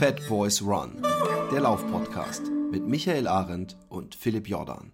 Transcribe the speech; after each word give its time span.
Fat 0.00 0.26
Boys 0.30 0.62
Run, 0.62 1.02
der 1.52 1.60
Laufpodcast 1.60 2.44
mit 2.70 2.86
Michael 2.86 3.28
Arendt 3.28 3.76
und 3.90 4.14
Philipp 4.14 4.48
Jordan. 4.48 4.92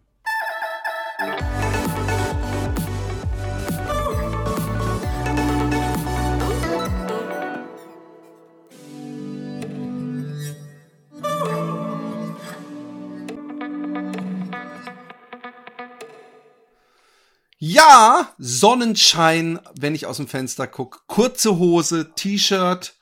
Ja, 17.59 18.35
Sonnenschein, 18.39 19.61
wenn 19.79 19.95
ich 19.95 20.07
aus 20.07 20.17
dem 20.17 20.27
Fenster 20.27 20.67
gucke. 20.67 20.99
Kurze 21.07 21.61
Hose, 21.61 22.11
T-Shirt. 22.17 22.97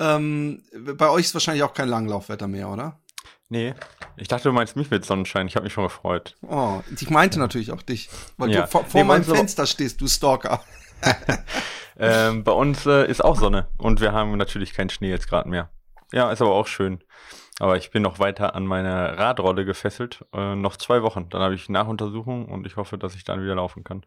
Ähm, 0.00 0.62
bei 0.96 1.10
euch 1.10 1.26
ist 1.26 1.34
wahrscheinlich 1.34 1.64
auch 1.64 1.74
kein 1.74 1.88
Langlaufwetter 1.88 2.46
mehr, 2.46 2.68
oder? 2.68 2.98
Nee, 3.50 3.74
ich 4.16 4.28
dachte, 4.28 4.44
du 4.44 4.52
meinst 4.52 4.76
mich 4.76 4.90
mit 4.90 5.04
Sonnenschein. 5.04 5.46
Ich 5.46 5.56
habe 5.56 5.64
mich 5.64 5.72
schon 5.72 5.84
gefreut. 5.84 6.36
Oh, 6.42 6.80
ich 6.94 7.08
meinte 7.08 7.38
natürlich 7.38 7.72
auch 7.72 7.82
dich, 7.82 8.10
weil 8.36 8.50
ja. 8.50 8.62
du 8.62 8.66
vor, 8.66 8.84
vor 8.84 9.00
nee, 9.00 9.06
meinem 9.06 9.24
Fenster 9.24 9.66
stehst, 9.66 10.00
du 10.00 10.06
Stalker. 10.06 10.62
ähm, 11.98 12.44
bei 12.44 12.52
uns 12.52 12.84
äh, 12.84 13.08
ist 13.08 13.24
auch 13.24 13.36
Sonne 13.36 13.68
und 13.78 14.00
wir 14.00 14.12
haben 14.12 14.36
natürlich 14.36 14.74
keinen 14.74 14.90
Schnee 14.90 15.10
jetzt 15.10 15.28
gerade 15.28 15.48
mehr. 15.48 15.70
Ja, 16.12 16.30
ist 16.30 16.42
aber 16.42 16.52
auch 16.52 16.66
schön. 16.66 17.02
Aber 17.58 17.76
ich 17.76 17.90
bin 17.90 18.02
noch 18.02 18.18
weiter 18.18 18.54
an 18.54 18.66
meine 18.66 19.18
Radrolle 19.18 19.64
gefesselt. 19.64 20.24
Äh, 20.32 20.54
noch 20.54 20.76
zwei 20.76 21.02
Wochen. 21.02 21.28
Dann 21.28 21.42
habe 21.42 21.54
ich 21.54 21.68
Nachuntersuchung 21.68 22.46
und 22.46 22.66
ich 22.66 22.76
hoffe, 22.76 22.98
dass 22.98 23.14
ich 23.14 23.24
dann 23.24 23.42
wieder 23.42 23.56
laufen 23.56 23.82
kann. 23.82 24.04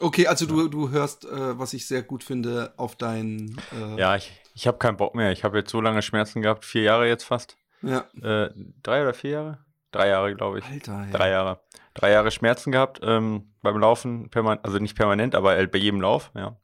Okay, 0.00 0.26
also 0.26 0.46
du, 0.46 0.68
du 0.68 0.90
hörst, 0.90 1.24
äh, 1.24 1.58
was 1.58 1.72
ich 1.72 1.86
sehr 1.86 2.02
gut 2.02 2.24
finde, 2.24 2.72
auf 2.76 2.96
dein. 2.96 3.56
Äh 3.72 4.00
ja, 4.00 4.16
ich, 4.16 4.32
ich 4.54 4.66
habe 4.66 4.78
keinen 4.78 4.96
Bock 4.96 5.14
mehr. 5.14 5.32
Ich 5.32 5.44
habe 5.44 5.58
jetzt 5.58 5.70
so 5.70 5.80
lange 5.80 6.02
Schmerzen 6.02 6.42
gehabt, 6.42 6.64
vier 6.64 6.82
Jahre 6.82 7.08
jetzt 7.08 7.24
fast. 7.24 7.56
Ja. 7.82 8.04
Äh, 8.20 8.50
drei 8.82 9.02
oder 9.02 9.14
vier 9.14 9.30
Jahre? 9.30 9.58
Drei 9.92 10.08
Jahre, 10.08 10.34
glaube 10.34 10.58
ich. 10.58 10.64
Alter, 10.64 11.04
ja. 11.04 11.12
Drei 11.12 11.30
Jahre. 11.30 11.60
Drei 11.94 12.10
Jahre 12.10 12.30
Schmerzen 12.32 12.72
gehabt 12.72 13.00
ähm, 13.04 13.54
beim 13.62 13.78
Laufen, 13.78 14.28
also 14.34 14.78
nicht 14.78 14.96
permanent, 14.96 15.36
aber 15.36 15.64
bei 15.68 15.78
jedem 15.78 16.00
Lauf, 16.00 16.32
ja. 16.34 16.56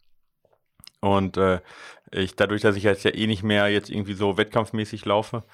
Und 1.00 1.36
äh, 1.36 1.60
ich, 2.10 2.34
dadurch, 2.34 2.62
dass 2.62 2.76
ich 2.76 2.82
jetzt 2.82 3.04
ja 3.04 3.14
eh 3.14 3.26
nicht 3.26 3.42
mehr 3.42 3.68
jetzt 3.68 3.88
irgendwie 3.88 4.14
so 4.14 4.36
wettkampfmäßig 4.36 5.04
laufe, 5.04 5.44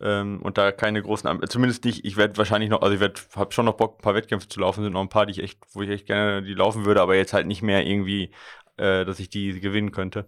ähm, 0.00 0.40
und 0.42 0.58
da 0.58 0.72
keine 0.72 1.02
großen, 1.02 1.40
zumindest 1.48 1.84
nicht, 1.84 2.04
ich 2.04 2.16
werde 2.16 2.36
wahrscheinlich 2.36 2.70
noch, 2.70 2.82
also 2.82 2.94
ich 2.96 3.12
habe 3.36 3.52
schon 3.52 3.64
noch 3.66 3.74
Bock, 3.76 3.98
ein 3.98 4.02
paar 4.02 4.14
Wettkämpfe 4.14 4.48
zu 4.48 4.60
laufen, 4.60 4.82
sind 4.82 4.92
noch 4.92 5.00
ein 5.00 5.08
paar, 5.08 5.26
die 5.26 5.32
ich 5.32 5.42
echt, 5.42 5.60
wo 5.72 5.82
ich 5.82 5.90
echt 5.90 6.06
gerne 6.06 6.42
die 6.42 6.54
laufen 6.54 6.84
würde, 6.84 7.00
aber 7.00 7.16
jetzt 7.16 7.32
halt 7.32 7.46
nicht 7.46 7.62
mehr 7.62 7.86
irgendwie, 7.86 8.32
äh, 8.76 9.04
dass 9.04 9.20
ich 9.20 9.28
die 9.30 9.60
gewinnen 9.60 9.92
könnte. 9.92 10.26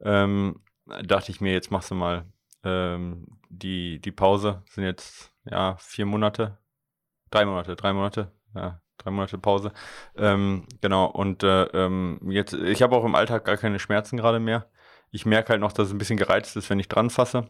Ähm, 0.00 0.60
dachte 1.04 1.30
ich 1.32 1.40
mir, 1.40 1.52
jetzt 1.52 1.70
machst 1.70 1.90
du 1.90 1.94
mal 1.94 2.26
ähm, 2.64 3.26
die, 3.48 4.00
die 4.00 4.12
Pause, 4.12 4.62
sind 4.70 4.84
jetzt, 4.84 5.32
ja, 5.44 5.76
vier 5.78 6.06
Monate, 6.06 6.58
drei 7.30 7.44
Monate, 7.44 7.76
drei 7.76 7.92
Monate, 7.92 8.32
ja, 8.54 8.80
drei 8.98 9.10
Monate 9.10 9.38
Pause. 9.38 9.72
Ähm, 10.16 10.66
genau, 10.80 11.06
und 11.06 11.42
äh, 11.42 11.64
ähm, 11.64 12.20
jetzt, 12.30 12.52
ich 12.54 12.82
habe 12.82 12.96
auch 12.96 13.04
im 13.04 13.14
Alltag 13.14 13.44
gar 13.44 13.56
keine 13.56 13.78
Schmerzen 13.78 14.16
gerade 14.16 14.40
mehr. 14.40 14.70
Ich 15.10 15.26
merke 15.26 15.50
halt 15.50 15.60
noch, 15.60 15.72
dass 15.72 15.88
es 15.88 15.94
ein 15.94 15.98
bisschen 15.98 16.18
gereizt 16.18 16.56
ist, 16.56 16.68
wenn 16.70 16.80
ich 16.80 16.88
dran 16.88 17.10
fasse. 17.10 17.48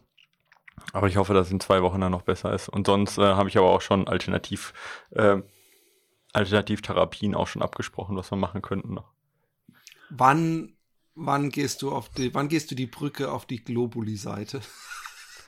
Aber 0.93 1.07
ich 1.07 1.17
hoffe, 1.17 1.33
dass 1.33 1.47
es 1.47 1.53
in 1.53 1.59
zwei 1.59 1.81
Wochen 1.81 2.01
dann 2.01 2.11
noch 2.11 2.23
besser 2.23 2.53
ist. 2.53 2.69
Und 2.69 2.87
sonst 2.87 3.17
äh, 3.17 3.21
habe 3.21 3.49
ich 3.49 3.57
aber 3.57 3.69
auch 3.69 3.81
schon 3.81 4.07
alternativ, 4.07 4.73
äh, 5.11 5.37
Alternativtherapien 6.33 7.35
auch 7.35 7.47
schon 7.47 7.61
abgesprochen, 7.61 8.15
was 8.15 8.31
wir 8.31 8.37
machen 8.37 8.61
könnten 8.61 8.93
noch. 8.93 9.11
Wann, 10.09 10.73
wann 11.15 11.49
gehst 11.49 11.81
du 11.81 11.91
auf 11.91 12.09
die, 12.09 12.33
wann 12.33 12.49
gehst 12.49 12.71
du 12.71 12.75
die 12.75 12.87
Brücke 12.87 13.31
auf 13.31 13.45
die 13.45 13.63
Globuli-Seite? 13.63 14.61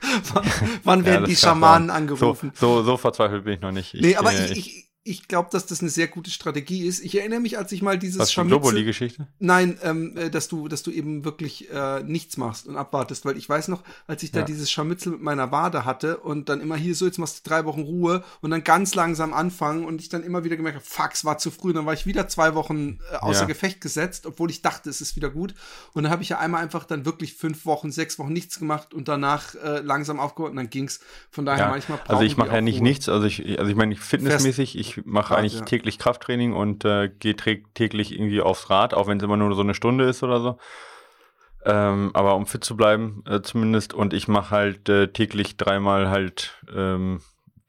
wann, 0.32 0.44
wann 0.84 1.04
werden 1.04 1.22
ja, 1.22 1.28
die 1.28 1.36
Schamanen 1.36 1.90
angerufen? 1.90 2.52
So, 2.54 2.78
so, 2.78 2.82
so, 2.82 2.96
verzweifelt 2.96 3.44
bin 3.44 3.54
ich 3.54 3.60
noch 3.60 3.72
nicht. 3.72 3.94
Ich, 3.94 4.00
nee, 4.00 4.16
aber 4.16 4.32
ich, 4.32 4.50
ich, 4.50 4.91
ich 5.04 5.26
glaube, 5.26 5.48
dass 5.50 5.66
das 5.66 5.80
eine 5.80 5.90
sehr 5.90 6.06
gute 6.06 6.30
Strategie 6.30 6.86
ist. 6.86 7.04
Ich 7.04 7.18
erinnere 7.18 7.40
mich, 7.40 7.58
als 7.58 7.72
ich 7.72 7.82
mal 7.82 7.98
dieses 7.98 8.20
Was, 8.20 8.32
Scharmützel... 8.32 8.84
Geschichte? 8.84 9.26
Nein, 9.40 9.76
ähm, 9.82 10.16
äh, 10.16 10.30
dass 10.30 10.46
du, 10.46 10.68
dass 10.68 10.84
du 10.84 10.92
eben 10.92 11.24
wirklich 11.24 11.68
äh, 11.72 12.04
nichts 12.04 12.36
machst 12.36 12.68
und 12.68 12.76
abwartest, 12.76 13.24
weil 13.24 13.36
ich 13.36 13.48
weiß 13.48 13.66
noch, 13.66 13.82
als 14.06 14.22
ich 14.22 14.30
da 14.30 14.40
ja. 14.40 14.44
dieses 14.44 14.70
Scharmützel 14.70 15.12
mit 15.12 15.22
meiner 15.22 15.50
Wade 15.50 15.84
hatte 15.84 16.18
und 16.18 16.48
dann 16.48 16.60
immer 16.60 16.76
hier 16.76 16.94
so, 16.94 17.04
jetzt 17.06 17.18
machst 17.18 17.44
du 17.44 17.48
drei 17.48 17.64
Wochen 17.64 17.80
Ruhe 17.80 18.22
und 18.42 18.52
dann 18.52 18.62
ganz 18.62 18.94
langsam 18.94 19.34
anfangen 19.34 19.84
und 19.84 20.00
ich 20.00 20.08
dann 20.08 20.22
immer 20.22 20.44
wieder 20.44 20.56
gemerkt 20.56 20.76
habe, 20.76 20.86
fuck, 20.86 21.12
es 21.14 21.24
war 21.24 21.36
zu 21.38 21.50
früh. 21.50 21.70
Und 21.70 21.76
dann 21.76 21.86
war 21.86 21.94
ich 21.94 22.06
wieder 22.06 22.28
zwei 22.28 22.54
Wochen 22.54 23.00
äh, 23.10 23.16
außer 23.16 23.40
ja. 23.40 23.46
Gefecht 23.46 23.80
gesetzt, 23.80 24.24
obwohl 24.26 24.50
ich 24.50 24.62
dachte, 24.62 24.88
es 24.88 25.00
ist 25.00 25.16
wieder 25.16 25.30
gut. 25.30 25.54
Und 25.94 26.04
dann 26.04 26.12
habe 26.12 26.22
ich 26.22 26.28
ja 26.28 26.38
einmal 26.38 26.62
einfach 26.62 26.84
dann 26.84 27.04
wirklich 27.04 27.34
fünf 27.34 27.66
Wochen, 27.66 27.90
sechs 27.90 28.20
Wochen 28.20 28.32
nichts 28.32 28.60
gemacht 28.60 28.94
und 28.94 29.08
danach 29.08 29.56
äh, 29.56 29.80
langsam 29.80 30.20
aufgehört 30.20 30.52
und 30.52 30.58
dann 30.58 30.70
ging's. 30.70 31.00
Von 31.30 31.44
daher 31.44 31.64
ja. 31.64 31.70
manchmal 31.70 31.98
Also 32.06 32.22
ich 32.22 32.36
mache 32.36 32.54
ja 32.54 32.60
nicht 32.60 32.76
Ruhe. 32.76 32.84
nichts, 32.84 33.08
also 33.08 33.26
ich, 33.26 33.58
also 33.58 33.68
ich 33.68 33.76
meine, 33.76 33.96
fitnessmäßig, 33.96 34.78
ich 34.78 34.91
mache 35.04 35.36
eigentlich 35.36 35.54
ja 35.54 35.64
täglich 35.64 35.98
Krafttraining 35.98 36.52
und 36.52 36.84
äh, 36.84 37.08
gehe 37.08 37.34
täglich 37.36 38.12
irgendwie 38.12 38.40
aufs 38.40 38.70
Rad, 38.70 38.94
auch 38.94 39.06
wenn 39.06 39.18
es 39.18 39.24
immer 39.24 39.36
nur 39.36 39.54
so 39.54 39.62
eine 39.62 39.74
Stunde 39.74 40.04
ist 40.04 40.22
oder 40.22 40.40
so. 40.40 40.58
Ähm, 41.64 42.10
aber 42.14 42.34
um 42.34 42.46
fit 42.46 42.64
zu 42.64 42.76
bleiben, 42.76 43.22
äh, 43.26 43.40
zumindest. 43.42 43.94
Und 43.94 44.12
ich 44.12 44.28
mache 44.28 44.50
halt 44.50 44.88
äh, 44.88 45.08
täglich 45.08 45.56
dreimal 45.56 46.10
halt 46.10 46.58
ähm, 46.74 47.20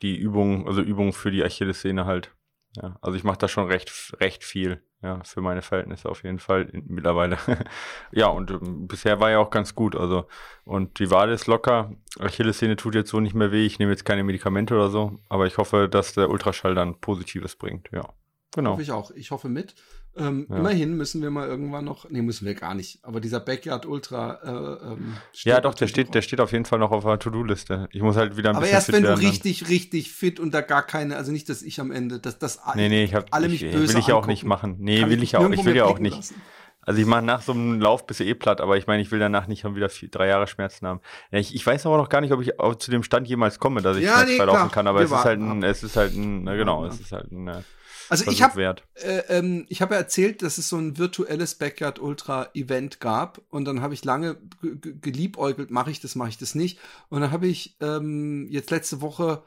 die 0.02 0.16
Übung, 0.16 0.68
also 0.68 0.82
Übungen 0.82 1.14
für 1.14 1.32
die 1.32 1.44
Achillessehne 1.44 2.06
halt. 2.06 2.32
Ja, 2.76 2.98
also 3.02 3.16
ich 3.16 3.24
mache 3.24 3.38
da 3.38 3.48
schon 3.48 3.68
recht, 3.68 4.16
recht 4.20 4.44
viel, 4.44 4.82
ja, 5.04 5.24
für 5.24 5.42
meine 5.42 5.62
Verhältnisse 5.62 6.10
auf 6.10 6.24
jeden 6.24 6.40
Fall 6.40 6.70
mittlerweile. 6.72 7.38
ja, 8.12 8.28
und 8.28 8.50
äh, 8.50 8.58
bisher 8.62 9.20
war 9.20 9.30
ja 9.30 9.40
auch 9.40 9.52
ganz 9.52 9.76
gut. 9.76 9.96
Also, 9.96 10.28
und 10.66 10.98
die 11.00 11.12
Wade 11.12 11.34
ist 11.34 11.46
locker. 11.46 11.92
Achillessehne 12.20 12.76
tut 12.76 12.96
jetzt 12.96 13.12
so 13.12 13.20
nicht 13.20 13.36
mehr 13.36 13.52
weh. 13.52 13.66
Ich 13.66 13.78
nehme 13.78 13.92
jetzt 13.92 14.06
keine 14.06 14.24
Medikamente 14.24 14.74
oder 14.74 14.90
so, 14.90 15.20
aber 15.30 15.46
ich 15.46 15.58
hoffe, 15.58 15.88
dass 15.88 16.14
der 16.14 16.30
Ultraschall 16.30 16.74
dann 16.74 17.00
Positives 17.00 17.56
bringt, 17.56 17.90
ja. 17.92 18.10
Genau. 18.56 18.72
Hoffe 18.72 18.82
ich 18.82 18.92
auch. 18.92 19.12
Ich 19.12 19.32
hoffe 19.32 19.50
mit. 19.50 19.76
Ähm, 20.16 20.46
ja. 20.50 20.58
Immerhin 20.58 20.96
müssen 20.96 21.22
wir 21.24 21.32
mal 21.32 21.48
irgendwann 21.48 21.86
noch, 21.86 22.08
nee, 22.10 22.22
müssen 22.22 22.46
wir 22.46 22.54
gar 22.54 22.76
nicht, 22.76 23.00
aber 23.02 23.20
dieser 23.20 23.40
Backyard 23.40 23.86
Ultra. 23.88 24.40
Äh, 24.44 24.92
ähm, 24.94 25.18
ja, 25.44 25.60
doch, 25.60 25.74
der 25.74 25.88
steht, 25.88 26.14
der 26.14 26.22
steht 26.22 26.40
auf 26.40 26.52
jeden 26.52 26.66
Fall 26.66 26.78
noch 26.78 26.92
auf 26.92 27.04
der 27.04 27.18
To-Do-Liste. 27.18 27.90
Ich 27.92 28.02
muss 28.02 28.16
halt 28.16 28.38
wieder 28.38 28.52
ein 28.52 28.56
aber 28.56 28.66
bisschen. 28.66 28.76
Aber 28.76 28.94
erst 28.94 28.94
wenn 28.94 29.04
du 29.04 29.28
richtig, 29.28 29.70
richtig 29.70 30.12
fit 30.12 30.40
und 30.40 30.54
da 30.54 30.62
gar 30.62 30.84
keine, 30.84 31.18
also 31.18 31.32
nicht, 31.32 31.50
dass 31.50 31.64
ich 31.64 31.80
am 31.80 31.92
Ende, 31.92 32.20
dass 32.20 32.38
das 32.38 32.60
nee, 32.76 32.90
nee, 32.90 33.04
ich 33.04 33.16
hab, 33.16 33.34
alle 33.34 33.50
mich 33.50 33.64
ich, 33.64 33.72
böse 33.72 33.94
Will 33.94 34.00
ich 34.02 34.08
ja 34.08 34.16
auch 34.16 34.28
nicht 34.28 34.44
machen. 34.44 34.76
Nee, 34.80 35.02
Kann 35.02 35.10
will 35.10 35.24
ich, 35.24 35.36
auch, 35.36 35.50
ich 35.50 35.66
will 35.66 35.76
ja 35.76 35.86
auch 35.86 36.00
nicht. 36.00 36.18
Lassen. 36.18 36.42
Also 36.86 37.00
ich 37.00 37.08
mache 37.08 37.24
nach 37.24 37.42
so 37.42 37.54
einem 37.54 37.80
Lauf 37.80 38.06
bis 38.06 38.20
eh 38.20 38.34
platt, 38.34 38.60
aber 38.60 38.78
ich 38.78 38.88
meine, 38.88 39.02
ich 39.02 39.10
will 39.12 39.20
danach 39.20 39.48
nicht 39.48 39.64
wieder 39.64 39.90
vier, 39.90 40.10
drei 40.10 40.28
Jahre 40.28 40.48
Schmerzen 40.48 40.86
haben. 40.86 41.00
Ich, 41.32 41.56
ich, 41.56 41.66
weiß 41.66 41.86
aber 41.86 41.98
noch 41.98 42.10
gar 42.10 42.20
nicht, 42.22 42.34
ob 42.34 42.42
ich 42.42 42.52
zu 42.78 42.92
dem 42.92 43.04
Stand 43.04 43.28
jemals 43.28 43.58
komme, 43.58 43.82
dass 43.82 43.98
ich 43.98 44.04
ja, 44.04 44.16
schmerzfrei 44.16 44.46
nee, 44.46 44.52
laufen 44.52 44.72
kann, 44.72 44.88
aber 44.88 45.02
es 45.02 45.12
ist, 45.12 45.24
halt 45.24 45.40
ein, 45.40 45.64
es 45.64 45.82
ist 45.84 45.96
halt 45.96 46.14
ein, 46.14 46.44
na 46.44 46.56
genau, 46.56 46.84
ja. 46.84 46.92
es 46.92 47.00
ist 47.00 47.14
halt 47.14 47.32
ein, 47.32 47.48
äh, 47.48 47.62
also 48.10 48.30
ich 48.30 48.42
habe 48.42 48.76
äh, 48.96 49.24
ähm, 49.30 49.66
ich 49.70 49.82
habe 49.82 49.96
ja 49.96 50.00
erzählt, 50.00 50.42
dass 50.42 50.58
es 50.58 50.70
so 50.70 50.78
ein 50.78 50.98
virtuelles 50.98 51.56
Backyard 51.56 52.00
Ultra 52.00 52.50
Event 52.54 53.00
gab. 53.00 53.42
Und 53.50 53.66
dann 53.66 53.82
habe 53.82 53.94
ich 53.94 54.06
lange 54.06 54.38
geliebäugelt, 54.62 55.72
mache 55.72 55.92
ich 55.92 56.00
das, 56.00 56.16
mache 56.16 56.30
ich 56.30 56.38
das 56.38 56.56
nicht. 56.56 56.80
Und 57.10 57.22
dann 57.22 57.32
habe 57.32 57.48
ich 57.48 57.78
ähm, 57.82 58.48
jetzt 58.50 58.72
letzte 58.72 59.02
Woche 59.02 59.44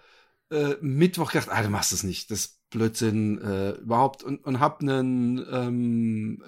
äh, 0.51 0.75
Mittwoch 0.81 1.33
gedacht, 1.33 1.49
ah, 1.51 1.63
du 1.63 1.69
machst 1.69 1.93
das 1.93 2.03
nicht, 2.03 2.31
das 2.31 2.61
Blödsinn 2.71 3.41
äh, 3.41 3.71
überhaupt. 3.73 4.23
Und, 4.23 4.45
und 4.45 4.61
habe 4.61 4.81
einen 4.81 5.45
ähm, 5.51 6.43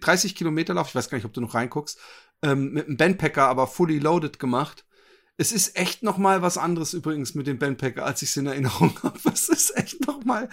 30 0.00 0.34
Kilometer 0.34 0.74
Lauf, 0.74 0.88
ich 0.88 0.94
weiß 0.94 1.08
gar 1.08 1.18
nicht, 1.18 1.26
ob 1.26 1.32
du 1.32 1.40
noch 1.40 1.54
reinguckst, 1.54 1.98
ähm, 2.42 2.72
mit 2.72 2.86
einem 2.86 2.96
Bandpacker, 2.96 3.46
aber 3.46 3.66
fully 3.66 3.98
loaded 3.98 4.38
gemacht 4.38 4.86
es 5.38 5.52
ist 5.52 5.76
echt 5.76 6.02
noch 6.02 6.16
mal 6.16 6.40
was 6.40 6.56
anderes 6.56 6.94
übrigens 6.94 7.34
mit 7.34 7.46
dem 7.46 7.58
Bandpacker, 7.58 8.06
als 8.06 8.22
ich 8.22 8.30
es 8.30 8.36
in 8.38 8.46
Erinnerung 8.46 8.98
habe. 9.02 9.18
Es 9.32 9.48
ist 9.48 9.76
echt 9.76 10.06
noch 10.06 10.24
mal 10.24 10.48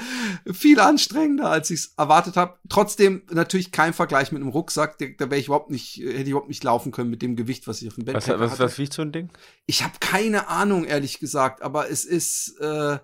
viel 0.51 0.79
anstrengender, 0.79 1.49
als 1.49 1.69
ich 1.69 1.79
es 1.79 1.93
erwartet 1.97 2.35
habe. 2.35 2.57
Trotzdem 2.67 3.23
natürlich 3.31 3.71
kein 3.71 3.93
Vergleich 3.93 4.31
mit 4.33 4.41
einem 4.41 4.51
Rucksack. 4.51 4.97
Da, 4.97 5.05
da 5.17 5.29
wäre 5.29 5.39
ich 5.39 5.47
überhaupt 5.47 5.69
nicht, 5.69 5.97
hätte 5.97 6.23
ich 6.23 6.29
überhaupt 6.29 6.49
nicht 6.49 6.63
laufen 6.63 6.91
können 6.91 7.09
mit 7.09 7.21
dem 7.21 7.37
Gewicht, 7.37 7.65
was 7.67 7.81
ich 7.81 7.87
auf 7.87 7.95
dem 7.95 8.05
Bandpacker 8.05 8.39
was, 8.39 8.51
was, 8.53 8.59
Was 8.59 8.77
wiegt 8.77 8.93
so 8.93 9.01
ein 9.01 9.13
Ding? 9.13 9.29
Ich 9.65 9.83
habe 9.83 9.93
keine 10.01 10.49
Ahnung, 10.49 10.83
ehrlich 10.83 11.19
gesagt, 11.19 11.61
aber 11.61 11.89
es 11.89 12.03
ist 12.03 12.59
äh, 12.59 12.97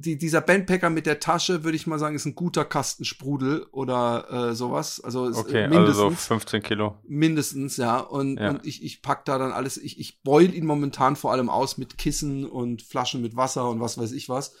die, 0.00 0.16
dieser 0.16 0.40
Bandpacker 0.40 0.90
mit 0.90 1.06
der 1.06 1.20
Tasche, 1.20 1.64
würde 1.64 1.76
ich 1.76 1.86
mal 1.86 1.98
sagen, 1.98 2.14
ist 2.14 2.24
ein 2.24 2.34
guter 2.34 2.64
Kasten 2.64 3.04
Sprudel 3.04 3.66
oder 3.72 4.50
äh, 4.50 4.54
sowas. 4.54 5.00
Also 5.00 5.24
okay, 5.24 5.68
mindestens, 5.68 5.98
also 5.98 6.10
so 6.10 6.16
15 6.16 6.62
Kilo. 6.62 6.96
Mindestens, 7.06 7.76
ja. 7.76 7.98
Und, 7.98 8.38
ja. 8.38 8.50
und 8.50 8.66
ich, 8.66 8.82
ich 8.84 9.02
pack 9.02 9.24
da 9.24 9.38
dann 9.38 9.52
alles, 9.52 9.76
ich, 9.76 9.98
ich 9.98 10.22
beul 10.22 10.54
ihn 10.54 10.66
momentan 10.66 11.16
vor 11.16 11.32
allem 11.32 11.48
aus 11.50 11.78
mit 11.78 11.98
Kissen 11.98 12.44
und 12.44 12.82
Flaschen 12.82 13.22
mit 13.22 13.36
Wasser 13.36 13.68
und 13.68 13.80
was 13.80 13.98
weiß 13.98 14.12
ich 14.12 14.28
was. 14.28 14.54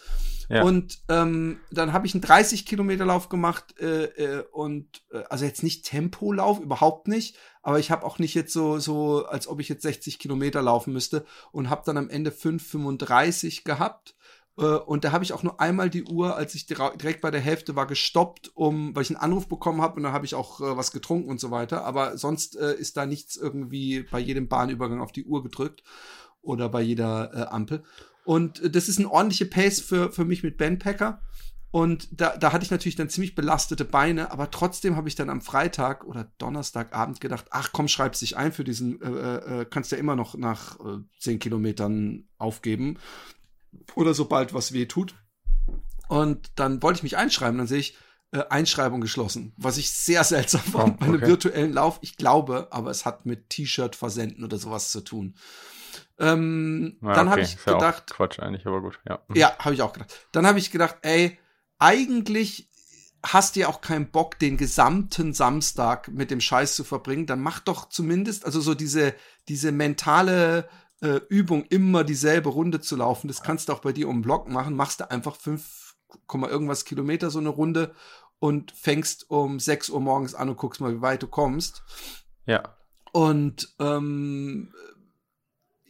Ja. 0.48 0.62
Und 0.62 1.00
ähm, 1.08 1.60
dann 1.70 1.92
habe 1.92 2.06
ich 2.06 2.14
einen 2.14 2.22
30 2.22 2.64
Kilometer 2.64 3.04
Lauf 3.04 3.28
gemacht 3.28 3.78
äh, 3.80 4.04
äh, 4.04 4.44
und 4.50 5.02
äh, 5.12 5.22
also 5.28 5.44
jetzt 5.44 5.62
nicht 5.62 5.84
Tempolauf, 5.84 6.58
überhaupt 6.58 7.06
nicht, 7.06 7.36
aber 7.62 7.78
ich 7.78 7.90
habe 7.90 8.06
auch 8.06 8.18
nicht 8.18 8.34
jetzt 8.34 8.54
so 8.54 8.78
so, 8.78 9.26
als 9.26 9.46
ob 9.46 9.60
ich 9.60 9.68
jetzt 9.68 9.82
60 9.82 10.18
Kilometer 10.18 10.62
laufen 10.62 10.94
müsste 10.94 11.26
und 11.52 11.68
habe 11.68 11.82
dann 11.84 11.98
am 11.98 12.08
Ende 12.08 12.30
5,35 12.30 13.64
gehabt 13.64 14.10
äh, 14.10 14.17
und 14.64 15.04
da 15.04 15.12
habe 15.12 15.22
ich 15.22 15.32
auch 15.32 15.44
nur 15.44 15.60
einmal 15.60 15.88
die 15.88 16.02
Uhr, 16.02 16.34
als 16.34 16.54
ich 16.54 16.66
direkt 16.66 17.20
bei 17.20 17.30
der 17.30 17.40
Hälfte 17.40 17.76
war, 17.76 17.86
gestoppt, 17.86 18.50
um, 18.54 18.94
weil 18.94 19.02
ich 19.02 19.10
einen 19.10 19.16
Anruf 19.16 19.46
bekommen 19.48 19.80
habe 19.80 19.96
und 19.96 20.02
dann 20.02 20.12
habe 20.12 20.26
ich 20.26 20.34
auch 20.34 20.60
äh, 20.60 20.76
was 20.76 20.90
getrunken 20.90 21.30
und 21.30 21.38
so 21.38 21.50
weiter. 21.50 21.84
Aber 21.84 22.18
sonst 22.18 22.56
äh, 22.56 22.74
ist 22.74 22.96
da 22.96 23.06
nichts 23.06 23.36
irgendwie 23.36 24.02
bei 24.10 24.18
jedem 24.18 24.48
Bahnübergang 24.48 25.00
auf 25.00 25.12
die 25.12 25.24
Uhr 25.24 25.42
gedrückt. 25.42 25.82
oder 26.40 26.68
bei 26.68 26.80
jeder 26.80 27.34
äh, 27.34 27.42
Ampel. 27.48 27.82
Und 28.24 28.60
äh, 28.62 28.70
das 28.70 28.88
ist 28.88 28.98
eine 28.98 29.10
ordentliche 29.10 29.46
Pace 29.46 29.80
für, 29.80 30.10
für 30.12 30.24
mich 30.24 30.42
mit 30.42 30.56
Bandpacker. 30.56 31.20
Und 31.70 32.08
da, 32.10 32.36
da 32.36 32.52
hatte 32.52 32.64
ich 32.64 32.70
natürlich 32.70 32.96
dann 32.96 33.10
ziemlich 33.10 33.34
belastete 33.34 33.84
Beine, 33.84 34.32
aber 34.32 34.50
trotzdem 34.50 34.96
habe 34.96 35.08
ich 35.08 35.16
dann 35.16 35.28
am 35.28 35.42
Freitag 35.42 36.04
oder 36.04 36.32
Donnerstagabend 36.38 37.20
gedacht, 37.20 37.46
ach 37.50 37.70
komm, 37.72 37.88
schreib's 37.88 38.20
dich 38.20 38.38
ein 38.38 38.52
für 38.52 38.64
diesen, 38.64 39.02
äh, 39.02 39.08
äh, 39.08 39.60
äh 39.60 39.66
kannst 39.68 39.92
ja 39.92 39.98
immer 39.98 40.16
noch 40.16 40.34
nach 40.34 40.80
äh, 40.80 41.02
zehn 41.18 41.38
Kilometern 41.38 42.24
aufgeben 42.38 42.98
oder 43.94 44.14
sobald 44.14 44.54
was 44.54 44.72
weh 44.72 44.86
tut. 44.86 45.14
Und 46.08 46.50
dann 46.56 46.82
wollte 46.82 46.98
ich 46.98 47.02
mich 47.02 47.16
einschreiben, 47.16 47.58
dann 47.58 47.66
sehe 47.66 47.78
ich, 47.78 47.96
äh, 48.30 48.44
Einschreibung 48.50 49.00
geschlossen, 49.00 49.54
was 49.56 49.78
ich 49.78 49.90
sehr 49.90 50.22
seltsam 50.22 50.60
fand 50.60 50.94
oh, 50.94 50.96
bei 51.00 51.06
einem 51.06 51.20
virtuellen 51.22 51.72
Lauf. 51.72 51.98
Ich 52.02 52.16
glaube, 52.16 52.68
aber 52.70 52.90
es 52.90 53.06
hat 53.06 53.24
mit 53.24 53.48
T-Shirt 53.48 53.96
versenden 53.96 54.44
oder 54.44 54.58
sowas 54.58 54.90
zu 54.90 55.00
tun. 55.00 55.34
Ähm, 56.18 56.98
ja, 57.00 57.14
dann 57.14 57.28
okay. 57.28 57.30
habe 57.30 57.40
ich 57.40 57.64
gedacht, 57.64 58.10
ja 58.10 58.16
Quatsch 58.16 58.38
eigentlich, 58.40 58.66
aber 58.66 58.82
gut, 58.82 58.98
ja. 59.08 59.20
Ja, 59.34 59.56
habe 59.58 59.74
ich 59.74 59.82
auch 59.82 59.92
gedacht. 59.92 60.14
Dann 60.32 60.46
habe 60.46 60.58
ich 60.58 60.70
gedacht, 60.70 60.96
ey, 61.02 61.38
eigentlich 61.78 62.68
hast 63.22 63.56
du 63.56 63.60
ja 63.60 63.68
auch 63.68 63.80
keinen 63.80 64.10
Bock, 64.10 64.38
den 64.38 64.56
gesamten 64.56 65.32
Samstag 65.32 66.08
mit 66.08 66.30
dem 66.30 66.40
Scheiß 66.40 66.74
zu 66.74 66.84
verbringen, 66.84 67.26
dann 67.26 67.40
mach 67.40 67.60
doch 67.60 67.88
zumindest, 67.88 68.44
also 68.44 68.60
so 68.60 68.74
diese, 68.74 69.14
diese 69.48 69.72
mentale 69.72 70.68
äh, 71.00 71.20
Übung, 71.28 71.64
immer 71.68 72.04
dieselbe 72.04 72.48
Runde 72.48 72.80
zu 72.80 72.96
laufen, 72.96 73.28
das 73.28 73.42
kannst 73.42 73.68
du 73.68 73.72
auch 73.72 73.80
bei 73.80 73.92
dir 73.92 74.08
um 74.08 74.22
Block 74.22 74.48
machen, 74.48 74.76
machst 74.76 75.00
du 75.00 75.10
einfach 75.10 75.36
fünf 75.36 75.96
irgendwas 76.32 76.84
Kilometer 76.84 77.30
so 77.30 77.38
eine 77.38 77.50
Runde 77.50 77.94
und 78.38 78.72
fängst 78.72 79.30
um 79.30 79.60
6 79.60 79.90
Uhr 79.90 80.00
morgens 80.00 80.34
an 80.34 80.48
und 80.48 80.56
guckst 80.56 80.80
mal, 80.80 80.94
wie 80.94 81.02
weit 81.02 81.22
du 81.22 81.26
kommst. 81.26 81.82
Ja. 82.46 82.76
Und 83.12 83.74
ähm, 83.78 84.72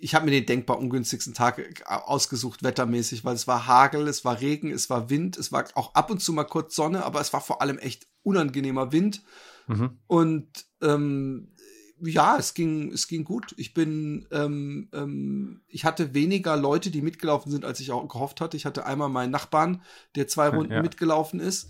ich 0.00 0.14
habe 0.14 0.26
mir 0.26 0.30
den 0.30 0.46
denkbar 0.46 0.78
ungünstigsten 0.78 1.34
Tag 1.34 1.58
äh, 1.58 1.74
ausgesucht, 1.86 2.62
wettermäßig, 2.62 3.24
weil 3.24 3.34
es 3.34 3.46
war 3.46 3.66
Hagel, 3.66 4.08
es 4.08 4.24
war 4.24 4.40
Regen, 4.40 4.70
es 4.70 4.88
war 4.90 5.10
Wind, 5.10 5.36
es 5.36 5.52
war 5.52 5.64
auch 5.74 5.94
ab 5.94 6.10
und 6.10 6.20
zu 6.20 6.32
mal 6.32 6.44
kurz 6.44 6.74
Sonne, 6.74 7.04
aber 7.04 7.20
es 7.20 7.32
war 7.32 7.40
vor 7.40 7.60
allem 7.62 7.78
echt 7.78 8.06
unangenehmer 8.22 8.92
Wind. 8.92 9.22
Mhm. 9.66 9.98
Und 10.06 10.66
ähm, 10.80 11.52
ja, 12.00 12.36
es 12.38 12.54
ging, 12.54 12.92
es 12.92 13.08
ging 13.08 13.24
gut. 13.24 13.54
Ich 13.56 13.74
bin, 13.74 14.26
ähm, 14.30 14.88
ähm, 14.92 15.60
ich 15.68 15.84
hatte 15.84 16.14
weniger 16.14 16.56
Leute, 16.56 16.90
die 16.90 17.02
mitgelaufen 17.02 17.50
sind, 17.50 17.64
als 17.64 17.80
ich 17.80 17.92
auch 17.92 18.06
gehofft 18.08 18.40
hatte. 18.40 18.56
Ich 18.56 18.66
hatte 18.66 18.86
einmal 18.86 19.08
meinen 19.08 19.30
Nachbarn, 19.30 19.82
der 20.14 20.28
zwei 20.28 20.48
Runden 20.56 20.72
ja. 20.72 20.82
mitgelaufen 20.82 21.40
ist 21.40 21.68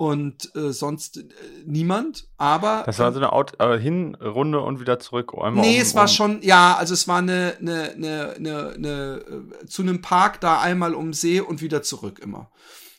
und 0.00 0.56
äh, 0.56 0.72
sonst 0.72 1.18
äh, 1.18 1.24
niemand. 1.66 2.26
Aber 2.38 2.84
das 2.86 2.98
war 2.98 3.12
so 3.12 3.18
eine 3.18 3.34
Out 3.34 3.60
äh, 3.60 3.78
Hinrunde 3.78 4.60
und 4.60 4.80
wieder 4.80 4.98
zurück. 4.98 5.34
Einmal 5.34 5.62
nee, 5.62 5.76
um, 5.76 5.82
es 5.82 5.94
war 5.94 6.04
um. 6.04 6.08
schon, 6.08 6.42
ja, 6.42 6.74
also 6.74 6.94
es 6.94 7.06
war 7.06 7.18
eine, 7.18 7.56
eine, 7.60 7.90
eine, 7.90 8.34
eine, 8.34 8.68
eine 8.70 9.24
äh, 9.62 9.66
zu 9.66 9.82
einem 9.82 10.00
Park 10.00 10.40
da 10.40 10.58
einmal 10.58 10.94
um 10.94 11.12
See 11.12 11.42
und 11.42 11.60
wieder 11.60 11.82
zurück 11.82 12.18
immer. 12.18 12.50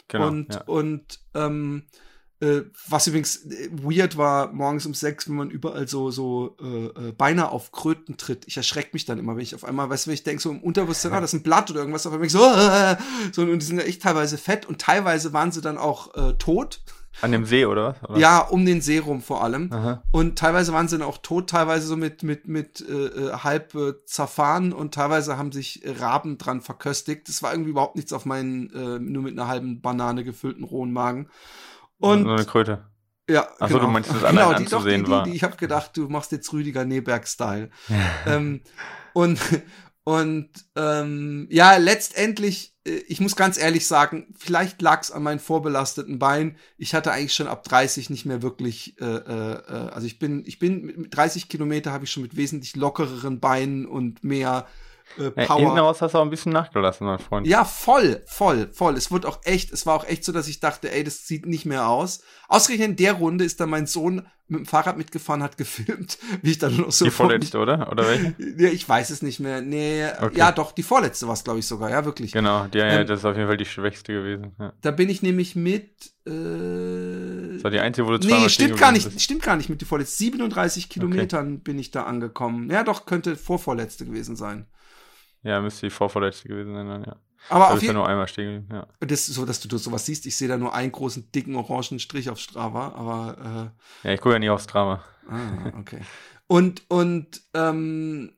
Genau, 0.09 0.27
und 0.27 0.53
ja. 0.53 0.61
und 0.65 1.19
ähm, 1.33 1.87
äh, 2.41 2.63
was 2.87 3.07
übrigens 3.07 3.45
äh, 3.45 3.69
weird 3.71 4.17
war, 4.17 4.51
morgens 4.51 4.85
um 4.85 4.93
sechs, 4.93 5.29
wenn 5.29 5.35
man 5.35 5.49
überall 5.49 5.87
so, 5.87 6.09
so 6.11 6.57
äh, 6.61 6.85
äh, 6.85 7.11
beinahe 7.11 7.49
auf 7.49 7.71
Kröten 7.71 8.17
tritt. 8.17 8.45
Ich 8.47 8.57
erschrecke 8.57 8.89
mich 8.93 9.05
dann 9.05 9.19
immer, 9.19 9.35
wenn 9.35 9.43
ich 9.43 9.55
auf 9.55 9.63
einmal, 9.63 9.89
weißt 9.89 10.05
du, 10.05 10.07
wenn 10.09 10.15
ich 10.15 10.23
denke, 10.23 10.41
so 10.41 10.49
im 10.49 10.61
Unterbewusstsein, 10.61 11.13
ah, 11.13 11.21
das 11.21 11.33
ist 11.33 11.39
ein 11.39 11.43
Blatt 11.43 11.69
oder 11.69 11.81
irgendwas, 11.81 12.07
auf 12.07 12.13
einmal 12.13 12.29
so, 12.29 12.43
äh, 12.43 12.97
so, 13.31 13.43
und 13.43 13.59
die 13.59 13.65
sind 13.65 13.77
ja 13.77 13.83
echt 13.85 14.01
teilweise 14.01 14.37
fett 14.37 14.65
und 14.65 14.81
teilweise 14.81 15.33
waren 15.33 15.51
sie 15.51 15.61
dann 15.61 15.77
auch 15.77 16.15
äh, 16.15 16.33
tot. 16.33 16.81
An 17.21 17.31
dem 17.31 17.45
See, 17.45 17.65
oder 17.65 17.95
was? 18.01 18.19
Ja, 18.19 18.39
um 18.39 18.65
den 18.65 18.81
See 18.81 18.97
rum 18.97 19.21
vor 19.21 19.43
allem. 19.43 19.71
Aha. 19.71 20.01
Und 20.11 20.39
teilweise 20.39 20.73
waren 20.73 20.87
sie 20.87 20.97
dann 20.97 21.07
auch 21.07 21.17
tot, 21.17 21.49
teilweise 21.49 21.85
so 21.85 21.97
mit, 21.97 22.23
mit, 22.23 22.47
mit 22.47 22.83
äh, 22.89 23.33
halb 23.33 23.75
äh, 23.75 23.93
zerfahren 24.05 24.73
und 24.73 24.93
teilweise 24.93 25.37
haben 25.37 25.51
sich 25.51 25.83
Raben 25.85 26.37
dran 26.37 26.61
verköstigt. 26.61 27.27
Das 27.27 27.43
war 27.43 27.51
irgendwie 27.51 27.71
überhaupt 27.71 27.97
nichts 27.97 28.13
auf 28.13 28.25
meinen 28.25 28.73
äh, 28.73 28.97
nur 28.97 29.23
mit 29.23 29.33
einer 29.33 29.47
halben 29.47 29.81
Banane 29.81 30.23
gefüllten 30.23 30.63
rohen 30.63 30.93
Magen. 30.93 31.27
Und 32.01 32.23
so 32.23 32.31
eine 32.31 32.45
Kröte. 32.45 32.85
Ja, 33.29 33.47
Achso, 33.59 33.75
genau. 33.75 33.85
du 33.85 33.87
meinst, 33.87 34.09
das 34.09 34.29
genau, 34.29 34.53
die, 34.53 34.65
doch, 34.65 34.83
die, 34.83 35.03
die, 35.03 35.23
die, 35.23 35.35
ich 35.35 35.43
habe 35.43 35.55
gedacht, 35.55 35.95
du 35.95 36.09
machst 36.09 36.31
jetzt 36.33 36.51
Rüdiger 36.51 36.83
Neberg-Style. 36.83 37.69
ähm, 38.25 38.61
und 39.13 39.39
und 40.03 40.49
ähm, 40.75 41.47
ja, 41.51 41.77
letztendlich, 41.77 42.75
äh, 42.85 43.03
ich 43.07 43.21
muss 43.21 43.35
ganz 43.35 43.59
ehrlich 43.59 43.85
sagen, 43.85 44.33
vielleicht 44.37 44.81
lag 44.81 45.01
es 45.01 45.11
an 45.11 45.21
meinen 45.21 45.39
vorbelasteten 45.39 46.17
Beinen. 46.17 46.57
Ich 46.77 46.95
hatte 46.95 47.11
eigentlich 47.11 47.35
schon 47.35 47.47
ab 47.47 47.63
30 47.63 48.09
nicht 48.09 48.25
mehr 48.25 48.41
wirklich, 48.41 48.99
äh, 48.99 49.05
äh, 49.05 49.53
äh 49.53 49.89
also 49.91 50.07
ich 50.07 50.17
bin, 50.17 50.43
ich 50.47 50.57
bin 50.57 50.85
mit 50.85 51.15
30 51.15 51.49
Kilometer 51.49 51.91
habe 51.91 52.05
ich 52.05 52.11
schon 52.11 52.23
mit 52.23 52.35
wesentlich 52.35 52.75
lockereren 52.75 53.39
Beinen 53.39 53.85
und 53.85 54.23
mehr 54.23 54.67
äh, 55.17 55.31
Power. 55.31 55.45
Ja, 55.47 55.55
hinten 55.57 55.77
raus 55.79 56.01
hast 56.01 56.13
du 56.13 56.17
auch 56.17 56.23
ein 56.23 56.29
bisschen 56.29 56.51
nachgelassen, 56.51 57.07
mein 57.07 57.19
Freund. 57.19 57.47
Ja, 57.47 57.65
voll, 57.65 58.23
voll, 58.25 58.69
voll. 58.73 58.95
Es 58.95 59.11
wird 59.11 59.25
auch 59.25 59.39
echt, 59.43 59.71
es 59.71 59.85
war 59.85 59.95
auch 59.95 60.05
echt 60.05 60.23
so, 60.23 60.31
dass 60.31 60.47
ich 60.47 60.59
dachte, 60.59 60.91
ey, 60.91 61.03
das 61.03 61.27
sieht 61.27 61.45
nicht 61.45 61.65
mehr 61.65 61.87
aus. 61.87 62.21
Ausgerechnet 62.47 62.89
in 62.89 62.95
der 62.97 63.13
Runde 63.13 63.45
ist 63.45 63.59
dann 63.59 63.69
mein 63.69 63.87
Sohn 63.87 64.27
mit 64.51 64.59
dem 64.59 64.65
Fahrrad 64.65 64.97
mitgefahren, 64.97 65.41
hat 65.41 65.57
gefilmt, 65.57 66.17
wie 66.41 66.51
ich 66.51 66.59
dann 66.59 66.75
noch 66.75 66.91
so. 66.91 67.05
Die 67.05 67.11
vorletzte, 67.11 67.57
oder? 67.57 67.91
Oder 67.91 68.07
welche? 68.07 68.35
Ja, 68.57 68.69
ich 68.69 68.87
weiß 68.87 69.09
es 69.09 69.21
nicht 69.21 69.39
mehr. 69.39 69.61
Nee, 69.61 70.05
okay. 70.21 70.37
ja, 70.37 70.51
doch, 70.51 70.73
die 70.73 70.83
vorletzte 70.83 71.25
war 71.27 71.33
es, 71.33 71.43
glaube 71.43 71.59
ich, 71.59 71.65
sogar, 71.65 71.89
ja, 71.89 72.05
wirklich. 72.05 72.33
Genau, 72.33 72.67
ja, 72.73 72.85
ähm, 72.85 73.07
das 73.07 73.19
ist 73.19 73.25
auf 73.25 73.35
jeden 73.35 73.47
Fall 73.47 73.57
die 73.57 73.65
schwächste 73.65 74.13
gewesen. 74.13 74.51
Ja. 74.59 74.73
Da 74.81 74.91
bin 74.91 75.09
ich 75.09 75.21
nämlich 75.21 75.55
mit. 75.55 75.89
Äh, 76.25 77.53
das 77.53 77.63
war 77.63 77.71
die 77.71 77.79
einzige, 77.79 78.05
wo 78.05 78.11
du 78.11 78.27
Nee, 78.27 78.49
stimmt 78.49 78.77
gar 78.77 78.91
nicht, 78.91 79.05
bist. 79.05 79.21
stimmt 79.21 79.43
gar 79.43 79.55
nicht 79.55 79.69
mit 79.69 79.81
die 79.81 79.85
vorletzte. 79.85 80.17
37 80.17 80.89
Kilometern 80.89 81.53
okay. 81.53 81.61
bin 81.63 81.79
ich 81.79 81.91
da 81.91 82.03
angekommen. 82.03 82.69
Ja, 82.69 82.83
doch, 82.83 83.05
könnte 83.05 83.35
vorvorletzte 83.37 84.05
gewesen 84.05 84.35
sein. 84.35 84.67
Ja, 85.43 85.59
müsste 85.61 85.87
die 85.87 85.89
Vorvorletzte 85.89 86.47
gewesen 86.47 86.73
sein, 86.73 86.87
dann, 86.87 87.03
ja. 87.03 87.15
Aber 87.49 87.65
da 87.65 87.73
auf 87.73 87.81
jeden 87.81 87.87
ja 87.87 87.93
nur 87.93 88.07
einmal 88.07 88.27
stehen 88.27 88.67
ja. 88.71 88.87
Das 88.99 89.27
ist 89.27 89.35
so, 89.35 89.45
dass 89.45 89.59
du 89.59 89.77
sowas 89.77 90.05
siehst. 90.05 90.25
Ich 90.27 90.37
sehe 90.37 90.47
da 90.47 90.57
nur 90.57 90.75
einen 90.75 90.91
großen, 90.91 91.31
dicken, 91.31 91.55
orangen 91.55 91.99
Strich 91.99 92.29
auf 92.29 92.39
Strava, 92.39 92.89
aber. 92.89 93.71
Äh, 94.03 94.07
ja, 94.07 94.13
ich 94.13 94.21
gucke 94.21 94.33
ja 94.33 94.39
nie 94.39 94.49
auf 94.49 94.61
Strava. 94.61 95.03
Ah, 95.27 95.79
okay. 95.79 96.01
Und, 96.47 96.83
und, 96.89 97.41
ähm, 97.53 98.33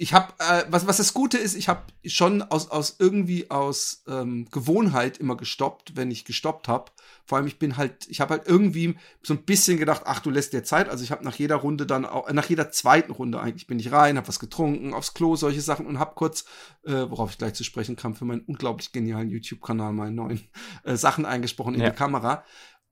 ich 0.00 0.14
habe, 0.14 0.32
äh, 0.38 0.64
was, 0.70 0.86
was 0.86 0.96
das 0.96 1.12
Gute 1.12 1.36
ist, 1.36 1.54
ich 1.54 1.68
habe 1.68 1.82
schon 2.06 2.40
aus, 2.40 2.70
aus 2.70 2.96
irgendwie 2.98 3.50
aus 3.50 4.02
ähm, 4.08 4.48
Gewohnheit 4.50 5.18
immer 5.18 5.36
gestoppt, 5.36 5.94
wenn 5.94 6.10
ich 6.10 6.24
gestoppt 6.24 6.68
habe. 6.68 6.90
Vor 7.26 7.36
allem, 7.36 7.46
ich 7.46 7.58
bin 7.58 7.76
halt, 7.76 8.08
ich 8.08 8.22
habe 8.22 8.32
halt 8.32 8.48
irgendwie 8.48 8.96
so 9.22 9.34
ein 9.34 9.42
bisschen 9.42 9.76
gedacht, 9.76 10.04
ach, 10.06 10.20
du 10.20 10.30
lässt 10.30 10.54
dir 10.54 10.64
Zeit. 10.64 10.88
Also 10.88 11.04
ich 11.04 11.10
habe 11.10 11.22
nach 11.22 11.34
jeder 11.34 11.56
Runde 11.56 11.84
dann 11.84 12.06
auch, 12.06 12.28
äh, 12.28 12.32
nach 12.32 12.48
jeder 12.48 12.70
zweiten 12.70 13.12
Runde 13.12 13.40
eigentlich 13.40 13.66
bin 13.66 13.78
ich 13.78 13.92
rein, 13.92 14.16
habe 14.16 14.26
was 14.26 14.38
getrunken, 14.38 14.94
aufs 14.94 15.12
Klo, 15.12 15.36
solche 15.36 15.60
Sachen 15.60 15.84
und 15.84 15.98
habe 15.98 16.14
kurz, 16.14 16.46
äh, 16.86 16.92
worauf 16.92 17.32
ich 17.32 17.38
gleich 17.38 17.52
zu 17.52 17.64
sprechen 17.64 17.96
kam, 17.96 18.14
für 18.14 18.24
meinen 18.24 18.46
unglaublich 18.46 18.92
genialen 18.92 19.28
YouTube-Kanal 19.28 19.92
meine 19.92 20.12
neuen 20.12 20.48
äh, 20.82 20.96
Sachen 20.96 21.26
eingesprochen 21.26 21.74
in 21.74 21.82
ja. 21.82 21.90
die 21.90 21.96
Kamera. 21.96 22.42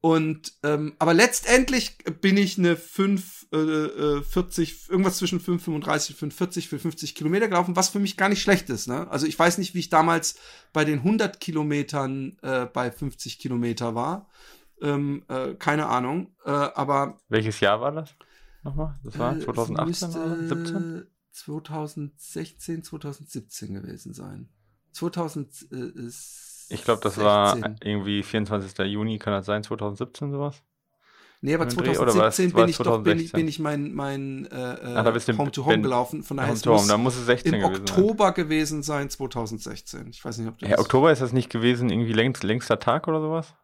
Und 0.00 0.52
ähm, 0.62 0.94
aber 1.00 1.12
letztendlich 1.12 1.98
bin 2.20 2.36
ich 2.36 2.56
eine 2.56 2.76
5, 2.76 3.48
äh, 3.52 4.22
40, 4.22 4.70
äh, 4.88 4.92
irgendwas 4.92 5.16
zwischen 5.16 5.40
5,35 5.40 6.22
und 6.22 6.32
5,40 6.32 6.68
für 6.68 6.78
50 6.78 7.14
Kilometer 7.16 7.48
gelaufen, 7.48 7.74
was 7.74 7.88
für 7.88 7.98
mich 7.98 8.16
gar 8.16 8.28
nicht 8.28 8.40
schlecht 8.40 8.70
ist. 8.70 8.86
Ne? 8.86 9.10
Also 9.10 9.26
ich 9.26 9.36
weiß 9.36 9.58
nicht, 9.58 9.74
wie 9.74 9.80
ich 9.80 9.88
damals 9.88 10.38
bei 10.72 10.84
den 10.84 11.00
100 11.00 11.40
Kilometern 11.40 12.36
äh, 12.42 12.66
bei 12.66 12.92
50 12.92 13.40
Kilometer 13.40 13.96
war. 13.96 14.28
Ähm, 14.80 15.24
äh, 15.28 15.54
keine 15.54 15.86
Ahnung. 15.86 16.32
Äh, 16.44 16.50
aber 16.50 17.18
welches 17.28 17.58
Jahr 17.58 17.80
war 17.80 17.90
das? 17.90 18.14
Nochmal? 18.62 19.00
Das 19.02 19.18
war 19.18 19.38
2018 19.38 20.10
äh, 20.10 20.16
oder 20.16 20.36
17? 20.36 21.06
2016, 21.32 22.84
2017 22.84 23.74
gewesen 23.74 24.14
sein. 24.14 24.48
2000 24.92 25.72
äh, 25.72 26.06
ist 26.06 26.47
ich 26.68 26.84
glaube, 26.84 27.00
das 27.02 27.14
16. 27.14 27.24
war 27.24 27.58
irgendwie 27.82 28.22
24. 28.22 28.86
Juni, 28.86 29.18
kann 29.18 29.32
das 29.32 29.46
sein, 29.46 29.62
2017 29.62 30.30
sowas? 30.30 30.62
Nee, 31.40 31.54
aber 31.54 31.68
2017 31.68 32.52
bin, 32.52 32.68
ich 32.68 32.78
doch, 32.78 33.02
bin, 33.02 33.20
ich, 33.20 33.30
bin 33.30 33.46
ich 33.46 33.60
mein, 33.60 33.94
mein 33.94 34.46
äh, 34.46 34.76
Ach, 34.96 35.06
Home 35.38 35.52
to 35.52 35.64
Home 35.64 35.74
ben, 35.74 35.82
gelaufen. 35.82 36.24
Von 36.24 36.36
daher 36.36 36.50
Home 36.50 36.60
to 36.60 36.76
Home, 36.76 36.88
da 36.88 36.98
muss 36.98 37.16
es 37.16 37.26
16 37.26 37.54
im 37.54 37.60
gewesen 37.60 37.80
Oktober 37.82 38.24
sein. 38.24 38.34
gewesen 38.34 38.82
sein, 38.82 39.08
2016. 39.08 40.08
Ich 40.10 40.24
weiß 40.24 40.38
nicht, 40.38 40.48
ob 40.48 40.58
du 40.58 40.66
Ja, 40.66 40.80
Oktober 40.80 41.12
ist 41.12 41.22
das 41.22 41.32
nicht 41.32 41.48
gewesen, 41.48 41.90
irgendwie 41.90 42.12
längst, 42.12 42.42
längster 42.42 42.80
Tag 42.80 43.06
oder 43.06 43.20
sowas? 43.20 43.54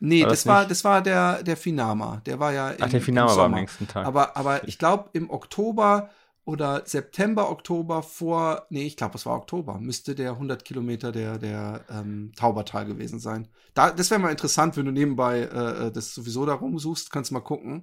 Nee, 0.00 0.22
war 0.22 0.28
das, 0.28 0.42
das 0.42 0.46
war, 0.46 0.66
das 0.66 0.84
war 0.84 1.02
der, 1.02 1.42
der 1.42 1.56
Finama. 1.56 2.20
Der 2.26 2.38
war 2.38 2.52
ja. 2.52 2.70
Im, 2.70 2.82
Ach, 2.82 2.90
der 2.90 3.00
Finama 3.00 3.34
war 3.34 3.46
am 3.46 3.54
längsten 3.54 3.88
Tag. 3.88 4.06
Aber, 4.06 4.36
aber 4.36 4.68
ich 4.68 4.78
glaube, 4.78 5.08
im 5.14 5.30
Oktober 5.30 6.10
oder 6.48 6.84
September, 6.86 7.50
Oktober 7.50 8.02
vor, 8.02 8.66
nee, 8.70 8.86
ich 8.86 8.96
glaube, 8.96 9.16
es 9.16 9.26
war 9.26 9.36
Oktober, 9.36 9.78
müsste 9.78 10.14
der 10.14 10.30
100 10.30 10.64
Kilometer 10.64 11.12
der, 11.12 11.36
der 11.36 11.84
ähm, 11.90 12.32
Taubertal 12.36 12.86
gewesen 12.86 13.20
sein. 13.20 13.48
Da, 13.74 13.90
das 13.90 14.10
wäre 14.10 14.18
mal 14.18 14.30
interessant, 14.30 14.74
wenn 14.78 14.86
du 14.86 14.90
nebenbei 14.90 15.40
äh, 15.40 15.88
äh 15.88 15.92
das 15.92 16.14
sowieso 16.14 16.46
da 16.46 16.54
rumsuchst, 16.54 17.12
kannst 17.12 17.32
mal 17.32 17.40
gucken. 17.40 17.82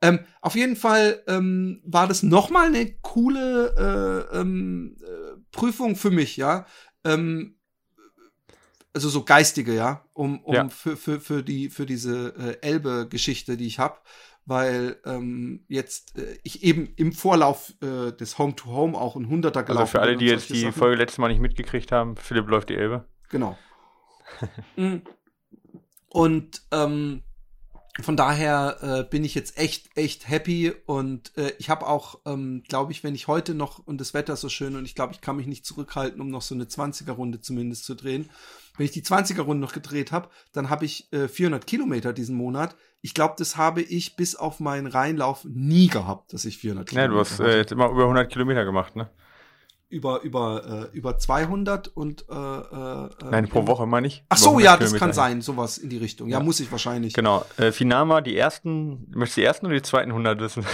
Ähm, 0.00 0.20
auf 0.40 0.54
jeden 0.54 0.76
Fall 0.76 1.24
ähm, 1.26 1.82
war 1.84 2.06
das 2.06 2.22
nochmal 2.22 2.68
eine 2.68 2.88
coole 3.02 4.28
äh, 4.32 4.38
ähm, 4.38 4.96
äh, 5.02 5.40
Prüfung 5.50 5.96
für 5.96 6.12
mich, 6.12 6.36
ja. 6.36 6.66
Ähm, 7.02 7.56
also 8.92 9.08
so 9.08 9.24
geistige, 9.24 9.74
ja, 9.74 10.04
um, 10.12 10.38
um 10.44 10.54
ja. 10.54 10.68
Für, 10.68 10.96
für, 10.96 11.20
für, 11.20 11.42
die, 11.42 11.68
für 11.68 11.84
diese 11.84 12.32
äh, 12.38 12.66
Elbe-Geschichte, 12.66 13.56
die 13.56 13.66
ich 13.66 13.80
habe 13.80 13.98
weil 14.48 14.96
ähm, 15.04 15.64
jetzt 15.68 16.18
äh, 16.18 16.38
ich 16.42 16.62
eben 16.64 16.88
im 16.96 17.12
Vorlauf 17.12 17.74
äh, 17.82 18.12
des 18.12 18.38
Home 18.38 18.56
to 18.56 18.70
Home 18.70 18.96
auch 18.96 19.14
ein 19.14 19.28
Hunderter 19.28 19.62
gelaufen 19.62 19.82
Also 19.82 19.90
für 19.92 20.00
alle, 20.00 20.16
die 20.16 20.24
jetzt 20.24 20.48
die 20.48 20.60
Sachen. 20.60 20.72
Folge 20.72 20.96
letztes 20.96 21.18
Mal 21.18 21.28
nicht 21.28 21.40
mitgekriegt 21.40 21.92
haben, 21.92 22.16
Philipp 22.16 22.48
läuft 22.48 22.70
die 22.70 22.76
Elbe. 22.76 23.04
Genau. 23.28 23.56
Mm. 24.76 24.98
und 26.10 26.62
ähm, 26.70 27.22
von 28.00 28.16
daher 28.16 28.78
äh, 28.80 29.10
bin 29.10 29.24
ich 29.24 29.34
jetzt 29.34 29.58
echt, 29.58 29.96
echt 29.96 30.28
happy 30.28 30.72
und 30.86 31.36
äh, 31.36 31.52
ich 31.58 31.68
habe 31.68 31.86
auch, 31.86 32.20
ähm, 32.26 32.62
glaube 32.68 32.92
ich, 32.92 33.02
wenn 33.02 33.14
ich 33.14 33.26
heute 33.26 33.54
noch, 33.54 33.84
und 33.86 34.00
das 34.00 34.14
Wetter 34.14 34.34
ist 34.34 34.40
so 34.40 34.48
schön 34.48 34.76
und 34.76 34.84
ich 34.84 34.94
glaube, 34.94 35.12
ich 35.12 35.20
kann 35.20 35.36
mich 35.36 35.46
nicht 35.46 35.66
zurückhalten, 35.66 36.20
um 36.20 36.30
noch 36.30 36.42
so 36.42 36.54
eine 36.54 36.64
20er-Runde 36.64 37.40
zumindest 37.40 37.84
zu 37.84 37.94
drehen. 37.94 38.30
Wenn 38.76 38.86
ich 38.86 38.92
die 38.92 39.02
20er-Runde 39.02 39.60
noch 39.60 39.72
gedreht 39.72 40.12
habe, 40.12 40.28
dann 40.52 40.70
habe 40.70 40.84
ich 40.84 41.12
äh, 41.12 41.26
400 41.26 41.66
Kilometer 41.66 42.12
diesen 42.12 42.36
Monat. 42.36 42.76
Ich 43.00 43.14
glaube, 43.14 43.34
das 43.36 43.56
habe 43.56 43.82
ich 43.82 44.14
bis 44.14 44.36
auf 44.36 44.60
meinen 44.60 44.86
Reinlauf 44.86 45.44
nie 45.44 45.88
gehabt, 45.88 46.32
dass 46.32 46.44
ich 46.44 46.58
400 46.58 46.88
Kilometer 46.88 47.10
Ja, 47.10 47.14
du 47.14 47.20
hast 47.20 47.40
äh, 47.40 47.62
immer 47.72 47.90
über 47.90 48.02
100 48.02 48.30
Kilometer 48.30 48.64
gemacht, 48.64 48.94
ne? 48.94 49.10
Über 49.90 50.20
über 50.22 50.90
äh, 50.92 50.96
über 50.96 51.18
200 51.18 51.88
und 51.88 52.26
äh, 52.28 52.34
äh, 52.34 53.08
Nein, 53.30 53.48
pro 53.48 53.66
Woche 53.66 53.86
meine 53.86 54.06
ich. 54.06 54.22
Ach 54.28 54.36
so, 54.36 54.60
ja, 54.60 54.76
das 54.76 54.92
kann 54.94 55.12
sein, 55.12 55.40
sowas 55.40 55.78
in 55.78 55.88
die 55.88 55.96
Richtung. 55.96 56.28
Ja, 56.28 56.38
ja. 56.38 56.44
muss 56.44 56.60
ich 56.60 56.70
wahrscheinlich. 56.70 57.14
Genau. 57.14 57.44
Äh, 57.56 57.72
Finama, 57.72 58.20
die 58.20 58.36
ersten, 58.36 59.06
möchtest 59.10 59.38
du 59.38 59.40
die 59.40 59.46
ersten 59.46 59.66
oder 59.66 59.74
die 59.76 59.82
zweiten 59.82 60.10
100 60.10 60.40
wissen? 60.40 60.66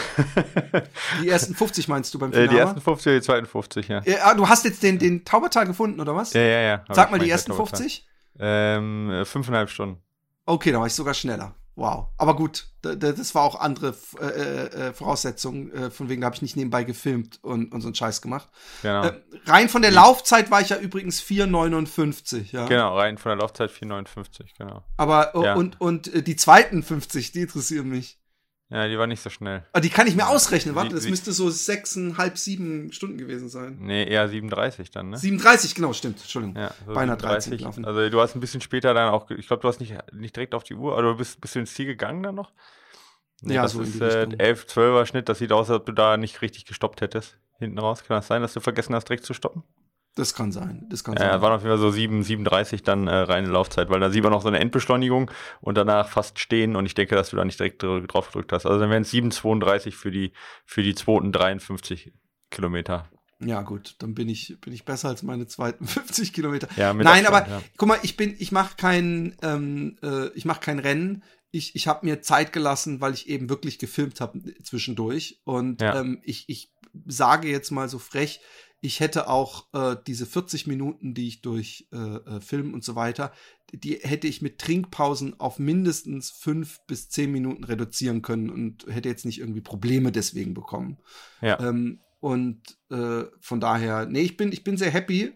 die 1.22 1.28
ersten 1.28 1.54
50 1.54 1.86
meinst 1.86 2.12
du 2.12 2.18
beim 2.18 2.32
Finama? 2.32 2.50
Äh, 2.50 2.54
die 2.54 2.58
ersten 2.58 2.80
50 2.80 3.06
oder 3.06 3.20
die 3.20 3.24
zweiten 3.24 3.46
50, 3.46 3.88
ja. 3.88 4.02
ja. 4.04 4.16
Ah, 4.22 4.34
du 4.34 4.48
hast 4.48 4.64
jetzt 4.64 4.82
den 4.82 4.98
den 4.98 5.24
Taubertal 5.24 5.66
gefunden 5.66 6.00
oder 6.00 6.16
was? 6.16 6.32
Ja, 6.32 6.42
ja, 6.42 6.60
ja. 6.60 6.84
Sag 6.90 7.12
mal 7.12 7.20
die 7.20 7.30
ersten 7.30 7.52
50? 7.52 8.06
Ähm, 8.40 9.22
fünfeinhalb 9.24 9.70
Stunden. 9.70 10.02
Okay, 10.44 10.72
da 10.72 10.80
war 10.80 10.86
ich 10.86 10.94
sogar 10.94 11.14
schneller. 11.14 11.54
Wow. 11.76 12.08
Aber 12.18 12.36
gut, 12.36 12.68
das 12.82 13.34
war 13.34 13.42
auch 13.42 13.58
andere 13.58 13.96
äh, 14.20 14.26
äh, 14.26 14.88
äh, 14.88 14.92
Voraussetzungen, 14.92 15.72
äh, 15.72 15.90
von 15.90 16.08
wegen 16.08 16.20
da 16.20 16.26
habe 16.26 16.36
ich 16.36 16.42
nicht 16.42 16.56
nebenbei 16.56 16.84
gefilmt 16.84 17.40
und, 17.42 17.72
und 17.72 17.80
so 17.80 17.88
einen 17.88 17.96
Scheiß 17.96 18.22
gemacht. 18.22 18.48
Genau. 18.82 19.10
Rein 19.46 19.68
von 19.68 19.82
der 19.82 19.90
Laufzeit 19.90 20.50
war 20.50 20.60
ich 20.60 20.68
ja 20.68 20.76
übrigens 20.76 21.20
4,59, 21.20 22.52
ja. 22.52 22.66
Genau, 22.66 22.96
rein 22.96 23.18
von 23.18 23.30
der 23.30 23.38
Laufzeit 23.38 23.70
4,59, 23.70 24.50
genau. 24.56 24.84
Aber 24.96 25.32
ja. 25.42 25.54
und, 25.54 25.80
und 25.80 26.26
die 26.26 26.36
zweiten 26.36 26.82
50, 26.82 27.32
die 27.32 27.42
interessieren 27.42 27.88
mich. 27.88 28.20
Ja, 28.74 28.88
die 28.88 28.98
war 28.98 29.06
nicht 29.06 29.22
so 29.22 29.30
schnell. 29.30 29.58
Aber 29.58 29.66
ah, 29.74 29.80
die 29.80 29.88
kann 29.88 30.08
ich 30.08 30.16
mir 30.16 30.26
ausrechnen, 30.26 30.74
warte, 30.74 30.96
das 30.96 31.08
müsste 31.08 31.30
so 31.30 31.48
sechseinhalb, 31.48 32.36
sieben 32.36 32.90
Stunden 32.90 33.18
gewesen 33.18 33.48
sein. 33.48 33.78
Nee, 33.80 34.02
eher 34.02 34.28
37 34.28 34.90
dann, 34.90 35.10
ne? 35.10 35.16
37, 35.16 35.76
genau, 35.76 35.92
stimmt, 35.92 36.18
Entschuldigung. 36.18 36.56
Ja, 36.60 36.74
so 36.84 36.92
Beinahe 36.92 37.16
30 37.16 37.58
gelaufen. 37.58 37.84
Also 37.84 38.10
du 38.10 38.20
hast 38.20 38.34
ein 38.34 38.40
bisschen 38.40 38.60
später 38.60 38.92
dann 38.92 39.10
auch, 39.10 39.30
ich 39.30 39.46
glaube, 39.46 39.62
du 39.62 39.68
hast 39.68 39.78
nicht, 39.78 39.94
nicht 40.12 40.34
direkt 40.34 40.56
auf 40.56 40.64
die 40.64 40.74
Uhr, 40.74 40.94
aber 40.94 41.02
du 41.02 41.16
bist, 41.18 41.40
bist 41.40 41.54
du 41.54 41.60
ins 41.60 41.72
Ziel 41.72 41.86
gegangen 41.86 42.24
dann 42.24 42.34
noch? 42.34 42.50
Nee, 43.42 43.54
ja, 43.54 43.62
das 43.62 43.74
so 43.74 43.82
ist 43.82 44.00
äh, 44.00 44.26
11, 44.38 44.66
12er 44.66 45.06
Schnitt, 45.06 45.28
das 45.28 45.38
sieht 45.38 45.52
aus, 45.52 45.70
als 45.70 45.78
ob 45.78 45.86
du 45.86 45.92
da 45.92 46.16
nicht 46.16 46.42
richtig 46.42 46.64
gestoppt 46.64 47.00
hättest. 47.00 47.38
Hinten 47.60 47.78
raus, 47.78 48.02
kann 48.02 48.16
das 48.16 48.26
sein, 48.26 48.42
dass 48.42 48.54
du 48.54 48.60
vergessen 48.60 48.96
hast, 48.96 49.08
direkt 49.08 49.24
zu 49.24 49.34
stoppen? 49.34 49.62
Das 50.16 50.32
kann 50.32 50.52
sein. 50.52 50.86
Das 50.90 51.02
kann 51.02 51.14
ja, 51.14 51.20
sein. 51.20 51.28
Ja, 51.28 51.42
waren 51.42 51.52
auf 51.52 51.62
jeden 51.62 51.72
Fall 51.72 51.78
so 51.78 51.90
7, 51.90 52.22
37 52.22 52.82
dann 52.84 53.08
äh, 53.08 53.14
reine 53.14 53.48
Laufzeit, 53.48 53.90
weil 53.90 53.98
da 53.98 54.10
sieht 54.10 54.22
man 54.22 54.30
noch 54.30 54.42
so 54.42 54.48
eine 54.48 54.60
Endbeschleunigung 54.60 55.30
und 55.60 55.76
danach 55.76 56.08
fast 56.08 56.38
stehen 56.38 56.76
und 56.76 56.86
ich 56.86 56.94
denke, 56.94 57.16
dass 57.16 57.30
du 57.30 57.36
da 57.36 57.44
nicht 57.44 57.58
direkt 57.58 57.82
drauf 57.82 58.28
gedrückt 58.28 58.52
hast. 58.52 58.64
Also 58.64 58.78
dann 58.78 58.90
wären 58.90 59.02
es 59.02 59.12
7,32 59.12 59.92
für 59.92 60.12
die, 60.12 60.32
für 60.64 60.82
die 60.82 60.94
zweiten 60.94 61.32
53 61.32 62.12
Kilometer. 62.50 63.08
Ja, 63.40 63.62
gut, 63.62 63.96
dann 63.98 64.14
bin 64.14 64.28
ich, 64.28 64.56
bin 64.60 64.72
ich 64.72 64.84
besser 64.84 65.08
als 65.08 65.24
meine 65.24 65.46
zweiten 65.46 65.86
50 65.86 66.32
Kilometer. 66.32 66.68
Ja, 66.76 66.92
Nein, 66.92 67.26
Abstand, 67.26 67.28
aber 67.28 67.48
ja. 67.48 67.62
guck 67.76 67.88
mal, 67.88 67.98
ich 68.02 68.16
bin, 68.16 68.36
ich 68.38 68.52
mache 68.52 68.76
kein, 68.76 69.36
ähm, 69.42 69.96
äh, 70.02 70.28
ich 70.34 70.44
mache 70.44 70.60
kein 70.60 70.78
Rennen. 70.78 71.24
Ich, 71.50 71.74
ich 71.76 71.86
habe 71.86 72.06
mir 72.06 72.22
Zeit 72.22 72.52
gelassen, 72.52 73.00
weil 73.00 73.14
ich 73.14 73.28
eben 73.28 73.48
wirklich 73.48 73.78
gefilmt 73.78 74.20
habe 74.20 74.40
zwischendurch. 74.62 75.40
Und 75.44 75.82
ja. 75.82 76.00
ähm, 76.00 76.20
ich, 76.22 76.48
ich 76.48 76.72
sage 77.06 77.48
jetzt 77.48 77.70
mal 77.70 77.88
so 77.88 77.98
frech, 77.98 78.40
ich 78.84 79.00
hätte 79.00 79.28
auch 79.28 79.64
äh, 79.72 79.96
diese 80.06 80.26
40 80.26 80.66
Minuten, 80.66 81.14
die 81.14 81.26
ich 81.26 81.40
durch 81.40 81.88
äh, 81.90 81.96
äh, 81.96 82.40
Film 82.42 82.74
und 82.74 82.84
so 82.84 82.94
weiter, 82.94 83.32
die 83.72 83.94
hätte 83.94 84.26
ich 84.26 84.42
mit 84.42 84.58
Trinkpausen 84.58 85.40
auf 85.40 85.58
mindestens 85.58 86.30
fünf 86.30 86.80
bis 86.86 87.08
zehn 87.08 87.32
Minuten 87.32 87.64
reduzieren 87.64 88.20
können 88.20 88.50
und 88.50 88.86
hätte 88.86 89.08
jetzt 89.08 89.24
nicht 89.24 89.40
irgendwie 89.40 89.62
Probleme 89.62 90.12
deswegen 90.12 90.52
bekommen. 90.52 90.98
Ja. 91.40 91.58
Ähm, 91.60 92.00
und 92.20 92.60
äh, 92.90 93.24
von 93.40 93.58
daher, 93.58 94.04
nee, 94.04 94.20
ich 94.20 94.36
bin, 94.36 94.52
ich 94.52 94.64
bin 94.64 94.76
sehr 94.76 94.90
happy, 94.90 95.32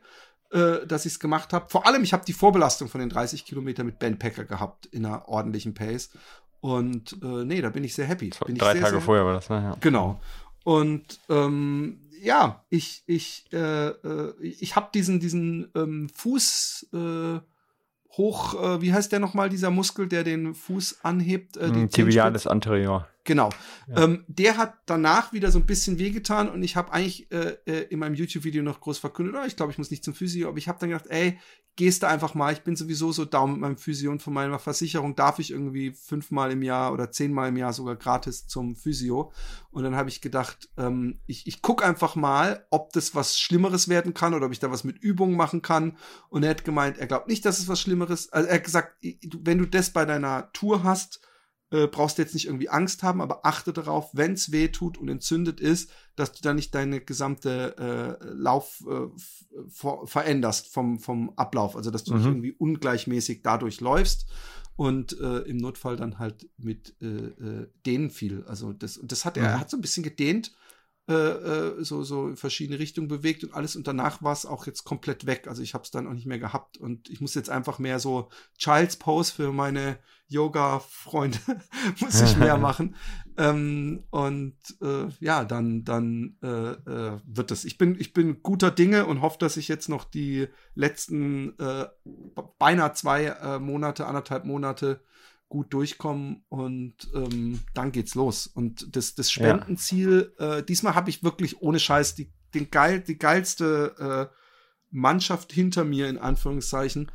äh, 0.50 0.86
dass 0.86 1.06
ich 1.06 1.12
es 1.12 1.18
gemacht 1.18 1.54
habe. 1.54 1.70
Vor 1.70 1.86
allem, 1.86 2.02
ich 2.02 2.12
habe 2.12 2.26
die 2.26 2.34
Vorbelastung 2.34 2.88
von 2.88 3.00
den 3.00 3.08
30 3.08 3.46
Kilometern 3.46 3.86
mit 3.86 3.98
Ben 3.98 4.18
Packer 4.18 4.44
gehabt 4.44 4.84
in 4.86 5.06
einer 5.06 5.26
ordentlichen 5.26 5.72
Pace. 5.72 6.10
Und 6.60 7.16
äh, 7.22 7.44
nee, 7.46 7.62
da 7.62 7.70
bin 7.70 7.82
ich 7.82 7.94
sehr 7.94 8.06
happy. 8.06 8.30
Bin 8.44 8.58
drei 8.58 8.74
sehr, 8.74 8.82
Tage 8.82 8.96
sehr 8.96 9.00
vorher 9.00 9.24
war 9.24 9.32
das, 9.32 9.48
ne? 9.48 9.56
Ja. 9.56 9.76
Genau. 9.80 10.20
Und 10.64 11.18
ähm, 11.30 11.98
ja, 12.22 12.64
ich, 12.70 13.02
ich, 13.06 13.46
äh, 13.52 13.88
äh, 13.88 14.34
ich 14.40 14.76
habe 14.76 14.88
diesen, 14.92 15.20
diesen 15.20 15.70
ähm, 15.74 16.08
Fuß 16.14 16.88
äh, 16.92 17.40
hoch, 18.16 18.54
äh, 18.54 18.82
wie 18.82 18.92
heißt 18.92 19.12
der 19.12 19.20
nochmal, 19.20 19.48
dieser 19.48 19.70
Muskel, 19.70 20.08
der 20.08 20.24
den 20.24 20.54
Fuß 20.54 21.00
anhebt? 21.02 21.56
Äh, 21.56 21.68
mm, 21.68 21.90
Tibialis 21.90 22.46
anterior. 22.46 23.06
Genau. 23.28 23.50
Ja. 23.88 24.04
Ähm, 24.04 24.24
der 24.26 24.56
hat 24.56 24.78
danach 24.86 25.34
wieder 25.34 25.50
so 25.50 25.58
ein 25.58 25.66
bisschen 25.66 25.98
wehgetan 25.98 26.48
und 26.48 26.62
ich 26.62 26.76
habe 26.76 26.94
eigentlich 26.94 27.30
äh, 27.30 27.58
äh, 27.66 27.82
in 27.90 27.98
meinem 27.98 28.14
YouTube-Video 28.14 28.62
noch 28.62 28.80
groß 28.80 28.96
verkündet, 28.96 29.36
oh, 29.38 29.46
ich 29.46 29.54
glaube, 29.54 29.70
ich 29.70 29.76
muss 29.76 29.90
nicht 29.90 30.02
zum 30.02 30.14
Physio, 30.14 30.48
aber 30.48 30.56
ich 30.56 30.66
habe 30.66 30.78
dann 30.78 30.88
gedacht, 30.88 31.08
ey, 31.10 31.38
gehst 31.76 32.02
du 32.02 32.08
einfach 32.08 32.34
mal, 32.34 32.54
ich 32.54 32.62
bin 32.62 32.74
sowieso 32.74 33.12
so 33.12 33.26
down 33.26 33.52
mit 33.52 33.60
meinem 33.60 33.76
Physio 33.76 34.10
und 34.10 34.22
von 34.22 34.32
meiner 34.32 34.58
Versicherung 34.58 35.14
darf 35.14 35.40
ich 35.40 35.50
irgendwie 35.50 35.92
fünfmal 35.92 36.52
im 36.52 36.62
Jahr 36.62 36.90
oder 36.94 37.10
zehnmal 37.10 37.50
im 37.50 37.58
Jahr 37.58 37.74
sogar 37.74 37.96
gratis 37.96 38.46
zum 38.46 38.76
Physio. 38.76 39.30
Und 39.70 39.84
dann 39.84 39.94
habe 39.94 40.08
ich 40.08 40.22
gedacht, 40.22 40.70
ähm, 40.78 41.20
ich, 41.26 41.46
ich 41.46 41.60
guck 41.60 41.84
einfach 41.84 42.16
mal, 42.16 42.66
ob 42.70 42.94
das 42.94 43.14
was 43.14 43.38
Schlimmeres 43.38 43.88
werden 43.88 44.14
kann 44.14 44.32
oder 44.32 44.46
ob 44.46 44.52
ich 44.52 44.58
da 44.58 44.70
was 44.70 44.84
mit 44.84 44.96
Übungen 44.96 45.36
machen 45.36 45.60
kann. 45.60 45.98
Und 46.30 46.44
er 46.44 46.50
hat 46.50 46.64
gemeint, 46.64 46.96
er 46.96 47.06
glaubt 47.06 47.28
nicht, 47.28 47.44
dass 47.44 47.58
es 47.58 47.68
was 47.68 47.78
Schlimmeres. 47.80 48.32
Also 48.32 48.48
er 48.48 48.54
hat 48.54 48.64
gesagt, 48.64 48.96
wenn 49.42 49.58
du 49.58 49.66
das 49.66 49.90
bei 49.90 50.06
deiner 50.06 50.50
Tour 50.54 50.82
hast, 50.82 51.20
äh, 51.70 51.86
brauchst 51.86 52.18
du 52.18 52.22
jetzt 52.22 52.34
nicht 52.34 52.46
irgendwie 52.46 52.68
Angst 52.68 53.02
haben, 53.02 53.20
aber 53.20 53.44
achte 53.44 53.72
darauf, 53.72 54.10
wenn 54.12 54.32
es 54.32 54.52
weh 54.52 54.68
tut 54.68 54.96
und 54.98 55.08
entzündet 55.08 55.60
ist, 55.60 55.90
dass 56.16 56.32
du 56.32 56.40
da 56.42 56.54
nicht 56.54 56.74
deine 56.74 57.00
gesamte 57.00 58.18
äh, 58.20 58.24
Lauf 58.32 58.84
äh, 58.88 60.06
veränderst 60.06 60.72
vom, 60.72 60.98
vom 60.98 61.30
Ablauf. 61.36 61.76
Also 61.76 61.90
dass 61.90 62.04
du 62.04 62.12
mhm. 62.12 62.18
nicht 62.18 62.26
irgendwie 62.26 62.52
ungleichmäßig 62.52 63.42
dadurch 63.42 63.80
läufst 63.80 64.26
und 64.76 65.18
äh, 65.20 65.38
im 65.40 65.58
Notfall 65.58 65.96
dann 65.96 66.18
halt 66.18 66.48
mit 66.56 66.94
äh, 67.02 67.06
äh, 67.06 67.68
dehnen 67.84 68.10
viel. 68.10 68.44
Also 68.46 68.72
das, 68.72 68.96
und 68.96 69.12
das 69.12 69.24
hat 69.24 69.36
er, 69.36 69.42
mhm. 69.42 69.48
er 69.48 69.60
hat 69.60 69.70
so 69.70 69.76
ein 69.76 69.82
bisschen 69.82 70.04
gedehnt 70.04 70.52
äh, 71.08 71.12
äh, 71.12 71.84
so, 71.84 72.02
so 72.02 72.28
in 72.28 72.36
verschiedene 72.36 72.78
Richtungen 72.78 73.08
bewegt 73.08 73.42
und 73.42 73.54
alles. 73.54 73.76
Und 73.76 73.86
danach 73.86 74.22
war 74.22 74.34
es 74.34 74.44
auch 74.44 74.66
jetzt 74.66 74.84
komplett 74.84 75.24
weg. 75.24 75.48
Also 75.48 75.62
ich 75.62 75.72
habe 75.72 75.84
es 75.84 75.90
dann 75.90 76.06
auch 76.06 76.12
nicht 76.12 76.26
mehr 76.26 76.38
gehabt. 76.38 76.76
Und 76.76 77.08
ich 77.08 77.22
muss 77.22 77.34
jetzt 77.34 77.48
einfach 77.48 77.78
mehr 77.78 77.98
so 77.98 78.28
Child's 78.58 78.96
Pose 78.96 79.32
für 79.32 79.50
meine 79.50 79.98
Yoga-Freunde 80.26 81.38
muss 82.00 82.20
ich 82.20 82.36
mehr 82.36 82.58
machen. 82.58 82.94
Ähm, 83.38 84.04
und 84.10 84.58
äh, 84.82 85.08
ja, 85.20 85.46
dann, 85.46 85.84
dann 85.84 86.36
äh, 86.42 86.72
äh, 86.72 87.20
wird 87.24 87.52
es. 87.52 87.64
Ich 87.64 87.78
bin, 87.78 87.98
ich 87.98 88.12
bin 88.12 88.42
guter 88.42 88.70
Dinge 88.70 89.06
und 89.06 89.22
hoffe, 89.22 89.38
dass 89.38 89.56
ich 89.56 89.68
jetzt 89.68 89.88
noch 89.88 90.04
die 90.04 90.48
letzten 90.74 91.58
äh, 91.58 91.86
beinahe 92.58 92.92
zwei 92.92 93.58
Monate, 93.58 94.06
anderthalb 94.06 94.44
Monate 94.44 95.00
gut 95.48 95.72
durchkommen 95.72 96.44
und 96.48 96.94
ähm, 97.14 97.60
dann 97.74 97.92
geht's 97.92 98.14
los. 98.14 98.46
Und 98.46 98.94
das, 98.94 99.14
das 99.14 99.30
Spendenziel, 99.30 100.32
ja. 100.38 100.58
äh, 100.58 100.64
diesmal 100.64 100.94
habe 100.94 101.10
ich 101.10 101.22
wirklich 101.22 101.60
ohne 101.62 101.80
Scheiß 101.80 102.14
die, 102.14 102.32
den 102.54 102.70
geil, 102.70 103.00
die 103.00 103.18
geilste 103.18 104.30
äh, 104.30 104.36
Mannschaft 104.90 105.52
hinter 105.52 105.84
mir, 105.84 106.08
in 106.08 106.18
Anführungszeichen, 106.18 107.10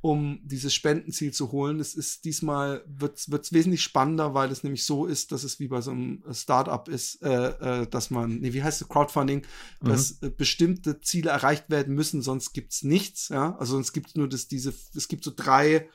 um 0.00 0.40
dieses 0.44 0.74
Spendenziel 0.74 1.32
zu 1.32 1.50
holen. 1.50 1.80
Es 1.80 1.94
ist 1.94 2.24
diesmal 2.24 2.84
wird's, 2.86 3.30
wird's 3.30 3.52
wesentlich 3.52 3.82
spannender, 3.82 4.34
weil 4.34 4.50
es 4.52 4.62
nämlich 4.62 4.84
so 4.84 5.06
ist, 5.06 5.32
dass 5.32 5.42
es 5.42 5.58
wie 5.58 5.68
bei 5.68 5.80
so 5.80 5.90
einem 5.90 6.22
Startup 6.30 6.86
ist, 6.88 7.22
äh, 7.22 7.82
äh, 7.82 7.86
dass 7.86 8.10
man, 8.10 8.38
nee, 8.38 8.52
wie 8.52 8.62
heißt 8.62 8.82
es, 8.82 8.88
Crowdfunding, 8.88 9.44
mhm. 9.80 9.88
dass 9.88 10.22
äh, 10.22 10.30
bestimmte 10.30 11.00
Ziele 11.00 11.30
erreicht 11.30 11.70
werden 11.70 11.94
müssen, 11.94 12.22
sonst 12.22 12.52
gibt's 12.52 12.82
nichts, 12.82 13.28
ja. 13.30 13.56
Also 13.56 13.74
sonst 13.74 13.92
gibt's 13.92 14.14
nur 14.14 14.28
das, 14.28 14.46
diese, 14.46 14.72
es 14.94 15.08
gibt 15.08 15.24
so 15.24 15.32
drei 15.34 15.88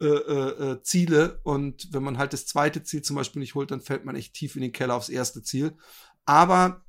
äh, 0.00 0.06
äh, 0.06 0.72
äh, 0.72 0.82
Ziele 0.82 1.40
und 1.42 1.92
wenn 1.92 2.02
man 2.02 2.18
halt 2.18 2.32
das 2.32 2.46
zweite 2.46 2.82
Ziel 2.82 3.02
zum 3.02 3.16
Beispiel 3.16 3.40
nicht 3.40 3.54
holt, 3.54 3.70
dann 3.70 3.80
fällt 3.80 4.04
man 4.04 4.16
echt 4.16 4.34
tief 4.34 4.54
in 4.54 4.62
den 4.62 4.72
Keller 4.72 4.94
aufs 4.94 5.08
erste 5.08 5.42
Ziel. 5.42 5.76
Aber 6.24 6.82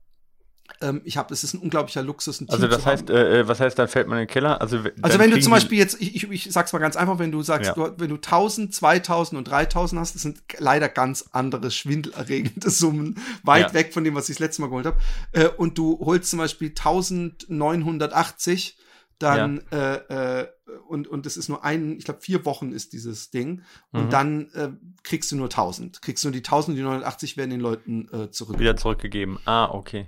ähm, 0.81 1.01
ich 1.03 1.17
habe, 1.17 1.33
es 1.33 1.43
ist 1.43 1.53
ein 1.53 1.59
unglaublicher 1.59 2.03
Luxus. 2.03 2.39
Ein 2.39 2.49
also 2.49 2.67
das 2.67 2.85
heißt, 2.85 3.09
äh, 3.09 3.39
äh, 3.39 3.47
was 3.47 3.59
heißt, 3.59 3.77
dann 3.79 3.87
fällt 3.87 4.07
man 4.07 4.19
in 4.19 4.25
den 4.25 4.31
Keller? 4.31 4.61
Also, 4.61 4.79
also 5.01 5.19
wenn 5.19 5.31
du 5.31 5.39
zum 5.39 5.51
Beispiel 5.51 5.77
jetzt, 5.77 5.99
ich, 5.99 6.15
ich, 6.15 6.29
ich 6.29 6.51
sag's 6.51 6.71
mal 6.71 6.79
ganz 6.79 6.95
einfach, 6.95 7.19
wenn 7.19 7.31
du 7.31 7.41
sagst, 7.41 7.75
ja. 7.75 7.83
du, 7.89 7.93
wenn 7.97 8.09
du 8.09 8.15
1000, 8.15 8.73
2000 8.73 9.37
und 9.37 9.45
3000 9.45 9.99
hast, 9.99 10.15
das 10.15 10.21
sind 10.21 10.41
leider 10.57 10.87
ganz 10.87 11.25
andere 11.31 11.71
schwindelerregende 11.71 12.69
Summen, 12.69 13.19
weit 13.43 13.69
ja. 13.69 13.73
weg 13.73 13.93
von 13.93 14.03
dem, 14.03 14.15
was 14.15 14.29
ich 14.29 14.35
das 14.35 14.41
letzte 14.41 14.61
Mal 14.61 14.67
geholt 14.67 14.85
habe. 14.85 14.97
Äh, 15.31 15.47
und 15.47 15.77
du 15.77 15.99
holst 15.99 16.29
zum 16.29 16.39
Beispiel 16.39 16.69
1980 16.69 18.77
dann 19.17 19.63
ja. 19.71 19.95
äh, 19.95 20.41
äh, 20.41 20.47
und, 20.87 21.07
und 21.07 21.25
es 21.25 21.37
ist 21.37 21.49
nur 21.49 21.63
ein, 21.63 21.97
ich 21.97 22.05
glaube, 22.05 22.21
vier 22.21 22.45
Wochen 22.45 22.71
ist 22.71 22.93
dieses 22.93 23.31
Ding. 23.31 23.63
Und 23.91 24.05
mhm. 24.05 24.09
dann 24.09 24.49
äh, 24.53 24.69
kriegst 25.03 25.31
du 25.31 25.35
nur 25.35 25.47
1000. 25.47 26.01
Kriegst 26.01 26.23
du 26.23 26.27
nur 26.29 26.33
die 26.33 26.39
1000, 26.39 26.77
die 26.77 26.81
980 26.81 27.37
werden 27.37 27.51
den 27.51 27.59
Leuten 27.59 28.07
äh, 28.11 28.31
zurück. 28.31 28.59
Wieder 28.59 28.75
zurückgegeben. 28.75 29.39
Ah, 29.45 29.65
okay. 29.65 30.07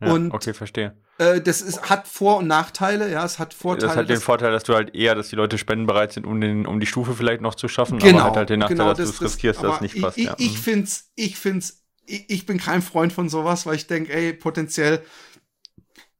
Ja, 0.00 0.12
und, 0.12 0.32
okay, 0.32 0.52
verstehe. 0.52 0.96
Äh, 1.18 1.40
das 1.40 1.60
ist, 1.60 1.88
hat 1.88 2.08
Vor- 2.08 2.38
und 2.38 2.46
Nachteile, 2.46 3.10
ja, 3.10 3.24
es 3.24 3.38
hat 3.38 3.54
Vorteile. 3.54 3.88
Das 3.88 3.96
hat 3.96 4.08
den 4.08 4.20
Vorteil, 4.20 4.50
dass 4.52 4.64
du 4.64 4.74
halt 4.74 4.94
eher, 4.94 5.14
dass 5.14 5.28
die 5.28 5.36
Leute 5.36 5.58
spendenbereit 5.58 6.12
sind, 6.12 6.26
um, 6.26 6.40
den, 6.40 6.66
um 6.66 6.80
die 6.80 6.86
Stufe 6.86 7.14
vielleicht 7.14 7.40
noch 7.40 7.54
zu 7.54 7.68
schaffen, 7.68 7.98
genau, 7.98 8.20
aber 8.20 8.28
hat 8.28 8.36
halt 8.36 8.50
den 8.50 8.60
Nachteil, 8.60 8.76
genau, 8.76 8.88
dass 8.88 8.98
das, 8.98 9.18
du 9.18 9.24
es 9.24 9.32
riskierst, 9.32 9.62
dass 9.62 9.76
es 9.76 9.80
nicht 9.80 10.00
passt. 10.00 10.18
Ich, 10.18 10.24
ja. 10.24 10.34
ich 10.38 10.52
mhm. 10.52 10.62
find's, 10.62 11.12
ich 11.14 11.36
find's, 11.36 11.84
ich, 12.06 12.28
ich 12.28 12.46
bin 12.46 12.58
kein 12.58 12.82
Freund 12.82 13.12
von 13.12 13.28
sowas, 13.28 13.66
weil 13.66 13.76
ich 13.76 13.86
denke, 13.86 14.12
ey, 14.12 14.32
potenziell 14.32 15.02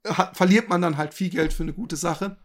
hat, 0.06 0.36
verliert 0.36 0.68
man 0.68 0.82
dann 0.82 0.96
halt 0.96 1.14
viel 1.14 1.30
Geld 1.30 1.52
für 1.52 1.62
eine 1.62 1.72
gute 1.72 1.96
Sache. 1.96 2.36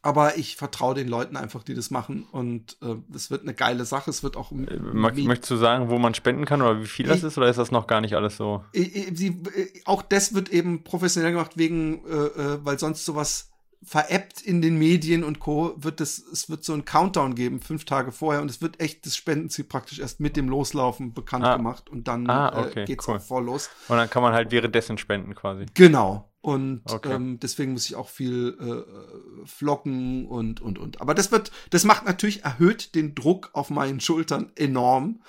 Aber 0.00 0.36
ich 0.36 0.56
vertraue 0.56 0.94
den 0.94 1.08
Leuten 1.08 1.36
einfach, 1.36 1.62
die 1.62 1.74
das 1.74 1.90
machen. 1.90 2.26
Und 2.32 2.76
äh, 2.82 2.96
es 3.14 3.30
wird 3.30 3.42
eine 3.42 3.54
geile 3.54 3.84
Sache. 3.84 4.10
Es 4.10 4.22
wird 4.22 4.36
auch. 4.36 4.50
Äh, 4.52 4.78
möchtest 4.78 5.50
du 5.50 5.56
sagen, 5.56 5.90
wo 5.90 5.98
man 5.98 6.14
spenden 6.14 6.44
kann 6.44 6.62
oder 6.62 6.80
wie 6.80 6.86
viel 6.86 7.06
das 7.06 7.22
ist? 7.22 7.36
Oder 7.38 7.48
ist 7.48 7.58
das 7.58 7.70
noch 7.70 7.86
gar 7.86 8.00
nicht 8.00 8.14
alles 8.14 8.36
so? 8.36 8.64
Sie, 8.72 9.42
auch 9.84 10.02
das 10.02 10.34
wird 10.34 10.48
eben 10.48 10.82
professionell 10.82 11.32
gemacht, 11.32 11.56
wegen, 11.56 12.04
äh, 12.06 12.10
äh, 12.10 12.64
weil 12.64 12.78
sonst 12.78 13.04
sowas 13.04 13.51
veräppt 13.84 14.40
in 14.40 14.62
den 14.62 14.78
Medien 14.78 15.24
und 15.24 15.40
Co. 15.40 15.74
wird 15.76 16.00
es, 16.00 16.18
es 16.18 16.48
wird 16.48 16.64
so 16.64 16.72
ein 16.72 16.84
Countdown 16.84 17.34
geben, 17.34 17.60
fünf 17.60 17.84
Tage 17.84 18.12
vorher, 18.12 18.40
und 18.40 18.50
es 18.50 18.62
wird 18.62 18.80
echt 18.80 19.04
das 19.06 19.16
Spendenziel 19.16 19.64
praktisch 19.64 19.98
erst 19.98 20.20
mit 20.20 20.36
dem 20.36 20.48
Loslaufen 20.48 21.12
bekannt 21.12 21.44
ah. 21.44 21.56
gemacht 21.56 21.90
und 21.90 22.08
dann 22.08 22.28
ah, 22.30 22.66
okay, 22.66 22.82
äh, 22.82 22.84
geht's 22.84 23.08
cool. 23.08 23.18
voll 23.18 23.44
los. 23.44 23.70
Und 23.88 23.96
dann 23.96 24.08
kann 24.08 24.22
man 24.22 24.32
halt 24.32 24.52
währenddessen 24.52 24.98
spenden 24.98 25.34
quasi. 25.34 25.66
Genau. 25.74 26.28
Und 26.42 26.82
okay. 26.90 27.12
ähm, 27.12 27.38
deswegen 27.38 27.72
muss 27.72 27.86
ich 27.86 27.94
auch 27.94 28.08
viel 28.08 28.56
äh, 28.60 29.46
flocken 29.46 30.26
und 30.26 30.60
und 30.60 30.76
und. 30.76 31.00
Aber 31.00 31.14
das 31.14 31.30
wird, 31.30 31.52
das 31.70 31.84
macht 31.84 32.04
natürlich 32.04 32.44
erhöht 32.44 32.96
den 32.96 33.14
Druck 33.14 33.50
auf 33.52 33.70
meinen 33.70 34.00
Schultern 34.00 34.50
enorm. 34.56 35.20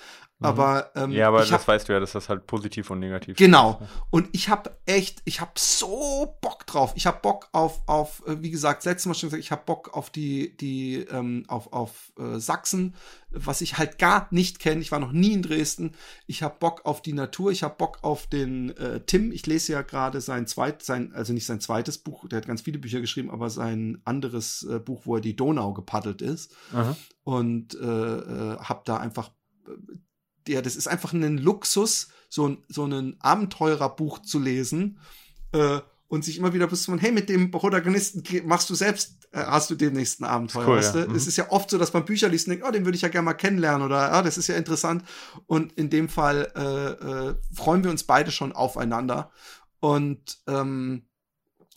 Mhm. 0.44 0.50
Aber 0.50 0.92
ähm, 0.96 1.12
ja, 1.12 1.30
aber 1.30 1.40
das 1.40 1.52
hab, 1.54 1.68
weißt 1.68 1.88
du 1.88 1.94
ja, 1.94 2.00
dass 2.02 2.12
das 2.12 2.28
halt 2.28 2.46
positiv 2.48 2.90
und 2.92 3.00
negativ 3.00 3.38
genau. 3.38 3.72
ist. 3.72 3.78
Genau. 3.80 3.90
Und 4.12 4.30
ich 4.34 4.50
habe 4.50 4.78
echt, 4.86 5.22
ich 5.24 5.40
habe 5.40 5.54
so 5.56 6.38
Bock 6.42 6.68
drauf. 6.68 6.92
Ich 6.96 7.08
habe 7.08 7.20
Bock 7.22 7.48
auf, 7.54 7.82
auf, 7.88 8.22
äh, 8.28 8.42
wie 8.42 8.52
gesagt, 8.52 8.84
letztes 8.84 9.06
Mal 9.06 9.14
schon 9.14 9.30
gesagt, 9.30 9.44
ich 9.44 9.52
habe 9.52 9.64
Bock 9.66 9.96
auf 9.96 10.10
die, 10.10 10.56
die, 10.58 10.98
ähm, 11.10 11.46
auf, 11.48 11.72
auf 11.72 12.12
äh, 12.20 12.40
Sachsen, 12.40 12.94
was 13.32 13.62
ich 13.62 13.78
halt 13.78 13.98
gar 13.98 14.28
nicht 14.32 14.60
kenne. 14.60 14.82
Ich 14.82 14.92
war 14.92 15.00
noch 15.00 15.14
nie 15.14 15.32
in 15.32 15.42
Dresden. 15.42 15.94
Ich 16.28 16.44
habe 16.44 16.56
Bock 16.60 16.82
auf 16.86 17.02
die 17.02 17.14
Natur. 17.14 17.52
Ich 17.52 17.64
habe 17.64 17.76
Bock 17.78 18.00
auf 18.02 18.28
den 18.28 18.76
äh, 18.78 19.00
Tim. 19.00 19.32
Ich 19.32 19.46
lese 19.48 19.72
ja 19.72 19.82
gerade 19.82 20.20
sein 20.20 20.46
zweit, 20.46 20.84
sein, 20.84 21.14
also 21.14 21.32
nicht 21.32 21.46
sein 21.46 21.62
zweites 21.62 21.98
Buch. 21.98 22.28
Der 22.28 22.38
hat 22.38 22.48
ganz 22.48 22.62
viele 22.62 22.80
Bücher 22.80 23.00
geschrieben, 23.00 23.32
aber 23.32 23.50
sein 23.50 24.02
anderes 24.04 24.64
äh, 24.64 24.80
Buch, 24.80 25.04
wo 25.06 25.16
er 25.16 25.22
die 25.22 25.38
Donau 25.38 25.74
gepaddelt 25.74 26.22
ist. 26.22 26.54
Aha. 26.74 26.98
Und 27.24 27.76
äh, 27.76 27.86
äh, 27.86 28.58
habe 28.58 28.82
da 28.84 28.98
einfach 28.98 29.32
der, 30.48 30.62
das 30.62 30.76
ist 30.76 30.88
einfach 30.88 31.14
ein 31.14 31.38
Luxus, 31.38 32.10
so 32.30 32.48
ein, 32.48 32.58
so 32.68 32.86
ein 32.86 33.16
Abenteurerbuch 33.20 34.20
zu 34.20 34.40
lesen 34.40 35.00
äh, 35.52 35.80
und 36.08 36.24
sich 36.24 36.38
immer 36.38 36.54
wieder 36.54 36.68
bis 36.68 36.84
zum, 36.84 36.98
hey, 36.98 37.12
mit 37.12 37.30
dem 37.30 37.52
Protagonisten 37.52 38.24
machst 38.48 38.70
du 38.70 38.76
selbst, 38.76 39.28
äh, 39.32 39.40
hast 39.40 39.70
du 39.70 39.76
den 39.76 39.94
nächsten 39.94 40.24
Abenteuer. 40.24 40.68
Cool, 40.68 40.78
weißt 40.78 40.96
du? 40.96 41.00
ja. 41.00 41.08
mhm. 41.08 41.16
Es 41.16 41.28
ist 41.28 41.38
ja 41.38 41.52
oft 41.52 41.70
so, 41.70 41.78
dass 41.78 41.94
man 41.94 42.06
Bücher 42.06 42.30
liest 42.30 42.48
und 42.48 42.52
denkt, 42.52 42.66
oh, 42.68 42.72
den 42.72 42.86
würde 42.86 42.96
ich 42.96 43.02
ja 43.02 43.10
gerne 43.10 43.26
mal 43.26 43.34
kennenlernen 43.34 43.86
oder 43.86 43.98
ja, 43.98 44.22
das 44.22 44.38
ist 44.38 44.48
ja 44.48 44.56
interessant. 44.56 45.04
Und 45.48 45.74
in 45.74 45.90
dem 45.90 46.10
Fall 46.10 46.52
äh, 46.56 47.30
äh, 47.30 47.36
freuen 47.54 47.84
wir 47.84 47.92
uns 47.92 48.04
beide 48.04 48.32
schon 48.32 48.52
aufeinander. 48.52 49.32
Und 49.80 50.40
ähm, 50.48 51.04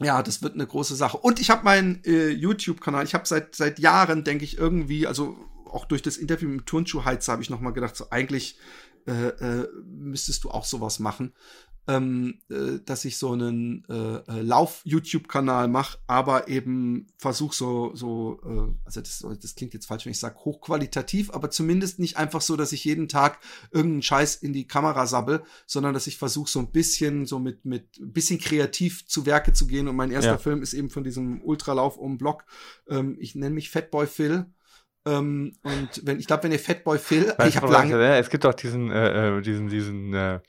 ja, 0.00 0.22
das 0.22 0.42
wird 0.42 0.54
eine 0.54 0.66
große 0.66 0.94
Sache. 0.94 1.16
Und 1.16 1.40
ich 1.40 1.50
habe 1.50 1.64
meinen 1.64 2.02
äh, 2.04 2.28
YouTube-Kanal, 2.28 3.04
ich 3.04 3.14
habe 3.14 3.26
seit 3.26 3.54
seit 3.54 3.78
Jahren, 3.78 4.24
denke 4.24 4.44
ich, 4.44 4.58
irgendwie, 4.58 5.06
also 5.06 5.36
auch 5.76 5.84
durch 5.84 6.02
das 6.02 6.16
Interview 6.16 6.48
mit 6.48 6.60
dem 6.60 6.66
Turnschuhheizer 6.66 7.32
habe 7.32 7.42
ich 7.42 7.50
noch 7.50 7.60
mal 7.60 7.72
gedacht, 7.72 7.94
so 7.94 8.06
eigentlich 8.10 8.58
äh, 9.06 9.28
äh, 9.28 9.68
müsstest 9.84 10.42
du 10.42 10.50
auch 10.50 10.64
sowas 10.64 10.98
machen, 10.98 11.32
ähm, 11.86 12.40
äh, 12.50 12.80
dass 12.84 13.04
ich 13.04 13.18
so 13.18 13.32
einen 13.32 13.84
äh, 13.88 14.16
äh 14.16 14.42
Lauf-YouTube-Kanal 14.42 15.68
mache, 15.68 15.98
aber 16.06 16.48
eben 16.48 17.06
versuch 17.16 17.52
so, 17.52 17.94
so 17.94 18.40
äh, 18.44 18.74
also 18.84 19.00
das, 19.00 19.24
das 19.40 19.54
klingt 19.54 19.74
jetzt 19.74 19.86
falsch, 19.86 20.06
wenn 20.06 20.10
ich 20.10 20.18
sage 20.18 20.38
hochqualitativ, 20.44 21.30
aber 21.30 21.50
zumindest 21.50 21.98
nicht 22.00 22.16
einfach 22.16 22.40
so, 22.40 22.56
dass 22.56 22.72
ich 22.72 22.84
jeden 22.84 23.06
Tag 23.06 23.38
irgendeinen 23.70 24.02
Scheiß 24.02 24.36
in 24.36 24.52
die 24.52 24.66
Kamera 24.66 25.06
sabbel, 25.06 25.44
sondern 25.66 25.94
dass 25.94 26.08
ich 26.08 26.18
versuche 26.18 26.50
so 26.50 26.58
ein 26.58 26.72
bisschen 26.72 27.26
so 27.26 27.38
mit 27.38 27.64
mit 27.64 27.98
ein 28.00 28.12
bisschen 28.12 28.40
kreativ 28.40 29.06
zu 29.06 29.26
Werke 29.26 29.52
zu 29.52 29.66
gehen 29.66 29.86
und 29.86 29.94
mein 29.94 30.10
erster 30.10 30.32
ja. 30.32 30.38
Film 30.38 30.62
ist 30.62 30.74
eben 30.74 30.90
von 30.90 31.04
diesem 31.04 31.40
Ultralauf 31.42 31.96
um 31.98 32.18
Block. 32.18 32.44
Ähm, 32.88 33.16
ich 33.20 33.36
nenne 33.36 33.54
mich 33.54 33.70
Fatboy 33.70 34.08
Phil 34.08 34.46
ähm, 35.06 35.52
und 35.62 36.02
wenn, 36.04 36.18
ich 36.18 36.26
glaube, 36.26 36.44
wenn 36.44 36.52
ihr 36.52 36.58
Fatboy 36.58 36.98
Phil, 36.98 37.32
weißt 37.36 37.48
ich 37.48 37.56
habe 37.56 37.72
lange. 37.72 37.96
Es 38.16 38.28
gibt 38.28 38.44
doch 38.44 38.54
diesen, 38.54 38.90
äh, 38.90 39.38
äh, 39.38 39.40
diesen, 39.40 39.68
diesen, 39.68 40.12
äh, 40.12 40.40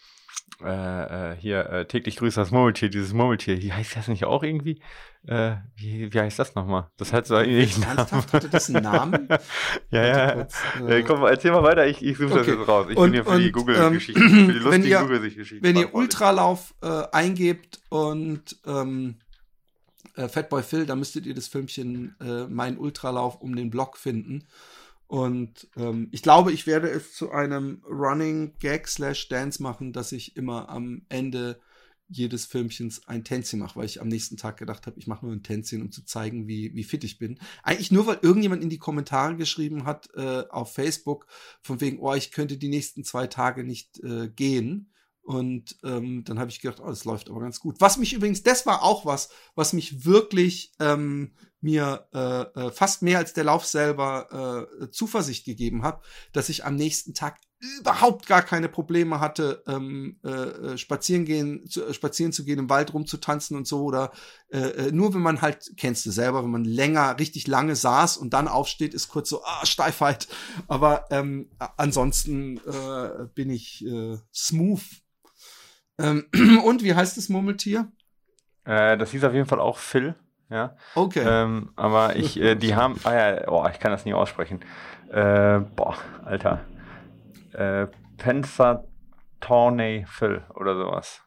äh, 0.63 1.33
äh, 1.33 1.35
hier, 1.35 1.69
äh, 1.69 1.85
täglich 1.85 2.15
grüßt 2.15 2.35
das 2.35 2.49
Murmeltier, 2.49 2.89
dieses 2.89 3.13
Murmeltier. 3.13 3.61
Wie 3.61 3.71
heißt 3.71 3.95
das 3.95 4.07
nicht 4.07 4.25
auch 4.25 4.43
irgendwie? 4.43 4.81
Wie, 5.75 6.13
wie 6.13 6.19
heißt 6.21 6.39
das 6.39 6.55
nochmal? 6.55 6.87
Das 6.95 7.11
hat 7.11 7.27
so 7.27 7.35
irgendwie 7.35 7.63
einen 7.63 7.81
Namen. 7.81 7.97
Ernsthaft? 7.97 8.33
Hatte 8.33 8.47
das 8.47 8.69
einen 8.69 8.83
Namen? 8.83 9.27
ja, 9.91 10.05
ja. 10.05 10.31
Kurz, 10.31 10.55
ja. 10.87 11.01
Komm, 11.01 11.23
erzähl 11.23 11.51
mal 11.51 11.63
weiter, 11.63 11.85
ich, 11.85 12.01
ich 12.01 12.17
suche 12.17 12.31
okay. 12.31 12.37
das 12.37 12.47
jetzt 12.47 12.67
raus. 12.67 12.87
Ich 12.89 12.97
und, 12.97 13.11
bin 13.11 13.13
hier 13.13 13.25
für 13.25 13.37
die 13.37 13.51
Google-Geschichten, 13.51 14.21
ähm, 14.21 14.45
für 14.45 14.53
die 14.53 14.59
lustigen 14.63 14.99
Google-Geschichten. 15.01 15.65
Wenn 15.65 15.75
ihr 15.75 15.93
Ultralauf 15.93 16.73
eingebt 17.11 17.81
und 17.89 18.55
ähm, 18.65 19.17
äh, 20.17 20.27
Fatboy 20.27 20.63
Phil, 20.63 20.85
da 20.85 20.95
müsstet 20.95 21.25
ihr 21.25 21.33
das 21.33 21.47
Filmchen 21.47 22.15
äh, 22.19 22.47
Mein 22.47 22.77
Ultralauf 22.77 23.41
um 23.41 23.55
den 23.55 23.69
Block 23.69 23.97
finden. 23.97 24.47
Und 25.07 25.69
ähm, 25.77 26.09
ich 26.11 26.21
glaube, 26.21 26.51
ich 26.51 26.67
werde 26.67 26.89
es 26.89 27.13
zu 27.13 27.31
einem 27.31 27.81
Running 27.89 28.55
Gag 28.59 28.87
slash 28.89 29.29
Dance 29.29 29.63
machen, 29.63 29.93
dass 29.93 30.11
ich 30.11 30.35
immer 30.35 30.67
am 30.67 31.03
Ende 31.07 31.59
jedes 32.09 32.45
Filmchens 32.45 33.07
ein 33.07 33.23
Tänzchen 33.23 33.59
mache, 33.59 33.77
weil 33.77 33.85
ich 33.85 34.01
am 34.01 34.07
nächsten 34.07 34.37
Tag 34.37 34.57
gedacht 34.57 34.87
habe, 34.87 34.99
ich 34.99 35.07
mache 35.07 35.25
nur 35.25 35.35
ein 35.35 35.43
Tänzchen, 35.43 35.81
um 35.81 35.91
zu 35.91 36.05
zeigen, 36.05 36.47
wie, 36.47 36.73
wie 36.73 36.83
fit 36.83 37.03
ich 37.03 37.17
bin. 37.17 37.39
Eigentlich 37.63 37.91
nur, 37.91 38.07
weil 38.07 38.19
irgendjemand 38.21 38.63
in 38.63 38.69
die 38.69 38.77
Kommentare 38.77 39.35
geschrieben 39.35 39.85
hat 39.85 40.09
äh, 40.15 40.43
auf 40.49 40.73
Facebook, 40.73 41.27
von 41.61 41.81
wegen, 41.81 41.99
oh, 41.99 42.13
ich 42.13 42.31
könnte 42.31 42.57
die 42.57 42.69
nächsten 42.69 43.03
zwei 43.03 43.27
Tage 43.27 43.63
nicht 43.63 43.99
äh, 44.03 44.29
gehen. 44.29 44.89
Und 45.27 45.75
ähm, 45.83 46.23
dann 46.23 46.39
habe 46.39 46.49
ich 46.51 46.61
gedacht, 46.61 46.79
oh, 46.81 46.87
das 46.87 47.03
läuft 47.03 47.29
aber 47.29 47.41
ganz 47.41 47.59
gut. 47.59 47.75
Was 47.81 47.97
mich 47.97 48.13
übrigens, 48.13 48.43
das 48.43 48.65
war 48.65 48.81
auch 48.81 49.05
was, 49.05 49.27
was 49.55 49.73
mich 49.73 50.05
wirklich 50.05 50.71
ähm, 50.79 51.33
mir 51.59 52.07
äh, 52.13 52.43
äh, 52.67 52.71
fast 52.71 53.01
mehr 53.01 53.17
als 53.17 53.33
der 53.33 53.43
Lauf 53.43 53.65
selber 53.65 54.69
äh, 54.79 54.89
Zuversicht 54.89 55.43
gegeben 55.43 55.83
hat, 55.83 56.01
dass 56.31 56.47
ich 56.47 56.63
am 56.63 56.75
nächsten 56.75 57.13
Tag 57.13 57.41
überhaupt 57.59 58.25
gar 58.25 58.41
keine 58.41 58.69
Probleme 58.69 59.19
hatte, 59.19 59.63
ähm, 59.67 60.17
äh, 60.23 60.29
äh 60.29 60.77
spazieren 60.77 61.25
gehen, 61.25 61.67
zu, 61.67 61.83
äh, 61.83 61.93
spazieren 61.93 62.31
zu 62.31 62.45
gehen, 62.45 62.59
im 62.59 62.69
Wald 62.69 62.93
rumzutanzen 62.93 63.57
und 63.57 63.67
so 63.67 63.83
oder 63.83 64.13
äh, 64.47 64.59
äh, 64.59 64.91
nur 64.93 65.13
wenn 65.13 65.21
man 65.21 65.41
halt 65.41 65.73
kennst 65.75 66.05
du 66.05 66.11
selber, 66.11 66.41
wenn 66.41 66.51
man 66.51 66.63
länger, 66.63 67.19
richtig 67.19 67.47
lange 67.47 67.75
saß 67.75 68.15
und 68.15 68.33
dann 68.33 68.47
aufsteht, 68.47 68.93
ist 68.93 69.09
kurz 69.09 69.27
so 69.27 69.43
ah 69.43 69.65
Steifheit. 69.65 70.29
Aber 70.69 71.07
ähm, 71.09 71.49
ansonsten 71.75 72.59
äh, 72.59 73.25
bin 73.35 73.49
ich 73.49 73.85
äh, 73.85 74.19
smooth 74.33 74.85
ähm, 75.99 76.25
und 76.65 76.83
wie 76.83 76.95
heißt 76.95 77.17
das 77.17 77.29
Murmeltier? 77.29 77.91
Äh, 78.65 78.97
das 78.97 79.11
hieß 79.11 79.23
auf 79.23 79.33
jeden 79.33 79.47
Fall 79.47 79.59
auch 79.59 79.77
Phil. 79.77 80.15
Ja. 80.49 80.75
Okay. 80.95 81.23
Ähm, 81.25 81.71
aber 81.75 82.15
ich, 82.15 82.39
äh, 82.39 82.55
die 82.55 82.75
haben, 82.77 82.99
ah 83.03 83.13
ja, 83.13 83.47
oh, 83.47 83.67
ich 83.71 83.79
kann 83.79 83.91
das 83.91 84.05
nie 84.05 84.13
aussprechen. 84.13 84.61
Äh, 85.11 85.59
boah, 85.75 85.97
Alter. 86.23 86.61
Äh, 87.53 87.87
Pensatornay 88.17 90.05
Phil 90.07 90.43
oder 90.53 90.75
sowas. 90.75 91.21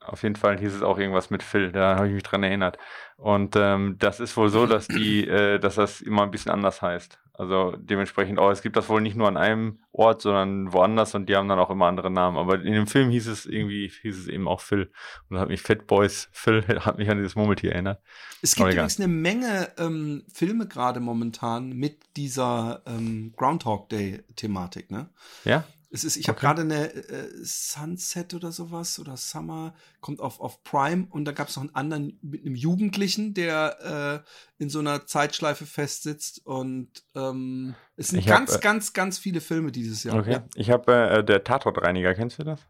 Auf 0.00 0.22
jeden 0.22 0.36
Fall 0.36 0.58
hieß 0.58 0.74
es 0.74 0.82
auch 0.82 0.98
irgendwas 0.98 1.30
mit 1.30 1.42
Phil, 1.42 1.70
da 1.70 1.94
habe 1.96 2.08
ich 2.08 2.14
mich 2.14 2.24
dran 2.24 2.42
erinnert. 2.42 2.76
Und 3.16 3.54
ähm, 3.56 3.96
das 3.98 4.18
ist 4.18 4.36
wohl 4.36 4.48
so, 4.48 4.66
dass 4.66 4.88
die, 4.88 5.28
äh, 5.28 5.58
dass 5.60 5.76
das 5.76 6.00
immer 6.00 6.22
ein 6.22 6.30
bisschen 6.32 6.50
anders 6.50 6.82
heißt. 6.82 7.21
Also 7.34 7.74
dementsprechend 7.78 8.38
auch, 8.38 8.50
es 8.50 8.60
gibt 8.60 8.76
das 8.76 8.88
wohl 8.90 9.00
nicht 9.00 9.16
nur 9.16 9.26
an 9.26 9.38
einem 9.38 9.78
Ort, 9.90 10.20
sondern 10.20 10.72
woanders 10.72 11.14
und 11.14 11.28
die 11.28 11.36
haben 11.36 11.48
dann 11.48 11.58
auch 11.58 11.70
immer 11.70 11.86
andere 11.86 12.10
Namen. 12.10 12.36
Aber 12.36 12.60
in 12.62 12.74
dem 12.74 12.86
Film 12.86 13.08
hieß 13.10 13.26
es 13.26 13.46
irgendwie, 13.46 13.90
hieß 14.02 14.18
es 14.18 14.28
eben 14.28 14.46
auch 14.46 14.60
Phil. 14.60 14.90
Und 15.30 15.38
hat 15.38 15.48
mich 15.48 15.62
Fat 15.62 15.86
Boys 15.86 16.28
Phil, 16.32 16.62
hat 16.80 16.98
mich 16.98 17.08
an 17.08 17.16
dieses 17.16 17.34
Murmeltier 17.34 17.72
erinnert. 17.72 18.02
Es 18.42 18.54
gibt 18.54 18.70
übrigens 18.70 18.98
eine 18.98 19.08
Menge 19.08 19.70
ähm, 19.78 20.24
Filme 20.32 20.68
gerade 20.68 21.00
momentan 21.00 21.70
mit 21.72 22.00
dieser 22.16 22.82
ähm, 22.86 23.32
Groundhog 23.36 23.88
Day 23.88 24.22
Thematik, 24.36 24.90
ne? 24.90 25.08
Ja. 25.44 25.64
Es 25.94 26.04
ist, 26.04 26.16
ich 26.16 26.30
okay. 26.30 26.46
habe 26.46 26.56
gerade 26.56 26.62
eine 26.62 26.94
äh, 26.94 27.28
Sunset 27.42 28.32
oder 28.32 28.50
sowas 28.50 28.98
oder 28.98 29.18
Summer, 29.18 29.74
kommt 30.00 30.20
auf, 30.20 30.40
auf 30.40 30.64
Prime 30.64 31.06
und 31.10 31.26
da 31.26 31.32
gab 31.32 31.48
es 31.48 31.56
noch 31.56 31.64
einen 31.64 31.74
anderen 31.74 32.18
mit 32.22 32.46
einem 32.46 32.54
Jugendlichen, 32.54 33.34
der 33.34 34.24
äh, 34.58 34.62
in 34.62 34.70
so 34.70 34.78
einer 34.78 35.06
Zeitschleife 35.06 35.66
festsitzt 35.66 36.46
und 36.46 36.88
ähm, 37.14 37.74
es 37.96 38.08
sind 38.08 38.20
ich 38.20 38.26
ganz, 38.26 38.52
hab, 38.52 38.60
äh, 38.60 38.62
ganz, 38.62 38.92
ganz 38.94 39.18
viele 39.18 39.42
Filme 39.42 39.70
dieses 39.70 40.02
Jahr. 40.02 40.18
Okay. 40.18 40.32
Ja. 40.32 40.44
Ich 40.54 40.70
habe 40.70 40.94
äh, 40.94 41.24
der 41.24 41.44
Tatortreiniger, 41.44 42.14
kennst 42.14 42.38
du 42.38 42.44
das? 42.44 42.60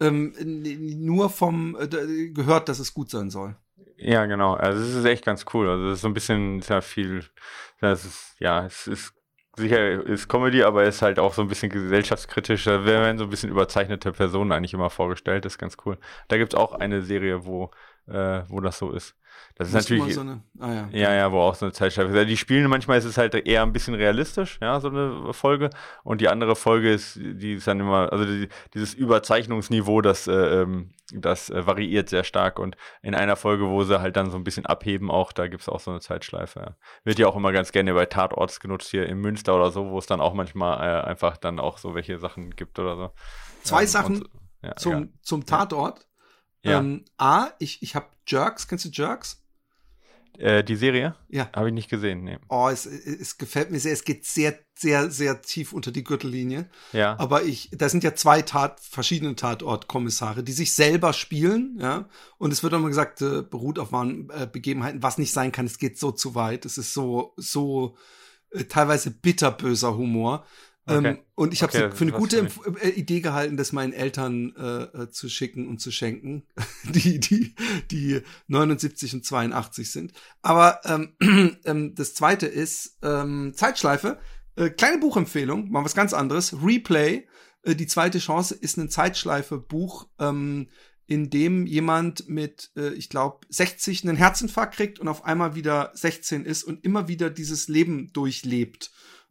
Ähm, 0.00 0.32
nur 1.04 1.28
vom 1.28 1.76
äh, 1.78 2.30
gehört, 2.30 2.70
dass 2.70 2.78
es 2.78 2.94
gut 2.94 3.10
sein 3.10 3.28
soll. 3.28 3.56
Ja, 3.98 4.24
genau. 4.24 4.54
Also 4.54 4.82
es 4.82 4.94
ist 4.94 5.04
echt 5.04 5.26
ganz 5.26 5.44
cool. 5.52 5.68
Also 5.68 5.88
es 5.88 5.96
ist 5.96 6.00
so 6.00 6.08
ein 6.08 6.14
bisschen, 6.14 6.62
sehr 6.62 6.80
viel, 6.80 7.26
das 7.80 8.06
ist, 8.06 8.36
ja, 8.38 8.64
es 8.64 8.86
ist 8.86 9.12
sicher 9.60 10.04
ist 10.06 10.28
Comedy, 10.28 10.62
aber 10.62 10.84
ist 10.84 11.02
halt 11.02 11.18
auch 11.18 11.34
so 11.34 11.42
ein 11.42 11.48
bisschen 11.48 11.70
gesellschaftskritisch. 11.70 12.64
Da 12.64 12.84
werden 12.84 13.18
so 13.18 13.24
ein 13.24 13.30
bisschen 13.30 13.50
überzeichnete 13.50 14.12
Personen 14.12 14.52
eigentlich 14.52 14.74
immer 14.74 14.90
vorgestellt. 14.90 15.44
Das 15.44 15.54
ist 15.54 15.58
ganz 15.58 15.76
cool. 15.84 15.98
Da 16.28 16.36
gibt 16.36 16.54
es 16.54 16.58
auch 16.58 16.72
eine 16.72 17.02
Serie, 17.02 17.44
wo, 17.44 17.70
äh, 18.08 18.42
wo 18.48 18.60
das 18.60 18.78
so 18.78 18.90
ist. 18.90 19.14
Das 19.54 19.68
ist 19.68 19.74
natürlich. 19.74 20.14
So 20.14 20.22
eine, 20.22 20.42
ah, 20.58 20.72
ja. 20.72 20.88
ja, 20.90 21.14
ja, 21.14 21.32
wo 21.32 21.40
auch 21.40 21.54
so 21.54 21.66
eine 21.66 21.72
Zeitschleife 21.72 22.16
ist. 22.16 22.28
Die 22.28 22.36
spielen 22.36 22.68
manchmal 22.68 22.98
ist 22.98 23.04
es 23.04 23.18
halt 23.18 23.34
eher 23.34 23.62
ein 23.62 23.72
bisschen 23.72 23.94
realistisch, 23.94 24.58
ja, 24.60 24.80
so 24.80 24.88
eine 24.88 25.32
Folge. 25.32 25.70
Und 26.02 26.20
die 26.20 26.28
andere 26.28 26.56
Folge 26.56 26.92
ist, 26.92 27.16
die 27.16 27.54
ist 27.54 27.66
dann 27.66 27.80
immer, 27.80 28.12
also 28.12 28.24
die, 28.24 28.48
dieses 28.74 28.94
Überzeichnungsniveau, 28.94 30.00
das, 30.00 30.26
äh, 30.26 30.62
ähm, 30.62 30.90
das 31.12 31.50
äh, 31.50 31.66
variiert 31.66 32.08
sehr 32.08 32.24
stark. 32.24 32.58
Und 32.58 32.76
in 33.02 33.14
einer 33.14 33.36
Folge, 33.36 33.68
wo 33.68 33.84
sie 33.84 34.00
halt 34.00 34.16
dann 34.16 34.30
so 34.30 34.36
ein 34.36 34.44
bisschen 34.44 34.66
abheben, 34.66 35.10
auch, 35.10 35.32
da 35.32 35.48
gibt 35.48 35.62
es 35.62 35.68
auch 35.68 35.80
so 35.80 35.90
eine 35.90 36.00
Zeitschleife. 36.00 36.60
Ja. 36.60 36.76
Wird 37.04 37.18
ja 37.18 37.26
auch 37.26 37.36
immer 37.36 37.52
ganz 37.52 37.72
gerne 37.72 37.94
bei 37.94 38.06
Tatorts 38.06 38.60
genutzt, 38.60 38.90
hier 38.90 39.06
in 39.06 39.18
Münster 39.18 39.54
oder 39.54 39.70
so, 39.70 39.90
wo 39.90 39.98
es 39.98 40.06
dann 40.06 40.20
auch 40.20 40.34
manchmal 40.34 40.78
äh, 40.80 41.02
einfach 41.02 41.36
dann 41.36 41.60
auch 41.60 41.78
so 41.78 41.94
welche 41.94 42.18
Sachen 42.18 42.50
gibt 42.50 42.78
oder 42.78 42.96
so. 42.96 43.10
Zwei 43.62 43.82
ähm, 43.82 43.88
Sachen 43.88 44.22
und, 44.22 44.30
ja, 44.62 44.76
zum, 44.76 45.12
zum 45.22 45.46
Tatort. 45.46 46.06
Ja. 46.62 46.78
Ähm, 46.78 47.04
A, 47.16 47.48
ich, 47.58 47.82
ich 47.82 47.94
habe 47.94 48.06
Jerks, 48.26 48.68
kennst 48.68 48.84
du 48.84 48.90
Jerks? 48.90 49.39
Äh, 50.40 50.64
die 50.64 50.76
Serie? 50.76 51.14
Ja. 51.28 51.50
Habe 51.54 51.68
ich 51.68 51.74
nicht 51.74 51.90
gesehen, 51.90 52.24
nee. 52.24 52.38
Oh, 52.48 52.68
es, 52.68 52.86
es 52.86 53.36
gefällt 53.36 53.70
mir 53.70 53.78
sehr. 53.78 53.92
Es 53.92 54.04
geht 54.04 54.24
sehr, 54.24 54.58
sehr, 54.74 55.10
sehr 55.10 55.42
tief 55.42 55.74
unter 55.74 55.92
die 55.92 56.02
Gürtellinie. 56.02 56.70
Ja. 56.92 57.18
Aber 57.18 57.42
ich, 57.42 57.68
da 57.72 57.90
sind 57.90 58.02
ja 58.04 58.14
zwei 58.14 58.40
Tat, 58.40 58.80
verschiedene 58.80 59.36
Tatortkommissare, 59.36 60.42
die 60.42 60.52
sich 60.52 60.72
selber 60.72 61.12
spielen, 61.12 61.76
ja. 61.78 62.08
Und 62.38 62.52
es 62.52 62.62
wird 62.62 62.72
immer 62.72 62.88
gesagt, 62.88 63.20
äh, 63.20 63.42
beruht 63.42 63.78
auf 63.78 63.92
wahren 63.92 64.30
äh, 64.30 64.48
Begebenheiten, 64.50 65.02
was 65.02 65.18
nicht 65.18 65.32
sein 65.32 65.52
kann. 65.52 65.66
Es 65.66 65.78
geht 65.78 65.98
so 65.98 66.10
zu 66.10 66.34
weit. 66.34 66.64
Es 66.64 66.78
ist 66.78 66.94
so, 66.94 67.34
so 67.36 67.96
äh, 68.50 68.64
teilweise 68.64 69.10
bitterböser 69.10 69.94
Humor. 69.96 70.46
Ähm, 70.86 70.98
okay. 70.98 71.18
und 71.34 71.52
ich 71.52 71.62
habe 71.62 71.76
okay, 71.76 71.94
für 71.94 72.04
eine 72.04 72.12
gute 72.12 72.48
für 72.48 72.82
äh, 72.82 72.88
Idee 72.90 73.20
gehalten, 73.20 73.56
das 73.56 73.72
meinen 73.72 73.92
Eltern 73.92 74.54
äh, 74.56 75.02
äh, 75.02 75.10
zu 75.10 75.28
schicken 75.28 75.68
und 75.68 75.80
zu 75.80 75.90
schenken, 75.90 76.46
die, 76.84 77.20
die, 77.20 77.54
die 77.90 78.22
79 78.48 79.14
und 79.14 79.24
82 79.24 79.90
sind. 79.90 80.12
Aber 80.42 80.80
ähm, 80.84 81.16
ähm, 81.64 81.94
das 81.94 82.14
zweite 82.14 82.46
ist 82.46 82.98
ähm, 83.02 83.52
Zeitschleife. 83.54 84.18
Äh, 84.56 84.70
kleine 84.70 84.98
Buchempfehlung, 84.98 85.70
mal 85.70 85.84
was 85.84 85.94
ganz 85.94 86.12
anderes. 86.12 86.54
Replay. 86.62 87.26
Äh, 87.62 87.74
die 87.74 87.86
zweite 87.86 88.18
Chance 88.18 88.54
ist 88.54 88.76
ein 88.78 88.88
Zeitschleife-Buch, 88.88 90.08
ähm, 90.18 90.68
in 91.06 91.28
dem 91.28 91.66
jemand 91.66 92.28
mit, 92.28 92.70
äh, 92.76 92.94
ich 92.94 93.08
glaube, 93.08 93.46
60 93.48 94.04
einen 94.04 94.16
Herzinfarkt 94.16 94.76
kriegt 94.76 94.98
und 94.98 95.08
auf 95.08 95.24
einmal 95.24 95.54
wieder 95.54 95.90
16 95.94 96.44
ist 96.44 96.62
und 96.62 96.84
immer 96.84 97.08
wieder 97.08 97.30
dieses 97.30 97.68
Leben 97.68 98.12
durchlebt. 98.12 98.90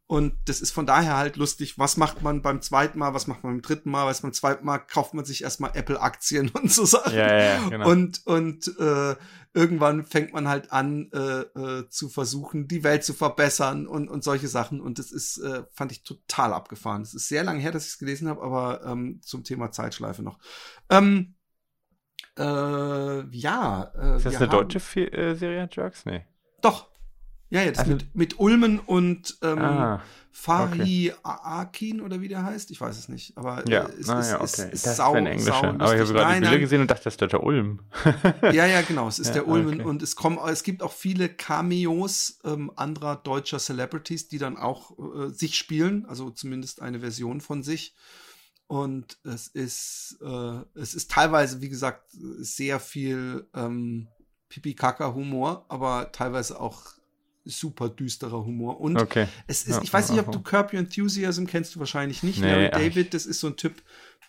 Und 0.09 0.33
das 0.45 0.59
ist 0.59 0.71
von 0.71 0.87
daher 0.87 1.17
halt 1.17 1.35
lustig. 1.35 1.77
Was 1.77 1.95
macht 1.95 2.23
man 2.23 2.41
beim 2.41 2.63
zweiten 2.63 2.97
Mal? 2.97 3.13
Was 3.13 3.27
macht 3.27 3.43
man 3.43 3.53
beim 3.53 3.61
dritten 3.61 3.91
Mal? 3.91 4.07
Was 4.07 4.21
beim 4.21 4.33
zweiten 4.33 4.65
Mal 4.65 4.79
kauft 4.79 5.13
man 5.13 5.23
sich 5.23 5.43
erstmal 5.43 5.69
Apple-Aktien 5.75 6.49
und 6.55 6.71
so 6.73 6.83
Sachen. 6.83 7.13
Ja, 7.13 7.31
ja, 7.31 7.69
genau. 7.69 7.87
Und, 7.87 8.25
und 8.25 8.75
äh, 8.79 9.15
irgendwann 9.53 10.03
fängt 10.03 10.33
man 10.33 10.47
halt 10.47 10.71
an 10.71 11.11
äh, 11.13 11.41
äh, 11.41 11.89
zu 11.89 12.09
versuchen, 12.09 12.67
die 12.67 12.83
Welt 12.83 13.03
zu 13.03 13.13
verbessern 13.13 13.85
und, 13.85 14.09
und 14.09 14.23
solche 14.23 14.47
Sachen. 14.47 14.81
Und 14.81 14.97
das 14.97 15.11
ist, 15.11 15.37
äh, 15.43 15.65
fand 15.75 15.91
ich 15.91 16.01
total 16.01 16.53
abgefahren. 16.53 17.03
Es 17.03 17.13
ist 17.13 17.27
sehr 17.27 17.43
lange 17.43 17.59
her, 17.59 17.71
dass 17.71 17.85
ich 17.85 17.91
es 17.91 17.99
gelesen 17.99 18.29
habe, 18.29 18.41
aber 18.41 18.83
ähm, 18.85 19.21
zum 19.23 19.43
Thema 19.43 19.71
Zeitschleife 19.71 20.23
noch. 20.23 20.39
Ähm, 20.89 21.35
äh, 22.35 22.41
ja. 23.29 23.91
Äh, 23.95 24.17
ist 24.17 24.25
das 24.25 24.37
eine 24.37 24.47
deutsche 24.47 24.79
äh, 24.99 25.35
Serie, 25.35 25.69
Jerks? 25.71 26.03
Nee. 26.07 26.25
Doch. 26.63 26.89
Ja, 27.49 27.63
jetzt 27.63 27.79
also, 27.79 27.93
mit, 27.93 28.15
mit 28.15 28.39
Ulmen 28.39 28.79
und 28.79 29.37
ähm, 29.41 29.57
ah, 29.59 30.01
Fari 30.31 31.11
okay. 31.11 31.19
Akin 31.23 32.01
oder 32.01 32.21
wie 32.21 32.27
der 32.27 32.43
heißt. 32.43 32.69
Ich 32.69 32.79
weiß 32.79 32.97
es 32.97 33.09
nicht. 33.09 33.35
Aber 33.35 33.67
ja, 33.67 33.85
äh, 33.85 33.91
es 33.99 34.07
ah, 34.07 34.19
ist, 34.19 34.29
ja, 34.29 34.35
okay. 34.35 34.45
ist, 34.45 34.59
ist 34.59 34.85
das 34.85 34.97
sau, 34.97 35.15
Englische. 35.15 35.45
Sau 35.45 35.63
aber 35.63 35.95
ich 35.95 36.01
habe 36.01 36.13
gerade 36.13 36.35
die 36.35 36.41
Bilder 36.41 36.59
gesehen 36.59 36.81
und 36.81 36.91
dachte, 36.91 37.05
das 37.05 37.15
ist 37.15 37.21
der 37.21 37.43
Ulm. 37.43 37.81
ja, 38.43 38.67
ja, 38.67 38.81
genau. 38.81 39.07
Es 39.07 39.17
ist 39.17 39.29
ja, 39.29 39.33
der 39.33 39.47
Ulmen 39.47 39.81
okay. 39.81 39.89
und 39.89 40.03
es 40.03 40.15
kommen, 40.15 40.39
es 40.47 40.63
gibt 40.63 40.83
auch 40.83 40.93
viele 40.93 41.27
Cameos 41.27 42.39
ähm, 42.45 42.71
anderer 42.75 43.15
deutscher 43.15 43.57
Celebrities, 43.57 44.27
die 44.27 44.37
dann 44.37 44.55
auch 44.55 44.91
äh, 44.99 45.29
sich 45.29 45.57
spielen, 45.57 46.05
also 46.05 46.29
zumindest 46.29 46.81
eine 46.81 46.99
Version 46.99 47.41
von 47.41 47.63
sich. 47.63 47.95
Und 48.67 49.17
es 49.23 49.47
ist, 49.47 50.19
äh, 50.21 50.59
es 50.75 50.93
ist 50.93 51.09
teilweise, 51.09 51.59
wie 51.61 51.69
gesagt, 51.69 52.07
sehr 52.11 52.79
viel 52.79 53.47
ähm, 53.55 54.07
Pipi-Kaka-Humor, 54.49 55.65
aber 55.69 56.11
teilweise 56.11 56.59
auch 56.59 56.98
super 57.49 57.89
düsterer 57.89 58.45
Humor. 58.45 58.79
Und 58.79 58.97
okay. 58.97 59.27
es 59.47 59.63
ist, 59.63 59.75
ja, 59.75 59.81
ich 59.81 59.91
weiß 59.91 60.11
nicht, 60.11 60.19
ob 60.19 60.31
du 60.31 60.41
Curb 60.41 60.73
Your 60.73 60.79
Enthusiasm 60.79 61.45
kennst 61.45 61.75
du 61.75 61.79
wahrscheinlich 61.79 62.23
nicht. 62.23 62.39
Nee, 62.41 62.47
Larry 62.47 62.69
David, 62.71 63.13
das 63.13 63.25
ist 63.25 63.39
so 63.39 63.47
ein 63.47 63.57
Typ, 63.57 63.81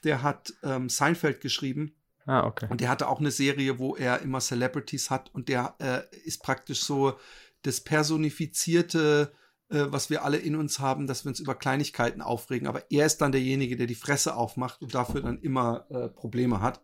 der 0.05 0.23
hat 0.23 0.53
ähm, 0.63 0.89
Seinfeld 0.89 1.41
geschrieben. 1.41 1.93
Ah, 2.27 2.47
okay. 2.47 2.67
Und 2.69 2.81
der 2.81 2.89
hatte 2.89 3.09
auch 3.09 3.21
eine 3.21 3.31
Serie, 3.31 3.79
wo 3.79 3.97
er 3.97 4.21
immer 4.23 4.41
Celebrities 4.41 5.11
hat 5.11 5.31
und 5.35 5.49
der 5.49 5.75
äh, 5.79 6.01
ist 6.25 6.43
praktisch 6.43 6.81
so 6.83 7.15
das 7.63 7.81
personifizierte, 7.81 9.33
äh, 9.69 9.85
was 9.89 10.11
wir 10.11 10.25
alle 10.25 10.37
in 10.37 10.57
uns 10.57 10.79
haben, 10.79 11.07
dass 11.07 11.25
wir 11.25 11.31
uns 11.31 11.41
über 11.41 11.55
Kleinigkeiten 11.55 12.23
aufregen. 12.23 12.69
Aber 12.69 12.91
er 12.91 13.07
ist 13.07 13.19
dann 13.19 13.33
derjenige, 13.33 13.77
der 13.77 13.87
die 13.87 13.95
Fresse 13.95 14.37
aufmacht 14.37 14.83
und 14.83 14.95
dafür 14.95 15.23
dann 15.23 15.41
immer 15.41 15.87
äh, 15.91 16.09
Probleme 16.09 16.61
hat. 16.61 16.81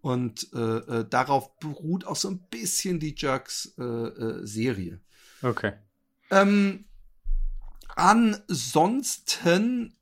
Und 0.00 0.48
äh, 0.52 0.58
äh, 0.58 1.08
darauf 1.08 1.56
beruht 1.58 2.06
auch 2.06 2.16
so 2.16 2.28
ein 2.28 2.46
bisschen 2.50 3.00
die 3.00 3.14
Jerks-Serie. 3.16 5.00
Okay. 5.44 5.72
Ähm, 6.30 6.86
ansonsten, 7.94 9.12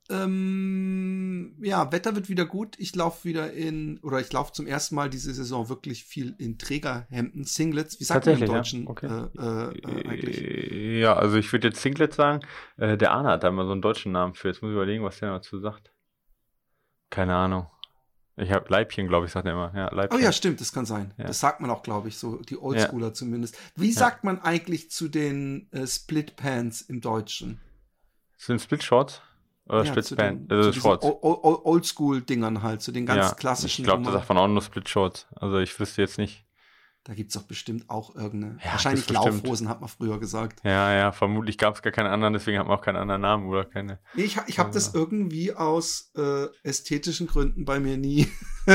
ähm, 0.09 1.55
ja, 1.61 1.91
Wetter 1.91 2.15
wird 2.15 2.29
wieder 2.29 2.45
gut. 2.45 2.75
Ich 2.79 2.95
laufe 2.95 3.25
wieder 3.25 3.51
in, 3.51 3.99
oder 3.99 4.19
ich 4.19 4.31
laufe 4.31 4.53
zum 4.53 4.65
ersten 4.67 4.95
Mal 4.95 5.09
diese 5.09 5.33
Saison 5.33 5.67
wirklich 5.69 6.05
viel 6.05 6.33
in 6.39 6.57
Trägerhemden, 6.57 7.43
Singlets. 7.43 7.99
Wie 7.99 8.05
sagt 8.05 8.25
man 8.25 8.39
im 8.39 8.45
Deutschen 8.45 8.85
ja? 8.85 8.89
Okay. 8.89 9.27
Äh, 9.37 9.77
äh, 9.77 10.07
eigentlich? 10.07 11.01
Ja, 11.01 11.15
also 11.15 11.35
ich 11.35 11.51
würde 11.51 11.67
jetzt 11.67 11.81
Singlets 11.81 12.15
sagen. 12.15 12.39
Äh, 12.77 12.97
der 12.97 13.11
Arne 13.11 13.29
hat 13.29 13.43
da 13.43 13.51
mal 13.51 13.65
so 13.65 13.73
einen 13.73 13.81
deutschen 13.81 14.13
Namen 14.13 14.33
für. 14.33 14.47
Jetzt 14.47 14.61
muss 14.61 14.69
ich 14.69 14.75
überlegen, 14.75 15.03
was 15.03 15.19
der 15.19 15.31
dazu 15.31 15.59
sagt. 15.59 15.91
Keine 17.09 17.35
Ahnung. 17.35 17.67
Ich 18.35 18.51
habe 18.51 18.65
Leibchen, 18.69 19.07
glaube 19.07 19.27
ich, 19.27 19.31
sagt 19.31 19.45
er 19.45 19.53
immer. 19.53 19.71
Ja, 19.75 19.93
Leibchen. 19.93 20.19
Oh 20.19 20.23
ja, 20.23 20.31
stimmt, 20.31 20.59
das 20.59 20.73
kann 20.73 20.85
sein. 20.85 21.13
Ja. 21.17 21.25
Das 21.25 21.39
sagt 21.39 21.59
man 21.59 21.69
auch, 21.69 21.83
glaube 21.83 22.07
ich, 22.07 22.17
so 22.17 22.37
die 22.37 22.57
Oldschooler 22.57 23.07
ja. 23.07 23.13
zumindest. 23.13 23.57
Wie 23.75 23.91
ja. 23.91 23.93
sagt 23.93 24.23
man 24.23 24.41
eigentlich 24.41 24.89
zu 24.89 25.07
den 25.07 25.71
äh, 25.71 25.85
Split 25.85 26.35
Pants 26.35 26.81
im 26.81 26.99
Deutschen? 26.99 27.59
Sind 28.37 28.59
Split 28.59 28.83
Shorts? 28.83 29.21
Oder 29.67 29.85
Split 29.85 30.15
Pants? 30.15 30.51
Also 30.51 30.73
Shorts. 30.73 31.05
Oldschool-Dingern 31.05 32.63
halt, 32.63 32.81
zu 32.81 32.91
den 32.91 33.05
ganz 33.05 33.35
klassischen. 33.35 33.81
Ich 33.81 33.85
glaube, 33.85 34.03
das 34.03 34.13
sagt 34.13 34.29
man 34.29 34.37
auch 34.39 34.47
nur 34.47 34.61
Split 34.61 34.89
Shorts. 34.89 35.27
Also 35.35 35.59
ich 35.59 35.79
wüsste 35.79 36.01
jetzt 36.01 36.17
nicht. 36.17 36.43
Da 37.05 37.13
gibt's 37.13 37.33
doch 37.33 37.43
bestimmt 37.43 37.89
auch 37.89 38.15
irgendeine. 38.15 38.57
Ja, 38.63 38.71
wahrscheinlich 38.71 39.09
Laufhosen, 39.09 39.67
hat 39.67 39.81
man 39.81 39.89
früher 39.89 40.19
gesagt. 40.19 40.61
Ja, 40.63 40.93
ja, 40.93 41.11
vermutlich 41.11 41.57
gab's 41.57 41.81
gar 41.81 41.91
keinen 41.91 42.07
anderen, 42.07 42.31
deswegen 42.31 42.57
hat 42.59 42.67
man 42.67 42.77
auch 42.77 42.81
keinen 42.81 42.95
anderen 42.95 43.21
Namen 43.21 43.47
oder 43.47 43.65
keine. 43.65 43.99
Nee, 44.15 44.23
ich, 44.23 44.37
ich 44.47 44.57
habe 44.57 44.71
das 44.71 44.93
irgendwie 44.93 45.53
aus 45.53 46.11
äh, 46.15 46.47
ästhetischen 46.63 47.27
Gründen 47.27 47.65
bei 47.65 47.81
mir 47.81 47.97
nie 47.97 48.27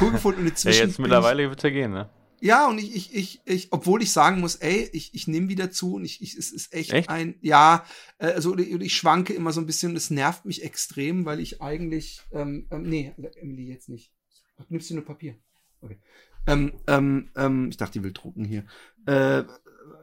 cool 0.00 0.12
gefunden. 0.12 0.42
Und 0.42 0.48
inzwischen 0.48 0.80
ja, 0.80 0.86
jetzt 0.86 0.98
mittlerweile 0.98 1.48
wird's 1.48 1.62
ja 1.62 1.70
gehen, 1.70 1.92
ne? 1.92 2.10
Ja, 2.42 2.68
und 2.68 2.78
ich, 2.78 2.94
ich, 2.94 3.14
ich, 3.14 3.40
ich, 3.44 3.68
obwohl 3.70 4.02
ich 4.02 4.12
sagen 4.12 4.40
muss, 4.40 4.56
ey, 4.56 4.88
ich, 4.92 5.14
ich 5.14 5.26
nehme 5.26 5.48
wieder 5.48 5.70
zu 5.70 5.94
und 5.94 6.04
ich, 6.04 6.22
ich, 6.22 6.36
es 6.36 6.50
ist 6.52 6.72
echt, 6.72 6.92
echt? 6.92 7.08
ein, 7.08 7.36
ja, 7.42 7.84
äh, 8.18 8.28
also 8.28 8.56
ich, 8.56 8.70
ich 8.70 8.96
schwanke 8.96 9.32
immer 9.34 9.52
so 9.52 9.60
ein 9.60 9.66
bisschen 9.66 9.92
und 9.92 9.96
es 9.96 10.10
nervt 10.10 10.46
mich 10.46 10.62
extrem, 10.64 11.26
weil 11.26 11.40
ich 11.40 11.60
eigentlich, 11.60 12.20
ähm, 12.32 12.66
ähm, 12.70 12.82
nee, 12.82 13.14
Emily 13.36 13.66
jetzt 13.66 13.88
nicht. 13.88 14.12
Nimmst 14.68 14.90
du 14.90 14.94
nur 14.94 15.04
Papier? 15.04 15.36
Okay. 15.82 15.98
Ähm, 16.46 16.72
ähm, 16.86 17.30
ähm, 17.36 17.68
ich 17.70 17.76
dachte, 17.76 17.94
die 17.98 18.04
will 18.04 18.12
drucken 18.12 18.44
hier. 18.44 18.64
Äh, 19.06 19.44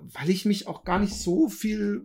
weil 0.02 0.30
ich 0.30 0.46
mich 0.46 0.68
auch 0.68 0.84
gar 0.84 1.00
nicht 1.00 1.16
so 1.16 1.50
viel 1.50 2.04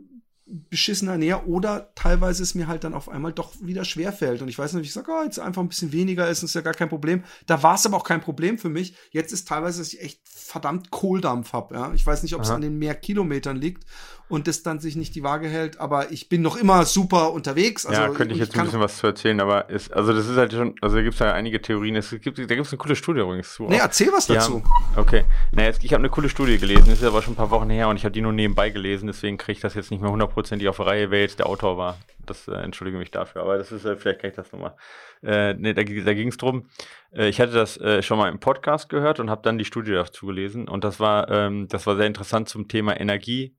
beschissener 0.52 1.16
näher 1.16 1.48
oder 1.48 1.94
teilweise 1.94 2.42
es 2.42 2.54
mir 2.54 2.66
halt 2.66 2.84
dann 2.84 2.92
auf 2.92 3.08
einmal 3.08 3.32
doch 3.32 3.52
wieder 3.60 3.86
schwerfällt. 3.86 4.42
Und 4.42 4.48
ich 4.48 4.58
weiß 4.58 4.74
nicht, 4.74 4.86
ich 4.86 4.92
sage, 4.92 5.10
oh, 5.10 5.24
jetzt 5.24 5.38
einfach 5.38 5.62
ein 5.62 5.68
bisschen 5.68 5.92
weniger 5.92 6.28
ist, 6.28 6.42
ist 6.42 6.54
ja 6.54 6.60
gar 6.60 6.74
kein 6.74 6.90
Problem. 6.90 7.24
Da 7.46 7.62
war 7.62 7.76
es 7.76 7.86
aber 7.86 7.96
auch 7.96 8.04
kein 8.04 8.20
Problem 8.20 8.58
für 8.58 8.68
mich. 8.68 8.94
Jetzt 9.10 9.32
ist 9.32 9.48
teilweise, 9.48 9.78
dass 9.78 9.92
ich 9.92 10.02
echt 10.02 10.20
verdammt 10.24 10.90
Kohldampf 10.90 11.54
habe. 11.54 11.74
Ja? 11.74 11.92
Ich 11.94 12.06
weiß 12.06 12.22
nicht, 12.22 12.34
ob 12.34 12.42
es 12.42 12.50
an 12.50 12.60
den 12.60 12.78
mehr 12.78 12.94
Kilometern 12.94 13.56
liegt 13.56 13.86
und 14.28 14.48
das 14.48 14.62
dann 14.62 14.80
sich 14.80 14.96
nicht 14.96 15.14
die 15.14 15.22
Waage 15.22 15.46
hält, 15.46 15.78
aber 15.78 16.10
ich 16.10 16.30
bin 16.30 16.40
noch 16.40 16.56
immer 16.56 16.86
super 16.86 17.32
unterwegs. 17.32 17.84
Also, 17.84 18.00
ja, 18.00 18.08
könnte 18.08 18.32
ich 18.32 18.40
jetzt 18.40 18.54
ich 18.54 18.58
ein 18.58 18.64
bisschen 18.64 18.80
was 18.80 18.96
zu 18.96 19.06
erzählen, 19.06 19.40
aber 19.40 19.68
ist, 19.68 19.92
also 19.92 20.14
das 20.14 20.26
ist 20.26 20.36
halt 20.36 20.52
schon, 20.52 20.74
also 20.80 20.96
da 20.96 21.02
gibt 21.02 21.14
es 21.14 21.20
ja 21.20 21.34
einige 21.34 21.60
Theorien. 21.60 21.96
Es 21.96 22.10
gibt, 22.10 22.38
da 22.38 22.44
gibt 22.44 22.60
es 22.66 22.72
eine 22.72 22.78
coole 22.78 22.96
Studie 22.96 23.20
übrigens 23.20 23.52
zu. 23.52 23.64
Nee, 23.64 23.76
erzähl 23.76 24.10
was 24.10 24.26
dazu. 24.26 24.62
Haben, 24.64 25.00
okay. 25.00 25.24
Naja, 25.52 25.72
ich 25.80 25.92
habe 25.92 26.00
eine 26.00 26.08
coole 26.08 26.30
Studie 26.30 26.56
gelesen, 26.56 26.86
das 26.86 27.00
ist 27.00 27.04
aber 27.04 27.20
schon 27.20 27.34
ein 27.34 27.36
paar 27.36 27.50
Wochen 27.50 27.68
her 27.68 27.88
und 27.88 27.96
ich 27.96 28.04
habe 28.04 28.12
die 28.12 28.22
nur 28.22 28.32
nebenbei 28.32 28.70
gelesen, 28.70 29.06
deswegen 29.06 29.36
kriege 29.36 29.52
ich 29.52 29.60
das 29.60 29.74
jetzt 29.74 29.90
nicht 29.90 30.00
mehr 30.00 30.10
100% 30.10 30.41
hundertprozentig 30.42 30.68
auf 30.68 30.76
der 30.76 30.87
Reihe, 30.87 31.11
wer 31.11 31.20
jetzt 31.20 31.38
der 31.38 31.46
Autor 31.46 31.76
war. 31.76 31.98
Das 32.26 32.46
äh, 32.48 32.52
entschuldige 32.55 32.98
mich 32.98 33.11
dafür, 33.11 33.42
aber 33.42 33.59
das 33.59 33.72
ist, 33.72 33.85
äh, 33.85 33.96
vielleicht 33.96 34.20
kann 34.20 34.31
ich 34.31 34.37
das 34.37 34.52
nochmal. 34.52 34.74
Äh, 35.22 35.55
nee, 35.55 35.74
da, 35.74 35.83
da 35.83 36.14
ging 36.14 36.28
es 36.28 36.37
drum. 36.37 36.68
Äh, 37.12 37.28
ich 37.28 37.40
hatte 37.40 37.52
das 37.52 37.76
äh, 37.78 38.02
schon 38.02 38.18
mal 38.18 38.28
im 38.28 38.38
Podcast 38.38 38.88
gehört 38.88 39.18
und 39.20 39.28
habe 39.31 39.42
dann 39.42 39.59
die 39.59 39.64
Studie 39.64 39.92
dazu 39.92 40.26
gelesen. 40.26 40.68
Und 40.68 40.85
das 40.85 41.00
war, 41.00 41.28
ähm, 41.31 41.68
das 41.68 41.87
war 41.87 41.96
sehr 41.96 42.07
interessant 42.07 42.48
zum 42.48 42.68
Thema 42.68 42.98
Energie 42.98 43.57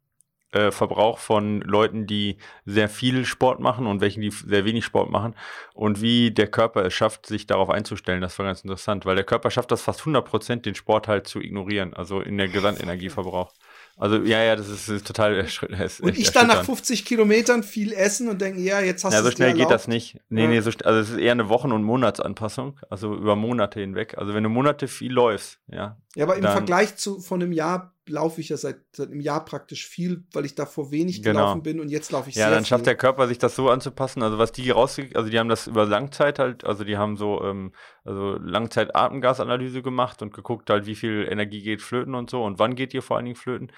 äh, 0.51 0.71
von 0.71 1.61
Leuten, 1.61 2.07
die 2.07 2.37
sehr 2.65 2.87
viel 2.87 3.25
Sport 3.25 3.59
machen 3.59 3.85
und 3.85 3.99
welchen, 3.99 4.21
die 4.21 4.31
sehr 4.31 4.63
wenig 4.63 4.85
Sport 4.85 5.09
machen 5.09 5.35
und 5.73 6.01
wie 6.01 6.31
der 6.31 6.47
Körper 6.47 6.85
es 6.85 6.93
schafft, 6.93 7.25
sich 7.25 7.47
darauf 7.47 7.69
einzustellen. 7.69 8.21
Das 8.21 8.39
war 8.39 8.45
ganz 8.45 8.61
interessant, 8.61 9.05
weil 9.05 9.15
der 9.15 9.25
Körper 9.25 9.51
schafft 9.51 9.71
das 9.71 9.81
fast 9.81 10.01
100 10.01 10.23
Prozent, 10.23 10.65
den 10.65 10.75
Sport 10.75 11.09
halt 11.09 11.27
zu 11.27 11.41
ignorieren, 11.41 11.93
also 11.93 12.21
in 12.21 12.37
der 12.37 12.47
Gesamtenergieverbrauch. 12.47 13.51
Also 13.97 14.17
ja, 14.17 14.41
ja, 14.43 14.55
das 14.55 14.69
ist, 14.69 14.89
ist 14.89 15.05
total 15.05 15.35
ist 15.35 16.01
Und 16.01 16.17
ich 16.17 16.31
dann 16.31 16.47
nach 16.47 16.63
50 16.63 17.05
Kilometern 17.05 17.63
viel 17.63 17.93
essen 17.93 18.27
und 18.27 18.41
denke, 18.41 18.59
ja, 18.59 18.81
jetzt 18.81 19.03
hast 19.03 19.13
du 19.13 19.17
Ja, 19.17 19.23
so 19.23 19.31
schnell 19.31 19.53
geht 19.53 19.69
das 19.69 19.87
nicht. 19.87 20.19
Nee, 20.29 20.43
ja. 20.43 20.47
nee, 20.49 20.61
so, 20.61 20.71
also 20.83 20.99
es 20.99 21.09
ist 21.11 21.17
eher 21.17 21.33
eine 21.33 21.49
Wochen- 21.49 21.71
und 21.71 21.83
Monatsanpassung, 21.83 22.79
also 22.89 23.13
über 23.13 23.35
Monate 23.35 23.79
hinweg. 23.79 24.17
Also 24.17 24.33
wenn 24.33 24.43
du 24.43 24.49
Monate 24.49 24.87
viel 24.87 25.11
läufst, 25.11 25.59
ja. 25.67 25.97
Ja, 26.15 26.25
aber 26.25 26.35
im 26.35 26.43
dann, 26.43 26.53
Vergleich 26.53 26.95
zu 26.95 27.19
von 27.19 27.41
einem 27.41 27.51
Jahr 27.51 27.92
laufe 28.07 28.41
ich 28.41 28.49
ja 28.49 28.57
seit, 28.57 28.77
seit 28.91 29.09
einem 29.09 29.19
Jahr 29.19 29.43
praktisch 29.45 29.87
viel, 29.87 30.23
weil 30.33 30.45
ich 30.45 30.55
davor 30.55 30.91
wenig 30.91 31.21
genau. 31.21 31.39
gelaufen 31.39 31.63
bin 31.63 31.79
und 31.79 31.89
jetzt 31.89 32.11
laufe 32.11 32.29
ich 32.29 32.35
ja, 32.35 32.43
sehr 32.43 32.49
Ja, 32.49 32.55
dann 32.55 32.65
schafft 32.65 32.85
der 32.85 32.95
Körper 32.95 33.27
sich 33.27 33.37
das 33.37 33.55
so 33.55 33.69
anzupassen. 33.69 34.23
Also 34.23 34.37
was 34.37 34.51
die 34.51 34.69
rausgekriegt, 34.69 35.15
also 35.15 35.29
die 35.29 35.39
haben 35.39 35.49
das 35.49 35.67
über 35.67 35.85
Langzeit 35.85 36.39
halt, 36.39 36.63
also 36.65 36.83
die 36.83 36.97
haben 36.97 37.17
so 37.17 37.43
ähm, 37.43 37.71
also 38.03 38.37
Langzeit-Atemgasanalyse 38.37 39.81
gemacht 39.81 40.21
und 40.21 40.33
geguckt 40.33 40.69
halt, 40.69 40.85
wie 40.85 40.95
viel 40.95 41.27
Energie 41.29 41.61
geht 41.61 41.81
flöten 41.81 42.15
und 42.15 42.29
so 42.29 42.43
und 42.43 42.59
wann 42.59 42.75
geht 42.75 42.93
dir 42.93 43.01
vor 43.01 43.17
allen 43.17 43.25
Dingen 43.25 43.37
flöten. 43.37 43.71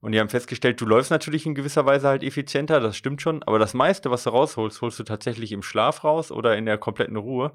Und 0.00 0.12
die 0.12 0.20
haben 0.20 0.30
festgestellt, 0.30 0.80
du 0.80 0.86
läufst 0.86 1.10
natürlich 1.10 1.44
in 1.44 1.54
gewisser 1.54 1.84
Weise 1.84 2.08
halt 2.08 2.22
effizienter, 2.22 2.80
das 2.80 2.96
stimmt 2.96 3.20
schon, 3.20 3.42
aber 3.42 3.58
das 3.58 3.74
meiste, 3.74 4.10
was 4.10 4.24
du 4.24 4.30
rausholst, 4.30 4.80
holst 4.80 4.98
du 4.98 5.04
tatsächlich 5.04 5.52
im 5.52 5.62
Schlaf 5.62 6.04
raus 6.04 6.32
oder 6.32 6.56
in 6.56 6.64
der 6.64 6.78
kompletten 6.78 7.16
Ruhe. 7.16 7.52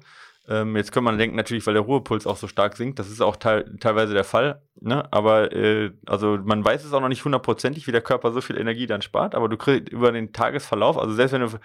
Ähm, 0.48 0.76
jetzt 0.76 0.92
könnte 0.92 1.06
man 1.06 1.18
denken, 1.18 1.34
natürlich, 1.34 1.66
weil 1.66 1.74
der 1.74 1.82
Ruhepuls 1.82 2.26
auch 2.26 2.36
so 2.36 2.46
stark 2.46 2.76
sinkt, 2.76 2.98
das 3.00 3.10
ist 3.10 3.20
auch 3.20 3.34
te 3.36 3.64
teilweise 3.80 4.14
der 4.14 4.22
Fall, 4.22 4.62
ne? 4.80 5.10
aber 5.12 5.52
äh, 5.52 5.90
also 6.06 6.38
man 6.44 6.64
weiß 6.64 6.84
es 6.84 6.92
auch 6.92 7.00
noch 7.00 7.08
nicht 7.08 7.24
hundertprozentig, 7.24 7.86
wie 7.88 7.92
der 7.92 8.00
Körper 8.00 8.30
so 8.30 8.40
viel 8.40 8.56
Energie 8.56 8.86
dann 8.86 9.02
spart, 9.02 9.34
aber 9.34 9.48
du 9.48 9.56
kriegst 9.56 9.88
über 9.88 10.12
den 10.12 10.32
Tagesverlauf, 10.32 10.98
also 10.98 11.14
selbst 11.14 11.32
wenn 11.32 11.40
du 11.40 11.58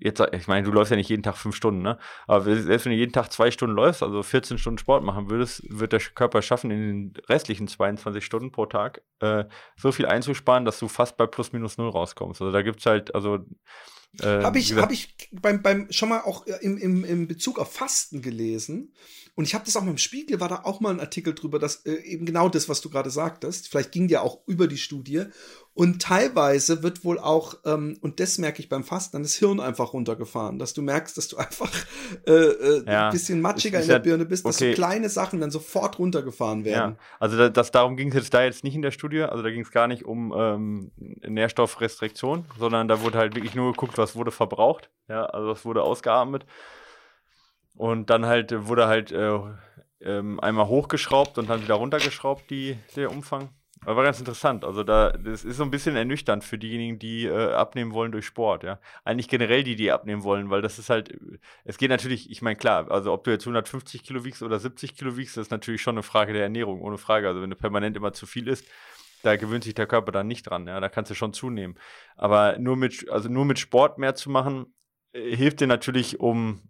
jetzt, 0.00 0.22
ich 0.32 0.48
meine, 0.48 0.66
du 0.66 0.72
läufst 0.72 0.90
ja 0.90 0.98
nicht 0.98 1.08
jeden 1.08 1.22
Tag 1.22 1.38
fünf 1.38 1.56
Stunden, 1.56 1.80
ne? 1.80 1.98
aber 2.26 2.44
selbst 2.44 2.84
wenn 2.84 2.92
du 2.92 2.98
jeden 2.98 3.12
Tag 3.12 3.32
zwei 3.32 3.50
Stunden 3.50 3.74
läufst, 3.74 4.02
also 4.02 4.22
14 4.22 4.58
Stunden 4.58 4.78
Sport 4.78 5.02
machen 5.02 5.30
würdest, 5.30 5.62
wird 5.70 5.92
der 5.92 6.00
Körper 6.00 6.42
schaffen, 6.42 6.70
in 6.70 7.12
den 7.12 7.22
restlichen 7.28 7.68
22 7.68 8.22
Stunden 8.22 8.52
pro 8.52 8.66
Tag 8.66 9.00
äh, 9.20 9.44
so 9.76 9.92
viel 9.92 10.04
einzusparen, 10.04 10.66
dass 10.66 10.78
du 10.78 10.88
fast 10.88 11.16
bei 11.16 11.26
plus 11.26 11.52
minus 11.52 11.78
null 11.78 11.88
rauskommst. 11.88 12.42
Also 12.42 12.52
da 12.52 12.60
gibt 12.60 12.80
es 12.80 12.86
halt, 12.86 13.14
also 13.14 13.38
äh, 14.22 14.42
habe 14.42 14.58
ich, 14.58 14.74
hab 14.74 14.90
ich 14.92 15.14
beim, 15.32 15.62
beim 15.62 15.90
schon 15.90 16.08
mal 16.08 16.20
auch 16.20 16.46
äh, 16.46 16.58
im, 16.60 16.78
im, 16.78 17.04
im 17.04 17.28
Bezug 17.28 17.58
auf 17.58 17.72
Fasten 17.72 18.22
gelesen. 18.22 18.92
Und 19.36 19.44
ich 19.44 19.54
habe 19.54 19.66
das 19.66 19.76
auch 19.76 19.82
mal 19.82 19.90
im 19.90 19.98
Spiegel, 19.98 20.40
war 20.40 20.48
da 20.48 20.62
auch 20.64 20.80
mal 20.80 20.88
ein 20.94 20.98
Artikel 20.98 21.34
drüber, 21.34 21.58
dass 21.58 21.84
äh, 21.84 21.92
eben 21.92 22.24
genau 22.24 22.48
das, 22.48 22.70
was 22.70 22.80
du 22.80 22.88
gerade 22.88 23.10
sagtest, 23.10 23.68
vielleicht 23.68 23.92
ging 23.92 24.08
ja 24.08 24.22
auch 24.22 24.40
über 24.46 24.66
die 24.66 24.78
Studie. 24.78 25.24
Und 25.74 26.00
teilweise 26.00 26.82
wird 26.82 27.04
wohl 27.04 27.18
auch, 27.18 27.58
ähm, 27.66 27.98
und 28.00 28.18
das 28.18 28.38
merke 28.38 28.60
ich 28.60 28.70
beim 28.70 28.82
Fasten, 28.82 29.12
dann 29.12 29.24
das 29.24 29.34
Hirn 29.34 29.60
einfach 29.60 29.92
runtergefahren, 29.92 30.58
dass 30.58 30.72
du 30.72 30.80
merkst, 30.80 31.18
dass 31.18 31.28
du 31.28 31.36
einfach 31.36 31.70
äh, 32.26 32.32
äh, 32.32 32.84
ja, 32.86 33.08
ein 33.08 33.12
bisschen 33.12 33.42
matschiger 33.42 33.82
in 33.82 33.88
der 33.88 33.96
ja, 33.96 34.02
Birne 34.02 34.24
bist, 34.24 34.46
dass 34.46 34.56
okay. 34.56 34.70
so 34.70 34.74
kleine 34.74 35.10
Sachen 35.10 35.38
dann 35.38 35.50
sofort 35.50 35.98
runtergefahren 35.98 36.64
werden. 36.64 36.92
Ja, 36.94 36.98
also 37.20 37.36
das, 37.36 37.52
das 37.52 37.70
darum 37.72 37.98
ging 37.98 38.08
es 38.08 38.14
jetzt 38.14 38.32
da 38.32 38.42
jetzt 38.42 38.64
nicht 38.64 38.74
in 38.74 38.80
der 38.80 38.90
Studie, 38.90 39.20
also 39.20 39.42
da 39.42 39.50
ging 39.50 39.60
es 39.60 39.70
gar 39.70 39.86
nicht 39.86 40.06
um 40.06 40.32
ähm, 40.34 40.92
Nährstoffrestriktion, 40.96 42.46
sondern 42.58 42.88
da 42.88 43.02
wurde 43.02 43.18
halt 43.18 43.34
wirklich 43.34 43.54
nur 43.54 43.72
geguckt, 43.72 43.98
was 43.98 44.16
wurde 44.16 44.30
verbraucht, 44.30 44.88
ja, 45.10 45.26
also 45.26 45.48
was 45.48 45.66
wurde 45.66 45.82
ausgeatmet. 45.82 46.46
Und 47.76 48.10
dann 48.10 48.26
halt 48.26 48.66
wurde 48.66 48.86
halt 48.86 49.12
äh, 49.12 49.38
ähm, 50.00 50.40
einmal 50.40 50.68
hochgeschraubt 50.68 51.38
und 51.38 51.48
dann 51.48 51.62
wieder 51.62 51.74
runtergeschraubt, 51.74 52.50
die, 52.50 52.78
der 52.96 53.10
Umfang. 53.10 53.50
Aber 53.86 53.96
war 53.96 54.04
ganz 54.04 54.18
interessant. 54.18 54.64
Also 54.64 54.82
da, 54.82 55.10
das 55.10 55.44
ist 55.44 55.58
so 55.58 55.62
ein 55.62 55.70
bisschen 55.70 55.94
ernüchternd 55.94 56.42
für 56.42 56.58
diejenigen, 56.58 56.98
die 56.98 57.26
äh, 57.26 57.52
abnehmen 57.52 57.92
wollen 57.92 58.10
durch 58.10 58.26
Sport, 58.26 58.64
ja. 58.64 58.80
Eigentlich 59.04 59.28
generell 59.28 59.62
die, 59.62 59.76
die 59.76 59.92
abnehmen 59.92 60.24
wollen, 60.24 60.50
weil 60.50 60.62
das 60.62 60.78
ist 60.78 60.90
halt, 60.90 61.16
es 61.64 61.78
geht 61.78 61.90
natürlich, 61.90 62.30
ich 62.30 62.42
meine, 62.42 62.56
klar, 62.56 62.90
also 62.90 63.12
ob 63.12 63.24
du 63.24 63.30
jetzt 63.30 63.44
150 63.44 64.02
Kilo 64.02 64.24
wiegst 64.24 64.42
oder 64.42 64.58
70 64.58 64.96
Kilo 64.96 65.16
wiegst, 65.16 65.36
ist 65.36 65.50
natürlich 65.50 65.82
schon 65.82 65.94
eine 65.94 66.02
Frage 66.02 66.32
der 66.32 66.42
Ernährung, 66.42 66.80
ohne 66.80 66.98
Frage. 66.98 67.28
Also 67.28 67.42
wenn 67.42 67.50
du 67.50 67.56
permanent 67.56 67.96
immer 67.96 68.12
zu 68.12 68.26
viel 68.26 68.48
isst, 68.48 68.66
da 69.22 69.36
gewöhnt 69.36 69.64
sich 69.64 69.74
der 69.74 69.86
Körper 69.86 70.10
dann 70.10 70.26
nicht 70.26 70.44
dran, 70.44 70.66
ja. 70.66 70.80
Da 70.80 70.88
kannst 70.88 71.10
du 71.10 71.14
schon 71.14 71.32
zunehmen. 71.32 71.76
Aber 72.16 72.58
nur 72.58 72.76
mit, 72.76 73.08
also 73.10 73.28
nur 73.28 73.44
mit 73.44 73.58
Sport 73.58 73.98
mehr 73.98 74.14
zu 74.14 74.30
machen, 74.30 74.74
äh, 75.12 75.36
hilft 75.36 75.60
dir 75.60 75.68
natürlich, 75.68 76.18
um 76.18 76.62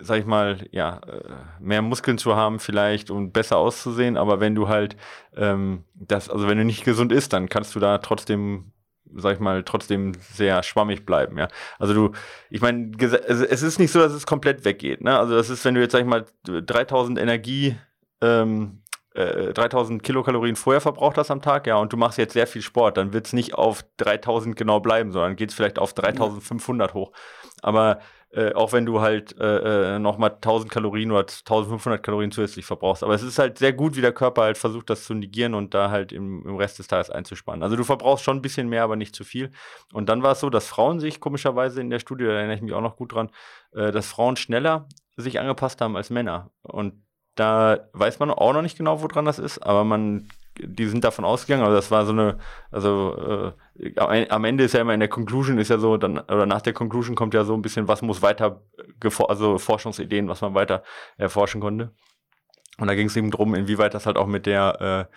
sag 0.00 0.20
ich 0.20 0.26
mal, 0.26 0.66
ja, 0.70 1.00
äh, 1.06 1.20
mehr 1.60 1.82
Muskeln 1.82 2.18
zu 2.18 2.36
haben 2.36 2.58
vielleicht 2.58 3.10
und 3.10 3.32
besser 3.32 3.58
auszusehen, 3.58 4.16
aber 4.16 4.40
wenn 4.40 4.54
du 4.54 4.68
halt 4.68 4.96
ähm, 5.36 5.84
das, 5.94 6.28
also 6.28 6.48
wenn 6.48 6.58
du 6.58 6.64
nicht 6.64 6.84
gesund 6.84 7.12
isst, 7.12 7.32
dann 7.32 7.48
kannst 7.48 7.74
du 7.74 7.80
da 7.80 7.98
trotzdem 7.98 8.72
sag 9.14 9.34
ich 9.34 9.40
mal, 9.40 9.62
trotzdem 9.62 10.12
sehr 10.20 10.62
schwammig 10.62 11.04
bleiben, 11.04 11.38
ja. 11.38 11.48
Also 11.78 11.94
du, 11.94 12.12
ich 12.50 12.60
meine, 12.60 12.92
es 12.98 13.62
ist 13.62 13.78
nicht 13.78 13.92
so, 13.92 13.98
dass 13.98 14.12
es 14.12 14.26
komplett 14.26 14.64
weggeht, 14.64 15.02
ne? 15.02 15.18
Also 15.18 15.34
das 15.34 15.50
ist, 15.50 15.64
wenn 15.64 15.74
du 15.74 15.80
jetzt, 15.80 15.92
sag 15.92 16.00
ich 16.00 16.06
mal, 16.06 16.24
3000 16.44 17.18
Energie, 17.18 17.76
ähm, 18.20 18.82
äh, 19.14 19.52
3000 19.52 20.02
Kilokalorien 20.02 20.56
vorher 20.56 20.80
verbraucht 20.80 21.18
hast 21.18 21.30
am 21.30 21.42
Tag, 21.42 21.66
ja, 21.66 21.76
und 21.76 21.92
du 21.92 21.96
machst 21.96 22.18
jetzt 22.18 22.32
sehr 22.32 22.46
viel 22.46 22.62
Sport, 22.62 22.96
dann 22.96 23.12
wird 23.12 23.26
es 23.26 23.32
nicht 23.32 23.54
auf 23.54 23.84
3000 23.98 24.56
genau 24.56 24.80
bleiben, 24.80 25.12
sondern 25.12 25.36
geht 25.36 25.50
es 25.50 25.54
vielleicht 25.54 25.78
auf 25.78 25.92
3500 25.92 26.94
hoch. 26.94 27.12
Aber 27.60 28.00
äh, 28.32 28.52
auch 28.54 28.72
wenn 28.72 28.86
du 28.86 29.00
halt 29.00 29.38
äh, 29.38 29.96
äh 29.96 29.98
nochmal 29.98 30.30
1000 30.30 30.70
Kalorien 30.70 31.10
oder 31.10 31.20
1500 31.20 32.02
Kalorien 32.02 32.32
zusätzlich 32.32 32.64
verbrauchst. 32.64 33.02
Aber 33.02 33.14
es 33.14 33.22
ist 33.22 33.38
halt 33.38 33.58
sehr 33.58 33.72
gut, 33.72 33.96
wie 33.96 34.00
der 34.00 34.12
Körper 34.12 34.42
halt 34.42 34.58
versucht, 34.58 34.88
das 34.88 35.04
zu 35.04 35.14
negieren 35.14 35.54
und 35.54 35.74
da 35.74 35.90
halt 35.90 36.12
im, 36.12 36.46
im 36.46 36.56
Rest 36.56 36.78
des 36.78 36.86
Tages 36.88 37.10
einzuspannen. 37.10 37.62
Also 37.62 37.76
du 37.76 37.84
verbrauchst 37.84 38.24
schon 38.24 38.38
ein 38.38 38.42
bisschen 38.42 38.68
mehr, 38.68 38.84
aber 38.84 38.96
nicht 38.96 39.14
zu 39.14 39.24
viel. 39.24 39.50
Und 39.92 40.08
dann 40.08 40.22
war 40.22 40.32
es 40.32 40.40
so, 40.40 40.50
dass 40.50 40.66
Frauen 40.66 40.98
sich 40.98 41.20
komischerweise 41.20 41.80
in 41.80 41.90
der 41.90 41.98
Studie, 41.98 42.24
da 42.24 42.32
erinnere 42.32 42.56
ich 42.56 42.62
mich 42.62 42.72
auch 42.72 42.80
noch 42.80 42.96
gut 42.96 43.12
dran, 43.12 43.30
äh, 43.72 43.92
dass 43.92 44.08
Frauen 44.08 44.36
schneller 44.36 44.88
sich 45.16 45.38
angepasst 45.38 45.80
haben 45.80 45.96
als 45.96 46.08
Männer. 46.08 46.50
Und 46.62 47.02
da 47.34 47.88
weiß 47.92 48.18
man 48.18 48.30
auch 48.30 48.52
noch 48.52 48.62
nicht 48.62 48.78
genau, 48.78 49.02
woran 49.02 49.24
das 49.24 49.38
ist, 49.38 49.58
aber 49.58 49.84
man 49.84 50.28
die 50.64 50.86
sind 50.86 51.04
davon 51.04 51.24
ausgegangen, 51.24 51.64
also 51.64 51.76
das 51.76 51.90
war 51.90 52.04
so 52.04 52.12
eine, 52.12 52.38
also 52.70 53.54
äh, 53.84 53.98
am 53.98 54.44
Ende 54.44 54.64
ist 54.64 54.74
ja 54.74 54.80
immer 54.80 54.94
in 54.94 55.00
der 55.00 55.08
Conclusion 55.08 55.58
ist 55.58 55.68
ja 55.68 55.78
so, 55.78 55.96
dann, 55.96 56.18
oder 56.18 56.46
nach 56.46 56.62
der 56.62 56.72
Conclusion 56.72 57.14
kommt 57.14 57.34
ja 57.34 57.44
so 57.44 57.54
ein 57.54 57.62
bisschen, 57.62 57.88
was 57.88 58.02
muss 58.02 58.22
weiter, 58.22 58.62
also 59.28 59.58
Forschungsideen, 59.58 60.28
was 60.28 60.40
man 60.40 60.54
weiter 60.54 60.82
erforschen 61.16 61.60
konnte. 61.60 61.92
Und 62.78 62.86
da 62.88 62.94
ging 62.94 63.06
es 63.06 63.16
eben 63.16 63.30
drum, 63.30 63.54
inwieweit 63.54 63.94
das 63.94 64.06
halt 64.06 64.16
auch 64.16 64.26
mit 64.26 64.46
der 64.46 65.08
äh, 65.10 65.14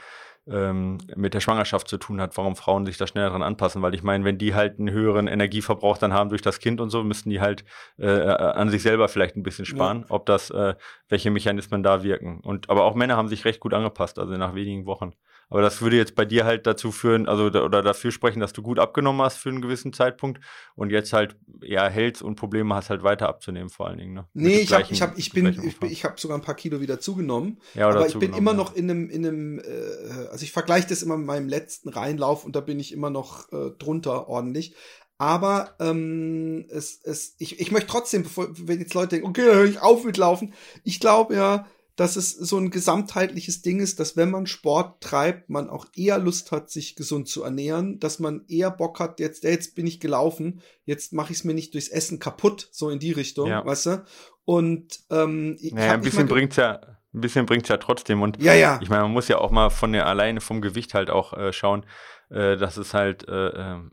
ähm, 0.47 0.99
mit 1.15 1.33
der 1.33 1.39
Schwangerschaft 1.39 1.87
zu 1.87 1.97
tun 1.97 2.21
hat, 2.21 2.37
warum 2.37 2.55
Frauen 2.55 2.85
sich 2.85 2.97
da 2.97 3.07
schneller 3.07 3.29
dran 3.31 3.43
anpassen. 3.43 3.81
Weil 3.81 3.95
ich 3.95 4.03
meine, 4.03 4.23
wenn 4.25 4.37
die 4.37 4.53
halt 4.53 4.79
einen 4.79 4.91
höheren 4.91 5.27
Energieverbrauch 5.27 5.97
dann 5.97 6.13
haben 6.13 6.29
durch 6.29 6.41
das 6.41 6.59
Kind 6.59 6.81
und 6.81 6.89
so, 6.89 7.03
müssten 7.03 7.29
die 7.29 7.41
halt 7.41 7.65
äh, 7.97 8.07
an 8.07 8.69
sich 8.69 8.83
selber 8.83 9.07
vielleicht 9.07 9.35
ein 9.35 9.43
bisschen 9.43 9.65
sparen, 9.65 10.01
ja. 10.01 10.05
ob 10.09 10.25
das, 10.25 10.51
äh, 10.51 10.75
welche 11.09 11.31
Mechanismen 11.31 11.81
da 11.81 12.03
wirken. 12.03 12.41
Und 12.41 12.69
aber 12.69 12.83
auch 12.83 12.95
Männer 12.95 13.17
haben 13.17 13.27
sich 13.27 13.45
recht 13.45 13.59
gut 13.59 13.73
angepasst, 13.73 14.19
also 14.19 14.33
nach 14.37 14.53
wenigen 14.53 14.85
Wochen. 14.85 15.13
Aber 15.49 15.61
das 15.61 15.81
würde 15.81 15.97
jetzt 15.97 16.15
bei 16.15 16.25
dir 16.25 16.45
halt 16.45 16.65
dazu 16.65 16.91
führen, 16.91 17.27
also 17.27 17.45
oder 17.45 17.81
dafür 17.81 18.11
sprechen, 18.11 18.39
dass 18.39 18.53
du 18.53 18.61
gut 18.61 18.79
abgenommen 18.79 19.21
hast 19.21 19.37
für 19.37 19.49
einen 19.49 19.61
gewissen 19.61 19.93
Zeitpunkt 19.93 20.41
und 20.75 20.91
jetzt 20.91 21.13
halt 21.13 21.35
ja 21.61 21.87
hältst 21.87 22.21
und 22.21 22.35
Probleme 22.35 22.73
hast 22.73 22.89
halt 22.89 23.03
weiter 23.03 23.29
abzunehmen 23.29 23.69
vor 23.69 23.87
allen 23.87 23.99
Dingen. 23.99 24.13
Ne? 24.13 24.27
Nee, 24.33 24.59
ich 24.59 24.73
habe 24.73 24.85
ich 24.89 25.01
hab, 25.01 25.17
ich 25.17 25.31
bin 25.31 25.47
ich, 25.47 25.81
ich 25.81 26.03
habe 26.03 26.19
sogar 26.19 26.37
ein 26.37 26.43
paar 26.43 26.55
Kilo 26.55 26.81
wieder 26.81 26.99
zugenommen, 26.99 27.59
ja, 27.73 27.87
aber 27.87 28.07
ich 28.07 28.17
bin 28.17 28.33
immer 28.33 28.51
ja. 28.51 28.57
noch 28.57 28.75
in 28.75 28.89
einem 28.89 29.09
in 29.09 29.25
einem 29.25 29.59
äh, 29.59 30.27
also 30.31 30.43
ich 30.43 30.51
vergleiche 30.51 30.87
das 30.87 31.03
immer 31.03 31.17
mit 31.17 31.27
meinem 31.27 31.47
letzten 31.47 31.89
Reinlauf 31.89 32.45
und 32.45 32.55
da 32.55 32.61
bin 32.61 32.79
ich 32.79 32.91
immer 32.91 33.09
noch 33.09 33.51
äh, 33.51 33.71
drunter 33.77 34.27
ordentlich. 34.27 34.75
Aber 35.17 35.75
ähm, 35.79 36.65
es, 36.69 36.99
es, 37.03 37.35
ich, 37.39 37.61
ich 37.61 37.71
möchte 37.71 37.87
trotzdem, 37.87 38.23
bevor, 38.23 38.47
wenn 38.51 38.79
jetzt 38.79 38.93
Leute 38.93 39.09
denken, 39.09 39.27
okay, 39.27 39.43
höre 39.43 39.63
ich 39.63 39.79
auf 39.79 40.03
mit 40.03 40.17
Laufen, 40.17 40.53
ich 40.83 40.99
glaube 40.99 41.35
ja, 41.35 41.65
dass 41.95 42.17
es 42.17 42.31
so 42.31 42.57
ein 42.57 42.71
gesamtheitliches 42.71 43.61
Ding 43.61 43.79
ist, 43.79 43.99
dass 43.99 44.17
wenn 44.17 44.29
man 44.29 44.47
Sport 44.47 45.01
treibt, 45.01 45.49
man 45.49 45.69
auch 45.69 45.85
eher 45.95 46.17
Lust 46.17 46.51
hat, 46.51 46.69
sich 46.69 46.95
gesund 46.95 47.29
zu 47.29 47.43
ernähren, 47.43 47.99
dass 47.99 48.19
man 48.19 48.43
eher 48.47 48.69
Bock 48.69 48.99
hat, 48.99 49.19
jetzt, 49.19 49.43
jetzt 49.43 49.75
bin 49.75 49.87
ich 49.87 49.99
gelaufen, 49.99 50.61
jetzt 50.83 51.13
mache 51.13 51.31
ich 51.31 51.39
es 51.39 51.43
mir 51.45 51.53
nicht 51.53 51.73
durchs 51.73 51.87
Essen 51.87 52.19
kaputt, 52.19 52.67
so 52.71 52.89
in 52.89 52.99
die 52.99 53.13
Richtung, 53.13 53.47
ja. 53.47 53.65
weißt 53.65 53.85
du? 53.85 54.05
Und 54.43 54.99
ähm, 55.09 55.57
naja, 55.61 55.93
ein 55.93 56.01
bisschen 56.01 56.27
bringt's 56.27 56.57
ja, 56.57 56.81
ein 57.13 57.21
bisschen 57.21 57.45
bringt's 57.45 57.69
ja 57.69 57.77
trotzdem. 57.77 58.21
Und 58.21 58.41
ja, 58.43 58.53
ja. 58.53 58.79
ich 58.81 58.89
meine, 58.89 59.03
man 59.03 59.11
muss 59.11 59.29
ja 59.29 59.37
auch 59.37 59.51
mal 59.51 59.69
von 59.69 59.93
der 59.93 60.05
alleine 60.05 60.41
vom 60.41 60.61
Gewicht 60.61 60.93
halt 60.93 61.09
auch 61.09 61.33
äh, 61.33 61.53
schauen. 61.53 61.85
Äh, 62.29 62.57
dass 62.57 62.77
es 62.77 62.93
halt 62.93 63.27
äh, 63.27 63.47
ähm, 63.49 63.91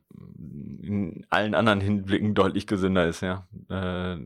in 0.83 1.27
allen 1.31 1.55
anderen 1.55 1.81
Hinblicken 1.81 2.35
deutlich 2.35 2.66
gesünder 2.66 3.07
ist, 3.07 3.23
ja, 3.23 3.47
äh, 3.71 4.16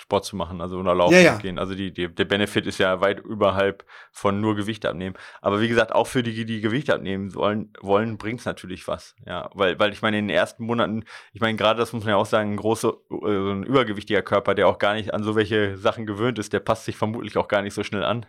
Sport 0.00 0.24
zu 0.24 0.36
machen, 0.36 0.60
also 0.60 0.78
oder 0.78 0.94
laufen 0.94 1.14
ja, 1.14 1.20
ja. 1.20 1.36
zu 1.36 1.42
gehen. 1.42 1.58
Also 1.58 1.74
die, 1.74 1.92
die, 1.92 2.08
der 2.08 2.24
Benefit 2.24 2.66
ist 2.66 2.78
ja 2.78 3.00
weit 3.00 3.20
überhalb 3.20 3.84
von 4.12 4.40
nur 4.40 4.54
Gewicht 4.54 4.86
abnehmen. 4.86 5.16
Aber 5.40 5.60
wie 5.60 5.68
gesagt, 5.68 5.92
auch 5.92 6.06
für 6.06 6.22
die, 6.22 6.44
die 6.44 6.60
Gewicht 6.60 6.90
abnehmen 6.90 7.34
wollen, 7.34 7.72
wollen 7.80 8.18
bringt 8.18 8.40
es 8.40 8.46
natürlich 8.46 8.86
was, 8.86 9.16
ja, 9.26 9.50
weil, 9.54 9.78
weil 9.78 9.92
ich 9.92 10.02
meine, 10.02 10.18
in 10.18 10.28
den 10.28 10.36
ersten 10.36 10.64
Monaten, 10.64 11.04
ich 11.32 11.40
meine, 11.40 11.56
gerade 11.56 11.78
das 11.78 11.92
muss 11.92 12.04
man 12.04 12.10
ja 12.10 12.16
auch 12.16 12.26
sagen, 12.26 12.52
ein 12.52 12.56
großer, 12.56 12.92
äh, 13.10 13.52
ein 13.52 13.64
übergewichtiger 13.64 14.22
Körper, 14.22 14.54
der 14.54 14.68
auch 14.68 14.78
gar 14.78 14.94
nicht 14.94 15.12
an 15.12 15.22
so 15.22 15.34
welche 15.34 15.76
Sachen 15.76 16.06
gewöhnt 16.06 16.38
ist, 16.38 16.52
der 16.52 16.60
passt 16.60 16.84
sich 16.84 16.96
vermutlich 16.96 17.36
auch 17.36 17.48
gar 17.48 17.62
nicht 17.62 17.74
so 17.74 17.82
schnell 17.82 18.04
an, 18.04 18.26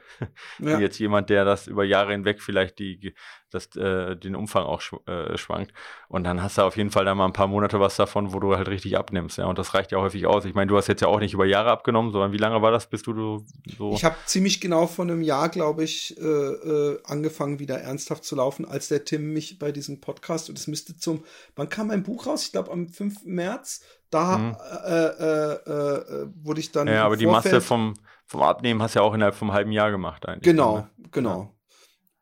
ja. 0.59 0.77
wie 0.77 0.81
jetzt 0.81 0.99
jemand, 0.99 1.29
der 1.29 1.45
das 1.45 1.67
über 1.67 1.83
Jahre 1.83 2.13
hinweg 2.13 2.41
vielleicht 2.41 2.79
die 2.79 3.13
dass 3.49 3.75
äh, 3.75 4.15
den 4.15 4.35
Umfang 4.35 4.63
auch 4.63 4.81
sch 4.81 4.93
äh, 5.07 5.37
schwankt. 5.37 5.73
Und 6.09 6.23
dann 6.23 6.41
hast 6.41 6.57
du 6.57 6.63
auf 6.63 6.77
jeden 6.77 6.91
Fall 6.91 7.05
da 7.05 7.15
mal 7.15 7.25
ein 7.25 7.33
paar 7.33 7.47
Monate 7.47 7.79
was 7.79 7.95
davon, 7.95 8.33
wo 8.33 8.39
du 8.39 8.55
halt 8.55 8.67
richtig 8.67 8.97
abnimmst. 8.97 9.37
Ja, 9.37 9.45
und 9.45 9.57
das 9.57 9.73
reicht 9.73 9.91
ja 9.91 9.99
häufig 9.99 10.25
aus. 10.27 10.45
Ich 10.45 10.53
meine, 10.53 10.67
du 10.67 10.77
hast 10.77 10.87
jetzt 10.87 11.01
ja 11.01 11.07
auch 11.07 11.19
nicht 11.19 11.33
über 11.33 11.45
Jahre 11.45 11.71
abgenommen, 11.71 12.11
sondern 12.11 12.31
wie 12.31 12.37
lange 12.37 12.61
war 12.61 12.71
das, 12.71 12.89
bis 12.89 13.03
du 13.03 13.45
so. 13.77 13.93
Ich 13.93 14.03
habe 14.03 14.15
ziemlich 14.25 14.59
genau 14.61 14.87
vor 14.87 15.05
einem 15.05 15.21
Jahr, 15.21 15.49
glaube 15.49 15.83
ich, 15.83 16.17
äh, 16.17 16.23
äh, 16.23 16.99
angefangen, 17.05 17.59
wieder 17.59 17.79
ernsthaft 17.79 18.23
zu 18.23 18.35
laufen, 18.35 18.65
als 18.65 18.87
der 18.87 19.05
Tim 19.05 19.33
mich 19.33 19.59
bei 19.59 19.71
diesem 19.71 20.01
Podcast, 20.01 20.49
und 20.49 20.57
es 20.57 20.67
müsste 20.67 20.97
zum, 20.97 21.23
wann 21.55 21.69
kam 21.69 21.87
mein 21.87 22.03
Buch 22.03 22.27
raus? 22.27 22.43
Ich 22.43 22.51
glaube 22.51 22.71
am 22.71 22.89
5. 22.89 23.25
März. 23.25 23.81
Da 24.09 24.37
mhm. 24.37 24.55
äh, 24.85 25.05
äh, 25.05 25.53
äh, 25.53 26.27
wurde 26.41 26.59
ich 26.61 26.71
dann. 26.71 26.87
Ja, 26.87 27.05
aber 27.05 27.17
die 27.17 27.27
Masse 27.27 27.59
vom, 27.59 27.93
vom 28.25 28.41
Abnehmen 28.41 28.81
hast 28.81 28.95
du 28.95 28.99
ja 28.99 29.05
auch 29.05 29.13
innerhalb 29.13 29.35
vom 29.35 29.51
halben 29.51 29.71
Jahr 29.71 29.91
gemacht 29.91 30.25
eigentlich. 30.25 30.43
Genau, 30.43 30.77
ne? 30.77 30.89
genau. 31.11 31.41
Ja. 31.41 31.56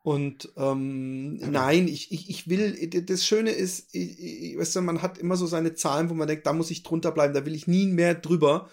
Und 0.06 0.52
ähm, 0.56 1.34
nein, 1.34 1.88
ich, 1.88 2.12
ich, 2.12 2.30
ich 2.30 2.48
will, 2.48 2.88
das 3.06 3.26
Schöne 3.26 3.50
ist, 3.50 3.92
ich, 3.92 4.52
ich, 4.52 4.56
weißt 4.56 4.76
du, 4.76 4.82
man 4.82 5.02
hat 5.02 5.18
immer 5.18 5.36
so 5.36 5.46
seine 5.46 5.74
Zahlen, 5.74 6.08
wo 6.08 6.14
man 6.14 6.28
denkt, 6.28 6.46
da 6.46 6.52
muss 6.52 6.70
ich 6.70 6.84
drunter 6.84 7.10
bleiben, 7.10 7.34
da 7.34 7.44
will 7.44 7.56
ich 7.56 7.66
nie 7.66 7.86
mehr 7.86 8.14
drüber. 8.14 8.68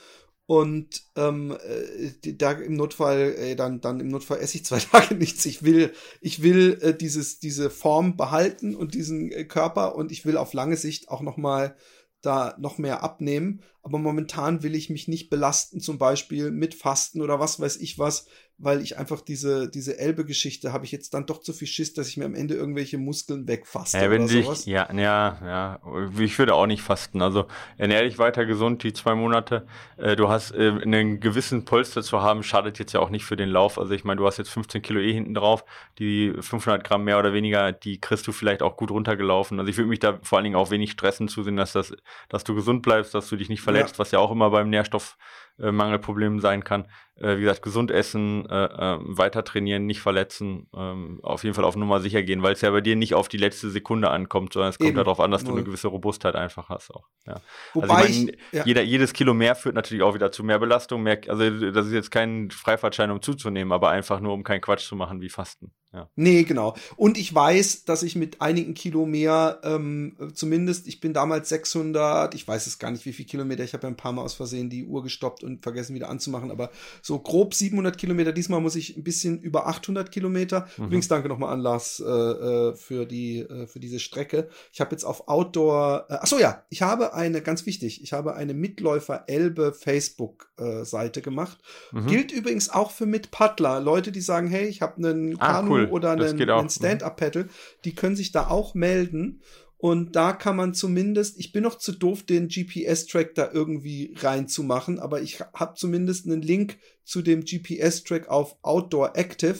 Und 0.45 1.01
ähm, 1.15 1.57
äh, 1.67 2.33
da 2.33 2.51
im 2.51 2.75
Notfall, 2.75 3.33
äh, 3.35 3.55
dann, 3.55 3.81
dann 3.81 3.99
im 3.99 4.09
Notfall 4.09 4.41
esse 4.41 4.57
ich 4.57 4.65
zwei 4.65 4.77
Tage 4.91 5.15
nichts. 5.15 5.43
Ich 5.47 5.63
will, 5.63 5.91
ich 6.21 6.43
will 6.43 6.77
äh, 6.83 6.93
dieses, 6.93 7.39
diese 7.39 7.71
Form 7.71 8.15
behalten 8.15 8.75
und 8.75 8.93
diesen 8.93 9.31
äh, 9.31 9.43
Körper 9.43 9.95
und 9.95 10.11
ich 10.11 10.27
will 10.27 10.37
auf 10.37 10.53
lange 10.53 10.77
Sicht 10.77 11.09
auch 11.09 11.21
noch 11.21 11.37
mal 11.37 11.75
da 12.21 12.55
noch 12.59 12.77
mehr 12.77 13.01
abnehmen. 13.01 13.63
Aber 13.81 13.97
momentan 13.97 14.61
will 14.61 14.75
ich 14.75 14.91
mich 14.91 15.07
nicht 15.07 15.31
belasten, 15.31 15.79
zum 15.79 15.97
Beispiel 15.97 16.51
mit 16.51 16.75
Fasten 16.75 17.21
oder 17.21 17.39
was 17.39 17.59
weiß 17.59 17.77
ich 17.77 17.97
was, 17.97 18.27
weil 18.57 18.81
ich 18.81 18.97
einfach 18.97 19.21
diese, 19.21 19.69
diese 19.69 19.97
Elbe-Geschichte 19.99 20.71
habe 20.71 20.85
ich 20.85 20.91
jetzt 20.91 21.13
dann 21.13 21.25
doch 21.25 21.41
zu 21.41 21.53
viel 21.53 21.67
Schiss, 21.67 21.93
dass 21.93 22.07
ich 22.07 22.17
mir 22.17 22.25
am 22.25 22.35
Ende 22.35 22.53
irgendwelche 22.53 22.97
Muskeln 22.97 23.47
wegfaste. 23.47 23.97
Ja, 23.97 24.09
wenn 24.09 24.27
dich, 24.27 24.45
sowas. 24.45 24.65
ja, 24.65 24.91
ja, 24.93 25.37
ja. 25.43 25.79
Ich 26.19 26.37
würde 26.37 26.53
auch 26.53 26.67
nicht 26.67 26.81
fasten. 26.81 27.21
Also 27.21 27.45
ernähr 27.77 28.03
dich 28.03 28.19
weiter 28.19 28.45
gesund 28.45 28.83
die 28.83 28.93
zwei 28.93 29.15
Monate. 29.15 29.65
Äh, 29.97 30.15
du 30.15 30.29
hast 30.29 30.51
äh, 30.51 30.69
einen 30.81 31.19
gewissen 31.19 31.65
Polster 31.65 32.03
zu 32.03 32.21
haben, 32.21 32.43
schadet 32.43 32.79
jetzt 32.79 32.93
ja 32.93 32.99
auch 32.99 33.09
nicht 33.09 33.25
für 33.25 33.35
den 33.35 33.49
Lauf. 33.49 33.79
Also 33.79 33.93
ich 33.93 34.03
meine, 34.03 34.19
du 34.19 34.27
hast 34.27 34.37
jetzt 34.37 34.49
15 34.49 34.81
Kilo 34.81 34.99
eh 34.99 35.13
hinten 35.13 35.33
drauf. 35.33 35.65
Die 35.99 36.33
500 36.39 36.83
Gramm 36.83 37.03
mehr 37.03 37.19
oder 37.19 37.33
weniger, 37.33 37.71
die 37.71 37.99
kriegst 37.99 38.27
du 38.27 38.31
vielleicht 38.31 38.61
auch 38.61 38.77
gut 38.77 38.91
runtergelaufen. 38.91 39.59
Also 39.59 39.69
ich 39.69 39.77
würde 39.77 39.89
mich 39.89 39.99
da 39.99 40.19
vor 40.21 40.37
allen 40.37 40.43
Dingen 40.43 40.55
auch 40.55 40.69
wenig 40.69 40.91
stressen 40.91 41.27
zusehen, 41.27 41.57
dass 41.57 41.73
das, 41.73 41.93
dass 42.29 42.43
du 42.43 42.53
gesund 42.53 42.83
bleibst, 42.83 43.13
dass 43.15 43.29
du 43.29 43.35
dich 43.35 43.49
nicht 43.49 43.61
verletzt, 43.61 43.95
ja. 43.95 43.99
was 43.99 44.11
ja 44.11 44.19
auch 44.19 44.31
immer 44.31 44.51
beim 44.51 44.69
Nährstoff 44.69 45.17
äh, 45.59 45.71
Mangelproblemen 45.71 46.39
sein 46.39 46.63
kann. 46.63 46.87
Äh, 47.15 47.37
wie 47.37 47.41
gesagt, 47.41 47.61
gesund 47.61 47.91
essen, 47.91 48.49
äh, 48.49 48.65
äh, 48.65 48.97
weiter 49.01 49.43
trainieren, 49.43 49.85
nicht 49.85 50.01
verletzen, 50.01 50.67
ähm, 50.75 51.19
auf 51.21 51.43
jeden 51.43 51.53
Fall 51.53 51.63
auf 51.63 51.75
Nummer 51.75 51.99
sicher 51.99 52.23
gehen, 52.23 52.41
weil 52.41 52.53
es 52.53 52.61
ja 52.61 52.71
bei 52.71 52.81
dir 52.81 52.95
nicht 52.95 53.13
auf 53.13 53.27
die 53.27 53.37
letzte 53.37 53.69
Sekunde 53.69 54.09
ankommt, 54.09 54.53
sondern 54.53 54.71
es 54.71 54.79
kommt 54.79 54.97
darauf 54.97 55.19
an, 55.19 55.29
dass 55.29 55.43
du 55.43 55.51
eine 55.51 55.63
gewisse 55.63 55.89
Robustheit 55.89 56.35
einfach 56.35 56.69
hast 56.69 56.89
auch. 56.89 57.07
Ja. 57.27 57.39
Wobei 57.75 57.87
also 57.87 58.09
ich 58.09 58.25
mein, 58.25 58.29
ich, 58.29 58.37
ja. 58.51 58.65
jeder, 58.65 58.81
jedes 58.81 59.13
Kilo 59.13 59.35
mehr 59.35 59.53
führt 59.55 59.75
natürlich 59.75 60.01
auch 60.01 60.15
wieder 60.15 60.31
zu 60.31 60.43
mehr 60.43 60.57
Belastung, 60.57 61.03
mehr, 61.03 61.21
also 61.27 61.71
das 61.71 61.85
ist 61.85 61.93
jetzt 61.93 62.09
kein 62.09 62.49
Freifahrtschein, 62.49 63.11
um 63.11 63.21
zuzunehmen, 63.21 63.73
aber 63.73 63.91
einfach 63.91 64.19
nur, 64.19 64.33
um 64.33 64.43
keinen 64.43 64.61
Quatsch 64.61 64.87
zu 64.87 64.95
machen 64.95 65.21
wie 65.21 65.29
Fasten. 65.29 65.71
Ja. 65.93 66.09
Nee, 66.15 66.43
genau. 66.43 66.75
Und 66.95 67.19
ich 67.19 67.33
weiß, 67.33 67.85
dass 67.85 68.01
ich 68.01 68.15
mit 68.15 68.41
einigen 68.41 68.73
Kilo 68.73 69.05
mehr, 69.05 69.59
ähm, 69.63 70.17
zumindest, 70.33 70.87
ich 70.87 70.99
bin 70.99 71.13
damals 71.13 71.49
600, 71.49 72.33
ich 72.33 72.47
weiß 72.47 72.65
es 72.65 72.79
gar 72.79 72.89
nicht, 72.89 73.05
wie 73.05 73.13
viel 73.13 73.27
Kilometer, 73.27 73.63
ich 73.63 73.73
habe 73.73 73.83
ja 73.83 73.89
ein 73.89 73.97
paar 73.97 74.11
Mal 74.11 74.23
aus 74.23 74.33
Versehen 74.33 74.71
die 74.71 74.85
Uhr 74.85 75.03
gestoppt 75.03 75.43
und 75.43 75.61
vergessen 75.61 75.93
wieder 75.93 76.09
anzumachen, 76.09 76.49
aber 76.49 76.71
so 77.03 77.19
grob 77.19 77.53
700 77.53 77.97
Kilometer. 77.97 78.31
Diesmal 78.31 78.61
muss 78.61 78.77
ich 78.77 78.95
ein 78.95 79.03
bisschen 79.03 79.41
über 79.41 79.67
800 79.67 80.09
Kilometer. 80.09 80.69
Mhm. 80.77 80.85
Übrigens 80.85 81.09
danke 81.09 81.27
nochmal 81.27 81.53
an 81.53 81.59
Lars 81.59 81.99
äh, 81.99 82.09
äh, 82.09 82.75
für 82.75 83.05
die 83.05 83.39
äh, 83.39 83.67
für 83.67 83.81
diese 83.81 83.99
Strecke. 83.99 84.47
Ich 84.71 84.79
habe 84.79 84.91
jetzt 84.91 85.03
auf 85.03 85.27
Outdoor. 85.27 86.05
Äh, 86.09 86.17
ach 86.21 86.27
so 86.27 86.39
ja, 86.39 86.63
ich 86.69 86.81
habe 86.81 87.13
eine 87.13 87.41
ganz 87.41 87.65
wichtig. 87.65 88.01
Ich 88.01 88.13
habe 88.13 88.35
eine 88.35 88.53
Mitläufer 88.53 89.25
Elbe 89.27 89.73
Facebook 89.73 90.49
äh, 90.57 90.85
Seite 90.85 91.21
gemacht. 91.21 91.57
Mhm. 91.91 92.07
Gilt 92.07 92.31
übrigens 92.31 92.69
auch 92.69 92.91
für 92.91 93.05
Mitpaddler. 93.05 93.81
Leute, 93.81 94.13
die 94.13 94.21
sagen, 94.21 94.47
hey, 94.47 94.65
ich 94.67 94.81
habe 94.81 94.95
einen 94.95 95.35
ah, 95.41 95.53
Kanu 95.53 95.71
cool. 95.71 95.85
oder 95.91 96.11
einen, 96.11 96.49
einen 96.49 96.69
Stand-up-Paddle, 96.69 97.49
die 97.83 97.95
können 97.95 98.15
sich 98.15 98.31
da 98.31 98.47
auch 98.47 98.75
melden. 98.75 99.41
Und 99.83 100.15
da 100.15 100.31
kann 100.31 100.55
man 100.55 100.73
zumindest, 100.73 101.37
ich 101.37 101.51
bin 101.51 101.63
noch 101.63 101.77
zu 101.77 101.91
doof, 101.91 102.23
den 102.23 102.47
GPS-Track 102.47 103.35
da 103.35 103.49
irgendwie 103.51 104.15
reinzumachen, 104.17 104.97
aber 104.97 105.21
ich 105.21 105.41
habe 105.41 105.73
zumindest 105.75 106.25
einen 106.25 106.41
Link 106.41 106.77
zu 107.03 107.21
dem 107.21 107.43
GPS-Track 107.43 108.29
auf 108.29 108.55
Outdoor 108.61 109.17
Active. 109.17 109.57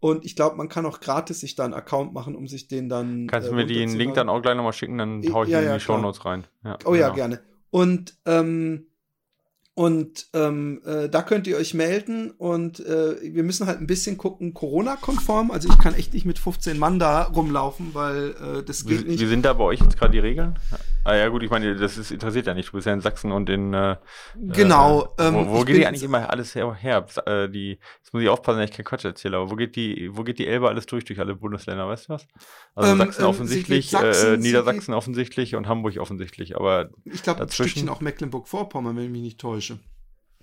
Und 0.00 0.24
ich 0.24 0.36
glaube, 0.36 0.56
man 0.56 0.70
kann 0.70 0.86
auch 0.86 1.00
gratis 1.00 1.40
sich 1.40 1.54
da 1.54 1.66
einen 1.66 1.74
Account 1.74 2.14
machen, 2.14 2.34
um 2.34 2.48
sich 2.48 2.68
den 2.68 2.88
dann. 2.88 3.26
Kannst 3.26 3.50
du 3.50 3.52
äh, 3.52 3.56
mir 3.56 3.66
den 3.66 3.94
Link 3.94 4.14
dann 4.14 4.30
auch 4.30 4.40
gleich 4.40 4.56
nochmal 4.56 4.72
schicken, 4.72 4.96
dann 4.96 5.22
hau 5.34 5.44
ich 5.44 5.50
ja, 5.50 5.58
ihn 5.58 5.64
in 5.64 5.68
die 5.68 5.74
ja, 5.74 5.80
Show 5.80 5.98
Notes 5.98 6.24
rein. 6.24 6.46
Ja, 6.64 6.78
oh 6.86 6.92
genau. 6.92 6.94
ja, 6.94 7.10
gerne. 7.10 7.40
Und 7.68 8.14
ähm, 8.24 8.86
und 9.74 10.26
ähm, 10.34 10.82
äh, 10.84 11.08
da 11.08 11.22
könnt 11.22 11.46
ihr 11.46 11.56
euch 11.56 11.72
melden 11.72 12.30
und 12.30 12.80
äh, 12.80 13.16
wir 13.22 13.42
müssen 13.42 13.66
halt 13.66 13.80
ein 13.80 13.86
bisschen 13.86 14.18
gucken, 14.18 14.52
Corona-konform. 14.52 15.50
Also 15.50 15.70
ich 15.70 15.78
kann 15.78 15.94
echt 15.94 16.12
nicht 16.12 16.26
mit 16.26 16.38
15 16.38 16.78
Mann 16.78 16.98
da 16.98 17.22
rumlaufen, 17.22 17.94
weil 17.94 18.30
äh, 18.32 18.62
das 18.62 18.84
geht 18.84 19.04
wie, 19.04 19.10
nicht. 19.10 19.20
Wie 19.20 19.26
sind 19.26 19.46
da 19.46 19.54
bei 19.54 19.64
euch 19.64 19.80
jetzt 19.80 19.98
gerade 19.98 20.12
die 20.12 20.18
Regeln? 20.18 20.58
Ah 21.04 21.16
ja 21.16 21.28
gut, 21.28 21.42
ich 21.42 21.50
meine, 21.50 21.74
das 21.74 21.98
ist, 21.98 22.12
interessiert 22.12 22.46
ja 22.46 22.54
nicht. 22.54 22.68
Du 22.68 22.72
bist 22.72 22.86
ja 22.86 22.92
in 22.92 23.00
Sachsen 23.00 23.32
und 23.32 23.50
in 23.50 23.74
äh, 23.74 23.96
Genau. 24.36 25.14
Äh, 25.18 25.32
wo, 25.32 25.48
wo 25.48 25.64
geht 25.64 25.76
die 25.76 25.86
eigentlich 25.86 26.04
immer 26.04 26.30
alles 26.30 26.54
her? 26.54 26.72
her? 26.74 27.06
Äh, 27.26 27.48
die, 27.48 27.78
jetzt 27.98 28.12
muss 28.12 28.22
ich 28.22 28.28
aufpassen, 28.28 28.60
dass 28.60 28.70
ich 28.70 28.76
kein 28.76 28.84
Quatsch 28.84 29.04
erzähle, 29.04 29.38
aber 29.38 29.50
wo 29.50 29.56
geht 29.56 29.74
die, 29.74 30.10
wo 30.12 30.22
geht 30.22 30.38
die 30.38 30.46
Elbe 30.46 30.68
alles 30.68 30.86
durch, 30.86 31.04
durch 31.04 31.18
alle 31.18 31.34
Bundesländer, 31.34 31.88
weißt 31.88 32.08
du 32.08 32.12
was? 32.14 32.28
Also 32.74 32.92
ähm, 32.92 32.98
Sachsen 32.98 33.22
ähm, 33.22 33.28
offensichtlich, 33.28 33.90
Sachsen, 33.90 34.34
äh, 34.34 34.36
Niedersachsen 34.36 34.94
offensichtlich 34.94 35.56
und 35.56 35.66
Hamburg 35.66 35.98
offensichtlich, 35.98 36.56
aber 36.56 36.90
ich 37.04 37.22
glaube, 37.22 37.42
ein 37.42 37.50
Stückchen 37.50 37.88
auch 37.88 38.00
Mecklenburg-Vorpommern, 38.00 38.96
wenn 38.96 39.04
ich 39.04 39.10
mich 39.10 39.22
nicht 39.22 39.40
täusche. 39.40 39.78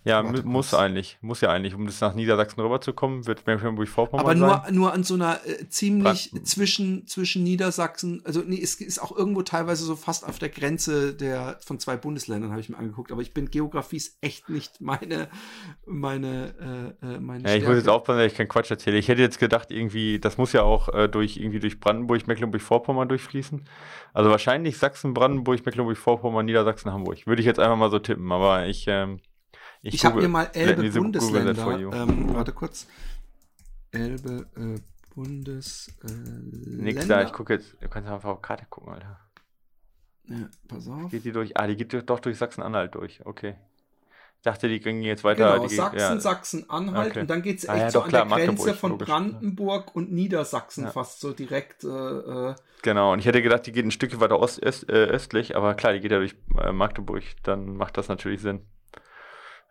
Ja, 0.06 0.24
Warte, 0.24 0.44
muss 0.44 0.70
kurz. 0.70 0.82
eigentlich, 0.82 1.18
muss 1.22 1.42
ja 1.42 1.50
eigentlich, 1.50 1.76
um 1.76 1.86
das 1.86 2.00
nach 2.00 2.14
Niedersachsen 2.16 2.62
rüberzukommen, 2.62 3.28
wird 3.28 3.46
Mecklenburg-Vorpommern 3.46 4.26
Aber 4.26 4.34
nur, 4.34 4.62
sein. 4.64 4.76
nur 4.76 4.94
an 4.94 5.04
so 5.04 5.16
einer 5.16 5.40
äh, 5.46 5.68
ziemlich 5.68 6.32
Brand 6.32 6.48
zwischen, 6.48 7.06
zwischen 7.06 7.44
Niedersachsen, 7.44 8.22
also 8.24 8.42
nee, 8.46 8.62
es 8.62 8.76
ist 8.76 9.00
auch 9.00 9.16
irgendwo 9.16 9.42
teilweise 9.42 9.84
so 9.84 9.98
fast 9.98 10.26
auf 10.26 10.40
der 10.40 10.50
Grenze 10.50 11.14
der 11.14 11.58
von 11.66 11.80
zwei 11.80 11.98
Bundesländern, 11.98 12.52
habe 12.52 12.62
ich 12.62 12.70
mir 12.70 12.78
angeguckt. 12.78 13.12
Aber 13.12 13.22
ich 13.22 13.34
bin 13.34 13.52
Geografie 13.52 13.98
ist 13.98 14.18
echt 14.22 14.50
nicht 14.50 14.80
meine, 14.80 15.28
meine, 15.86 16.96
äh, 17.04 17.16
äh 17.16 17.20
meine 17.20 17.50
Ja, 17.50 17.56
ich 17.56 17.66
muss 17.66 17.76
jetzt 17.76 17.90
aufpassen, 17.90 18.20
dass 18.20 18.32
ich 18.32 18.38
keinen 18.38 18.48
Quatsch 18.48 18.72
erzähle. 18.72 18.98
Ich 18.98 19.10
hätte 19.10 19.22
jetzt 19.22 19.40
gedacht, 19.40 19.70
irgendwie, 19.70 20.20
das 20.20 20.38
muss 20.38 20.54
ja 20.54 20.64
auch 20.64 20.88
äh, 20.94 21.10
durch, 21.10 21.38
irgendwie 21.38 21.60
durch 21.60 21.80
Brandenburg, 21.80 22.26
Mecklenburg-Vorpommern 22.26 23.10
durchfließen. 23.10 23.66
Also 24.14 24.30
wahrscheinlich 24.30 24.78
Sachsen, 24.78 25.14
Brandenburg, 25.14 25.66
Mecklenburg-Vorpommern, 25.66 26.46
Niedersachsen, 26.46 26.94
Hamburg. 26.94 27.28
Würde 27.28 27.42
ich 27.42 27.46
jetzt 27.46 27.60
einfach 27.60 27.78
mal 27.78 27.92
so 27.92 28.00
tippen, 28.00 28.32
aber 28.32 28.66
ich, 28.68 28.86
ähm, 28.88 29.20
ich, 29.82 29.96
ich 29.96 30.06
habe 30.06 30.22
mir 30.22 30.28
mal 30.28 30.50
Elbe 30.54 30.90
Bundesländer. 30.90 31.80
Ähm, 31.94 32.34
warte 32.34 32.52
kurz. 32.52 32.88
Elbe 33.92 34.48
äh, 34.56 34.80
Bundesländer. 35.16 36.80
Äh, 36.80 36.84
Nix 36.84 37.08
da, 37.08 37.24
ich 37.24 37.34
gucke 37.34 37.54
jetzt. 37.54 37.76
Du 37.82 37.88
kannst 37.88 38.10
einfach 38.10 38.30
auf 38.30 38.42
Karte 38.42 38.66
gucken, 38.70 38.94
Alter. 38.94 39.20
Ja, 40.28 40.50
pass 40.68 40.88
auf. 40.88 41.10
Geht 41.10 41.26
die 41.26 41.32
durch? 41.32 41.58
Ah, 41.58 41.68
die 41.68 41.76
geht 41.76 42.10
doch 42.10 42.20
durch 42.20 42.38
Sachsen-Anhalt 42.38 42.96
durch. 42.96 43.26
Okay. 43.26 43.56
Ich 44.40 44.44
dachte, 44.44 44.70
die 44.70 44.80
gingen 44.80 45.02
jetzt 45.02 45.26
weiter. 45.26 45.56
Genau, 45.56 45.68
die, 45.68 45.76
Sachsen, 45.76 46.00
ja. 46.00 46.20
Sachsen-Anhalt 46.20 47.12
okay. 47.12 47.20
und 47.22 47.30
dann 47.30 47.42
geht 47.42 47.58
es 47.58 47.66
echt 47.66 47.74
ah, 47.74 47.78
ja, 47.78 47.92
so 47.92 48.02
an 48.02 48.10
klar, 48.10 48.26
der 48.26 48.46
Grenze 48.46 48.74
von 48.74 48.92
logisch. 48.92 49.08
Brandenburg 49.08 49.96
und 49.96 50.14
Niedersachsen 50.14 50.86
ja. 50.86 50.92
fast 50.92 51.20
so 51.20 51.34
direkt. 51.34 51.84
Äh, 51.84 51.88
äh, 51.88 52.56
genau, 52.82 53.12
und 53.12 53.20
ich 53.20 53.26
hätte 53.26 53.42
gedacht, 53.42 53.66
die 53.66 53.74
geht 53.74 53.84
ein 53.84 53.92
Stück 53.92 54.18
weiter 54.22 54.40
ost, 54.40 54.64
öst, 54.64 54.88
äh, 54.88 54.94
östlich, 54.94 55.58
aber 55.58 55.74
klar, 55.74 55.92
die 55.92 56.00
geht 56.00 56.12
ja 56.12 56.20
durch 56.20 56.36
äh, 56.58 56.72
Magdeburg. 56.72 57.24
Dann 57.44 57.76
macht 57.76 57.98
das 57.98 58.08
natürlich 58.08 58.42
Sinn. 58.42 58.62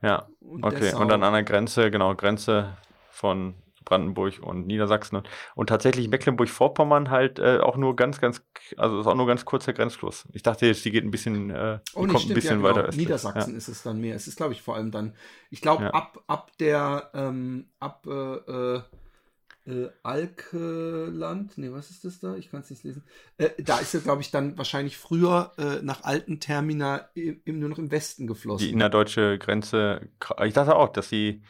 Ja, 0.03 0.29
und 0.41 0.65
okay. 0.65 0.95
Und 0.95 1.09
dann 1.09 1.23
an 1.23 1.33
der 1.33 1.43
Grenze, 1.43 1.91
genau, 1.91 2.15
Grenze 2.15 2.77
von 3.11 3.55
Brandenburg 3.89 4.41
und 4.43 4.67
Niedersachsen 4.67 5.17
und, 5.17 5.29
und 5.55 5.69
tatsächlich 5.69 6.09
Mecklenburg-Vorpommern 6.09 7.11
halt 7.11 7.39
äh, 7.39 7.59
auch 7.59 7.77
nur 7.77 7.97
ganz, 7.97 8.21
ganz, 8.21 8.43
also 8.77 9.01
ist 9.01 9.07
auch 9.07 9.15
nur 9.15 9.27
ganz 9.27 9.45
kurzer 9.45 9.73
Grenzfluss. 9.73 10.29
Ich 10.33 10.43
dachte 10.43 10.67
jetzt, 10.67 10.85
die 10.85 10.91
geht 10.91 11.05
ein 11.05 11.11
bisschen, 11.11 11.51
äh, 11.51 11.79
oh, 11.95 12.01
kommt 12.01 12.19
stimmt, 12.19 12.31
ein 12.31 12.35
bisschen 12.35 12.51
ja, 12.51 12.57
genau. 12.57 12.69
weiter 12.69 12.89
östlich. 12.89 13.07
Niedersachsen 13.07 13.53
ja. 13.53 13.57
ist 13.57 13.69
es 13.69 13.83
dann 13.83 14.01
mehr. 14.01 14.15
Es 14.15 14.29
ist, 14.29 14.37
glaube 14.37 14.53
ich, 14.53 14.63
vor 14.63 14.77
allem 14.77 14.91
dann, 14.91 15.15
ich 15.51 15.63
glaube, 15.63 15.85
ja. 15.85 15.90
ab, 15.90 16.23
ab 16.27 16.51
der, 16.61 17.11
ähm, 17.15 17.71
ab, 17.81 18.07
äh, 18.07 18.81
äh 19.69 19.90
Alkeland, 20.02 21.58
nee, 21.58 21.71
was 21.71 21.90
ist 21.90 22.04
das 22.04 22.21
da? 22.21 22.37
Ich 22.37 22.50
kann 22.50 22.60
es 22.60 22.71
nicht 22.71 22.85
lesen. 22.85 23.02
Äh, 23.37 23.50
da 23.58 23.79
ist 23.79 23.94
er, 23.94 24.00
glaube 24.00 24.23
ich, 24.23 24.31
dann 24.31 24.56
wahrscheinlich 24.56 24.96
früher 24.96 25.52
äh, 25.58 25.83
nach 25.83 26.04
alten 26.04 26.40
Termina 26.40 27.08
im, 27.14 27.40
im, 27.44 27.60
nur 27.60 27.69
noch 27.69 27.79
im 27.79 27.90
Westen 27.90 28.27
geflossen. 28.27 28.66
Die 28.66 28.73
innerdeutsche 28.73 29.38
Grenze, 29.38 30.08
ich 30.44 30.54
dachte 30.54 30.75
auch, 30.75 30.88
dass 30.88 31.08
sie 31.08 31.42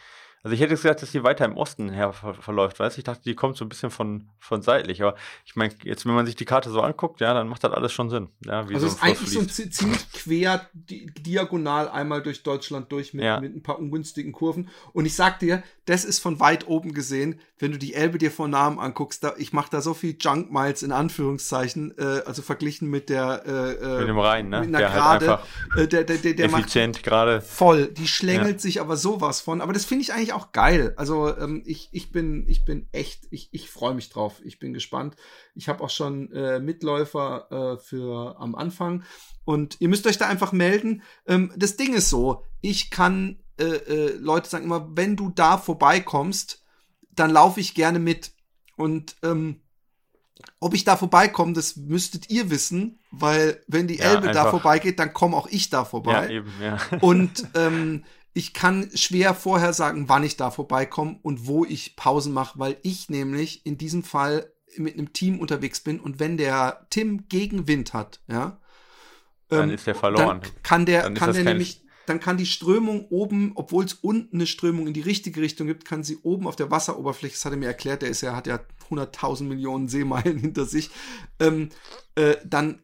also 0.48 0.54
ich 0.54 0.62
hätte 0.62 0.76
gesagt, 0.76 1.02
dass 1.02 1.10
die 1.10 1.22
weiter 1.22 1.44
im 1.44 1.58
Osten 1.58 1.90
her 1.90 2.14
ver 2.14 2.32
verläuft, 2.32 2.80
weißt 2.80 2.96
du? 2.96 3.00
Ich 3.00 3.04
dachte, 3.04 3.22
die 3.22 3.34
kommt 3.34 3.58
so 3.58 3.66
ein 3.66 3.68
bisschen 3.68 3.90
von, 3.90 4.30
von 4.38 4.62
seitlich. 4.62 5.02
Aber 5.02 5.14
ich 5.44 5.56
meine, 5.56 5.74
jetzt, 5.84 6.06
wenn 6.06 6.14
man 6.14 6.24
sich 6.24 6.36
die 6.36 6.46
Karte 6.46 6.70
so 6.70 6.80
anguckt, 6.80 7.20
ja, 7.20 7.34
dann 7.34 7.48
macht 7.48 7.64
das 7.64 7.72
alles 7.72 7.92
schon 7.92 8.08
Sinn. 8.08 8.30
Ja, 8.46 8.60
also 8.60 8.78
so 8.78 8.86
es 8.86 8.92
ist 8.94 9.02
eigentlich 9.02 9.28
fließt. 9.28 9.56
so 9.56 9.68
ziemlich 9.68 10.10
quer, 10.10 10.66
di 10.72 11.12
diagonal 11.20 11.90
einmal 11.90 12.22
durch 12.22 12.42
Deutschland 12.42 12.90
durch 12.90 13.12
mit, 13.12 13.26
ja. 13.26 13.40
mit 13.40 13.54
ein 13.54 13.62
paar 13.62 13.78
ungünstigen 13.78 14.32
Kurven. 14.32 14.70
Und 14.94 15.04
ich 15.04 15.14
sag 15.14 15.38
dir, 15.38 15.62
das 15.84 16.06
ist 16.06 16.20
von 16.20 16.40
weit 16.40 16.66
oben 16.66 16.92
gesehen, 16.92 17.40
wenn 17.58 17.72
du 17.72 17.78
die 17.78 17.94
Elbe 17.94 18.18
dir 18.18 18.30
von 18.30 18.50
Namen 18.50 18.78
anguckst, 18.78 19.24
da, 19.24 19.34
ich 19.36 19.52
mache 19.52 19.70
da 19.70 19.80
so 19.80 19.94
viel 19.94 20.16
Junk 20.18 20.52
Miles 20.52 20.82
in 20.82 20.92
Anführungszeichen, 20.92 21.96
äh, 21.98 22.22
also 22.24 22.42
verglichen 22.42 22.88
mit 22.88 23.08
der 23.08 23.42
äh, 23.46 23.72
äh 23.72 23.98
mit 24.00 24.08
dem 24.08 24.18
Rhein, 24.18 24.48
ne? 24.48 24.60
Mit 24.60 24.68
einer 24.68 24.78
der 24.78 24.90
Gerade, 24.90 25.28
halt 25.28 25.40
äh, 25.76 25.88
der, 25.88 26.04
der, 26.04 26.18
der, 26.18 26.34
der 26.34 26.46
effizient 26.46 27.02
gerade 27.02 27.40
voll. 27.40 27.88
Die 27.88 28.06
schlängelt 28.06 28.56
ja. 28.56 28.58
sich 28.58 28.80
aber 28.80 28.96
sowas 28.96 29.40
von. 29.40 29.60
Aber 29.60 29.72
das 29.72 29.84
finde 29.84 30.02
ich 30.02 30.12
eigentlich 30.12 30.32
auch 30.32 30.37
geil. 30.52 30.94
Also 30.96 31.36
ähm, 31.36 31.62
ich, 31.66 31.88
ich 31.92 32.12
bin 32.12 32.46
ich 32.48 32.64
bin 32.64 32.88
echt 32.92 33.26
ich, 33.30 33.48
ich 33.52 33.70
freue 33.70 33.94
mich 33.94 34.08
drauf. 34.08 34.40
Ich 34.44 34.58
bin 34.58 34.72
gespannt. 34.72 35.16
Ich 35.54 35.68
habe 35.68 35.82
auch 35.82 35.90
schon 35.90 36.32
äh, 36.32 36.60
Mitläufer 36.60 37.76
äh, 37.76 37.82
für 37.82 38.38
am 38.38 38.54
Anfang 38.54 39.04
und 39.44 39.76
ihr 39.80 39.88
müsst 39.88 40.06
euch 40.06 40.18
da 40.18 40.28
einfach 40.28 40.52
melden. 40.52 41.02
Ähm, 41.26 41.52
das 41.56 41.76
Ding 41.76 41.94
ist 41.94 42.10
so, 42.10 42.44
ich 42.60 42.90
kann 42.90 43.38
äh, 43.58 43.64
äh, 43.64 44.16
Leute 44.18 44.48
sagen 44.48 44.64
immer, 44.64 44.96
wenn 44.96 45.16
du 45.16 45.30
da 45.30 45.58
vorbeikommst, 45.58 46.62
dann 47.10 47.30
laufe 47.30 47.60
ich 47.60 47.74
gerne 47.74 47.98
mit. 47.98 48.32
Und 48.76 49.16
ähm, 49.22 49.60
ob 50.60 50.74
ich 50.74 50.84
da 50.84 50.96
vorbeikomme, 50.96 51.52
das 51.52 51.76
müsstet 51.76 52.30
ihr 52.30 52.50
wissen, 52.50 53.00
weil 53.10 53.62
wenn 53.66 53.88
die 53.88 53.96
ja, 53.96 54.04
Elbe 54.04 54.28
einfach. 54.28 54.44
da 54.44 54.50
vorbeigeht, 54.50 54.98
dann 54.98 55.12
komme 55.12 55.36
auch 55.36 55.48
ich 55.48 55.70
da 55.70 55.84
vorbei. 55.84 56.24
Ja, 56.24 56.28
eben, 56.28 56.52
ja. 56.62 56.78
Und 57.00 57.48
ähm, 57.54 58.04
ich 58.34 58.52
kann 58.52 58.90
schwer 58.94 59.34
vorher 59.34 59.72
sagen, 59.72 60.08
wann 60.08 60.24
ich 60.24 60.36
da 60.36 60.50
vorbeikomme 60.50 61.18
und 61.22 61.46
wo 61.46 61.64
ich 61.64 61.96
Pausen 61.96 62.32
mache, 62.32 62.58
weil 62.58 62.76
ich 62.82 63.08
nämlich 63.08 63.64
in 63.66 63.78
diesem 63.78 64.02
Fall 64.02 64.52
mit 64.76 64.94
einem 64.94 65.12
Team 65.12 65.40
unterwegs 65.40 65.80
bin 65.80 65.98
und 65.98 66.20
wenn 66.20 66.36
der 66.36 66.86
Tim 66.90 67.28
Gegenwind 67.28 67.94
hat, 67.94 68.20
ja, 68.28 68.60
dann 69.48 69.70
ähm, 69.70 69.74
ist 69.74 69.86
der 69.86 69.94
verloren. 69.94 70.40
Dann 70.40 70.62
kann 70.62 70.86
der, 70.86 71.10
kann 71.14 71.32
der 71.32 71.44
nämlich 71.44 71.82
dann 72.08 72.20
kann 72.20 72.38
die 72.38 72.46
Strömung 72.46 73.06
oben, 73.08 73.52
obwohl 73.54 73.84
es 73.84 73.92
unten 73.92 74.38
eine 74.38 74.46
Strömung 74.46 74.86
in 74.86 74.94
die 74.94 75.02
richtige 75.02 75.42
Richtung 75.42 75.66
gibt, 75.66 75.84
kann 75.84 76.02
sie 76.02 76.16
oben 76.22 76.46
auf 76.46 76.56
der 76.56 76.70
Wasseroberfläche, 76.70 77.34
das 77.34 77.44
hat 77.44 77.52
er 77.52 77.58
mir 77.58 77.66
erklärt, 77.66 78.00
der 78.00 78.08
ist 78.08 78.22
ja, 78.22 78.34
hat 78.34 78.46
ja 78.46 78.60
100.000 78.88 79.44
Millionen 79.44 79.88
Seemeilen 79.88 80.38
hinter 80.38 80.64
sich, 80.64 80.90
ähm, 81.38 81.68
äh, 82.14 82.36
dann 82.46 82.82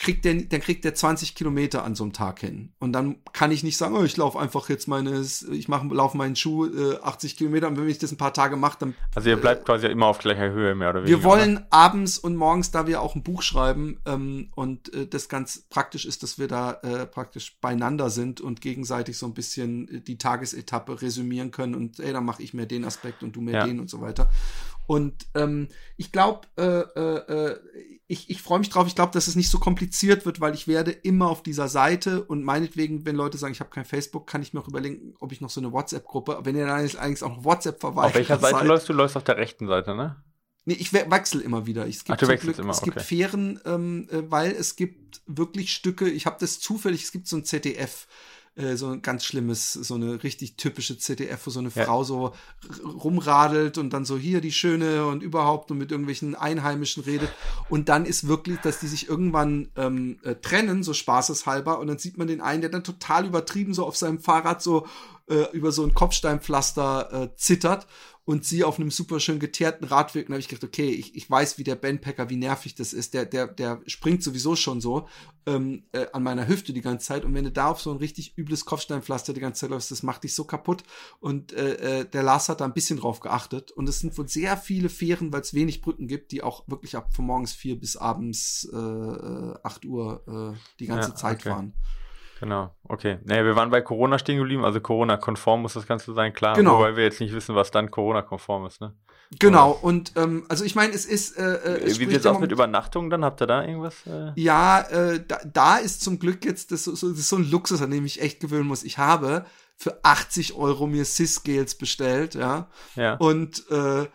kriegt 0.00 0.24
der, 0.24 0.34
dann 0.34 0.60
kriegt 0.60 0.84
der 0.84 0.94
20 0.94 1.34
Kilometer 1.34 1.84
an 1.84 1.94
so 1.94 2.04
einem 2.04 2.14
Tag 2.14 2.40
hin. 2.40 2.72
Und 2.78 2.94
dann 2.94 3.16
kann 3.34 3.52
ich 3.52 3.62
nicht 3.62 3.76
sagen, 3.76 3.94
oh, 3.94 4.02
ich 4.02 4.16
laufe 4.16 4.38
einfach 4.40 4.70
jetzt 4.70 4.88
meine, 4.88 5.20
ich 5.20 5.68
mache, 5.68 5.86
laufe 5.88 6.16
meinen 6.16 6.36
Schuh 6.36 6.64
äh, 6.66 6.98
80 7.02 7.36
Kilometer 7.36 7.68
und 7.68 7.76
wenn 7.76 7.86
ich 7.86 7.98
das 7.98 8.10
ein 8.10 8.16
paar 8.16 8.32
Tage 8.32 8.56
mache, 8.56 8.78
dann. 8.80 8.94
Also 9.14 9.28
ihr 9.28 9.36
bleibt 9.36 9.62
äh, 9.62 9.64
quasi 9.66 9.88
immer 9.88 10.06
auf 10.06 10.18
gleicher 10.18 10.50
Höhe, 10.50 10.74
mehr 10.74 10.90
oder 10.90 11.02
weniger. 11.02 11.18
Wir 11.18 11.24
wollen 11.24 11.58
oder? 11.58 11.66
abends 11.68 12.18
und 12.18 12.34
morgens, 12.34 12.70
da 12.70 12.86
wir 12.86 13.02
auch 13.02 13.14
ein 13.14 13.22
Buch 13.22 13.42
schreiben 13.42 14.00
ähm, 14.06 14.48
und 14.54 14.92
äh, 14.94 15.06
das 15.06 15.28
ganz 15.28 15.66
praktisch 15.68 16.06
ist, 16.06 16.22
dass 16.22 16.38
wir 16.38 16.48
da 16.48 16.80
äh, 16.82 17.04
praktisch 17.04 17.58
beieinander 17.60 18.08
sind 18.08 18.40
und 18.40 18.62
gegenseitig 18.62 19.18
so 19.18 19.26
ein 19.26 19.34
bisschen 19.34 19.86
äh, 19.88 20.00
die 20.00 20.16
Tagesetappe 20.16 21.02
resümieren 21.02 21.50
können 21.50 21.74
und 21.74 22.00
ey, 22.00 22.14
dann 22.14 22.24
mache 22.24 22.42
ich 22.42 22.54
mir 22.54 22.64
den 22.64 22.86
Aspekt 22.86 23.22
und 23.22 23.36
du 23.36 23.42
mir 23.42 23.52
ja. 23.52 23.66
den 23.66 23.78
und 23.78 23.90
so 23.90 24.00
weiter. 24.00 24.30
Und 24.86 25.26
ähm, 25.34 25.68
ich 25.98 26.10
glaube, 26.10 26.48
äh, 26.56 26.64
äh, 26.64 27.50
äh, 27.50 27.60
ich, 28.10 28.28
ich 28.28 28.42
freue 28.42 28.58
mich 28.58 28.70
drauf. 28.70 28.88
Ich 28.88 28.96
glaube, 28.96 29.12
dass 29.12 29.28
es 29.28 29.36
nicht 29.36 29.50
so 29.50 29.60
kompliziert 29.60 30.26
wird, 30.26 30.40
weil 30.40 30.52
ich 30.52 30.66
werde 30.66 30.90
immer 30.90 31.28
auf 31.28 31.44
dieser 31.44 31.68
Seite 31.68 32.24
und 32.24 32.42
meinetwegen, 32.42 33.06
wenn 33.06 33.14
Leute 33.14 33.38
sagen, 33.38 33.52
ich 33.52 33.60
habe 33.60 33.70
kein 33.70 33.84
Facebook, 33.84 34.26
kann 34.26 34.42
ich 34.42 34.52
mir 34.52 34.58
auch 34.60 34.66
überlegen, 34.66 35.14
ob 35.20 35.30
ich 35.30 35.40
noch 35.40 35.48
so 35.48 35.60
eine 35.60 35.70
WhatsApp-Gruppe, 35.70 36.40
wenn 36.42 36.56
ihr 36.56 36.66
dann 36.66 36.74
eigentlich 36.74 37.22
auch 37.22 37.36
noch 37.36 37.44
WhatsApp 37.44 37.78
verweigert. 37.78 38.10
Auf 38.10 38.14
welcher 38.16 38.38
Seite 38.40 38.56
seid, 38.56 38.66
läufst 38.66 38.88
du? 38.88 38.92
Läufst 38.94 39.16
auf 39.16 39.22
der 39.22 39.36
rechten 39.36 39.68
Seite, 39.68 39.94
ne? 39.94 40.16
Nee, 40.64 40.74
ich 40.74 40.92
wechsle 40.92 41.40
immer 41.40 41.66
wieder. 41.66 41.86
Es 41.86 42.04
gibt, 42.04 42.20
Ach, 42.20 42.28
Glück, 42.28 42.58
immer, 42.58 42.72
es 42.72 42.82
gibt 42.82 43.00
Fähren, 43.00 43.60
ähm, 43.64 44.08
äh, 44.10 44.28
weil 44.28 44.50
es 44.50 44.74
gibt 44.74 45.22
wirklich 45.26 45.72
Stücke, 45.72 46.08
ich 46.08 46.26
habe 46.26 46.36
das 46.40 46.58
zufällig, 46.58 47.04
es 47.04 47.12
gibt 47.12 47.28
so 47.28 47.36
ein 47.36 47.44
ZDF, 47.44 48.08
äh, 48.56 48.76
so 48.76 48.88
ein 48.88 49.02
ganz 49.02 49.24
schlimmes, 49.24 49.72
so 49.72 49.94
eine 49.94 50.22
richtig 50.22 50.56
typische 50.56 50.98
ZDF, 50.98 51.46
wo 51.46 51.50
so 51.50 51.60
eine 51.60 51.70
ja. 51.74 51.84
Frau 51.84 52.04
so 52.04 52.32
rumradelt 52.84 53.78
und 53.78 53.90
dann 53.90 54.04
so 54.04 54.18
hier 54.18 54.40
die 54.40 54.52
Schöne 54.52 55.06
und 55.06 55.22
überhaupt 55.22 55.70
und 55.70 55.78
mit 55.78 55.90
irgendwelchen 55.90 56.34
Einheimischen 56.34 57.02
redet. 57.04 57.30
Und 57.68 57.88
dann 57.88 58.04
ist 58.04 58.26
wirklich, 58.26 58.58
dass 58.60 58.80
die 58.80 58.88
sich 58.88 59.08
irgendwann 59.08 59.70
ähm, 59.76 60.18
äh, 60.24 60.34
trennen, 60.34 60.82
so 60.82 60.94
spaßeshalber, 60.94 61.78
und 61.78 61.86
dann 61.86 61.98
sieht 61.98 62.18
man 62.18 62.26
den 62.26 62.40
einen, 62.40 62.60
der 62.60 62.70
dann 62.70 62.84
total 62.84 63.26
übertrieben 63.26 63.74
so 63.74 63.86
auf 63.86 63.96
seinem 63.96 64.18
Fahrrad 64.18 64.62
so 64.62 64.86
äh, 65.28 65.46
über 65.52 65.70
so 65.72 65.84
ein 65.84 65.94
Kopfsteinpflaster 65.94 67.12
äh, 67.12 67.36
zittert 67.36 67.86
und 68.30 68.44
sie 68.44 68.62
auf 68.62 68.78
einem 68.78 68.92
super 68.92 69.18
schön 69.18 69.40
geteerten 69.40 69.88
Radweg. 69.88 70.28
Und 70.28 70.34
habe 70.34 70.40
ich 70.40 70.46
gedacht, 70.46 70.62
okay, 70.62 70.88
ich, 70.88 71.16
ich 71.16 71.28
weiß, 71.28 71.58
wie 71.58 71.64
der 71.64 71.74
Bandpacker, 71.74 72.30
wie 72.30 72.36
nervig 72.36 72.76
das 72.76 72.92
ist. 72.92 73.12
Der, 73.12 73.26
der, 73.26 73.48
der 73.48 73.80
springt 73.88 74.22
sowieso 74.22 74.54
schon 74.54 74.80
so 74.80 75.08
ähm, 75.46 75.82
äh, 75.90 76.06
an 76.12 76.22
meiner 76.22 76.46
Hüfte 76.46 76.72
die 76.72 76.80
ganze 76.80 77.08
Zeit. 77.08 77.24
Und 77.24 77.34
wenn 77.34 77.42
du 77.42 77.50
da 77.50 77.72
auf 77.72 77.80
so 77.80 77.90
ein 77.90 77.96
richtig 77.96 78.38
übles 78.38 78.64
Kopfsteinpflaster 78.64 79.32
die 79.32 79.40
ganze 79.40 79.62
Zeit 79.62 79.70
läufst, 79.70 79.90
das 79.90 80.04
macht 80.04 80.22
dich 80.22 80.36
so 80.36 80.44
kaputt. 80.44 80.84
Und 81.18 81.52
äh, 81.54 82.02
äh, 82.02 82.04
der 82.04 82.22
Lars 82.22 82.48
hat 82.48 82.60
da 82.60 82.66
ein 82.66 82.72
bisschen 82.72 83.00
drauf 83.00 83.18
geachtet. 83.18 83.72
Und 83.72 83.88
es 83.88 83.98
sind 83.98 84.16
wohl 84.16 84.28
sehr 84.28 84.56
viele 84.56 84.90
Fähren, 84.90 85.32
weil 85.32 85.40
es 85.40 85.52
wenig 85.52 85.80
Brücken 85.80 86.06
gibt, 86.06 86.30
die 86.30 86.44
auch 86.44 86.68
wirklich 86.68 86.94
ab 86.94 87.12
von 87.12 87.24
morgens 87.24 87.52
vier 87.52 87.80
bis 87.80 87.96
abends 87.96 88.68
äh, 88.72 88.76
äh 88.76 89.54
acht 89.64 89.84
Uhr 89.84 90.54
äh, 90.54 90.58
die 90.78 90.86
ganze 90.86 91.08
ja, 91.08 91.14
Zeit 91.16 91.40
okay. 91.40 91.48
fahren. 91.48 91.74
Genau, 92.40 92.74
okay. 92.84 93.18
Naja, 93.24 93.44
wir 93.44 93.54
waren 93.54 93.70
bei 93.70 93.82
Corona 93.82 94.18
stehen 94.18 94.38
geblieben, 94.38 94.64
also 94.64 94.80
Corona-konform 94.80 95.60
muss 95.60 95.74
das 95.74 95.86
Ganze 95.86 96.14
sein, 96.14 96.32
klar. 96.32 96.56
Genau. 96.56 96.80
Weil 96.80 96.96
wir 96.96 97.04
jetzt 97.04 97.20
nicht 97.20 97.34
wissen, 97.34 97.54
was 97.54 97.70
dann 97.70 97.90
Corona-konform 97.90 98.66
ist, 98.66 98.80
ne? 98.80 98.94
Genau, 99.38 99.70
und 99.70 100.12
ähm, 100.16 100.44
also 100.48 100.64
ich 100.64 100.74
meine, 100.74 100.92
es 100.92 101.04
ist. 101.04 101.38
Äh, 101.38 101.42
äh 101.42 101.84
es 101.84 102.00
Wie 102.00 102.06
sieht 102.06 102.18
es 102.18 102.26
aus 102.26 102.40
mit 102.40 102.50
Übernachtung 102.50 103.10
dann? 103.10 103.24
Habt 103.24 103.40
ihr 103.42 103.46
da 103.46 103.62
irgendwas? 103.62 103.94
Äh? 104.06 104.32
Ja, 104.34 104.80
äh, 104.80 105.24
da, 105.26 105.38
da 105.44 105.76
ist 105.76 106.02
zum 106.02 106.18
Glück 106.18 106.44
jetzt 106.44 106.72
das, 106.72 106.84
so, 106.84 106.92
das 106.92 107.02
ist 107.02 107.28
so 107.28 107.36
ein 107.36 107.48
Luxus, 107.48 107.80
an 107.80 107.90
dem 107.90 108.06
ich 108.06 108.22
echt 108.22 108.40
gewöhnen 108.40 108.66
muss. 108.66 108.82
Ich 108.82 108.98
habe 108.98 109.44
für 109.76 110.02
80 110.02 110.54
Euro 110.54 110.86
mir 110.86 111.04
Cis-Gels 111.04 111.76
bestellt, 111.76 112.34
ja. 112.34 112.70
Ja. 112.96 113.14
Und 113.16 113.70
äh, 113.70 114.06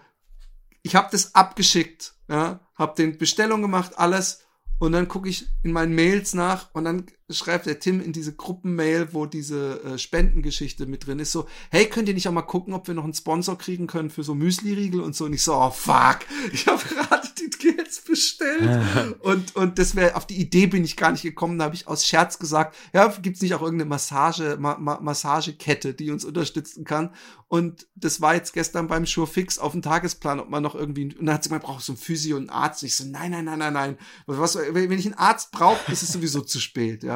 ich 0.83 0.95
habe 0.95 1.07
das 1.11 1.33
abgeschickt, 1.33 2.13
ja, 2.27 2.59
habe 2.75 2.95
den 2.95 3.17
Bestellung 3.17 3.61
gemacht, 3.61 3.93
alles. 3.97 4.45
Und 4.79 4.91
dann 4.91 5.07
gucke 5.07 5.29
ich 5.29 5.47
in 5.63 5.71
meinen 5.71 5.95
Mails 5.95 6.33
nach 6.33 6.73
und 6.73 6.83
dann 6.83 7.05
schreibt 7.29 7.65
der 7.65 7.79
Tim 7.79 8.01
in 8.01 8.13
diese 8.13 8.33
Gruppenmail, 8.33 9.13
wo 9.13 9.25
diese 9.25 9.83
äh, 9.83 9.97
Spendengeschichte 9.97 10.85
mit 10.85 11.07
drin 11.07 11.19
ist, 11.19 11.31
so, 11.31 11.47
hey, 11.71 11.87
könnt 11.87 12.07
ihr 12.07 12.13
nicht 12.13 12.27
auch 12.27 12.33
mal 12.33 12.43
gucken, 12.43 12.73
ob 12.73 12.87
wir 12.87 12.93
noch 12.93 13.03
einen 13.03 13.13
Sponsor 13.13 13.57
kriegen 13.57 13.87
können 13.87 14.11
für 14.11 14.23
so 14.23 14.35
Müsli-Riegel 14.35 15.01
und 15.01 15.15
so. 15.15 15.25
Und 15.25 15.33
ich 15.33 15.43
so, 15.43 15.55
oh 15.55 15.71
fuck, 15.71 16.19
ich 16.53 16.67
habe 16.67 16.83
gerade 16.87 17.27
die 17.39 17.49
Gels 17.49 18.01
bestellt. 18.01 19.17
und, 19.21 19.55
und 19.55 19.79
das 19.79 19.95
wäre, 19.95 20.15
auf 20.15 20.27
die 20.27 20.39
Idee 20.39 20.67
bin 20.67 20.83
ich 20.83 20.97
gar 20.97 21.11
nicht 21.11 21.23
gekommen. 21.23 21.57
Da 21.57 21.65
habe 21.65 21.75
ich 21.75 21.87
aus 21.87 22.05
Scherz 22.05 22.37
gesagt, 22.37 22.75
ja, 22.93 23.07
gibt's 23.07 23.41
nicht 23.41 23.55
auch 23.55 23.61
irgendeine 23.61 23.89
Massage, 23.89 24.57
Ma 24.59 24.77
Ma 24.77 24.99
Massagekette, 25.01 25.93
die 25.93 26.11
uns 26.11 26.25
unterstützen 26.25 26.83
kann? 26.83 27.11
Und 27.47 27.87
das 27.95 28.21
war 28.21 28.35
jetzt 28.35 28.53
gestern 28.53 28.87
beim 28.87 29.05
Fix 29.05 29.59
auf 29.59 29.71
dem 29.71 29.81
Tagesplan, 29.81 30.39
ob 30.39 30.49
man 30.49 30.63
noch 30.63 30.73
irgendwie, 30.75 31.15
und 31.15 31.25
dann 31.25 31.35
hat 31.35 31.43
sie 31.43 31.49
gesagt, 31.49 31.65
braucht 31.65 31.83
so 31.83 31.93
ein 31.93 31.97
Physio 31.97 32.37
und 32.37 32.49
einen 32.49 32.61
Arzt. 32.61 32.81
Und 32.81 32.87
ich 32.87 32.95
so, 32.95 33.05
nein, 33.05 33.31
nein, 33.31 33.45
nein, 33.45 33.59
nein, 33.59 33.73
nein. 33.73 33.97
Was, 34.25 34.57
wenn 34.57 34.91
ich 34.91 35.05
einen 35.05 35.15
Arzt 35.15 35.51
brauche, 35.51 35.91
ist 35.91 36.01
es 36.01 36.11
sowieso 36.11 36.41
zu 36.41 36.59
spät, 36.59 37.03
ja. 37.03 37.14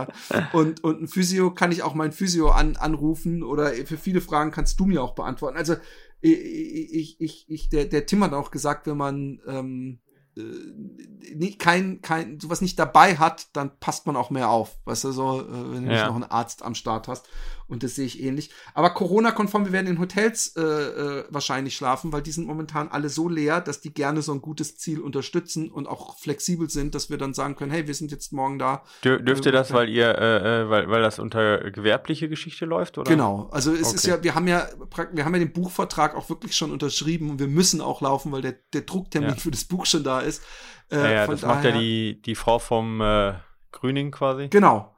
Und, 0.53 0.83
und 0.83 1.01
ein 1.01 1.07
Physio 1.07 1.51
kann 1.53 1.71
ich 1.71 1.83
auch 1.83 1.93
meinen 1.93 2.11
Physio 2.11 2.49
an, 2.49 2.75
anrufen 2.77 3.43
oder 3.43 3.71
für 3.71 3.97
viele 3.97 4.21
Fragen 4.21 4.51
kannst 4.51 4.79
du 4.79 4.85
mir 4.85 5.03
auch 5.03 5.15
beantworten. 5.15 5.57
Also, 5.57 5.75
ich, 6.21 7.19
ich, 7.21 7.49
ich, 7.49 7.69
der, 7.69 7.85
der 7.85 8.05
Tim 8.05 8.23
hat 8.23 8.33
auch 8.33 8.51
gesagt, 8.51 8.87
wenn 8.87 8.97
man, 8.97 9.39
ähm, 9.47 9.99
äh, 10.37 11.51
kein, 11.57 12.01
kein, 12.01 12.39
sowas 12.39 12.61
nicht 12.61 12.77
dabei 12.77 13.17
hat, 13.17 13.47
dann 13.53 13.79
passt 13.79 14.05
man 14.05 14.15
auch 14.15 14.29
mehr 14.29 14.49
auf. 14.49 14.79
Weißt 14.85 15.05
du, 15.05 15.11
so, 15.11 15.41
äh, 15.41 15.73
wenn 15.73 15.85
du 15.85 15.91
ja. 15.91 15.97
nicht 15.97 16.07
noch 16.07 16.15
einen 16.15 16.23
Arzt 16.31 16.63
am 16.63 16.75
Start 16.75 17.07
hast. 17.07 17.27
Und 17.69 17.83
das 17.83 17.95
sehe 17.95 18.05
ich 18.05 18.21
ähnlich. 18.21 18.49
Aber 18.73 18.89
Corona-konform, 18.89 19.65
wir 19.65 19.71
werden 19.71 19.87
in 19.87 19.99
Hotels 19.99 20.55
äh, 20.57 20.61
äh, 20.61 21.23
wahrscheinlich 21.29 21.75
schlafen, 21.75 22.11
weil 22.11 22.23
die 22.23 22.31
sind 22.31 22.47
momentan 22.47 22.89
alle 22.89 23.09
so 23.09 23.29
leer, 23.29 23.61
dass 23.61 23.79
die 23.79 23.93
gerne 23.93 24.23
so 24.23 24.33
ein 24.33 24.41
gutes 24.41 24.77
Ziel 24.77 24.99
unterstützen 24.99 25.69
und 25.69 25.87
auch 25.87 26.17
flexibel 26.17 26.69
sind, 26.69 26.95
dass 26.95 27.11
wir 27.11 27.17
dann 27.17 27.35
sagen 27.35 27.55
können, 27.55 27.71
hey, 27.71 27.85
wir 27.85 27.93
sind 27.93 28.11
jetzt 28.11 28.33
morgen 28.33 28.57
da. 28.57 28.83
Dür 29.03 29.19
dürft 29.19 29.45
ihr 29.45 29.51
das, 29.51 29.71
weil 29.71 29.87
ihr, 29.87 30.17
äh, 30.17 30.63
äh, 30.63 30.69
weil, 30.69 30.89
weil 30.89 31.01
das 31.03 31.19
unter 31.19 31.69
gewerbliche 31.69 32.27
Geschichte 32.27 32.65
läuft, 32.65 32.97
oder? 32.97 33.09
Genau. 33.09 33.49
Also 33.51 33.71
es 33.71 33.87
okay. 33.87 33.95
ist 33.95 34.05
ja, 34.07 34.23
wir 34.23 34.33
haben 34.33 34.47
ja, 34.47 34.67
wir 35.13 35.23
haben 35.23 35.33
ja 35.33 35.39
den 35.39 35.53
Buchvertrag 35.53 36.15
auch 36.15 36.29
wirklich 36.29 36.55
schon 36.55 36.71
unterschrieben 36.71 37.29
und 37.29 37.39
wir 37.39 37.47
müssen 37.47 37.81
auch 37.81 38.01
laufen, 38.01 38.31
weil 38.31 38.41
der, 38.41 38.55
der 38.73 38.81
Drucktermin 38.81 39.29
ja. 39.29 39.35
für 39.35 39.51
das 39.51 39.65
Buch 39.65 39.85
schon 39.85 40.03
da 40.03 40.21
ist. 40.21 40.43
Äh, 40.91 40.97
ja, 40.97 41.11
ja 41.11 41.27
das 41.27 41.41
daher, 41.41 41.55
macht 41.55 41.65
ja 41.65 41.71
die, 41.71 42.19
die 42.21 42.33
Frau 42.33 42.57
vom 42.57 42.99
äh, 42.99 43.33
Grüning 43.71 44.09
quasi. 44.09 44.47
Genau. 44.49 44.95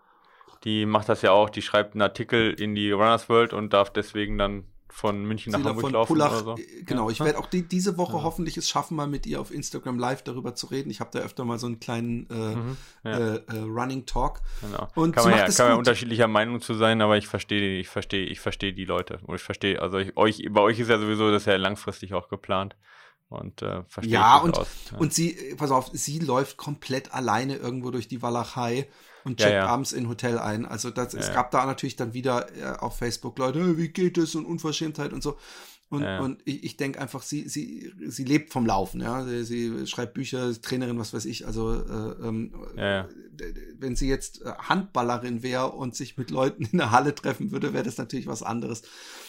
Die 0.64 0.86
macht 0.86 1.09
das 1.09 1.22
ja 1.22 1.32
auch, 1.32 1.49
die 1.49 1.62
schreibt 1.62 1.95
einen 1.95 2.03
Artikel 2.03 2.53
in 2.53 2.76
die 2.76 2.91
Runners 2.91 3.30
World 3.30 3.53
und 3.53 3.74
darf 3.74 3.91
deswegen 3.91 4.38
dann 4.38 4.66
von 4.91 5.24
München 5.24 5.51
nach 5.51 5.64
Hamburg 5.64 5.91
laufen 5.91 6.07
Pullach, 6.09 6.32
oder 6.32 6.43
so. 6.43 6.57
Äh, 6.57 6.84
genau, 6.84 7.07
ja. 7.07 7.14
ich 7.14 7.20
werde 7.22 7.39
auch 7.39 7.47
die, 7.47 7.64
diese 7.68 7.97
Woche 7.97 8.18
ja. 8.18 8.24
hoffentlich 8.24 8.57
es 8.57 8.70
schaffen, 8.70 8.95
mal 8.95 9.07
mit 9.07 9.26
ihr 9.26 9.39
auf 9.39 9.51
Instagram 9.51 9.97
Live 9.97 10.22
darüber 10.24 10.53
zu 10.53 10.68
reden. 10.68 10.89
Ich 10.89 10.99
habe 10.99 11.09
da 11.14 11.20
öfter 11.20 11.45
mal 11.45 11.57
so 11.57 11.68
einen 11.68 11.80
kleinen 11.80 12.30
äh, 12.30 12.55
mhm, 12.55 12.78
ja. 13.03 13.12
äh, 13.12 13.36
äh, 13.36 13.59
Running 13.62 14.05
Talk. 14.05 14.41
Genau. 14.62 14.88
Und 14.95 15.16
kann 15.16 15.30
man 15.30 15.39
ja, 15.39 15.49
kann 15.49 15.70
man 15.70 15.78
unterschiedlicher 15.78 16.28
Meinung 16.28 16.62
zu 16.62 16.74
sein, 16.74 17.01
aber 17.01 17.18
ich 17.18 17.28
verstehe, 17.28 17.80
ich 17.80 17.88
verstehe, 17.88 18.26
ich 18.26 18.39
verstehe 18.39 18.74
die 18.74 18.86
Leute. 18.86 19.20
Und 19.26 19.36
ich 19.36 19.41
verstehe, 19.41 19.82
also 19.82 19.97
ich, 19.97 20.16
euch, 20.18 20.45
bei 20.51 20.62
euch 20.62 20.80
ist 20.80 20.89
ja 20.89 20.99
sowieso 20.99 21.32
das 21.32 21.45
ja 21.45 21.55
langfristig 21.55 22.14
auch 22.14 22.28
geplant. 22.28 22.76
Und 23.30 23.62
äh, 23.62 23.84
verstehe 23.88 24.14
ja, 24.14 24.38
und, 24.38 24.57
aus, 24.57 24.68
ja. 24.91 24.97
und 24.97 25.14
sie, 25.14 25.55
pass 25.55 25.72
auf, 25.72 25.89
sie 25.93 26.20
läuft 26.20 26.57
komplett 26.57 27.14
alleine 27.14 27.55
irgendwo 27.55 27.89
durch 27.89 28.09
die 28.09 28.22
Walachei 28.22 28.89
und 29.24 29.38
checkt 29.38 29.51
ja, 29.51 29.57
ja. 29.57 29.67
abends 29.67 29.91
in 29.91 30.07
Hotel 30.07 30.39
ein. 30.39 30.65
Also 30.65 30.89
das, 30.89 31.13
es 31.13 31.34
gab 31.34 31.51
da 31.51 31.65
natürlich 31.65 31.95
dann 31.95 32.13
wieder 32.13 32.47
äh, 32.55 32.78
auf 32.78 32.97
Facebook 32.97 33.38
Leute, 33.38 33.78
wie 33.78 33.89
geht 33.89 34.17
es 34.17 34.36
und 34.36 34.45
Unverschämtheit 34.45 35.13
und 35.13 35.22
so. 35.24 35.38
Und, 35.91 36.03
ja. 36.03 36.22
und 36.22 36.41
ich, 36.45 36.63
ich 36.63 36.78
denke 36.78 37.01
einfach, 37.01 37.22
sie, 37.22 37.49
sie, 37.49 37.91
sie 38.07 38.24
lebt 38.24 38.53
vom 38.53 38.65
Laufen, 38.65 39.01
ja. 39.01 39.26
Sie, 39.26 39.43
sie 39.43 39.88
schreibt 39.88 40.13
Bücher, 40.13 40.49
Trainerin, 40.61 40.97
was 40.97 41.13
weiß 41.13 41.26
ich. 41.26 41.45
Also 41.45 41.74
äh, 41.74 42.28
ähm, 42.28 42.53
ja, 42.78 42.89
ja. 42.89 43.09
wenn 43.78 43.97
sie 43.97 44.07
jetzt 44.07 44.41
äh, 44.41 44.53
Handballerin 44.57 45.43
wäre 45.43 45.74
und 45.74 45.93
sich 45.93 46.17
mit 46.17 46.32
Leuten 46.32 46.63
in 46.72 46.78
der 46.78 46.91
Halle 46.91 47.13
treffen 47.13 47.51
würde, 47.51 47.74
wäre 47.74 47.84
das 47.84 47.97
natürlich 47.97 48.28
was 48.28 48.41
anderes. 48.41 48.84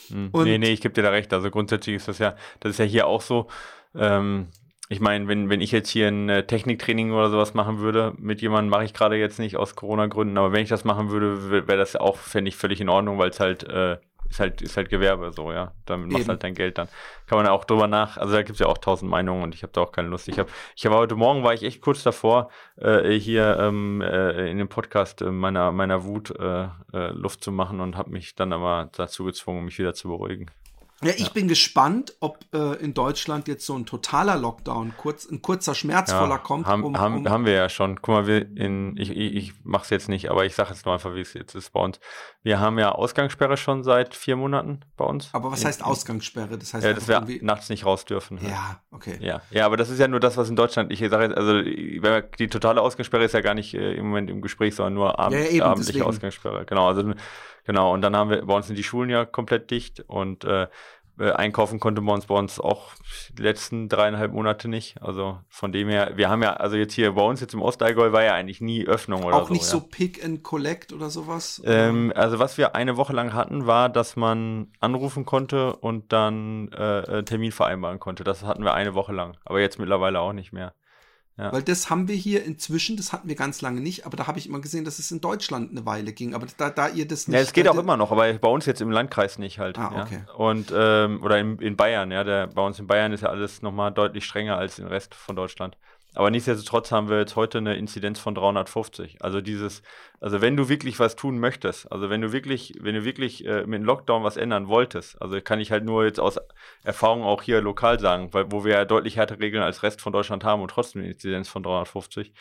Hm. 0.09 0.28
Und, 0.30 0.45
nee, 0.45 0.57
nee, 0.57 0.72
ich 0.72 0.80
gebe 0.80 0.95
dir 0.95 1.03
da 1.03 1.11
recht. 1.11 1.32
Also 1.32 1.51
grundsätzlich 1.51 1.97
ist 1.97 2.07
das 2.07 2.18
ja, 2.18 2.36
das 2.61 2.70
ist 2.70 2.78
ja 2.78 2.84
hier 2.84 3.07
auch 3.09 3.22
so. 3.22 3.49
Ähm, 3.97 4.47
ich 4.93 5.01
meine, 5.01 5.28
wenn, 5.28 5.49
wenn 5.51 5.61
ich 5.61 5.72
jetzt 5.72 5.88
hier 5.88 6.09
ein 6.09 6.28
äh, 6.28 6.47
Techniktraining 6.47 7.12
oder 7.12 7.30
sowas 7.30 7.55
machen 7.55 7.78
würde, 7.78 8.12
mit 8.18 8.40
jemandem 8.43 8.70
mache 8.70 8.84
ich 8.84 8.95
gerade 8.95 9.16
jetzt 9.16 9.38
nicht 9.38 9.57
aus 9.57 9.74
Corona-Gründen, 9.74 10.38
aber 10.38 10.53
wenn 10.53 10.62
ich 10.62 10.68
das 10.68 10.84
machen 10.84 11.11
würde, 11.11 11.51
wäre 11.66 11.78
das 11.78 11.97
auch, 11.97 12.16
fände 12.16 12.49
ich, 12.49 12.57
völlig 12.57 12.80
in 12.80 12.88
Ordnung, 12.88 13.18
weil 13.18 13.30
es 13.30 13.40
halt 13.40 13.64
äh, 13.64 13.99
ist 14.32 14.40
halt, 14.40 14.62
ist 14.62 14.76
halt 14.76 14.88
Gewerbe 14.88 15.30
so, 15.32 15.53
ja. 15.53 15.72
Damit 15.84 16.11
machst 16.11 16.26
du 16.26 16.30
halt 16.30 16.43
dein 16.43 16.55
Geld 16.55 16.78
dann. 16.78 16.88
Kann 17.26 17.38
man 17.38 17.47
auch 17.47 17.64
drüber 17.64 17.86
nach, 17.86 18.16
also 18.16 18.32
da 18.32 18.43
gibt 18.43 18.55
es 18.55 18.61
ja 18.61 18.66
auch 18.66 18.78
tausend 18.78 19.11
Meinungen 19.11 19.43
und 19.43 19.55
ich 19.55 19.62
habe 19.62 19.72
da 19.72 19.82
auch 19.82 19.93
keine 19.93 20.09
Lust. 20.09 20.28
Ich 20.28 20.38
habe, 20.38 20.51
ich 20.74 20.86
habe 20.86 20.97
heute 20.97 21.16
Morgen 21.16 21.45
war 21.45 21.55
ich 21.55 21.62
echt 21.62 21.80
kurz 21.80 22.03
davor, 22.03 22.51
äh, 22.76 23.12
hier 23.12 23.59
ähm, 23.61 24.01
äh, 24.01 24.51
in 24.51 24.59
dem 24.59 24.68
Podcast 24.68 25.22
äh, 25.22 25.30
meiner, 25.30 25.72
meiner 25.72 26.05
Wut 26.05 26.32
Luft 26.93 27.43
zu 27.43 27.53
machen 27.53 27.80
und 27.80 27.97
habe 27.97 28.11
mich 28.11 28.34
dann 28.34 28.53
aber 28.53 28.90
dazu 28.95 29.24
gezwungen, 29.24 29.64
mich 29.64 29.78
wieder 29.78 29.95
zu 29.95 30.09
beruhigen. 30.09 30.51
Ja, 31.05 31.12
ich 31.12 31.26
ja. 31.26 31.28
bin 31.32 31.48
gespannt, 31.48 32.14
ob 32.20 32.38
äh, 32.53 32.74
in 32.76 32.94
Deutschland 32.94 33.48
jetzt 33.48 33.66
so 33.66 33.76
ein 33.76 33.86
totaler 33.86 34.36
Lockdown, 34.36 34.94
kurz, 34.96 35.28
ein 35.28 35.42
kurzer 35.42 35.74
schmerzvoller 35.74 36.36
ja, 36.36 36.38
kommt. 36.38 36.66
Haben, 36.66 36.84
um, 36.84 36.98
haben, 36.98 37.18
um 37.18 37.28
haben 37.28 37.44
wir 37.44 37.55
ja 37.55 37.68
schon. 37.68 38.00
Guck 38.00 38.14
mal, 38.14 38.26
wir 38.26 38.40
in, 38.57 38.96
ich, 38.96 39.11
ich, 39.11 39.34
ich 39.34 39.53
mache 39.64 39.84
es 39.84 39.90
jetzt 39.90 40.09
nicht, 40.09 40.30
aber 40.30 40.44
ich 40.44 40.55
sage 40.55 40.70
jetzt 40.70 40.84
nur 40.86 40.94
einfach, 40.94 41.14
wie 41.14 41.20
es 41.20 41.34
jetzt 41.34 41.55
ist 41.55 41.72
bei 41.72 41.80
uns. 41.80 41.98
Wir 42.42 42.61
haben 42.61 42.78
ja 42.78 42.92
Ausgangssperre 42.92 43.57
schon 43.57 43.82
seit 43.82 44.14
vier 44.14 44.36
Monaten 44.36 44.80
bei 44.96 45.05
uns. 45.05 45.28
Aber 45.32 45.50
was 45.50 45.64
heißt 45.64 45.84
Ausgangssperre? 45.84 46.59
Das 46.59 46.74
heißt, 46.74 46.84
ja, 46.84 46.92
dass 46.92 47.09
wir 47.09 47.24
nachts 47.42 47.68
nicht 47.68 47.84
raus 47.86 48.05
dürfen. 48.05 48.38
Ja, 48.42 48.80
okay. 48.90 49.16
Ja, 49.20 49.42
ja, 49.50 49.66
aber 49.66 49.76
das 49.76 49.90
ist 49.90 49.98
ja 49.98 50.09
nur 50.09 50.20
das, 50.20 50.36
was 50.36 50.48
in 50.48 50.57
Deutschland, 50.57 50.92
ich 50.92 51.00
sage 51.00 51.24
jetzt, 51.24 51.36
also 51.36 51.62
die 51.62 52.48
totale 52.48 52.80
Ausgangssperre 52.80 53.24
ist 53.24 53.34
ja 53.34 53.40
gar 53.40 53.55
nicht 53.55 53.74
äh, 53.74 53.94
im 53.94 54.07
Moment 54.07 54.30
im 54.30 54.40
Gespräch, 54.40 54.74
sondern 54.74 54.94
nur 54.94 55.18
abend, 55.18 55.40
ja, 55.40 55.46
eben, 55.46 55.62
abendliche 55.62 55.92
deswegen. 55.92 56.07
Ausgangssperre. 56.07 56.64
Genau, 56.64 56.88
also 56.88 57.12
Genau, 57.64 57.92
und 57.92 58.02
dann 58.02 58.16
haben 58.16 58.30
wir, 58.30 58.44
bei 58.44 58.54
uns 58.54 58.66
sind 58.66 58.76
die 58.76 58.82
Schulen 58.82 59.10
ja 59.10 59.24
komplett 59.24 59.70
dicht 59.70 60.00
und 60.08 60.44
äh, 60.44 60.66
äh, 61.18 61.30
einkaufen 61.32 61.78
konnte 61.78 62.00
man 62.00 62.16
uns 62.16 62.26
bei 62.26 62.34
uns 62.34 62.58
auch 62.58 62.92
die 63.36 63.42
letzten 63.42 63.88
dreieinhalb 63.88 64.32
Monate 64.32 64.68
nicht. 64.68 65.00
Also 65.02 65.38
von 65.48 65.70
dem 65.70 65.88
her, 65.88 66.12
wir 66.16 66.30
haben 66.30 66.42
ja, 66.42 66.54
also 66.54 66.76
jetzt 66.76 66.94
hier 66.94 67.12
bei 67.12 67.22
uns 67.22 67.40
jetzt 67.40 67.52
im 67.54 67.60
Ostallgäu 67.60 68.12
war 68.12 68.24
ja 68.24 68.34
eigentlich 68.34 68.60
nie 68.60 68.86
Öffnung 68.86 69.22
oder 69.22 69.36
auch 69.36 69.40
so. 69.40 69.46
Auch 69.46 69.50
nicht 69.50 69.62
ja. 69.62 69.68
so 69.68 69.80
Pick 69.80 70.24
and 70.24 70.42
Collect 70.42 70.92
oder 70.92 71.10
sowas? 71.10 71.60
Ähm, 71.64 72.12
also 72.16 72.38
was 72.38 72.56
wir 72.56 72.74
eine 72.74 72.96
Woche 72.96 73.12
lang 73.12 73.34
hatten, 73.34 73.66
war, 73.66 73.88
dass 73.88 74.16
man 74.16 74.72
anrufen 74.80 75.26
konnte 75.26 75.76
und 75.76 76.12
dann 76.12 76.72
äh, 76.72 77.22
Termin 77.24 77.52
vereinbaren 77.52 78.00
konnte. 78.00 78.24
Das 78.24 78.42
hatten 78.42 78.64
wir 78.64 78.74
eine 78.74 78.94
Woche 78.94 79.12
lang, 79.12 79.36
aber 79.44 79.60
jetzt 79.60 79.78
mittlerweile 79.78 80.18
auch 80.20 80.32
nicht 80.32 80.52
mehr. 80.52 80.74
Ja. 81.39 81.51
Weil 81.51 81.62
das 81.62 81.89
haben 81.89 82.09
wir 82.09 82.14
hier 82.14 82.45
inzwischen, 82.45 82.97
das 82.97 83.12
hatten 83.12 83.26
wir 83.26 83.37
ganz 83.37 83.62
lange 83.62 83.80
nicht, 83.80 84.05
aber 84.05 84.18
da 84.18 84.26
habe 84.26 84.39
ich 84.39 84.47
immer 84.47 84.61
gesehen, 84.61 84.85
dass 84.85 84.99
es 84.99 85.11
in 85.11 85.22
Deutschland 85.22 85.70
eine 85.70 85.87
Weile 85.87 86.12
ging. 86.12 86.35
Aber 86.35 86.47
da, 86.59 86.68
da 86.68 86.89
ihr 86.89 87.09
das 87.09 87.26
nicht. 87.26 87.35
Ja, 87.35 87.43
es 87.43 87.55
geht 87.55 87.68
auch 87.68 87.78
immer 87.78 87.97
noch, 87.97 88.12
aber 88.12 88.30
bei 88.35 88.49
uns 88.49 88.66
jetzt 88.66 88.83
im 88.83 88.91
Landkreis 88.91 89.39
nicht 89.39 89.59
halt. 89.59 89.78
Ah, 89.78 90.03
okay. 90.03 90.24
Ja. 90.26 90.35
Und, 90.35 90.72
ähm, 90.76 91.22
oder 91.22 91.39
in, 91.39 91.59
in 91.59 91.76
Bayern, 91.76 92.11
ja, 92.11 92.22
der, 92.22 92.49
bei 92.49 92.62
uns 92.62 92.78
in 92.78 92.87
Bayern 92.87 93.12
ist 93.12 93.22
ja 93.22 93.30
alles 93.30 93.62
nochmal 93.62 93.93
deutlich 93.93 94.26
strenger 94.26 94.59
als 94.59 94.78
im 94.78 94.87
Rest 94.87 95.14
von 95.14 95.35
Deutschland. 95.35 95.78
Aber 96.14 96.30
nichtsdestotrotz 96.30 96.92
haben 96.92 97.08
wir 97.08 97.18
jetzt 97.18 97.36
heute 97.36 97.58
eine 97.58 97.76
Inzidenz 97.76 98.18
von 98.18 98.34
350. 98.34 99.22
Also 99.22 99.40
dieses, 99.40 99.82
also 100.20 100.40
wenn 100.42 100.56
du 100.56 100.68
wirklich 100.68 100.98
was 100.98 101.16
tun 101.16 101.38
möchtest, 101.38 101.90
also 101.90 102.10
wenn 102.10 102.20
du 102.20 102.32
wirklich, 102.32 102.74
wenn 102.80 102.94
du 102.94 103.04
wirklich 103.04 103.46
äh, 103.46 103.64
mit 103.66 103.80
dem 103.80 103.84
Lockdown 103.84 104.22
was 104.22 104.36
ändern 104.36 104.68
wolltest, 104.68 105.20
also 105.22 105.40
kann 105.40 105.60
ich 105.60 105.70
halt 105.70 105.84
nur 105.84 106.04
jetzt 106.04 106.20
aus 106.20 106.38
Erfahrung 106.84 107.22
auch 107.22 107.42
hier 107.42 107.62
lokal 107.62 107.98
sagen, 107.98 108.28
weil 108.32 108.52
wo 108.52 108.64
wir 108.64 108.72
ja 108.72 108.84
deutlich 108.84 109.16
härtere 109.16 109.40
Regeln 109.40 109.62
als 109.62 109.82
Rest 109.82 110.02
von 110.02 110.12
Deutschland 110.12 110.44
haben 110.44 110.60
und 110.60 110.70
trotzdem 110.70 111.02
eine 111.02 111.12
Inzidenz 111.12 111.48
von 111.48 111.62
350. 111.62 112.34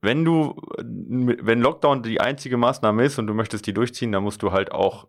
Wenn 0.00 0.24
du, 0.24 0.60
wenn 0.78 1.60
Lockdown 1.60 2.02
die 2.02 2.20
einzige 2.20 2.56
Maßnahme 2.56 3.04
ist 3.04 3.18
und 3.18 3.26
du 3.26 3.34
möchtest 3.34 3.66
die 3.66 3.74
durchziehen, 3.74 4.12
dann 4.12 4.22
musst 4.22 4.42
du 4.42 4.52
halt 4.52 4.70
auch 4.70 5.08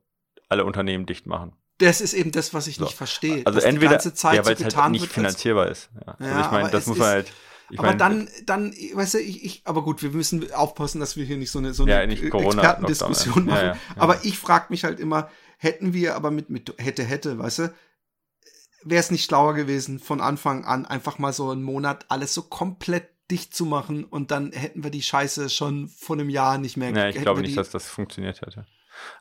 alle 0.49 0.65
Unternehmen 0.65 1.05
dicht 1.05 1.27
machen. 1.27 1.53
Das 1.77 2.01
ist 2.01 2.13
eben 2.13 2.31
das, 2.31 2.53
was 2.53 2.67
ich 2.67 2.77
so. 2.77 2.86
nicht 2.86 2.95
verstehe. 2.95 3.45
Also 3.45 3.59
entweder, 3.59 3.99
ja, 3.99 4.45
weil 4.45 4.53
es 4.53 4.75
halt 4.75 4.91
nicht 4.91 5.11
finanzierbar 5.11 5.67
ist. 5.67 5.89
Ja. 5.93 6.15
Also 6.17 6.31
ja, 6.31 6.45
ich 6.45 6.51
meine, 6.51 6.69
das 6.69 6.88
muss 6.88 6.97
man 6.97 7.07
halt 7.09 7.33
ich 7.70 7.80
aber 7.80 7.89
mein, 7.89 7.97
dann, 7.97 8.30
dann, 8.45 8.74
weißt 8.93 9.16
du, 9.16 9.20
ich, 9.20 9.43
ich, 9.43 9.61
aber 9.66 9.84
gut, 9.84 10.03
wir 10.03 10.11
müssen 10.11 10.51
aufpassen, 10.53 10.99
dass 10.99 11.18
wir 11.18 11.26
hier 11.26 11.38
nicht 11.38 11.51
so 11.51 11.59
eine, 11.59 11.74
so 11.74 11.84
eine 11.84 11.91
ja, 11.93 12.01
Expertendiskussion 12.01 13.45
machen. 13.45 13.57
Ja, 13.57 13.66
ja, 13.74 13.78
aber 13.95 14.24
ich 14.24 14.38
frage 14.38 14.68
mich 14.70 14.84
halt 14.84 14.99
immer, 14.99 15.30
hätten 15.57 15.93
wir 15.93 16.16
aber 16.16 16.32
mit, 16.32 16.49
mit 16.49 16.74
hätte, 16.78 17.03
hätte, 17.03 17.39
weißt 17.39 17.59
du, 17.59 17.74
wäre 18.84 18.99
es 18.99 19.11
nicht 19.11 19.26
schlauer 19.26 19.55
gewesen, 19.55 19.99
von 19.99 20.22
Anfang 20.22 20.63
an 20.66 20.86
einfach 20.86 21.18
mal 21.18 21.34
so 21.34 21.49
einen 21.49 21.63
Monat 21.63 22.05
alles 22.09 22.34
so 22.34 22.43
komplett 22.43 23.09
dicht 23.32 23.55
zu 23.55 23.66
machen 23.66 24.03
und 24.03 24.30
dann 24.30 24.51
hätten 24.51 24.84
wir 24.84 24.91
die 24.91 25.01
Scheiße 25.01 25.49
schon 25.49 25.88
vor 25.89 26.16
einem 26.16 26.30
Jahr 26.30 26.59
nicht 26.59 26.78
mehr. 26.78 26.91
Ja, 26.91 27.09
ich 27.09 27.16
glaube 27.16 27.41
nicht, 27.41 27.57
dass 27.57 27.72
das 27.72 27.88
funktioniert 27.88 28.41
hätte. 28.41 28.68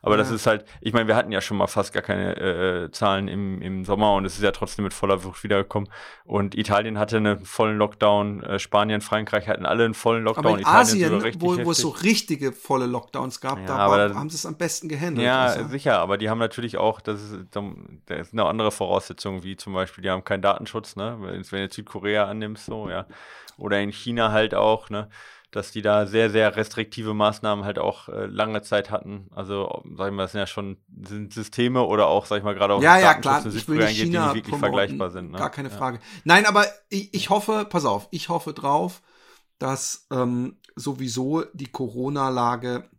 Aber 0.01 0.15
ja. 0.15 0.17
das 0.17 0.31
ist 0.31 0.47
halt, 0.47 0.65
ich 0.81 0.93
meine, 0.93 1.07
wir 1.07 1.15
hatten 1.15 1.31
ja 1.31 1.41
schon 1.41 1.57
mal 1.57 1.67
fast 1.67 1.93
gar 1.93 2.03
keine 2.03 2.35
äh, 2.35 2.91
Zahlen 2.91 3.27
im, 3.27 3.61
im 3.61 3.85
Sommer 3.85 4.13
und 4.13 4.25
es 4.25 4.35
ist 4.35 4.43
ja 4.43 4.51
trotzdem 4.51 4.83
mit 4.83 4.93
voller 4.93 5.23
Wucht 5.23 5.43
wiedergekommen. 5.43 5.89
Und 6.23 6.55
Italien 6.55 6.97
hatte 6.99 7.17
einen 7.17 7.45
vollen 7.45 7.77
Lockdown, 7.77 8.43
äh, 8.43 8.59
Spanien, 8.59 9.01
Frankreich 9.01 9.47
hatten 9.47 9.65
alle 9.65 9.85
einen 9.85 9.93
vollen 9.93 10.23
Lockdown. 10.23 10.45
Aber 10.45 10.55
in 10.55 10.61
Italien 10.61 11.13
Asien, 11.13 11.41
wo, 11.41 11.65
wo 11.65 11.71
es 11.71 11.77
so 11.77 11.89
richtige 11.89 12.51
volle 12.51 12.85
Lockdowns 12.85 13.41
gab, 13.41 13.59
ja, 13.59 13.65
da 13.65 13.89
war, 13.89 13.97
das, 14.09 14.17
haben 14.17 14.29
sie 14.29 14.35
es 14.35 14.45
am 14.45 14.57
besten 14.57 14.89
gehandelt. 14.89 15.25
Ja, 15.25 15.45
also. 15.45 15.67
sicher, 15.67 15.99
aber 15.99 16.17
die 16.17 16.29
haben 16.29 16.39
natürlich 16.39 16.77
auch, 16.77 17.01
das 17.01 17.21
ist, 17.21 17.35
das 18.05 18.19
ist 18.19 18.33
eine 18.33 18.45
andere 18.45 18.71
Voraussetzung, 18.71 19.43
wie 19.43 19.55
zum 19.55 19.73
Beispiel, 19.73 20.01
die 20.01 20.09
haben 20.09 20.23
keinen 20.23 20.41
Datenschutz, 20.41 20.95
ne? 20.95 21.17
Wenn 21.19 21.41
du 21.41 21.55
jetzt 21.57 21.75
Südkorea 21.75 22.25
annimmst, 22.25 22.65
so, 22.65 22.89
ja. 22.89 23.05
Oder 23.57 23.79
in 23.79 23.91
China 23.91 24.31
halt 24.31 24.53
auch, 24.53 24.89
ne? 24.89 25.09
Dass 25.55 25.71
die 25.71 25.81
da 25.81 26.05
sehr, 26.05 26.29
sehr 26.29 26.55
restriktive 26.55 27.13
Maßnahmen 27.13 27.63
halt 27.63 27.79
auch 27.79 28.09
äh, 28.09 28.25
lange 28.25 28.61
Zeit 28.61 28.91
hatten. 28.91 29.27
Also, 29.31 29.83
sag 29.95 30.09
ich 30.09 30.13
mal, 30.13 30.23
das 30.23 30.33
sind 30.33 30.39
ja 30.39 30.47
schon 30.47 30.77
sind 31.05 31.33
Systeme 31.33 31.83
oder 31.83 32.07
auch, 32.07 32.25
sag 32.25 32.37
ich 32.37 32.43
mal, 32.43 32.53
gerade 32.53 32.73
auch 32.73 32.81
ja, 32.81 32.97
ja, 32.99 33.13
klar. 33.13 33.45
Ich 33.45 33.67
will 33.67 33.77
nicht 33.77 33.97
China 33.97 34.29
die 34.29 34.39
wirklich 34.39 34.57
vergleichbar 34.57 35.11
sind. 35.11 35.31
Ne? 35.31 35.37
Gar 35.37 35.49
keine 35.49 35.69
ja. 35.69 35.75
Frage. 35.75 35.99
Nein, 36.25 36.45
aber 36.45 36.65
ich, 36.89 37.13
ich 37.13 37.29
hoffe, 37.29 37.65
pass 37.69 37.85
auf, 37.85 38.07
ich 38.11 38.27
hoffe 38.29 38.53
drauf, 38.53 39.01
dass 39.57 40.07
ähm, 40.11 40.57
sowieso 40.75 41.43
die 41.53 41.71
Corona-Lage 41.71 42.89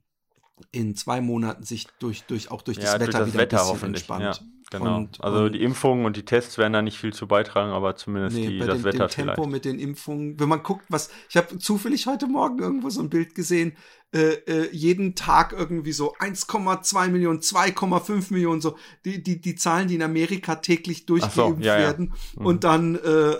in 0.73 0.97
zwei 0.97 1.21
Monaten 1.21 1.65
sich 1.65 1.87
durch, 1.99 2.25
durch 2.25 2.51
auch 2.51 2.63
durch 2.63 2.79
ja, 2.79 2.85
das 2.85 2.95
Wetter 2.95 3.05
durch 3.05 3.13
das 3.13 3.29
wieder 3.29 3.43
Wetter 3.43 3.67
ein 3.67 3.73
bisschen 3.73 3.89
entspannt. 3.89 4.23
Ja. 4.23 4.56
Genau. 4.71 4.97
Und, 4.97 5.23
also 5.23 5.45
und 5.45 5.53
die 5.53 5.63
Impfungen 5.63 6.07
und 6.07 6.17
die 6.17 6.25
Tests 6.25 6.59
werden 6.59 6.73
da 6.73 6.83
nicht 6.83 6.99
viel 6.99 7.13
zu 7.13 7.29
beitragen, 7.29 7.71
aber 7.71 7.95
zumindest 7.95 8.37
nee, 8.37 8.49
die, 8.49 8.59
das 8.59 8.79
dem, 8.79 8.85
Wetter 8.85 9.07
dem 9.07 9.11
Tempo 9.11 9.35
vielleicht. 9.35 9.51
mit 9.51 9.65
den 9.65 9.79
Impfungen. 9.79 10.41
Wenn 10.41 10.49
man 10.49 10.63
guckt, 10.65 10.85
was 10.89 11.11
ich 11.29 11.37
habe 11.37 11.59
zufällig 11.59 12.07
heute 12.07 12.27
Morgen 12.27 12.59
irgendwo 12.59 12.91
so 12.91 13.01
ein 13.01 13.09
Bild 13.09 13.37
gesehen, 13.37 13.77
äh, 14.13 14.35
äh, 14.47 14.69
jeden 14.73 15.15
Tag 15.15 15.53
irgendwie 15.53 15.93
so 15.93 16.15
1,2 16.15 17.09
Millionen, 17.09 17.41
2,5 17.41 18.33
Millionen, 18.33 18.61
so 18.61 18.77
die, 19.05 19.23
die, 19.23 19.41
die 19.41 19.55
Zahlen, 19.55 19.89
die 19.89 19.97
in 19.97 20.03
Amerika 20.03 20.57
täglich 20.57 21.07
durchgeimpft 21.07 21.37
so, 21.37 21.57
ja, 21.61 21.77
werden. 21.77 22.15
Ja. 22.35 22.41
Mhm. 22.41 22.47
Und 22.47 22.65
dann 22.65 22.95
äh, 22.97 23.37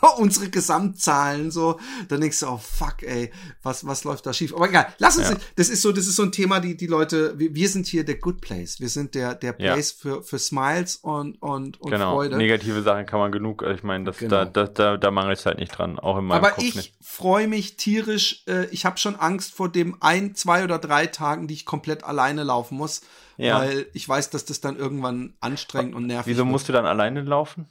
unsere 0.18 0.48
Gesamtzahlen 0.50 1.50
so, 1.50 1.78
dann 2.08 2.20
denkst 2.20 2.40
du, 2.40 2.46
oh 2.46 2.58
fuck, 2.58 3.02
ey, 3.02 3.30
was, 3.62 3.86
was 3.86 4.04
läuft 4.04 4.26
da 4.26 4.32
schief? 4.32 4.54
Aber 4.54 4.68
egal, 4.68 4.86
lass 4.98 5.18
uns, 5.18 5.30
ja. 5.30 5.36
das 5.56 5.68
ist 5.68 5.82
so, 5.82 5.92
das 5.92 6.06
ist 6.06 6.16
so 6.16 6.22
ein 6.22 6.32
Thema, 6.32 6.60
die, 6.60 6.76
die 6.76 6.86
Leute, 6.86 7.38
wir, 7.38 7.54
wir 7.54 7.68
sind 7.68 7.86
hier 7.86 8.04
der 8.04 8.16
Good 8.16 8.40
Place. 8.40 8.80
Wir 8.80 8.88
sind 8.88 9.14
der, 9.14 9.34
der 9.34 9.52
Place 9.52 9.92
für, 9.92 10.22
für 10.22 10.38
Smiles 10.38 10.96
und, 10.96 11.40
und, 11.42 11.80
und 11.80 11.90
genau. 11.90 12.14
Freude. 12.14 12.36
Negative 12.36 12.82
Sachen 12.82 13.06
kann 13.06 13.20
man 13.20 13.32
genug, 13.32 13.62
ich 13.62 13.82
meine, 13.82 14.04
das, 14.04 14.18
genau. 14.18 14.44
da, 14.44 14.44
da, 14.44 14.66
da, 14.66 14.96
da 14.96 15.10
mangelt 15.10 15.38
es 15.38 15.46
halt 15.46 15.58
nicht 15.58 15.70
dran, 15.70 15.98
auch 15.98 16.18
in 16.18 16.24
meinem 16.24 16.44
Aber 16.44 16.52
Kopf 16.52 16.64
ich 16.64 16.94
freue 17.00 17.48
mich 17.48 17.76
tierisch, 17.76 18.44
äh, 18.46 18.66
ich 18.66 18.84
habe 18.84 18.98
schon 18.98 19.16
Angst 19.16 19.54
vor 19.54 19.68
dem 19.68 19.96
ein, 20.00 20.34
zwei 20.34 20.64
oder 20.64 20.78
drei 20.78 21.06
Tagen, 21.06 21.48
die 21.48 21.54
ich 21.54 21.64
komplett 21.64 22.04
alleine 22.04 22.42
laufen 22.42 22.76
muss. 22.76 23.02
Ja. 23.38 23.60
Weil 23.60 23.86
ich 23.92 24.06
weiß, 24.08 24.30
dass 24.30 24.44
das 24.44 24.60
dann 24.60 24.76
irgendwann 24.76 25.34
anstrengend 25.40 25.94
und 25.94 26.06
nervig 26.06 26.26
Wieso 26.26 26.38
wird. 26.38 26.48
musst 26.48 26.68
du 26.68 26.72
dann 26.72 26.86
alleine 26.86 27.22
laufen? 27.22 27.66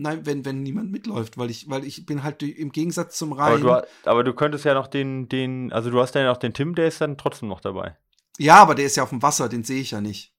Nein, 0.00 0.24
wenn, 0.24 0.46
wenn 0.46 0.62
niemand 0.62 0.90
mitläuft, 0.90 1.36
weil 1.36 1.50
ich, 1.50 1.68
weil 1.68 1.84
ich 1.84 2.06
bin 2.06 2.22
halt 2.22 2.42
im 2.42 2.72
Gegensatz 2.72 3.18
zum 3.18 3.32
Rhein. 3.32 3.62
Aber 3.62 3.82
du, 3.82 4.08
aber 4.08 4.24
du 4.24 4.32
könntest 4.32 4.64
ja 4.64 4.72
noch 4.72 4.86
den, 4.86 5.28
den, 5.28 5.72
also 5.72 5.90
du 5.90 6.00
hast 6.00 6.14
ja 6.14 6.24
noch 6.24 6.38
den 6.38 6.54
Tim, 6.54 6.74
der 6.74 6.88
ist 6.88 7.02
dann 7.02 7.18
trotzdem 7.18 7.50
noch 7.50 7.60
dabei. 7.60 7.96
Ja, 8.38 8.56
aber 8.56 8.74
der 8.74 8.86
ist 8.86 8.96
ja 8.96 9.02
auf 9.02 9.10
dem 9.10 9.22
Wasser, 9.22 9.50
den 9.50 9.62
sehe 9.62 9.82
ich 9.82 9.90
ja 9.90 10.00
nicht. 10.00 10.29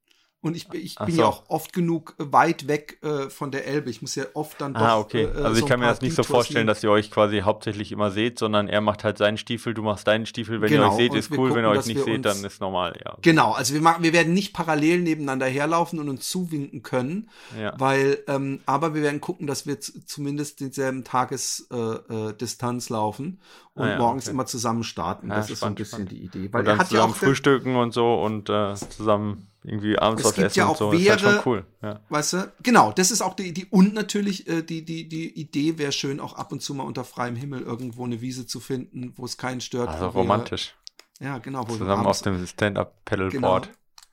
Und 0.44 0.58
ich, 0.58 0.68
ich 0.74 0.96
bin 0.96 1.14
so. 1.14 1.22
ja 1.22 1.28
auch 1.28 1.44
oft 1.50 1.72
genug 1.72 2.16
weit 2.18 2.68
weg 2.68 2.98
äh, 3.04 3.30
von 3.30 3.52
der 3.52 3.68
Elbe. 3.68 3.92
Ich 3.92 4.02
muss 4.02 4.16
ja 4.16 4.26
oft 4.34 4.60
dann 4.60 4.76
ah, 4.76 4.80
doch. 4.80 4.88
Ah, 4.88 4.98
okay. 4.98 5.24
Äh, 5.26 5.38
also 5.38 5.54
ich 5.54 5.60
so 5.60 5.66
kann 5.68 5.80
mir 5.80 5.86
das 5.86 6.02
nicht 6.02 6.16
so 6.16 6.24
vorstellen, 6.24 6.66
dass 6.66 6.82
ihr 6.84 6.90
euch 6.90 7.12
quasi 7.12 7.42
hauptsächlich 7.42 7.92
immer 7.92 8.10
seht, 8.10 8.40
sondern 8.40 8.68
er 8.68 8.82
macht 8.82 9.04
halt 9.04 9.20
seinen 9.20 9.38
Stiefel, 9.38 9.76
du 9.76 9.84
machst 9.84 10.08
deinen 10.08 10.26
Stiefel. 10.26 10.60
Wenn 10.60 10.70
genau. 10.70 10.86
ihr 10.86 10.90
euch 10.90 10.98
seht, 10.98 11.14
ist 11.14 11.30
cool. 11.30 11.38
Gucken, 11.38 11.56
wenn 11.58 11.66
ihr 11.66 11.70
euch 11.70 11.86
nicht 11.86 12.04
seht, 12.04 12.26
dann 12.26 12.44
ist 12.44 12.60
normal, 12.60 13.00
ja. 13.06 13.18
Genau, 13.22 13.52
also 13.52 13.76
wir 13.76 13.82
machen, 13.82 14.02
wir 14.04 14.14
werden 14.14 14.34
nicht 14.34 14.52
parallel 14.52 15.02
nebeneinander 15.02 15.46
herlaufen 15.46 16.00
und 16.00 16.10
uns 16.10 16.28
zuwinken 16.28 16.82
können. 16.82 17.30
Ja. 17.60 17.76
Weil, 17.78 18.24
ähm, 18.28 18.62
aber 18.66 18.96
wir 18.96 19.04
werden 19.04 19.22
gucken, 19.22 19.46
dass 19.46 19.68
wir 19.68 19.80
zumindest 19.80 20.60
denselben 20.60 21.04
Tagesdistanz 21.04 22.90
äh, 22.90 22.90
äh, 22.90 22.94
laufen 22.94 23.42
und 23.76 23.84
ah, 23.84 23.90
ja, 23.92 23.98
morgens 24.00 24.26
okay. 24.26 24.34
immer 24.34 24.48
zusammen 24.48 24.84
starten. 24.84 25.30
das 25.30 25.50
ja, 25.50 25.54
ist 25.54 25.60
spannend, 25.60 25.78
so 25.78 25.98
ein 25.98 26.06
bisschen 26.06 26.08
spannend. 26.08 26.34
die 26.34 26.40
Idee. 26.40 26.52
Weil 26.52 26.62
und 26.62 26.66
dann 26.66 26.80
er 26.80 26.84
hat 26.84 26.92
ja 26.92 27.04
auch 27.04 27.16
frühstücken 27.16 27.76
und 27.76 27.94
so 27.94 28.16
und 28.16 28.50
äh, 28.50 28.74
zusammen 28.74 29.51
irgendwie 29.64 29.98
abends 29.98 30.24
was 30.24 30.38
essen 30.38 30.60
ja 30.60 30.68
auch 30.68 30.78
so. 30.78 30.92
Wäre, 30.92 31.04
das 31.04 31.22
ist 31.22 31.26
halt 31.28 31.44
schon 31.44 31.52
cool. 31.54 31.66
Ja. 31.82 32.00
Weißt 32.10 32.34
du, 32.34 32.52
genau, 32.64 32.92
das 32.92 33.12
ist 33.12 33.22
auch 33.22 33.36
die 33.36 33.48
Idee. 33.48 33.68
Und 33.70 33.94
natürlich, 33.94 34.48
äh, 34.48 34.64
die, 34.64 34.84
die, 34.84 35.08
die 35.08 35.30
Idee 35.40 35.78
wäre 35.78 35.92
schön, 35.92 36.20
auch 36.20 36.34
ab 36.34 36.52
und 36.52 36.62
zu 36.62 36.74
mal 36.74 36.84
unter 36.84 37.04
freiem 37.04 37.36
Himmel 37.36 37.62
irgendwo 37.62 38.04
eine 38.04 38.22
Wiese 38.22 38.48
zu 38.48 38.60
finden, 38.60 39.14
wo 39.18 39.26
es 39.26 39.38
keinen 39.38 39.62
stört. 39.62 39.90
Also 39.90 40.08
romantisch. 40.08 40.76
Wir, 41.20 41.28
ja, 41.28 41.38
genau. 41.38 41.68
Wo 41.68 41.76
Zusammen 41.76 42.08
auf 42.08 42.22
dem 42.22 42.46
Stand-Up-Pedalboard. 42.46 43.70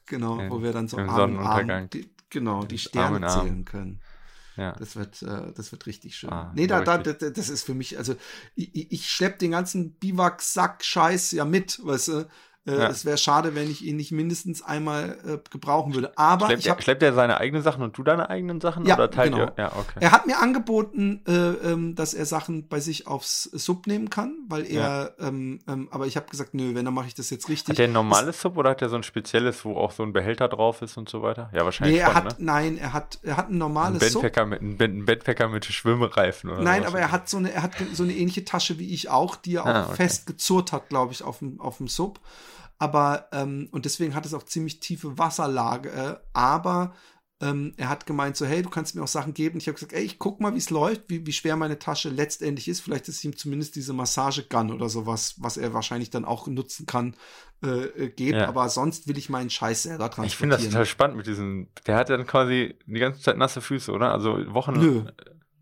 Genau, 0.06 0.36
genau 0.36 0.54
wo 0.54 0.62
wir 0.62 0.72
dann 0.72 0.88
so 0.88 0.98
im 0.98 1.08
Sonnenuntergang. 1.08 1.88
die, 1.90 2.10
genau, 2.28 2.64
die 2.64 2.78
Sterne 2.78 3.26
zählen 3.26 3.64
können. 3.64 4.00
Ja. 4.56 4.72
Das 4.72 4.96
wird, 4.96 5.22
äh, 5.22 5.52
das 5.54 5.70
wird 5.70 5.86
richtig 5.86 6.16
schön. 6.16 6.30
Ah, 6.30 6.52
nee, 6.54 6.66
da, 6.66 6.82
da, 6.82 6.98
das 6.98 7.48
ist 7.48 7.62
für 7.62 7.74
mich, 7.74 7.96
also 7.96 8.16
ich, 8.56 8.90
ich 8.90 9.08
schlepp 9.08 9.38
den 9.38 9.52
ganzen 9.52 9.92
Biwak-Sack-Scheiß 9.92 11.30
ja 11.32 11.44
mit, 11.44 11.80
weißt 11.82 12.08
du. 12.08 12.28
Äh, 12.68 12.78
ja. 12.78 12.88
Es 12.88 13.04
wäre 13.04 13.16
schade, 13.16 13.54
wenn 13.54 13.70
ich 13.70 13.82
ihn 13.82 13.96
nicht 13.96 14.12
mindestens 14.12 14.62
einmal 14.62 15.16
äh, 15.26 15.38
gebrauchen 15.50 15.94
würde. 15.94 16.12
Aber 16.16 16.46
schleppt, 16.46 16.60
ich 16.60 16.70
hab, 16.70 16.78
er, 16.78 16.82
schleppt 16.82 17.02
er 17.02 17.14
seine 17.14 17.38
eigenen 17.38 17.62
Sachen 17.62 17.82
und 17.82 17.96
du 17.96 18.02
deine 18.02 18.28
eigenen 18.28 18.60
Sachen? 18.60 18.84
Ja, 18.84 18.94
oder 18.94 19.10
teilt 19.10 19.32
genau. 19.32 19.46
Ihr? 19.46 19.52
Ja, 19.56 19.72
okay. 19.74 19.98
Er 20.00 20.12
hat 20.12 20.26
mir 20.26 20.38
angeboten, 20.38 21.22
äh, 21.26 21.32
ähm, 21.32 21.94
dass 21.94 22.12
er 22.12 22.26
Sachen 22.26 22.68
bei 22.68 22.80
sich 22.80 23.06
aufs 23.06 23.44
Sub 23.44 23.86
nehmen 23.86 24.10
kann, 24.10 24.34
weil 24.48 24.66
er, 24.66 25.14
ja. 25.18 25.28
ähm, 25.28 25.60
ähm, 25.66 25.88
aber 25.90 26.06
ich 26.06 26.16
habe 26.16 26.26
gesagt, 26.28 26.52
nö, 26.52 26.74
wenn, 26.74 26.84
dann 26.84 26.92
mache 26.92 27.06
ich 27.06 27.14
das 27.14 27.30
jetzt 27.30 27.48
richtig. 27.48 27.70
Hat 27.70 27.78
der 27.78 27.86
ein 27.88 27.92
normales 27.92 28.36
das, 28.36 28.42
Sub 28.42 28.58
oder 28.58 28.70
hat 28.70 28.82
er 28.82 28.90
so 28.90 28.96
ein 28.96 29.02
spezielles, 29.02 29.64
wo 29.64 29.76
auch 29.76 29.92
so 29.92 30.02
ein 30.02 30.12
Behälter 30.12 30.48
drauf 30.48 30.82
ist 30.82 30.98
und 30.98 31.08
so 31.08 31.22
weiter? 31.22 31.50
Ja, 31.54 31.64
wahrscheinlich. 31.64 31.96
Nee, 31.96 32.02
er 32.02 32.08
schon, 32.08 32.14
hat, 32.16 32.38
ne? 32.38 32.44
nein, 32.44 32.76
er 32.76 32.92
hat, 32.92 33.18
er 33.22 33.38
hat 33.38 33.50
ein 33.50 33.56
normales 33.56 34.02
ein 34.02 34.10
Sub. 34.10 34.22
Mit, 34.22 34.36
ein, 34.36 34.78
ein 34.78 35.04
Bettpacker 35.06 35.48
mit 35.48 35.64
Schwimmreifen 35.64 36.50
oder 36.50 36.62
Nein, 36.62 36.84
aber 36.84 36.98
er 36.98 37.12
hat 37.12 37.28
so 37.30 37.38
eine, 37.38 37.50
er 37.50 37.62
hat 37.62 37.72
so 37.94 38.02
eine 38.02 38.12
ähnliche 38.12 38.44
Tasche 38.44 38.78
wie 38.78 38.92
ich 38.92 39.08
auch, 39.08 39.36
die 39.36 39.54
er 39.54 39.66
ah, 39.66 39.82
auch 39.82 39.86
okay. 39.88 39.96
fest 39.96 40.26
gezurrt 40.26 40.72
hat, 40.72 40.90
glaube 40.90 41.12
ich, 41.12 41.22
auf 41.22 41.38
dem, 41.38 41.60
auf 41.60 41.78
dem 41.78 41.88
Sub. 41.88 42.20
Aber, 42.78 43.28
ähm, 43.32 43.68
und 43.72 43.84
deswegen 43.84 44.14
hat 44.14 44.24
es 44.24 44.34
auch 44.34 44.44
ziemlich 44.44 44.80
tiefe 44.80 45.18
Wasserlage. 45.18 45.90
Äh, 45.90 46.16
aber 46.32 46.94
ähm, 47.40 47.72
er 47.76 47.88
hat 47.88 48.04
gemeint, 48.04 48.36
so, 48.36 48.46
hey, 48.46 48.62
du 48.62 48.68
kannst 48.68 48.96
mir 48.96 49.02
auch 49.02 49.08
Sachen 49.08 49.32
geben. 49.32 49.58
Ich 49.58 49.68
habe 49.68 49.74
gesagt, 49.74 49.92
ey, 49.92 50.02
ich 50.02 50.18
guck 50.18 50.40
mal, 50.40 50.54
wie 50.54 50.58
es 50.58 50.70
läuft, 50.70 51.02
wie, 51.08 51.24
wie 51.24 51.32
schwer 51.32 51.54
meine 51.56 51.78
Tasche 51.78 52.08
letztendlich 52.08 52.66
ist. 52.66 52.80
Vielleicht 52.80 53.08
ist 53.08 53.24
ihm 53.24 53.36
zumindest 53.36 53.76
diese 53.76 53.92
Massagegun 53.92 54.72
oder 54.72 54.88
sowas, 54.88 55.36
was 55.38 55.56
er 55.56 55.72
wahrscheinlich 55.72 56.10
dann 56.10 56.24
auch 56.24 56.48
nutzen 56.48 56.86
kann, 56.86 57.14
äh, 57.62 57.84
äh 57.84 58.08
geben. 58.10 58.38
Ja. 58.38 58.48
Aber 58.48 58.68
sonst 58.68 59.06
will 59.06 59.18
ich 59.18 59.28
meinen 59.28 59.50
Scheiß 59.50 59.84
selber 59.84 60.10
transportieren. 60.10 60.26
Ich 60.26 60.36
finde 60.36 60.56
das 60.56 60.64
total 60.64 60.86
spannend 60.86 61.16
mit 61.16 61.26
diesem. 61.26 61.68
Der 61.86 61.96
hat 61.96 62.10
dann 62.10 62.26
quasi 62.26 62.76
die 62.86 63.00
ganze 63.00 63.20
Zeit 63.20 63.36
nasse 63.36 63.60
Füße, 63.60 63.92
oder? 63.92 64.12
Also 64.12 64.52
Wochen. 64.52 64.72
Nö. 64.72 65.04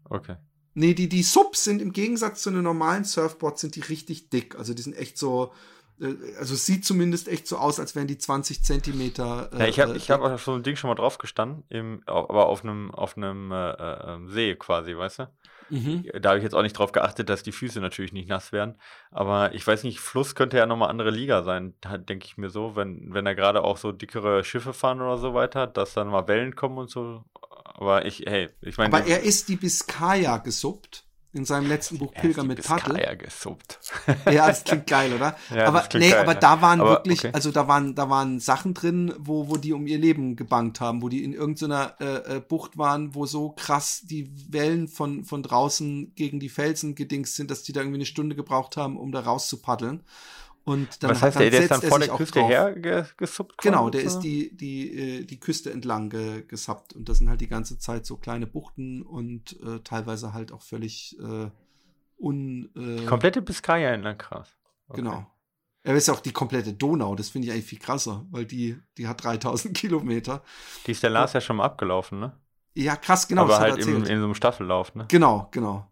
Okay. 0.05 0.37
Nee, 0.73 0.95
die, 0.95 1.09
die 1.09 1.23
Subs 1.23 1.65
sind 1.65 1.83
im 1.83 1.93
Gegensatz 1.93 2.43
zu 2.43 2.51
einem 2.51 2.63
normalen 2.63 3.05
Surfboard 3.05 3.59
sind 3.59 3.77
die 3.77 3.81
richtig 3.81 4.31
dick. 4.31 4.57
Also 4.57 4.73
die 4.73 4.83
sind 4.83 4.97
echt 4.97 5.19
so, 5.19 5.47
äh, 5.47 5.57
also 6.01 6.55
es 6.55 6.67
sieht 6.67 6.85
zumindest 6.85 7.29
echt 7.29 7.47
so 7.47 7.57
aus, 7.57 7.81
als 7.81 7.95
wären 7.95 8.07
die 8.07 8.19
20 8.19 8.63
Zentimeter. 8.63 9.51
Äh, 9.53 9.59
ja, 9.59 9.67
ich 9.67 9.81
habe 9.81 9.95
äh, 9.95 9.97
ich 9.97 10.11
hab 10.11 10.21
auf 10.21 10.45
so 10.45 10.55
ein 10.55 10.63
Ding 10.63 10.77
schon 10.77 10.89
mal 10.89 10.95
drauf 10.95 11.19
gestanden, 11.19 11.65
im, 11.69 12.03
aber 12.07 12.47
auf 12.47 12.63
einem 12.63 12.91
auf 12.91 13.17
einem 13.17 13.51
äh, 13.53 13.73
ähm, 13.73 14.29
See 14.29 14.55
quasi, 14.57 14.97
weißt 14.97 15.21
du? 15.21 15.29
Mhm. 15.71 16.05
Da 16.21 16.31
habe 16.31 16.39
ich 16.39 16.45
jetzt 16.45 16.55
auch 16.55 16.63
nicht 16.63 16.79
drauf 16.79 16.93
geachtet, 16.93 17.29
dass 17.29 17.43
die 17.43 17.53
Füße 17.53 17.81
natürlich 17.81 18.13
nicht 18.13 18.29
nass 18.29 18.53
werden. 18.53 18.77
Aber 19.11 19.55
ich 19.55 19.67
weiß 19.67 19.83
nicht, 19.83 20.01
Fluss 20.01 20.35
könnte 20.35 20.59
ja 20.59 20.67
nochmal 20.67 20.91
andere 20.91 21.11
Liga 21.11 21.43
sein, 21.43 21.75
denke 22.09 22.27
ich 22.27 22.37
mir 22.37 22.51
so, 22.51 22.77
wenn, 22.77 23.13
wenn 23.13 23.25
da 23.25 23.35
gerade 23.35 23.65
auch 23.65 23.77
so 23.77 23.91
dickere 23.91 24.45
Schiffe 24.45 24.73
fahren 24.73 25.01
oder 25.01 25.19
so 25.19 25.35
weiter, 25.35 25.67
dass 25.67 25.95
dann 25.95 26.09
mal 26.09 26.29
Wellen 26.29 26.55
kommen 26.55 26.79
und 26.79 26.91
so. 26.91 27.25
Aber 27.65 28.05
ich, 28.05 28.25
hey, 28.27 28.49
ich 28.61 28.79
meine. 28.79 28.95
Aber 28.95 29.07
er 29.07 29.23
ist 29.23 29.49
die 29.49 29.57
Biscaya 29.57 30.39
gesuppt 30.39 31.06
in 31.37 31.45
seinem 31.45 31.69
letzten 31.69 31.99
Buch 31.99 32.13
Pilger 32.13 32.45
mit 32.45 32.63
Paddel. 32.63 33.17
gesuppt. 33.17 33.79
ja, 34.27 34.47
das 34.47 34.65
klingt 34.65 34.87
geil, 34.87 35.13
oder? 35.13 35.37
Ja, 35.55 35.67
aber 35.67 35.87
nee, 35.95 36.11
geil, 36.11 36.21
aber 36.21 36.33
ja. 36.35 36.41
da 36.41 36.63
waren 36.63 36.81
aber, 36.81 36.91
wirklich, 36.91 37.21
okay. 37.21 37.31
also 37.33 37.51
da 37.51 37.69
waren, 37.69 37.95
da 37.95 38.11
waren 38.11 38.41
Sachen 38.41 38.75
drin, 38.75 39.15
wo, 39.19 39.49
wo 39.49 39.57
die 39.57 39.73
um 39.73 39.87
ihr 39.87 39.99
Leben 39.99 40.37
gebankt 40.37 40.81
haben, 40.81 41.03
wo 41.03 41.09
die 41.09 41.25
in 41.25 41.33
irgendeiner 41.33 41.95
äh, 42.01 42.37
äh, 42.37 42.41
Bucht 42.41 42.79
waren, 42.79 43.15
wo 43.15 43.27
so 43.27 43.51
krass 43.51 44.03
die 44.05 44.31
Wellen 44.51 44.89
von, 44.89 45.25
von 45.25 45.43
draußen 45.43 46.15
gegen 46.15 46.41
die 46.41 46.49
Felsen 46.49 46.95
gedingst 46.95 47.37
sind, 47.37 47.51
dass 47.51 47.63
die 47.63 47.73
da 47.73 47.81
irgendwie 47.81 47.99
eine 47.99 48.07
Stunde 48.07 48.35
gebraucht 48.35 48.77
haben, 48.77 48.97
um 48.97 49.13
da 49.13 49.21
raus 49.21 49.49
zu 49.49 49.59
paddeln. 49.59 50.03
Und 50.67 51.05
dann 51.05 51.13
Was 51.13 51.23
heißt 51.23 51.39
der, 51.39 51.49
der 51.51 51.63
ist 51.63 51.71
dann 51.71 51.81
vor 51.81 52.01
der 52.01 52.09
Küste 52.09 52.45
her 52.45 52.75
gesuppt? 53.17 53.63
Genau, 53.63 53.89
der 53.89 54.03
ist 54.03 54.19
die, 54.19 54.55
die, 54.57 55.21
äh, 55.21 55.25
die 55.25 55.39
Küste 55.39 55.71
entlang 55.71 56.11
ge, 56.11 56.43
gesuppt. 56.43 56.93
Und 56.93 57.09
das 57.09 57.19
sind 57.19 57.29
halt 57.29 57.41
die 57.41 57.47
ganze 57.47 57.79
Zeit 57.79 58.05
so 58.05 58.17
kleine 58.17 58.49
Buchten 58.49 59.03
und 59.03 59.61
äh, 59.63 59.79
teilweise 59.85 60.33
halt 60.33 60.51
auch 60.51 60.63
völlig 60.63 61.17
äh, 61.21 61.51
un. 62.19 62.69
Äh, 62.75 62.97
die 63.03 63.07
komplette 63.07 63.43
Biscaya 63.43 63.91
entlang, 63.91 64.19
krass. 64.19 64.57
Okay. 64.89 65.03
Genau. 65.03 65.31
Er 65.85 65.95
ist 65.95 66.09
ja 66.09 66.15
auch 66.15 66.21
die 66.21 66.33
komplette 66.33 66.73
Donau, 66.73 67.15
das 67.15 67.29
finde 67.29 67.47
ich 67.47 67.55
eigentlich 67.55 67.67
viel 67.67 67.79
krasser, 67.79 68.27
weil 68.33 68.45
die, 68.45 68.77
die 68.99 69.07
hat 69.07 69.23
3000 69.23 69.73
Kilometer. 69.79 70.43
Die 70.85 70.91
ist 70.91 71.03
der 71.05 71.11
Lars 71.11 71.33
ja, 71.33 71.39
ja 71.39 71.43
schon 71.43 71.59
mal 71.59 71.65
abgelaufen, 71.65 72.19
ne? 72.19 72.37
Ja, 72.75 72.97
krass, 72.97 73.29
genau. 73.29 73.43
Aber 73.43 73.61
halt 73.61 73.79
in, 73.79 73.99
in 73.99 74.05
so 74.05 74.11
einem 74.11 74.35
Staffellauf, 74.35 74.97
ne? 74.97 75.07
Genau, 75.07 75.47
genau. 75.53 75.89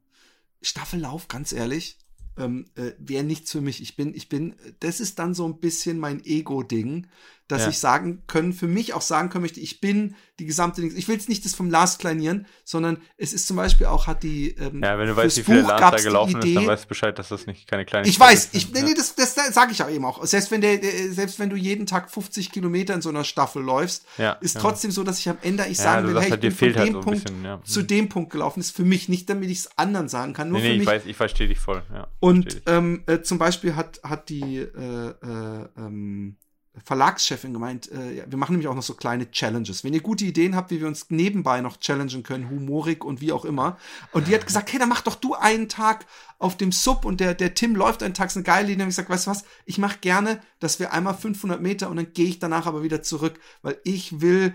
Staffellauf, 0.62 1.28
ganz 1.28 1.52
ehrlich, 1.52 1.96
ähm, 2.36 2.66
äh, 2.74 2.92
wäre 2.98 3.24
nichts 3.24 3.52
für 3.52 3.60
mich. 3.60 3.80
Ich 3.80 3.96
bin, 3.96 4.14
ich 4.14 4.28
bin, 4.28 4.54
das 4.80 5.00
ist 5.00 5.18
dann 5.18 5.34
so 5.34 5.46
ein 5.46 5.58
bisschen 5.60 5.98
mein 5.98 6.24
Ego-Ding, 6.24 7.06
dass 7.48 7.62
ja. 7.62 7.68
ich 7.68 7.78
sagen 7.78 8.22
können, 8.26 8.52
für 8.52 8.68
mich 8.68 8.94
auch 8.94 9.02
sagen 9.02 9.28
können 9.28 9.42
möchte, 9.42 9.60
ich 9.60 9.80
bin 9.80 10.14
die 10.38 10.46
gesamte 10.46 10.80
Dings. 10.80 10.94
Ich 10.94 11.06
will 11.06 11.14
jetzt 11.14 11.28
nicht 11.28 11.44
das 11.44 11.54
vom 11.54 11.70
Lars 11.70 11.98
kleinieren, 11.98 12.46
sondern 12.64 12.98
es 13.18 13.32
ist 13.32 13.46
zum 13.46 13.56
Beispiel 13.56 13.86
auch, 13.86 14.06
hat 14.06 14.22
die. 14.22 14.50
Ähm, 14.56 14.82
ja, 14.82 14.98
wenn 14.98 15.06
du 15.06 15.14
weißt, 15.14 15.36
wie 15.36 15.42
viele 15.42 15.60
Lars 15.60 15.96
da 16.02 16.02
gelaufen 16.02 16.38
Idee, 16.38 16.48
ist, 16.48 16.56
dann 16.56 16.66
weißt 16.66 16.84
du 16.84 16.88
Bescheid, 16.88 17.18
dass 17.18 17.28
das 17.28 17.46
nicht 17.46 17.68
keine 17.68 17.84
kleine 17.84 18.08
Ich 18.08 18.18
weiß, 18.18 18.50
ich, 18.52 18.72
nee, 18.72 18.82
nee, 18.82 18.94
das, 18.94 19.14
das, 19.14 19.34
das 19.34 19.54
sage 19.54 19.72
ich 19.72 19.82
auch 19.82 19.90
eben 19.90 20.04
auch. 20.04 20.24
Selbst 20.24 20.50
wenn 20.50 20.62
der, 20.62 20.78
der, 20.78 21.12
selbst 21.12 21.38
wenn 21.38 21.50
du 21.50 21.56
jeden 21.56 21.86
Tag 21.86 22.10
50 22.10 22.50
Kilometer 22.50 22.94
in 22.94 23.02
so 23.02 23.10
einer 23.10 23.24
Staffel 23.24 23.62
läufst, 23.62 24.06
ja, 24.16 24.32
ist 24.40 24.56
ja. 24.56 24.60
trotzdem 24.62 24.90
so, 24.90 25.04
dass 25.04 25.18
ich 25.18 25.28
am 25.28 25.38
Ende 25.42 25.66
ich 25.66 25.76
sagen 25.76 26.08
will, 26.08 26.20
hey, 26.20 26.30
halt, 26.30 26.44
ich 26.44 26.56
bin 26.56 26.72
von 26.72 26.78
halt 26.78 26.88
dem 26.88 26.94
so 26.94 27.00
Punkt 27.00 27.24
bisschen, 27.24 27.58
zu 27.64 27.80
mhm. 27.80 27.86
dem 27.86 28.08
Punkt 28.08 28.30
gelaufen. 28.32 28.60
ist 28.60 28.74
für 28.74 28.84
mich 28.84 29.08
nicht, 29.08 29.28
damit 29.28 29.50
ich 29.50 29.58
es 29.58 29.78
anderen 29.78 30.08
sagen 30.08 30.32
kann. 30.32 30.48
Nur 30.48 30.58
nee, 30.58 30.64
nee, 30.64 30.70
für 30.70 30.78
mich. 30.78 30.82
ich 30.82 30.88
weiß, 30.88 31.02
ich 31.06 31.16
verstehe 31.16 31.48
dich 31.48 31.60
voll. 31.60 31.82
Und 32.20 32.62
ähm, 32.66 33.04
äh, 33.06 33.20
zum 33.20 33.38
Beispiel 33.38 33.76
hat, 33.76 34.00
hat 34.02 34.30
die 34.30 34.58
äh, 34.58 35.10
äh, 35.22 35.68
ähm, 35.76 36.36
Verlagschefin 36.82 37.52
gemeint, 37.52 37.90
äh, 37.92 38.24
wir 38.28 38.38
machen 38.38 38.52
nämlich 38.52 38.66
auch 38.66 38.74
noch 38.74 38.82
so 38.82 38.94
kleine 38.94 39.30
Challenges. 39.30 39.84
Wenn 39.84 39.94
ihr 39.94 40.00
gute 40.00 40.24
Ideen 40.24 40.56
habt, 40.56 40.70
wie 40.72 40.80
wir 40.80 40.88
uns 40.88 41.06
nebenbei 41.08 41.60
noch 41.60 41.76
challengen 41.78 42.24
können, 42.24 42.50
humorig 42.50 43.04
und 43.04 43.20
wie 43.20 43.30
auch 43.30 43.44
immer. 43.44 43.78
Und 44.12 44.26
die 44.26 44.34
hat 44.34 44.46
gesagt, 44.46 44.72
hey, 44.72 44.80
dann 44.80 44.88
mach 44.88 45.02
doch 45.02 45.14
du 45.14 45.34
einen 45.34 45.68
Tag 45.68 46.04
auf 46.38 46.56
dem 46.56 46.72
Sub 46.72 47.04
und 47.04 47.20
der, 47.20 47.34
der 47.34 47.54
Tim 47.54 47.76
läuft 47.76 48.02
einen 48.02 48.14
Tag, 48.14 48.26
ist 48.26 48.36
eine 48.36 48.42
geile 48.42 48.72
Idee. 48.72 48.82
Und 48.82 48.88
ich 48.88 48.96
gesagt, 48.96 49.08
weißt 49.08 49.26
du 49.26 49.30
was, 49.30 49.44
ich 49.66 49.78
mache 49.78 49.98
gerne, 50.00 50.40
dass 50.58 50.80
wir 50.80 50.92
einmal 50.92 51.14
500 51.14 51.62
Meter 51.62 51.90
und 51.90 51.96
dann 51.96 52.12
gehe 52.12 52.26
ich 52.26 52.40
danach 52.40 52.66
aber 52.66 52.82
wieder 52.82 53.02
zurück, 53.02 53.38
weil 53.62 53.78
ich 53.84 54.20
will 54.20 54.54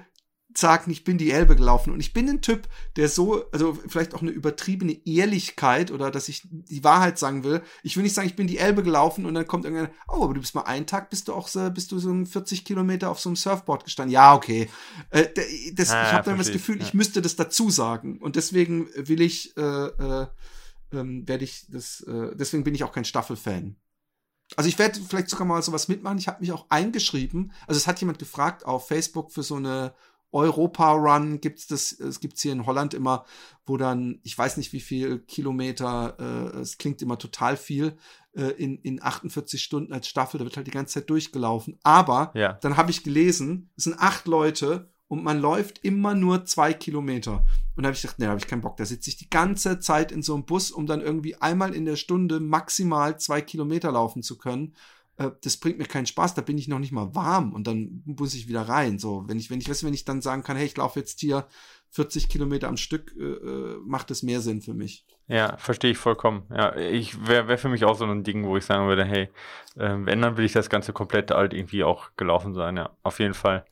sagen, 0.60 0.92
ich 0.92 1.04
bin 1.04 1.18
die 1.18 1.32
Elbe 1.32 1.56
gelaufen. 1.56 1.92
Und 1.92 2.00
ich 2.00 2.14
bin 2.14 2.30
ein 2.30 2.42
Typ, 2.42 2.68
der 2.96 3.10
so, 3.10 3.50
also 3.52 3.78
vielleicht 3.88 4.14
auch 4.14 4.22
eine 4.22 4.32
übertriebene 4.32 5.06
Ehrlichkeit 5.06 5.92
oder 5.92 6.12
dass 6.12 6.30
ich 6.30 6.48
die 6.50 6.84
Wahrheit 6.84 7.18
sagen 7.18 7.44
will. 7.44 7.62
Ich 7.84 7.96
will 7.96 8.04
nicht 8.04 8.14
sagen, 8.14 8.28
ich 8.28 8.36
bin 8.36 8.48
die 8.48 8.58
Elbe 8.58 8.84
gelaufen 8.84 9.26
und 9.26 9.34
dann 9.34 9.48
kommt 9.48 9.66
irgendeiner, 9.66 9.92
oh, 10.08 10.24
aber 10.24 10.34
du 10.34 10.42
bist 10.42 10.56
mal 10.56 10.64
einen 10.64 10.86
Tag, 10.86 11.10
bist 11.10 11.28
du 11.28 11.34
auch 11.34 11.48
so, 11.48 11.70
bist 11.72 11.92
du 11.92 12.00
so 12.00 12.26
40 12.26 12.66
Kilometer 12.66 13.10
auf 13.10 13.20
so 13.20 13.30
einem 13.30 13.36
Surfboard 13.36 13.84
gestanden. 13.86 14.14
Ja, 14.14 14.34
okay. 14.34 14.70
Äh, 15.10 15.28
das, 15.74 15.92
ah, 15.92 16.04
ich 16.04 16.14
habe 16.14 16.30
dann 16.30 16.38
das 16.38 16.52
Gefühl, 16.52 16.78
ja. 16.80 16.86
ich 16.86 16.94
müsste 16.94 17.22
das 17.22 17.36
dazu 17.36 17.70
sagen. 17.70 18.20
Und 18.20 18.36
deswegen 18.36 18.88
will 18.96 19.22
ich, 19.22 19.56
äh, 19.58 19.62
äh, 19.62 20.28
ähm, 20.92 21.28
werde 21.28 21.44
ich 21.44 21.66
das, 21.70 22.02
äh, 22.02 22.36
deswegen 22.36 22.64
bin 22.64 22.76
ich 22.76 22.84
auch 22.84 22.92
kein 22.92 23.06
Staffelfan. 23.06 23.76
Also 24.56 24.68
ich 24.68 24.80
werde 24.80 25.00
vielleicht 25.00 25.30
sogar 25.30 25.46
mal 25.46 25.62
sowas 25.62 25.88
mitmachen. 25.88 26.18
Ich 26.18 26.28
habe 26.28 26.42
mich 26.42 26.52
auch 26.52 26.66
eingeschrieben. 26.70 27.52
Also 27.68 27.78
es 27.78 27.88
hat 27.88 28.00
jemand 28.00 28.20
gefragt 28.20 28.66
auf 28.66 28.88
Facebook 28.88 29.32
für 29.32 29.44
so 29.44 29.56
eine 29.56 29.94
Europa-Run 30.32 31.42
gibt's 31.42 31.68
das, 31.68 31.92
es 31.92 32.20
gibt's 32.20 32.42
hier 32.42 32.52
in 32.52 32.66
Holland 32.66 32.94
immer, 32.94 33.26
wo 33.66 33.78
dann, 33.78 34.20
ich 34.24 34.38
weiß 34.38 34.58
nicht 34.58 34.74
wie 34.74 34.80
viel 34.80 35.20
Kilometer, 35.20 36.18
äh, 36.20 36.60
es 36.60 36.78
klingt 36.78 37.02
immer 37.02 37.18
total 37.18 37.58
viel, 37.58 37.98
äh, 38.34 38.52
in, 38.52 38.78
in 38.80 39.02
48 39.02 39.62
Stunden 39.62 39.94
als 39.94 40.08
Staffel, 40.08 40.38
da 40.38 40.46
wird 40.46 40.58
halt 40.58 40.68
die 40.68 40.72
ganze 40.72 40.96
Zeit 40.96 41.10
durchgelaufen. 41.10 41.80
Aber 41.84 42.32
ja. 42.36 42.54
dann 42.62 42.78
habe 42.78 42.92
ich 42.92 43.04
gelesen, 43.04 43.70
es 43.76 43.86
sind 43.86 44.00
acht 44.00 44.28
Leute 44.28 44.90
und 45.08 45.24
man 45.24 45.42
läuft 45.42 45.84
immer 45.84 46.14
nur 46.14 46.46
zwei 46.46 46.72
Kilometer. 46.72 47.44
Und 47.76 47.84
da 47.84 47.88
habe 47.88 47.96
ich 47.96 48.02
gedacht, 48.02 48.20
nee, 48.20 48.26
da 48.26 48.32
habe 48.32 48.40
ich 48.40 48.48
keinen 48.48 48.62
Bock. 48.62 48.78
Da 48.78 48.86
sitze 48.86 49.10
ich 49.10 49.18
die 49.18 49.30
ganze 49.30 49.80
Zeit 49.80 50.12
in 50.12 50.22
so 50.22 50.36
einem 50.36 50.46
Bus, 50.46 50.70
um 50.70 50.86
dann 50.86 51.02
irgendwie 51.02 51.36
einmal 51.36 51.74
in 51.74 51.86
der 51.86 51.96
Stunde 51.96 52.40
maximal 52.40 53.20
zwei 53.20 53.42
Kilometer 53.42 53.92
laufen 53.92 54.22
zu 54.22 54.38
können. 54.38 54.76
Äh, 55.20 55.32
das 55.44 55.58
bringt 55.58 55.78
mir 55.78 55.86
keinen 55.86 56.06
Spaß, 56.06 56.34
da 56.34 56.42
bin 56.42 56.58
ich 56.58 56.68
noch 56.68 56.80
nicht 56.80 56.92
mal 56.92 57.14
warm 57.14 57.54
und 57.54 57.68
dann 57.68 58.02
muss 58.06 58.34
ich 58.34 58.48
wieder 58.48 58.62
rein. 58.62 58.98
So, 58.98 59.26
wenn 59.28 59.38
ich, 59.38 59.52
wenn 59.52 59.60
ich, 59.60 59.70
weißt, 59.70 59.84
wenn 59.84 59.94
ich 59.94 60.06
dann 60.06 60.22
sagen 60.22 60.44
kann, 60.44 60.58
hey, 60.58 60.66
ich 60.66 60.78
laufe 60.78 61.00
jetzt 61.00 61.20
hier 61.20 61.46
40 61.92 62.30
Kilometer 62.30 62.68
am 62.68 62.78
Stück, 62.78 63.14
äh, 63.18 63.24
äh, 63.24 63.78
macht 63.86 64.12
es 64.12 64.24
mehr 64.24 64.40
Sinn 64.40 64.62
für 64.62 64.74
mich. 64.74 65.06
Ja, 65.28 65.58
verstehe 65.58 65.92
ich 65.92 65.98
vollkommen. 65.98 66.44
Ja, 66.50 66.76
ich 66.76 67.28
wäre 67.28 67.48
wär 67.48 67.58
für 67.58 67.70
mich 67.70 67.86
auch 67.86 67.96
so 67.96 68.06
ein 68.06 68.24
Ding, 68.24 68.46
wo 68.46 68.58
ich 68.58 68.66
sagen 68.66 68.88
würde, 68.88 69.06
hey, 69.06 69.30
äh, 69.76 69.96
wenn, 70.00 70.22
dann 70.22 70.38
will 70.38 70.46
ich 70.46 70.54
das 70.54 70.70
Ganze 70.70 70.94
komplett 70.94 71.32
alt 71.32 71.54
irgendwie 71.54 71.84
auch 71.84 72.12
gelaufen 72.16 72.54
sein, 72.54 72.78
ja, 72.78 72.90
auf 73.04 73.20
jeden 73.20 73.34
Fall. 73.34 73.66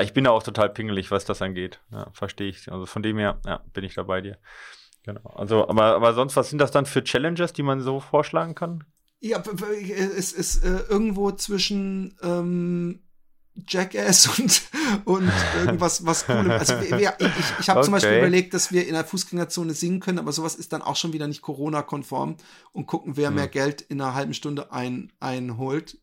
Ich 0.00 0.12
bin 0.12 0.24
da 0.24 0.30
auch 0.30 0.42
total 0.42 0.70
pingelig, 0.70 1.10
was 1.10 1.24
das 1.24 1.42
angeht. 1.42 1.80
Ja, 1.90 2.08
verstehe 2.12 2.48
ich. 2.48 2.70
Also 2.70 2.86
von 2.86 3.02
dem 3.02 3.18
her, 3.18 3.40
ja, 3.44 3.62
bin 3.72 3.84
ich 3.84 3.94
da 3.94 4.02
bei 4.02 4.20
dir. 4.20 4.38
Genau. 5.04 5.20
Also, 5.34 5.68
aber, 5.68 5.94
aber 5.94 6.14
sonst, 6.14 6.36
was 6.36 6.48
sind 6.48 6.58
das 6.58 6.70
dann 6.70 6.86
für 6.86 7.04
Challenges, 7.04 7.52
die 7.52 7.62
man 7.62 7.80
so 7.80 8.00
vorschlagen 8.00 8.54
kann? 8.54 8.84
Ja, 9.24 9.42
es 10.18 10.32
ist 10.32 10.64
äh, 10.64 10.80
irgendwo 10.90 11.30
zwischen 11.32 12.14
ähm, 12.22 13.00
Jackass 13.66 14.26
und, 14.38 14.62
und 15.06 15.32
irgendwas 15.56 16.04
was 16.04 16.28
cool. 16.28 16.50
Also 16.50 16.74
wir, 16.74 17.14
ich, 17.18 17.28
ich 17.58 17.68
habe 17.70 17.78
okay. 17.78 17.84
zum 17.86 17.92
Beispiel 17.92 18.18
überlegt, 18.18 18.52
dass 18.52 18.70
wir 18.70 18.86
in 18.86 18.92
der 18.92 19.06
Fußgängerzone 19.06 19.72
singen 19.72 20.00
können, 20.00 20.18
aber 20.18 20.30
sowas 20.32 20.56
ist 20.56 20.74
dann 20.74 20.82
auch 20.82 20.96
schon 20.96 21.14
wieder 21.14 21.26
nicht 21.26 21.40
Corona-konform 21.40 22.36
und 22.72 22.86
gucken, 22.86 23.16
wer 23.16 23.28
hm. 23.28 23.36
mehr 23.36 23.48
Geld 23.48 23.80
in 23.80 23.98
einer 23.98 24.12
halben 24.12 24.34
Stunde 24.34 24.72
ein, 24.72 25.10
einholt. 25.20 25.98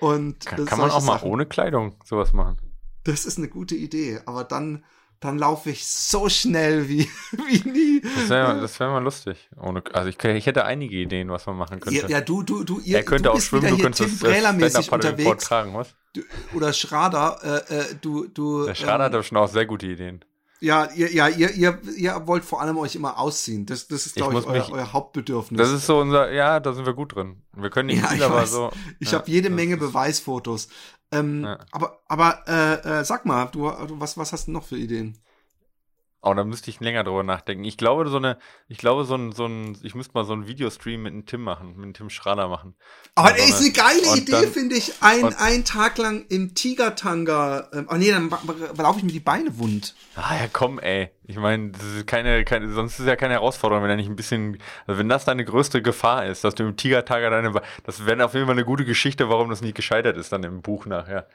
Und 0.00 0.46
kann, 0.46 0.64
kann 0.64 0.78
man 0.78 0.90
auch 0.90 1.04
mal 1.04 1.18
Sachen. 1.18 1.30
ohne 1.30 1.44
Kleidung 1.44 1.96
sowas 2.04 2.32
machen? 2.32 2.56
Das 3.04 3.26
ist 3.26 3.36
eine 3.36 3.48
gute 3.48 3.74
Idee, 3.74 4.20
aber 4.24 4.44
dann 4.44 4.82
dann 5.20 5.38
laufe 5.38 5.70
ich 5.70 5.86
so 5.86 6.28
schnell 6.28 6.88
wie, 6.88 7.08
wie 7.32 7.68
nie. 7.68 8.00
Das 8.00 8.28
wäre 8.28 8.68
wär 8.78 8.88
mal 8.88 9.02
lustig. 9.02 9.48
Ohne, 9.60 9.82
also 9.92 10.08
ich, 10.08 10.22
ich, 10.22 10.46
hätte 10.46 10.64
einige 10.64 10.96
Ideen, 10.96 11.30
was 11.30 11.46
man 11.46 11.56
machen 11.56 11.80
könnte. 11.80 12.00
Ja, 12.00 12.08
ja 12.08 12.20
du, 12.20 12.42
du, 12.42 12.64
du, 12.64 12.80
ihr, 12.80 12.98
er 12.98 13.02
könnte 13.04 13.24
du 13.24 13.32
auch 13.32 13.40
schwimmen, 13.40 13.68
du 13.68 13.78
könntest 13.78 14.20
Tim 14.20 14.92
unterwegs. 14.92 15.44
Tragen, 15.44 15.74
was? 15.74 15.94
Du, 16.12 16.22
oder 16.54 16.72
Schrader, 16.72 17.38
äh, 17.42 17.74
äh, 17.74 17.84
du, 18.00 18.26
du. 18.28 18.66
Der 18.66 18.74
Schrader 18.74 18.94
ähm, 18.94 19.02
hat 19.02 19.14
aber 19.14 19.22
schon 19.22 19.38
auch 19.38 19.48
sehr 19.48 19.66
gute 19.66 19.86
Ideen. 19.86 20.24
Ja, 20.58 20.88
ihr, 20.94 21.12
ja, 21.12 21.28
ihr, 21.28 21.50
ihr, 21.50 21.78
ihr 21.96 22.26
wollt 22.26 22.44
vor 22.44 22.62
allem 22.62 22.78
euch 22.78 22.94
immer 22.94 23.18
ausziehen. 23.18 23.66
Das, 23.66 23.88
das 23.88 24.06
ist, 24.06 24.14
glaube 24.14 24.34
ich, 24.34 24.40
ich 24.40 24.46
euer, 24.46 24.58
mich, 24.60 24.72
euer, 24.72 24.92
Hauptbedürfnis. 24.92 25.58
Das 25.58 25.70
ist 25.70 25.84
so 25.84 26.00
unser, 26.00 26.32
ja, 26.32 26.60
da 26.60 26.72
sind 26.72 26.86
wir 26.86 26.94
gut 26.94 27.14
drin. 27.14 27.42
Wir 27.54 27.68
können 27.68 27.88
nicht 27.88 28.02
ja, 28.02 28.08
viel, 28.08 28.22
aber 28.22 28.46
so. 28.46 28.70
Ich 28.98 29.12
ja, 29.12 29.18
habe 29.18 29.30
jede 29.30 29.50
Menge 29.50 29.76
Beweisfotos. 29.76 30.68
Ähm, 31.12 31.44
ja. 31.44 31.58
Aber, 31.72 32.02
aber 32.08 32.42
äh, 32.48 33.00
äh, 33.00 33.04
sag 33.04 33.24
mal, 33.26 33.46
du, 33.46 33.64
was, 33.64 34.16
was 34.18 34.32
hast 34.32 34.48
du 34.48 34.52
noch 34.52 34.64
für 34.64 34.76
Ideen? 34.76 35.18
Oh, 36.28 36.34
da 36.34 36.42
müsste 36.42 36.70
ich 36.70 36.80
länger 36.80 37.04
drüber 37.04 37.22
nachdenken. 37.22 37.62
Ich 37.62 37.76
glaube, 37.76 38.08
so 38.08 38.16
eine, 38.16 38.36
ich 38.66 38.78
glaube, 38.78 39.04
so 39.04 39.14
ein, 39.14 39.30
so 39.30 39.46
ein, 39.46 39.78
ich 39.84 39.94
müsste 39.94 40.14
mal 40.14 40.24
so 40.24 40.32
ein 40.32 40.48
Videostream 40.48 41.04
mit 41.04 41.12
einem 41.12 41.24
Tim 41.24 41.40
machen, 41.42 41.76
mit 41.76 41.84
einem 41.84 41.94
Tim 41.94 42.10
Schrader 42.10 42.48
machen. 42.48 42.74
Aber 43.14 43.30
das 43.30 43.48
ist 43.48 43.60
eine 43.60 43.70
geile 43.70 44.16
Idee, 44.16 44.48
finde 44.48 44.74
ich. 44.74 44.94
Ein, 45.02 45.32
ein 45.36 45.64
Tag 45.64 45.98
lang 45.98 46.26
im 46.28 46.52
Tigertanga. 46.56 47.70
Ähm, 47.72 47.86
oh 47.88 47.94
nee, 47.94 48.10
dann 48.10 48.28
laufe 48.76 48.98
ich 48.98 49.04
mir 49.04 49.12
die 49.12 49.20
Beine 49.20 49.56
wund. 49.56 49.94
Ah 50.16 50.34
ja, 50.34 50.48
komm, 50.52 50.80
ey. 50.80 51.10
Ich 51.28 51.36
meine, 51.36 51.70
das 51.70 51.84
ist 51.84 52.08
keine, 52.08 52.44
keine, 52.44 52.72
sonst 52.72 52.94
ist 52.94 53.00
es 53.00 53.06
ja 53.06 53.14
keine 53.14 53.34
Herausforderung, 53.34 53.84
wenn 53.84 53.90
er 53.90 53.96
nicht 53.96 54.10
ein 54.10 54.16
bisschen, 54.16 54.58
also 54.88 54.98
wenn 54.98 55.08
das 55.08 55.26
deine 55.26 55.44
größte 55.44 55.80
Gefahr 55.80 56.26
ist, 56.26 56.42
dass 56.42 56.56
du 56.56 56.64
im 56.64 56.76
Tigertanga 56.76 57.30
deine, 57.30 57.52
das 57.84 58.04
wäre 58.04 58.24
auf 58.24 58.34
jeden 58.34 58.46
Fall 58.46 58.56
eine 58.56 58.64
gute 58.64 58.84
Geschichte, 58.84 59.28
warum 59.28 59.48
das 59.48 59.60
nicht 59.60 59.76
gescheitert 59.76 60.16
ist 60.16 60.32
dann 60.32 60.42
im 60.42 60.60
Buch 60.60 60.86
nachher. 60.86 61.28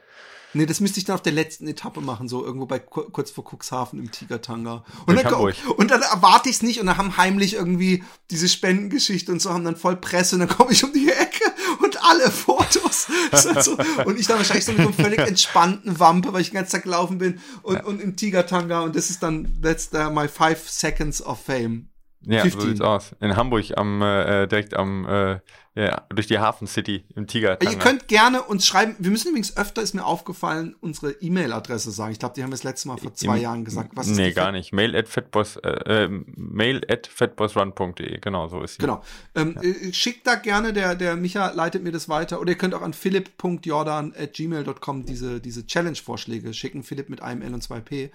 Nee, 0.54 0.66
das 0.66 0.80
müsste 0.80 1.00
ich 1.00 1.06
dann 1.06 1.16
auf 1.16 1.22
der 1.22 1.32
letzten 1.32 1.68
Etappe 1.68 2.02
machen, 2.02 2.28
so 2.28 2.44
irgendwo 2.44 2.66
bei 2.66 2.80
kurz 2.80 3.32
vor 3.32 3.46
Cuxhaven 3.46 4.00
im 4.00 4.12
Tigertanga. 4.12 4.84
Und 5.06 5.24
dann, 5.24 5.34
und 5.34 5.92
dann 5.92 6.02
erwarte 6.02 6.50
ich 6.50 6.56
es 6.58 6.62
nicht 6.62 6.80
und 6.80 6.88
dann 6.88 6.98
haben 6.98 7.18
heimlich 7.18 7.54
irgendwie 7.56 8.04
diese 8.30 8.50
Spendengeschichte 8.50 9.32
und 9.32 9.42
so 9.42 9.52
haben 9.52 9.64
dann 9.64 9.78
voll 9.78 9.96
Presse 9.96 10.36
und 10.36 10.42
dann 10.42 10.50
komme 10.50 10.72
ich 10.72 10.84
um 10.84 10.92
die 10.92 11.10
Ecke 11.10 11.44
und 11.84 12.04
alle 12.04 12.30
Fotos. 12.30 13.08
so, 13.64 13.78
und 14.06 14.20
ich 14.20 14.28
dann 14.28 14.38
wahrscheinlich 14.38 14.66
so 14.66 14.74
mit 14.74 14.82
so 14.82 14.88
einem 14.88 14.94
völlig 14.94 15.20
entspannten 15.20 16.00
Wampe, 16.00 16.34
weil 16.34 16.42
ich 16.42 16.50
den 16.50 16.56
ganzen 16.56 16.74
Tag 16.74 16.84
gelaufen 16.84 17.18
bin 17.18 17.40
und, 17.62 17.76
ja. 17.76 17.84
und 17.86 18.02
im 18.02 18.16
Tigertanga 18.16 18.82
und 18.82 18.96
das 18.96 19.10
ist 19.10 19.24
dann, 19.24 19.62
that's 19.62 19.90
the, 19.92 20.10
my 20.12 20.28
five 20.28 20.70
seconds 20.70 21.22
of 21.22 21.40
fame. 21.40 21.88
Ja, 22.24 22.42
15. 22.42 22.62
so 22.62 22.68
sieht's 22.68 22.82
aus. 22.82 23.16
In 23.20 23.36
Hamburg 23.36 23.66
am 23.76 24.02
äh, 24.02 24.48
direkt 24.48 24.76
am 24.76 25.06
äh, 25.06 25.40
ja, 25.74 26.06
durch 26.10 26.28
die 26.28 26.38
Hafen 26.38 26.68
City 26.68 27.06
im 27.16 27.28
Tiger. 27.28 27.62
Ihr 27.62 27.78
könnt 27.78 28.10
gerne 28.10 28.42
uns 28.42 28.68
schreiben. 28.68 28.96
Wir 29.00 29.10
müssen 29.10 29.30
übrigens 29.30 29.56
öfter, 29.56 29.82
ist 29.82 29.94
mir 29.94 30.06
aufgefallen, 30.06 30.76
unsere 30.82 31.12
E-Mail-Adresse 31.12 31.92
sagen. 31.92 32.12
Ich 32.12 32.20
glaube, 32.20 32.36
die 32.36 32.44
haben 32.44 32.50
wir 32.50 32.56
das 32.56 32.64
letzte 32.64 32.90
Mal 32.90 32.98
vor 32.98 33.14
zwei 33.14 33.38
Im, 33.38 33.44
Jahren 33.44 33.64
gesagt. 33.64 33.92
Was 33.96 34.08
nee, 34.08 34.32
gar 34.34 34.52
nicht. 34.52 34.74
Mail 34.74 34.94
at 34.98 35.08
fatboss, 35.08 35.56
äh, 35.58 35.70
äh, 35.70 36.10
mail 36.36 36.82
at 36.90 37.08
fatbossrun.de. 37.08 38.20
Genau, 38.20 38.50
so 38.50 38.62
ist 38.62 38.74
sie. 38.74 38.80
Genau. 38.80 39.02
Ähm, 39.34 39.58
ja. 39.62 39.70
Äh, 39.70 39.94
schickt 39.94 40.28
da 40.28 40.36
gerne, 40.36 40.74
der, 40.74 40.96
der 40.96 41.16
Micha 41.16 41.52
leitet 41.52 41.84
mir 41.84 41.94
das 41.94 42.10
weiter. 42.10 42.42
Oder 42.42 42.52
ihr 42.52 42.58
könnt 42.58 42.76
auch 42.76 42.82
an 42.82 42.94
philipp.jordan 42.94 44.14
at 44.18 44.34
gmail.com 44.34 45.06
diese, 45.06 45.40
diese 45.40 45.66
Challenge-Vorschläge 45.66 46.54
schicken. 46.54 46.84
Philipp 46.84 47.08
mit 47.08 47.22
einem 47.22 47.44
L 47.44 47.54
und 47.54 47.62
zwei 47.62 47.80
P 47.80 48.12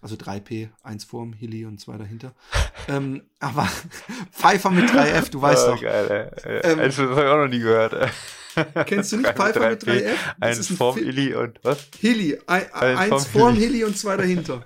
also 0.00 0.16
3P, 0.16 0.68
eins 0.82 1.04
vorm 1.04 1.32
Hilly 1.32 1.64
und 1.64 1.80
zwei 1.80 1.96
dahinter. 1.96 2.34
ähm, 2.88 3.22
aber 3.40 3.68
Pfeiffer 4.32 4.70
mit 4.70 4.90
3F, 4.90 5.30
du 5.30 5.42
weißt 5.42 5.68
oh, 5.68 5.70
doch. 5.72 5.82
Geil, 5.82 6.32
ey. 6.44 6.60
Ähm, 6.72 6.78
das 6.78 6.98
habe 6.98 7.12
ich 7.12 7.28
auch 7.28 7.36
noch 7.38 7.48
nie 7.48 7.58
gehört. 7.58 8.12
Kennst 8.86 9.12
du 9.12 9.18
nicht 9.18 9.30
Pfeiffer 9.36 9.70
mit 9.70 9.82
3F? 9.82 10.14
eins 10.40 10.68
vorm 10.68 10.96
Hilly 10.96 11.34
und 11.34 11.58
was? 11.62 11.88
Hilly, 11.98 12.38
ein, 12.46 12.72
eins 12.72 13.26
vorm 13.26 13.54
Hilly 13.54 13.84
und 13.84 13.96
zwei 13.96 14.16
dahinter. 14.16 14.64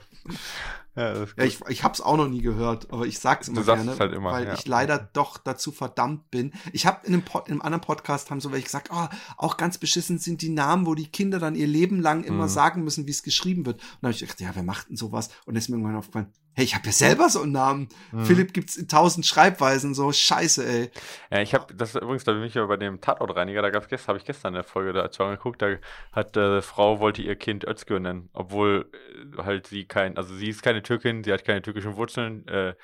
Ja, 0.97 1.15
ja, 1.15 1.45
ich, 1.45 1.61
ich 1.69 1.85
habe 1.85 1.95
es 1.95 2.01
auch 2.01 2.17
noch 2.17 2.29
nie 2.29 2.43
gehört, 2.43 2.93
aber 2.93 3.07
ich 3.07 3.21
sag's 3.21 3.47
immer 3.47 3.63
gerne, 3.63 3.97
halt 3.97 4.13
immer, 4.13 4.33
weil 4.33 4.47
ja. 4.47 4.55
ich 4.55 4.67
leider 4.67 4.99
doch 4.99 5.39
dazu 5.39 5.71
verdammt 5.71 6.31
bin. 6.33 6.53
Ich 6.73 6.85
habe 6.85 7.07
in, 7.07 7.15
einem 7.15 7.25
Pod, 7.25 7.47
in 7.47 7.53
einem 7.53 7.63
anderen 7.63 7.81
Podcast 7.81 8.31
haben 8.31 8.41
so 8.41 8.51
welche 8.51 8.65
gesagt, 8.65 8.91
oh, 8.93 9.07
auch 9.37 9.57
ganz 9.57 9.79
beschissen 9.79 10.19
sind 10.19 10.43
die 10.43 10.49
Namen, 10.49 10.87
wo 10.87 10.97
die 10.97 11.07
Kinder 11.07 11.39
dann 11.39 11.55
ihr 11.55 11.69
Leben 11.69 12.01
lang 12.01 12.25
immer 12.25 12.45
mhm. 12.45 12.51
sagen 12.51 12.85
müssen, 12.85 13.07
wie 13.07 13.13
es 13.13 13.23
geschrieben 13.23 13.67
wird. 13.67 13.77
Und 13.77 13.83
dann 14.01 14.09
habe 14.09 14.15
ich 14.15 14.21
gedacht, 14.21 14.41
ja, 14.41 14.51
wer 14.53 14.65
macht 14.65 14.89
denn 14.89 14.97
sowas? 14.97 15.29
Und 15.47 15.55
dann 15.55 15.57
ist 15.57 15.69
mir 15.69 15.77
irgendwann 15.77 15.97
aufgefallen, 15.97 16.33
hey, 16.55 16.65
ich 16.65 16.75
habe 16.75 16.87
ja 16.87 16.93
selber 16.93 17.29
so 17.29 17.43
einen 17.43 17.53
Namen. 17.53 17.89
Mhm. 18.13 18.25
Philipp 18.25 18.53
gibt's 18.53 18.77
in 18.77 18.89
tausend 18.89 19.27
Schreibweisen, 19.27 19.95
so 19.95 20.13
scheiße, 20.13 20.67
ey. 20.67 20.91
Ja, 21.31 21.41
ich 21.41 21.55
habe 21.55 21.73
das 21.75 21.95
übrigens, 21.95 22.25
da 22.25 22.33
bin 22.33 22.43
ich 22.43 22.55
ja 22.55 22.67
bei 22.67 22.77
dem 22.77 23.01
Tatortreiniger, 23.01 23.63
da 23.63 23.71
gab's 23.71 23.89
gestern, 23.89 24.09
habe 24.09 24.19
ich 24.19 24.25
gestern 24.25 24.55
eine 24.55 24.65
Folge 24.65 24.93
dazu 24.93 25.23
angeguckt, 25.23 25.63
da 25.63 25.77
hat 26.13 26.37
äh, 26.37 26.63
Frau 26.63 27.01
wollte 27.01 27.23
ihr 27.23 27.37
Kind 27.37 27.65
Özgür 27.65 28.01
nennen, 28.01 28.29
obwohl 28.33 28.91
äh, 29.39 29.43
halt 29.43 29.67
sie 29.67 29.85
kein, 29.85 30.17
also 30.17 30.35
sie 30.35 30.49
ist 30.49 30.63
keine 30.63 30.83
Türkin, 30.83 31.25
sie 31.25 31.33
hat 31.33 31.45
keine 31.45 31.63
türkischen 31.63 31.97
Wurzeln, 31.97 32.47
äh, 32.49 32.75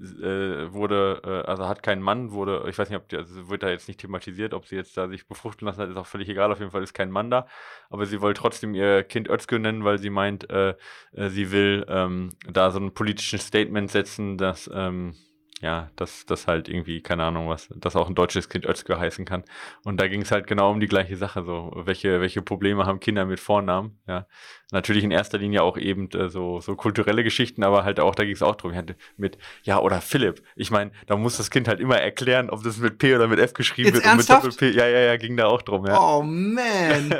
äh, 0.00 0.72
wurde, 0.72 1.22
äh, 1.24 1.48
also 1.48 1.66
hat 1.66 1.82
keinen 1.82 2.02
Mann, 2.02 2.32
wurde, 2.32 2.64
ich 2.68 2.78
weiß 2.78 2.90
nicht, 2.90 2.98
ob 2.98 3.08
die, 3.08 3.16
also 3.16 3.48
wird 3.48 3.62
da 3.62 3.70
jetzt 3.70 3.88
nicht 3.88 4.00
thematisiert, 4.00 4.54
ob 4.54 4.66
sie 4.66 4.76
jetzt 4.76 4.96
da 4.96 5.08
sich 5.08 5.26
befruchten 5.26 5.66
lassen 5.66 5.80
hat, 5.80 5.88
ist 5.88 5.96
auch 5.96 6.06
völlig 6.06 6.28
egal, 6.28 6.52
auf 6.52 6.58
jeden 6.58 6.70
Fall 6.70 6.82
ist 6.82 6.94
kein 6.94 7.10
Mann 7.10 7.30
da, 7.30 7.46
aber 7.88 8.06
sie 8.06 8.20
wollte 8.20 8.40
trotzdem 8.40 8.74
ihr 8.74 9.02
Kind 9.04 9.28
Özgür 9.28 9.58
nennen, 9.58 9.84
weil 9.84 9.98
sie 9.98 10.10
meint, 10.10 10.50
äh, 10.50 10.74
äh, 11.12 11.28
sie 11.28 11.50
will 11.50 11.86
ähm, 11.88 12.30
da 12.46 12.70
so 12.70 12.78
ein 12.78 12.92
politisches 12.92 13.46
Statement 13.46 13.90
setzen, 13.90 14.36
dass 14.36 14.70
ähm, 14.72 15.14
ja, 15.62 15.90
dass 15.96 16.26
das 16.26 16.46
halt 16.46 16.68
irgendwie, 16.68 17.00
keine 17.00 17.24
Ahnung 17.24 17.48
was, 17.48 17.68
dass 17.74 17.96
auch 17.96 18.08
ein 18.08 18.14
deutsches 18.14 18.50
Kind 18.50 18.66
Özgür 18.66 19.00
heißen 19.00 19.24
kann. 19.24 19.42
Und 19.84 19.98
da 19.98 20.06
ging 20.06 20.20
es 20.20 20.30
halt 20.30 20.46
genau 20.46 20.70
um 20.70 20.80
die 20.80 20.86
gleiche 20.86 21.16
Sache, 21.16 21.44
so, 21.44 21.72
welche, 21.74 22.20
welche 22.20 22.42
Probleme 22.42 22.84
haben 22.84 23.00
Kinder 23.00 23.24
mit 23.24 23.40
Vornamen, 23.40 23.98
ja. 24.06 24.26
Natürlich 24.72 25.04
in 25.04 25.12
erster 25.12 25.38
Linie 25.38 25.62
auch 25.62 25.78
eben 25.78 26.10
äh, 26.10 26.28
so, 26.28 26.60
so 26.60 26.74
kulturelle 26.74 27.22
Geschichten, 27.22 27.62
aber 27.62 27.84
halt 27.84 28.00
auch, 28.00 28.14
da 28.14 28.24
ging 28.24 28.34
es 28.34 28.42
auch 28.42 28.56
drum, 28.56 28.74
mit, 29.16 29.38
ja, 29.62 29.78
oder 29.78 30.00
Philipp. 30.02 30.42
Ich 30.56 30.70
meine, 30.70 30.90
da 31.06 31.16
muss 31.16 31.38
das 31.38 31.50
Kind 31.50 31.68
halt 31.68 31.80
immer 31.80 31.98
erklären, 31.98 32.50
ob 32.50 32.62
das 32.62 32.76
mit 32.76 32.98
P 32.98 33.14
oder 33.14 33.28
mit 33.28 33.38
F 33.38 33.54
geschrieben 33.54 33.88
Jetzt 33.88 33.94
wird 33.94 34.06
ernsthaft? 34.06 34.44
und 34.44 34.50
mit 34.50 34.60
Doppel-P. 34.60 34.78
Ja, 34.78 34.88
ja, 34.88 35.00
ja, 35.06 35.16
ging 35.16 35.36
da 35.36 35.46
auch 35.46 35.62
drum, 35.62 35.86
ja. 35.86 35.98
Oh 35.98 36.22
man. 36.22 37.08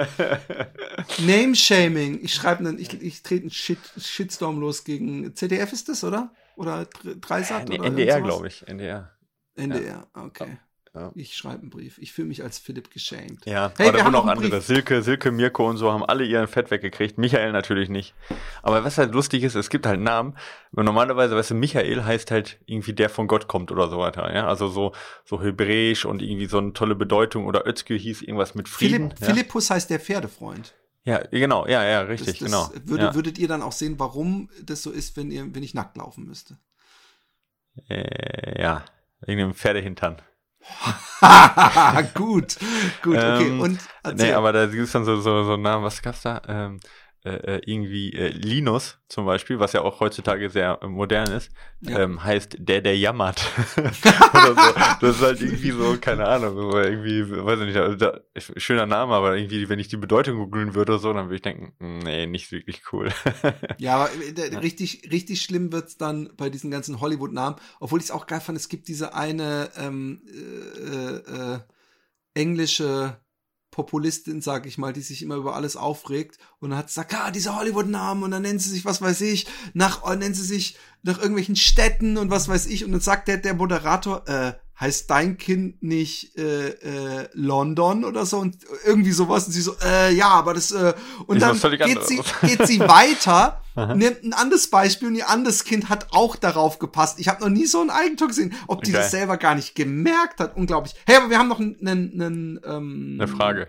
Name-Shaming. 1.27 2.19
Ich 2.23 2.35
schreibe 2.35 2.67
einen, 2.67 2.79
ich, 2.79 3.01
ich 3.01 3.23
trete 3.23 3.43
einen 3.43 3.51
Shit, 3.51 3.79
Shitstorm 3.97 4.61
los 4.61 4.85
gegen 4.85 5.35
ZDF 5.35 5.73
ist 5.73 5.89
das, 5.89 6.05
oder? 6.05 6.33
Oder 6.57 6.87
Dreisat? 7.21 7.69
Nee, 7.69 7.79
oder 7.79 7.89
NDR, 7.89 8.21
glaube 8.21 8.49
ich. 8.49 8.67
NDR. 8.67 9.13
NDR, 9.55 10.09
ja. 10.15 10.23
okay. 10.25 10.59
Ja. 10.97 11.13
Ich 11.15 11.37
schreibe 11.37 11.61
einen 11.61 11.71
Brief. 11.71 11.99
Ich 11.99 12.13
fühle 12.13 12.29
mich 12.29 12.43
als 12.43 12.59
Philipp 12.59 12.91
geschämt. 12.91 13.45
Ja, 13.45 13.71
hey, 13.77 13.89
aber 13.89 13.99
da 13.99 14.05
wurden 14.07 14.15
auch 14.15 14.27
andere. 14.27 14.49
Brief. 14.49 14.65
Silke, 14.65 15.03
Silke, 15.03 15.31
Mirko 15.31 15.69
und 15.69 15.77
so 15.77 15.93
haben 15.93 16.03
alle 16.03 16.25
ihren 16.25 16.49
Fett 16.49 16.71
weggekriegt. 16.71 17.19
Michael 17.19 17.53
natürlich 17.53 17.91
nicht. 17.91 18.15
Aber 18.63 18.83
was 18.83 18.97
halt 18.97 19.13
lustig 19.13 19.43
ist, 19.43 19.57
es 19.57 19.69
gibt 19.69 19.85
halt 19.85 20.01
Namen. 20.01 20.39
Normalerweise, 20.73 21.37
weißt 21.37 21.51
du, 21.51 21.55
Michael 21.55 22.05
heißt 22.05 22.31
halt 22.31 22.59
irgendwie 22.65 22.95
der 22.95 23.11
von 23.11 23.27
Gott 23.27 23.47
kommt 23.47 23.71
oder 23.71 23.89
so 23.89 23.99
weiter. 23.99 24.33
Ja, 24.35 24.47
also 24.47 24.69
so, 24.69 24.93
so 25.27 25.43
hebräisch 25.43 26.07
und 26.07 26.23
irgendwie 26.23 26.47
so 26.47 26.59
eine 26.59 26.73
tolle 26.73 26.95
Bedeutung. 26.95 27.45
Oder 27.45 27.67
Özgür 27.67 27.99
hieß 27.99 28.23
irgendwas 28.23 28.55
mit 28.55 28.67
Frieden. 28.67 29.11
Philipp, 29.11 29.21
ja. 29.21 29.27
Philippus 29.27 29.69
heißt 29.69 29.91
der 29.91 30.01
Pferdefreund. 30.01 30.75
Ja, 31.07 31.23
genau, 31.31 31.69
ja, 31.69 31.85
ja, 31.85 32.01
richtig, 32.01 32.41
das, 32.41 32.51
das 32.51 32.73
genau. 32.73 32.89
Würde, 32.89 33.05
ja. 33.05 33.15
Würdet 33.15 33.39
ihr 33.39 33.47
dann 33.47 33.63
auch 33.63 33.71
sehen, 33.71 33.95
warum 33.99 34.51
das 34.61 34.83
so 34.83 34.91
ist, 34.91 35.17
wenn 35.17 35.31
ihr, 35.31 35.55
wenn 35.55 35.63
ich 35.63 35.73
nackt 35.73 35.97
laufen 35.97 36.25
müsste? 36.25 36.59
Äh, 37.89 38.61
ja, 38.61 38.85
wegen 39.21 39.39
dem 39.39 39.55
Pferdehintern. 39.55 40.21
gut, 42.15 42.57
gut, 43.03 43.17
okay. 43.17 43.47
Ähm, 43.47 43.61
und 43.61 43.79
nee, 44.15 44.33
aber 44.33 44.53
da 44.53 44.67
gibt 44.67 44.83
es 44.83 44.91
dann 44.91 45.05
so, 45.05 45.21
so, 45.21 45.45
so 45.45 45.57
Namen, 45.57 45.85
was 45.85 46.03
gab's 46.03 46.23
da? 46.23 46.43
Ähm, 46.49 46.81
äh, 47.27 47.57
äh, 47.57 47.61
irgendwie 47.67 48.13
äh, 48.13 48.29
Linus 48.29 48.99
zum 49.09 49.27
Beispiel, 49.27 49.59
was 49.59 49.73
ja 49.73 49.83
auch 49.83 49.99
heutzutage 49.99 50.49
sehr 50.49 50.79
äh, 50.81 50.87
modern 50.87 51.29
ist, 51.33 51.51
ja. 51.81 51.99
ähm, 51.99 52.23
heißt 52.23 52.57
der, 52.61 52.83
der 52.83 52.97
jammert. 52.97 53.45
Oder 53.77 54.55
so. 54.55 54.81
Das 55.01 55.17
ist 55.17 55.23
halt 55.23 55.41
irgendwie 55.41 55.73
so, 55.73 55.97
keine 56.01 56.29
Ahnung, 56.29 56.55
so 56.55 56.79
irgendwie, 56.79 57.29
weiß 57.29 57.59
ich 57.59 57.67
nicht, 57.67 57.79
also 57.79 57.97
da, 57.97 58.21
schöner 58.37 58.87
Name, 58.87 59.13
aber 59.13 59.37
irgendwie, 59.37 59.69
wenn 59.69 59.81
ich 59.81 59.89
die 59.89 59.97
Bedeutung 59.97 60.37
googeln 60.37 60.77
würde 60.77 60.93
oder 60.93 61.01
so, 61.01 61.13
dann 61.13 61.27
würde 61.27 61.35
ich 61.35 61.43
denken, 61.43 61.73
hm, 61.81 61.99
nee, 61.99 62.27
nicht 62.27 62.53
wirklich 62.53 62.83
cool. 62.93 63.09
ja, 63.79 63.97
aber 63.97 64.11
äh, 64.13 64.57
richtig, 64.59 65.11
richtig 65.11 65.43
schlimm 65.43 65.73
wird's 65.73 65.97
dann 65.97 66.31
bei 66.37 66.49
diesen 66.49 66.71
ganzen 66.71 67.01
Hollywood-Namen, 67.01 67.57
obwohl 67.81 67.99
ich 67.99 68.05
es 68.05 68.13
auch 68.13 68.29
geil 68.29 68.41
fand, 68.41 68.57
es 68.57 68.69
gibt 68.69 68.87
diese 68.87 69.15
eine 69.15 69.71
ähm, 69.77 70.23
äh, 70.79 71.59
englische 72.41 73.17
Populistin, 73.77 74.41
sag 74.41 74.65
ich 74.65 74.79
mal, 74.79 74.95
die 74.95 75.03
sich 75.03 75.23
immer 75.23 75.35
über 75.35 75.55
alles 75.55 75.77
aufregt 75.77 76.39
und 76.61 76.71
dann 76.71 76.79
hat 76.79 76.87
gesagt, 76.87 77.15
ah, 77.15 77.31
diese 77.31 77.55
Hollywood-Namen 77.55 78.23
und 78.23 78.31
dann 78.31 78.41
nennen 78.41 78.59
sie 78.59 78.71
sich, 78.71 78.87
was 78.87 79.03
weiß 79.03 79.21
ich, 79.21 79.47
nach, 79.75 80.03
äh, 80.11 80.17
nennen 80.17 80.35
sie 80.35 80.47
sich 80.47 80.79
nach 81.03 81.19
irgendwelchen 81.19 81.57
Städten 81.57 82.17
und 82.17 82.31
was 82.31 82.49
weiß 82.49 82.67
ich. 82.67 82.87
Und 82.87 82.93
dann 82.93 83.03
sagt 83.03 83.29
der, 83.29 83.37
der 83.37 83.53
Moderator, 83.53 84.27
äh, 84.27 84.55
heißt 84.79 85.11
dein 85.11 85.39
Kind 85.39 85.83
nicht 85.83 86.37
äh, 86.37 86.69
äh, 86.69 87.29
London 87.33 88.05
oder 88.05 88.27
so 88.27 88.39
und 88.39 88.59
irgendwie 88.85 89.13
sowas 89.13 89.47
und 89.47 89.53
sie 89.53 89.63
so, 89.63 89.75
äh, 89.83 90.15
ja, 90.15 90.29
aber 90.29 90.55
das 90.55 90.71
äh, 90.71 90.95
und 91.27 91.41
dann 91.41 91.59
geht 91.59 92.05
sie, 92.05 92.21
geht 92.47 92.67
sie 92.67 92.81
weiter, 92.81 93.63
nimmt 93.95 94.23
ein 94.23 94.33
anderes 94.33 94.69
Beispiel 94.69 95.09
und 95.09 95.15
ihr 95.15 95.29
anderes 95.29 95.65
Kind 95.65 95.89
hat 95.89 96.09
auch 96.13 96.37
darauf 96.37 96.79
gepasst. 96.79 97.19
Ich 97.19 97.29
habe 97.29 97.43
noch 97.43 97.51
nie 97.51 97.67
so 97.67 97.81
ein 97.81 97.91
Eigentor 97.91 98.29
gesehen, 98.29 98.55
ob 98.67 98.83
die 98.83 98.91
okay. 98.91 99.01
das 99.01 99.11
selber 99.11 99.37
gar 99.37 99.55
nicht 99.55 99.75
gemerkt 99.75 100.41
hat. 100.41 100.57
Unglaublich. 100.57 100.95
Hey, 101.07 101.17
aber 101.17 101.31
wir 101.31 101.39
haben 101.39 101.49
noch 101.49 101.61
einen, 101.61 101.77
einen, 101.83 102.61
ähm, 102.65 103.17
eine 103.19 103.29
Frage. 103.29 103.69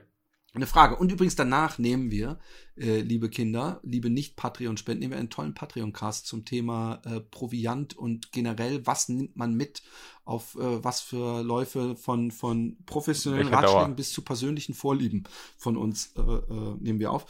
Eine 0.58 0.66
Frage. 0.66 0.96
Und 0.96 1.12
übrigens 1.12 1.36
danach 1.36 1.78
nehmen 1.78 2.10
wir, 2.10 2.40
äh, 2.78 3.02
liebe 3.02 3.30
Kinder, 3.30 3.80
liebe 3.84 4.10
Nicht-Patreon-Spenden, 4.10 5.02
nehmen 5.02 5.12
wir 5.12 5.20
einen 5.20 5.30
tollen 5.30 5.54
Patreon-Cast 5.54 6.26
zum 6.26 6.46
Thema 6.46 7.00
äh, 7.06 7.20
Proviant 7.20 7.96
und 7.96 8.32
generell, 8.32 8.86
was 8.88 9.08
nimmt 9.08 9.36
man 9.36 9.54
mit 9.54 9.84
auf 10.28 10.56
äh, 10.56 10.84
was 10.84 11.02
für 11.02 11.42
Läufe 11.42 11.96
von, 11.96 12.32
von 12.32 12.78
professionellen 12.86 13.48
Welche 13.48 13.58
Ratschlägen 13.58 13.88
Dauer? 13.88 13.96
bis 13.96 14.12
zu 14.12 14.22
persönlichen 14.22 14.74
Vorlieben 14.74 15.24
von 15.58 15.78
uns 15.78 16.14
äh, 16.18 16.22
äh, 16.22 16.76
nehmen 16.80 17.00
wir 17.00 17.12
auf. 17.12 17.26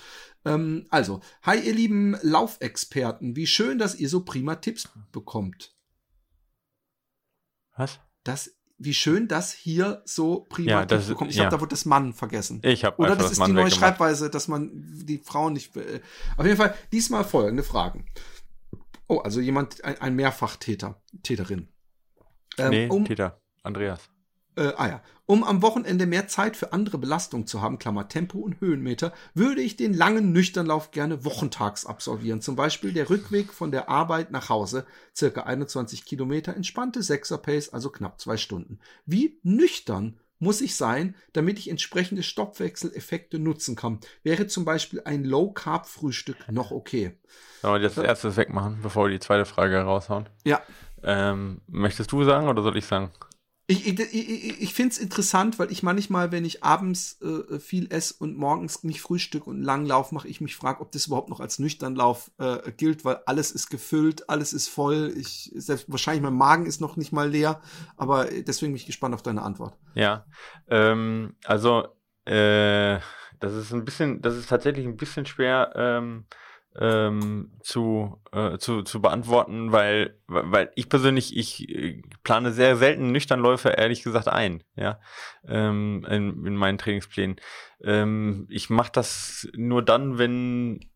Ähm, 0.45 0.87
also, 0.89 1.21
hi 1.43 1.59
ihr 1.59 1.73
lieben 1.73 2.17
Laufexperten, 2.21 3.35
wie 3.35 3.47
schön, 3.47 3.77
dass 3.77 3.95
ihr 3.95 4.09
so 4.09 4.25
prima 4.25 4.55
Tipps 4.55 4.89
bekommt. 5.11 5.75
Was? 7.75 7.99
Das 8.23 8.57
wie 8.79 8.93
schön 8.93 9.27
das 9.27 9.53
hier 9.53 10.03
so 10.05 10.45
prima 10.49 10.69
ja, 10.69 10.85
das, 10.85 11.07
bekommt. 11.07 11.31
Ich 11.31 11.37
ja. 11.37 11.43
glaube, 11.43 11.57
da 11.57 11.61
wird 11.61 11.71
das 11.71 11.85
Mann 11.85 12.13
vergessen. 12.13 12.59
Ich 12.63 12.83
habe 12.83 12.97
Oder 13.01 13.15
das 13.15 13.31
ist 13.31 13.43
die 13.43 13.51
neue 13.51 13.71
Schreibweise, 13.71 14.29
dass 14.29 14.47
man 14.47 14.69
die 14.73 15.17
Frauen 15.17 15.53
nicht. 15.53 15.75
Äh, 15.75 16.01
auf 16.37 16.45
jeden 16.45 16.57
Fall 16.57 16.75
diesmal 16.91 17.23
folgende 17.23 17.63
Fragen. 17.63 18.05
Oh, 19.07 19.17
also 19.17 19.39
jemand, 19.39 19.83
ein, 19.83 19.99
ein 19.99 20.15
Mehrfachtäter, 20.15 21.01
Täterin. 21.23 21.69
Ähm, 22.57 22.69
nee, 22.69 22.87
um, 22.89 23.05
Täter, 23.05 23.39
Andreas. 23.63 24.09
Äh, 24.57 24.73
ah 24.75 24.87
ja. 24.87 25.01
Um 25.25 25.43
am 25.43 25.61
Wochenende 25.61 26.05
mehr 26.05 26.27
Zeit 26.27 26.55
für 26.55 26.73
andere 26.73 26.97
Belastungen 26.97 27.47
zu 27.47 27.61
haben, 27.61 27.79
Klammer 27.79 28.07
Tempo 28.07 28.39
und 28.39 28.61
Höhenmeter, 28.61 29.13
würde 29.33 29.61
ich 29.61 29.75
den 29.75 29.93
langen 29.93 30.31
Nüchternlauf 30.31 30.91
gerne 30.91 31.25
wochentags 31.25 31.85
absolvieren. 31.85 32.41
Zum 32.41 32.55
Beispiel 32.55 32.93
der 32.93 33.09
Rückweg 33.09 33.53
von 33.53 33.71
der 33.71 33.89
Arbeit 33.89 34.31
nach 34.31 34.49
Hause, 34.49 34.85
circa 35.15 35.43
21 35.43 36.05
Kilometer, 36.05 36.55
entspannte 36.55 37.03
Sechser-Pace, 37.03 37.73
also 37.73 37.89
knapp 37.89 38.19
zwei 38.19 38.37
Stunden. 38.37 38.79
Wie 39.05 39.37
nüchtern 39.43 40.17
muss 40.39 40.61
ich 40.61 40.75
sein, 40.75 41.15
damit 41.33 41.59
ich 41.59 41.69
entsprechende 41.69 42.23
Stoffwechseleffekte 42.23 43.39
nutzen 43.39 43.75
kann. 43.75 43.99
Wäre 44.23 44.47
zum 44.47 44.65
Beispiel 44.65 45.01
ein 45.03 45.23
Low-Carb-Frühstück 45.23 46.51
noch 46.51 46.71
okay. 46.71 47.17
Sollen 47.61 47.75
wir 47.75 47.81
jetzt 47.81 47.97
das 47.97 48.05
erste 48.05 48.35
wegmachen, 48.35 48.79
bevor 48.81 49.05
wir 49.05 49.11
die 49.11 49.19
zweite 49.19 49.45
Frage 49.45 49.79
raushauen? 49.79 50.29
Ja. 50.45 50.61
Ähm, 51.03 51.61
möchtest 51.67 52.11
du 52.11 52.23
sagen 52.23 52.47
oder 52.47 52.63
soll 52.63 52.77
ich 52.77 52.85
sagen? 52.85 53.11
Ich, 53.69 53.85
ich, 53.85 53.99
ich, 53.99 54.61
ich 54.61 54.73
finde 54.73 54.93
es 54.93 54.97
interessant, 54.97 55.59
weil 55.59 55.73
ich 55.73 55.83
manchmal, 55.83 56.31
wenn 56.31 56.45
ich 56.45 56.63
abends 56.63 57.19
äh, 57.21 57.59
viel 57.59 57.91
esse 57.91 58.15
und 58.17 58.37
morgens 58.37 58.85
nicht 58.85 59.01
Frühstück 59.01 59.45
und 59.45 59.55
einen 59.55 59.63
langen 59.65 59.85
Lauf 59.85 60.13
mache, 60.13 60.29
ich 60.29 60.39
mich 60.39 60.55
frage, 60.55 60.79
ob 60.79 60.93
das 60.93 61.07
überhaupt 61.07 61.27
noch 61.27 61.41
als 61.41 61.59
Nüchternlauf 61.59 62.31
äh, 62.37 62.71
gilt, 62.71 63.03
weil 63.03 63.19
alles 63.25 63.51
ist 63.51 63.69
gefüllt, 63.69 64.29
alles 64.29 64.53
ist 64.53 64.69
voll. 64.69 65.13
Ich 65.17 65.51
selbst 65.53 65.91
wahrscheinlich 65.91 66.23
mein 66.23 66.33
Magen 66.33 66.65
ist 66.65 66.79
noch 66.79 66.95
nicht 66.95 67.11
mal 67.11 67.29
leer, 67.29 67.61
aber 67.97 68.25
deswegen 68.25 68.71
bin 68.71 68.77
ich 68.77 68.85
gespannt 68.85 69.13
auf 69.13 69.21
deine 69.21 69.41
Antwort. 69.41 69.77
Ja, 69.95 70.25
ähm, 70.69 71.35
also 71.43 71.89
äh, 72.23 72.99
das 73.39 73.53
ist 73.53 73.73
ein 73.73 73.83
bisschen, 73.83 74.21
das 74.21 74.37
ist 74.37 74.47
tatsächlich 74.47 74.85
ein 74.85 74.95
bisschen 74.95 75.25
schwer. 75.25 75.73
Ähm, 75.75 76.25
ähm, 76.79 77.51
zu, 77.61 78.21
äh, 78.31 78.57
zu, 78.57 78.83
zu 78.83 79.01
beantworten, 79.01 79.71
weil, 79.71 80.19
weil 80.27 80.71
ich 80.75 80.89
persönlich, 80.89 81.35
ich 81.35 81.67
äh, 81.69 82.01
plane 82.23 82.51
sehr 82.51 82.75
selten 82.75 83.11
Nüchternläufe, 83.11 83.69
ehrlich 83.69 84.03
gesagt, 84.03 84.27
ein, 84.27 84.63
ja, 84.75 84.99
ähm, 85.47 86.05
in, 86.09 86.45
in 86.45 86.55
meinen 86.55 86.77
Trainingsplänen. 86.77 87.37
Ähm, 87.83 88.47
ich 88.49 88.69
mache 88.69 88.91
das 88.91 89.47
nur 89.55 89.83
dann, 89.83 90.17
wenn, 90.17 90.89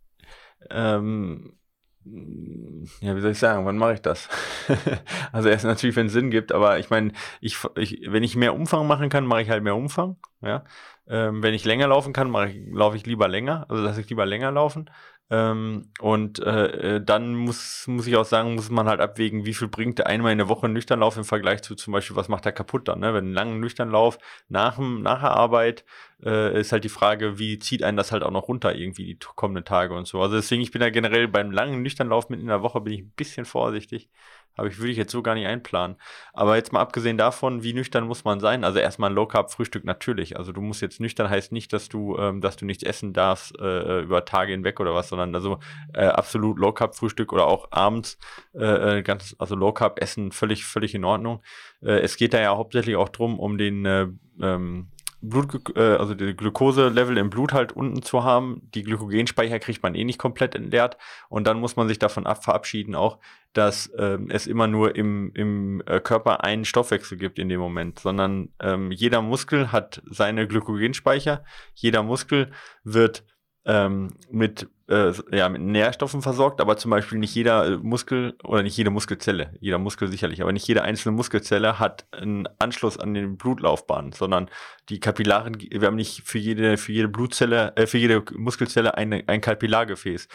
ähm, 0.70 1.58
ja, 2.04 3.16
wie 3.16 3.22
soll 3.22 3.32
ich 3.32 3.40
sagen, 3.40 3.66
wann 3.66 3.78
mache 3.78 3.94
ich 3.94 4.02
das? 4.02 4.28
also 5.32 5.50
erst 5.50 5.66
natürlich, 5.66 5.96
wenn 5.96 6.08
es 6.08 6.14
Sinn 6.14 6.32
gibt, 6.32 6.52
aber 6.52 6.80
ich 6.80 6.90
meine, 6.90 7.12
ich, 7.42 7.58
ich, 7.78 8.02
wenn 8.08 8.24
ich 8.24 8.36
mehr 8.36 8.56
Umfang 8.56 8.88
machen 8.88 9.10
kann, 9.10 9.26
mache 9.26 9.44
ich 9.44 9.50
halt 9.50 9.64
mehr 9.64 9.76
Umfang, 9.76 10.18
ja. 10.42 10.64
Ähm, 11.08 11.44
wenn 11.44 11.54
ich 11.54 11.66
länger 11.66 11.88
laufen 11.88 12.14
kann, 12.14 12.32
laufe 12.74 12.96
ich 12.96 13.06
lieber 13.06 13.28
länger, 13.28 13.66
also 13.70 13.82
lasse 13.82 14.02
ich 14.02 14.10
lieber 14.10 14.26
länger 14.26 14.52
laufen. 14.52 14.90
Ähm, 15.32 15.90
und 16.02 16.40
äh, 16.40 16.96
äh, 16.98 17.04
dann 17.04 17.36
muss, 17.36 17.86
muss 17.88 18.06
ich 18.06 18.18
auch 18.18 18.26
sagen, 18.26 18.56
muss 18.56 18.70
man 18.70 18.90
halt 18.90 19.00
abwägen, 19.00 19.46
wie 19.46 19.54
viel 19.54 19.70
bringt 19.70 19.98
der 19.98 20.08
einmal 20.08 20.34
in 20.34 20.40
der 20.40 20.50
Woche 20.50 20.68
Nüchternlauf 20.68 21.16
im 21.16 21.24
Vergleich 21.24 21.62
zu 21.62 21.74
zum 21.76 21.94
Beispiel, 21.94 22.18
was 22.18 22.28
macht 22.28 22.46
er 22.46 22.52
kaputt 22.52 22.90
dann, 22.90 23.00
ne? 23.00 23.14
Wenn 23.14 23.30
ein 23.30 23.34
langer 23.34 23.56
Nüchternlauf 23.56 24.18
nach, 24.50 24.78
nach 24.78 25.22
der 25.22 25.32
Arbeit 25.32 25.86
äh, 26.22 26.60
ist 26.60 26.74
halt 26.74 26.84
die 26.84 26.90
Frage, 26.90 27.40
wie 27.40 27.60
zieht 27.60 27.82
einen 27.82 27.96
das 27.96 28.12
halt 28.12 28.24
auch 28.24 28.32
noch 28.32 28.50
runter 28.50 28.76
irgendwie 28.76 29.06
die 29.06 29.18
kommenden 29.36 29.64
Tage 29.64 29.94
und 29.96 30.06
so. 30.06 30.22
Also 30.22 30.36
deswegen, 30.36 30.62
ich 30.62 30.72
bin 30.72 30.82
da 30.82 30.90
generell 30.90 31.30
beim 31.30 31.52
langen 31.52 31.82
Nüchternlauf 31.82 32.28
mit 32.28 32.42
in 32.42 32.48
der 32.48 32.62
Woche 32.62 32.82
bin 32.82 32.92
ich 32.92 33.00
ein 33.02 33.14
bisschen 33.16 33.46
vorsichtig. 33.46 34.10
Aber 34.56 34.68
ich 34.68 34.78
würde 34.78 34.92
ich 34.92 34.98
jetzt 34.98 35.12
so 35.12 35.22
gar 35.22 35.36
nicht 35.36 35.48
einplanen. 35.48 35.98
Aber 36.34 36.56
jetzt 36.56 36.74
mal 36.74 36.82
abgesehen 36.82 37.18
davon, 37.18 37.64
wie 37.64 37.74
nüchtern 37.74 38.06
muss 38.06 38.24
man 38.24 38.40
sein? 38.40 38.64
Also 38.64 38.80
erstmal 38.80 39.10
ein 39.10 39.16
Low 39.16 39.26
Carb 39.26 39.52
Frühstück 39.52 39.86
natürlich. 39.86 40.38
Also 40.38 40.52
du 40.52 40.62
musst 40.62 40.82
jetzt 40.82 41.00
nüchtern 41.00 41.30
heißt 41.30 41.52
nicht, 41.52 41.74
dass 41.74 41.90
du, 41.90 42.18
ähm, 42.18 42.42
dass 42.42 42.58
du 42.58 42.66
nichts 42.66 42.84
essen 42.84 43.14
darfst 43.14 43.58
äh, 43.60 44.02
über 44.02 44.26
Tage 44.26 44.52
hinweg 44.52 44.80
oder 44.80 44.94
was, 44.94 45.10
sondern 45.10 45.34
also 45.34 45.60
äh, 45.94 46.06
absolut 46.06 46.60
Low 46.60 46.74
Carb 46.74 46.96
Frühstück 46.96 47.34
oder 47.34 47.48
auch 47.48 47.72
abends 47.72 48.18
äh, 48.54 49.00
äh 49.00 49.02
ganz, 49.04 49.36
also 49.40 49.56
Low 49.56 49.72
Carb 49.72 50.02
Essen 50.02 50.32
völlig, 50.32 50.66
völlig 50.66 50.94
in 50.96 51.06
Ordnung. 51.06 51.42
Äh, 51.82 52.00
es 52.00 52.18
geht 52.18 52.34
da 52.34 52.42
ja 52.42 52.56
hauptsächlich 52.56 52.96
auch 52.96 53.10
drum, 53.10 53.40
um 53.40 53.58
den 53.58 53.86
äh, 53.86 54.08
ähm, 54.42 54.91
Blut, 55.22 55.78
äh, 55.78 55.96
also 55.96 56.14
die 56.16 56.36
Glukoselevel 56.36 57.18
im 57.18 57.30
Blut 57.30 57.54
halt 57.54 57.72
unten 57.74 58.02
zu 58.02 58.24
haben. 58.24 58.62
Die 58.74 58.84
Glykogenspeicher 58.84 59.60
kriegt 59.60 59.84
man 59.84 59.96
eh 59.96 60.04
nicht 60.04 60.20
komplett 60.20 60.56
entleert 60.56 60.98
und 61.30 61.46
dann 61.46 61.60
muss 61.60 61.76
man 61.76 61.88
sich 61.88 62.00
davon 62.00 62.26
ab 62.26 62.44
verabschieden 62.44 62.96
auch, 62.96 63.20
dass 63.54 63.92
ähm, 63.98 64.30
es 64.30 64.48
immer 64.48 64.68
nur 64.68 64.96
im, 64.96 65.32
im 65.34 65.84
äh, 65.86 66.00
Körper 66.00 66.44
einen 66.44 66.66
Stoffwechsel 66.66 67.18
gibt 67.18 67.38
in 67.38 67.50
dem 67.50 67.60
Moment, 67.60 68.00
sondern 68.00 68.50
ähm, 68.60 68.92
jeder 68.92 69.22
Muskel 69.22 69.72
hat 69.72 70.02
seine 70.10 70.48
Glykogenspeicher, 70.48 71.44
jeder 71.76 72.04
Muskel 72.04 72.52
wird 72.84 73.24
ähm, 73.66 74.10
mit, 74.30 74.68
äh, 74.90 75.14
ja, 75.32 75.48
mit 75.50 75.62
Nährstoffen 75.62 76.22
versorgt, 76.22 76.60
aber 76.62 76.78
zum 76.78 76.92
Beispiel 76.92 77.20
nicht 77.20 77.36
jeder 77.36 77.66
äh, 77.68 77.78
Muskel 77.78 78.36
oder 78.44 78.64
nicht 78.64 78.76
jede 78.76 78.90
Muskelzelle, 78.90 79.54
jeder 79.60 79.78
Muskel 79.78 80.08
sicherlich, 80.08 80.42
aber 80.42 80.52
nicht 80.52 80.68
jede 80.68 80.82
einzelne 80.82 81.16
Muskelzelle 81.16 81.78
hat 81.78 82.06
einen 82.12 82.48
Anschluss 82.60 82.98
an 82.98 83.14
den 83.14 83.38
Blutlaufbahn, 83.38 84.14
sondern 84.14 84.50
die 84.90 85.00
Kapillaren, 85.00 85.58
wir 85.60 85.88
haben 85.88 85.96
nicht 85.96 86.24
für 86.26 86.40
jede, 86.40 86.78
für 86.78 86.92
jede 86.92 87.08
Blutzelle, 87.08 87.74
äh, 87.76 87.86
für 87.86 88.00
jede 88.00 88.24
Muskelzelle 88.34 88.96
eine, 88.96 89.24
ein 89.28 89.42
Kapillargefäß. 89.42 90.28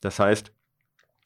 Das 0.00 0.18
heißt, 0.18 0.52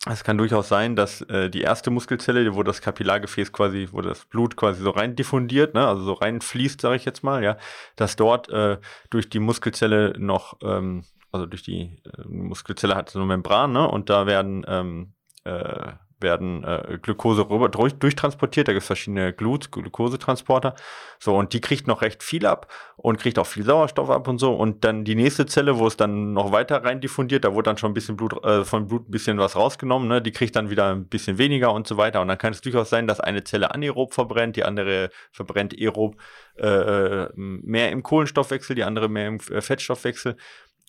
es 0.09 0.23
kann 0.23 0.39
durchaus 0.39 0.69
sein, 0.69 0.95
dass 0.95 1.23
äh, 1.23 1.51
die 1.51 1.63
erste 1.63 1.91
Muskelzelle, 1.91 2.55
wo 2.55 2.63
das 2.63 2.81
Kapillargefäß 2.81 3.51
quasi, 3.51 3.89
wo 3.91 4.03
das 4.03 4.27
Blut 4.27 4.57
quasi 4.57 4.83
so 4.83 4.91
rein 4.91 5.17
diffundiert, 5.17 5.75
ne, 5.75 5.87
also 5.87 6.05
so 6.05 6.13
reinfließt, 6.13 6.81
sage 6.81 6.97
ich 6.97 7.05
jetzt 7.05 7.25
mal, 7.25 7.43
ja, 7.43 7.57
dass 7.97 8.15
dort 8.15 8.49
äh, 8.51 8.79
durch 9.11 9.29
die 9.31 9.41
Muskelzelle 9.41 10.15
noch 10.19 10.59
ähm, 10.63 11.03
also 11.37 11.47
durch 11.47 11.63
die 11.63 12.03
äh, 12.05 12.29
Muskelzelle 12.29 12.95
hat 12.95 13.11
so 13.11 13.19
eine 13.19 13.27
Membran, 13.27 13.73
ne? 13.73 13.89
Und 13.89 14.11
da 14.11 14.27
werden 14.27 14.65
ähm, 14.69 15.15
äh, 15.45 15.93
werden 16.21 16.65
äh, 16.65 16.99
Glukose 17.01 17.49
rüber, 17.51 17.69
durch, 17.69 17.95
durchtransportiert. 17.95 18.69
Da 18.69 18.73
gibt 18.73 18.83
es 18.83 18.87
verschiedene 18.87 19.33
Glut, 19.33 19.71
Glukosetransporter. 19.71 20.75
So, 21.19 21.37
und 21.37 21.53
die 21.53 21.61
kriegt 21.61 21.87
noch 21.87 22.01
recht 22.01 22.23
viel 22.23 22.47
ab 22.47 22.73
und 22.97 23.19
kriegt 23.19 23.39
auch 23.39 23.47
viel 23.47 23.65
Sauerstoff 23.65 24.09
ab 24.09 24.27
und 24.27 24.39
so. 24.39 24.55
Und 24.55 24.85
dann 24.85 25.05
die 25.05 25.15
nächste 25.15 25.45
Zelle, 25.47 25.79
wo 25.79 25.87
es 25.87 25.97
dann 25.97 26.33
noch 26.33 26.53
weiter 26.53 26.83
rein 26.85 27.01
diffundiert, 27.01 27.45
da 27.45 27.53
wurde 27.53 27.65
dann 27.65 27.77
schon 27.77 27.91
ein 27.91 27.95
bisschen 27.95 28.17
Blut, 28.17 28.43
äh, 28.45 28.65
von 28.65 28.89
Blut 28.89 29.09
ein 29.09 29.11
bisschen 29.11 29.39
was 29.39 29.57
rausgenommen, 29.57 30.09
ne? 30.09 30.23
Die 30.23 30.33
kriegt 30.33 30.57
dann 30.57 30.71
wieder 30.71 30.91
ein 30.91 31.07
bisschen 31.07 31.37
weniger 31.37 31.73
und 31.73 31.87
so 31.87 31.99
weiter. 31.99 32.23
Und 32.23 32.29
dann 32.29 32.39
kann 32.39 32.53
es 32.53 32.63
durchaus 32.63 32.89
sein, 32.89 33.07
dass 33.07 33.21
eine 33.21 33.45
Zelle 33.45 33.75
anaerob 33.75 34.15
verbrennt, 34.15 34.57
die 34.57 34.65
andere 34.65 35.11
verbrennt 35.33 35.75
aerob 35.79 36.17
äh, 36.57 36.67
äh 36.67 37.29
mehr 37.37 37.91
im 37.93 38.03
Kohlenstoffwechsel, 38.03 38.75
die 38.75 38.85
andere 38.85 39.11
mehr 39.11 39.29
im 39.29 39.39
äh, 39.51 39.61
Fettstoffwechsel. 39.61 40.37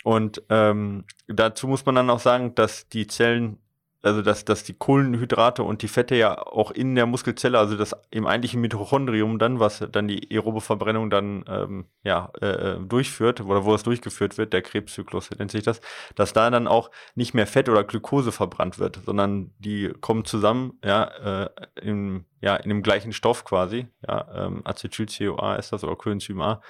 Und 0.03 0.43
ähm, 0.49 1.05
dazu 1.27 1.67
muss 1.67 1.85
man 1.85 1.95
dann 1.95 2.09
auch 2.09 2.19
sagen, 2.19 2.55
dass 2.55 2.87
die 2.89 3.07
Zellen 3.07 3.59
also 4.07 4.21
dass, 4.21 4.45
dass 4.45 4.63
die 4.63 4.73
Kohlenhydrate 4.73 5.63
und 5.63 5.81
die 5.81 5.87
Fette 5.87 6.15
ja 6.15 6.37
auch 6.37 6.71
in 6.71 6.95
der 6.95 7.05
Muskelzelle, 7.05 7.57
also 7.57 7.75
das 7.75 7.95
im 8.11 8.27
eigentlichen 8.27 8.61
Mitochondrium 8.61 9.39
dann, 9.39 9.59
was 9.59 9.85
dann 9.91 10.07
die 10.07 10.29
aerobe 10.31 10.61
Verbrennung 10.61 11.09
dann 11.09 11.43
ähm, 11.47 11.85
ja, 12.03 12.31
äh, 12.41 12.45
äh, 12.45 12.79
durchführt, 12.79 13.41
oder 13.41 13.65
wo 13.65 13.73
es 13.73 13.83
durchgeführt 13.83 14.37
wird, 14.37 14.53
der 14.53 14.61
Krebszyklus 14.61 15.31
nennt 15.31 15.51
sich 15.51 15.63
das, 15.63 15.81
dass 16.15 16.33
da 16.33 16.49
dann 16.49 16.67
auch 16.67 16.91
nicht 17.15 17.33
mehr 17.33 17.47
Fett 17.47 17.69
oder 17.69 17.83
Glukose 17.83 18.31
verbrannt 18.31 18.77
wird, 18.77 18.99
sondern 19.05 19.51
die 19.59 19.91
kommen 19.99 20.25
zusammen, 20.25 20.79
ja, 20.83 21.43
äh, 21.43 21.49
im, 21.81 22.25
ja, 22.39 22.55
in 22.55 22.69
dem 22.69 22.83
gleichen 22.83 23.13
Stoff 23.13 23.45
quasi, 23.45 23.87
ja, 24.07 24.45
ähm, 24.45 24.61
Acetyl-CoA 24.63 25.55
ist 25.55 25.73
das 25.73 25.83
oder 25.83 25.95
Coenzym 25.95 26.41
A. 26.41 26.61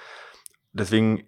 Deswegen 0.72 1.24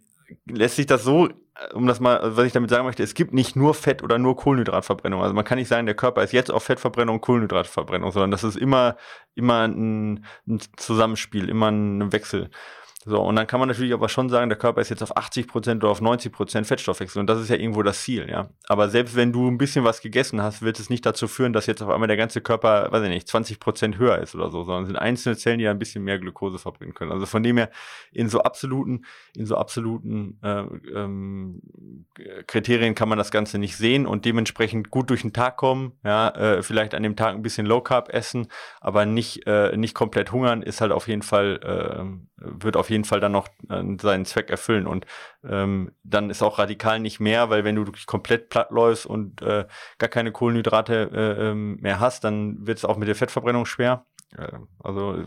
lässt 0.47 0.77
sich 0.77 0.87
das 0.87 1.05
so 1.05 1.29
um 1.75 1.87
das 1.87 2.01
mal, 2.01 2.37
was 2.37 2.47
ich 2.47 2.53
damit 2.53 2.71
sagen 2.71 2.85
möchte, 2.87 3.03
es 3.03 3.15
gibt 3.15 3.35
nicht 3.35 3.55
nur 3.55 3.75
Fett 3.75 4.03
oder 4.03 4.19
nur 4.19 4.37
Kohlenhydratverbrennung. 4.37 5.23
Also 5.23 5.35
man 5.35 5.45
kann 5.45 5.59
nicht 5.59 5.69
sagen, 5.69 5.87
der 5.87 5.95
Körper 5.95 6.23
ist 6.23 6.33
jetzt 6.33 6.51
auf 6.51 6.65
Fettverbrennung 6.65 7.17
und 7.17 7.21
Kohlenhydratverbrennung, 7.21 8.11
sondern 8.13 8.31
das 8.31 8.45
ist 8.45 8.57
immer, 8.57 8.97
immer 9.35 9.69
ein, 9.69 10.25
ein 10.49 10.61
Zusammenspiel, 10.77 11.49
immer 11.49 11.71
ein 11.71 12.13
Wechsel. 12.13 12.51
So, 13.07 13.19
und 13.23 13.35
dann 13.37 13.47
kann 13.47 13.61
man 13.61 13.69
natürlich 13.71 13.95
aber 13.95 14.11
schon 14.11 14.29
sagen, 14.29 14.51
der 14.51 14.59
Körper 14.59 14.83
ist 14.83 14.91
jetzt 14.91 15.03
auf 15.03 15.17
80 15.17 15.49
Prozent 15.49 15.83
oder 15.83 15.91
auf 15.91 16.03
90 16.03 16.31
Prozent 16.31 16.67
Fettstoffwechsel 16.67 17.19
und 17.19 17.29
das 17.29 17.41
ist 17.41 17.49
ja 17.49 17.57
irgendwo 17.57 17.83
das 17.83 18.03
Ziel, 18.03 18.29
ja. 18.29 18.51
Aber 18.69 18.91
selbst 18.91 19.17
wenn 19.17 19.33
du 19.33 19.49
ein 19.49 19.57
bisschen 19.57 19.85
was 19.85 20.03
gegessen 20.03 20.43
hast, 20.43 20.61
wird 20.61 20.79
es 20.79 20.91
nicht 20.91 21.07
dazu 21.07 21.27
führen, 21.27 21.55
dass 21.55 21.65
jetzt 21.65 21.81
auf 21.83 21.89
einmal 21.89 22.09
der 22.09 22.19
ganze 22.19 22.43
Körper, 22.43 22.93
weiß 22.93 23.03
ich 23.05 23.09
nicht, 23.09 23.27
20 23.27 23.59
Prozent 23.59 23.97
höher 23.97 24.19
ist 24.19 24.35
oder 24.35 24.51
so, 24.51 24.65
sondern 24.65 24.83
es 24.83 24.89
sind 24.89 24.97
einzelne 24.97 25.37
Zellen, 25.39 25.59
die 25.59 25.67
ein 25.67 25.79
bisschen 25.79 26.05
mehr 26.05 26.19
Glukose 26.19 26.59
verbringen 26.59 26.93
können. 26.93 27.11
Also 27.11 27.25
von 27.25 27.43
dem 27.43 27.57
her 27.57 27.71
in 28.13 28.29
so 28.29 28.43
absoluten, 28.43 29.07
in 29.35 29.47
so 29.47 29.57
absoluten 29.57 30.39
äh, 30.43 30.65
ähm, 30.95 31.63
Kriterien 32.47 32.95
kann 32.95 33.09
man 33.09 33.17
das 33.17 33.31
Ganze 33.31 33.59
nicht 33.59 33.79
sehen 33.79 34.05
und 34.05 34.27
dementsprechend 34.27 34.91
gut 34.91 35.09
durch 35.09 35.23
den 35.23 35.33
Tag 35.33 35.57
kommen, 35.57 35.93
ja, 36.05 36.29
äh, 36.29 36.63
vielleicht 36.63 36.95
an 36.95 37.03
dem 37.03 37.17
Tag 37.17 37.35
ein 37.35 37.41
bisschen 37.41 37.65
Low 37.65 37.81
Carb 37.81 38.11
essen, 38.11 38.49
aber 38.83 39.07
nicht, 39.07 39.47
äh, 39.47 39.75
nicht 39.75 39.95
komplett 39.95 40.33
hungern, 40.33 40.61
ist 40.61 40.83
halt 40.83 40.93
auf 40.93 41.09
jeden 41.09 41.23
Fall, 41.23 41.61
äh, 41.63 42.05
wird 42.37 42.77
auf 42.77 42.90
jeden 42.91 43.05
Fall 43.05 43.21
dann 43.21 43.33
noch 43.33 43.49
äh, 43.69 43.83
seinen 44.01 44.25
Zweck 44.25 44.51
erfüllen. 44.51 44.87
Und 44.87 45.07
ähm, 45.45 45.93
dann 46.03 46.31
ist 46.31 46.43
auch 46.43 46.59
radikal 46.59 47.01
nicht 47.01 47.21
mehr, 47.21 47.51
weil 47.51 47.65
wenn 47.65 47.77
du 47.77 47.87
wirklich 47.87 48.07
komplett 48.07 48.49
platt 48.51 48.71
läufst 48.71 49.07
und 49.07 49.43
äh, 49.43 49.67
gar 49.99 50.09
keine 50.09 50.33
Kohlenhydrate 50.33 51.11
äh, 51.13 51.51
ähm, 51.51 51.77
mehr 51.81 52.01
hast, 52.01 52.25
dann 52.25 52.67
wird 52.67 52.79
es 52.79 52.85
auch 52.85 52.97
mit 52.97 53.09
der 53.09 53.17
Fettverbrennung 53.17 53.67
schwer. 53.67 54.07
Also 54.79 55.25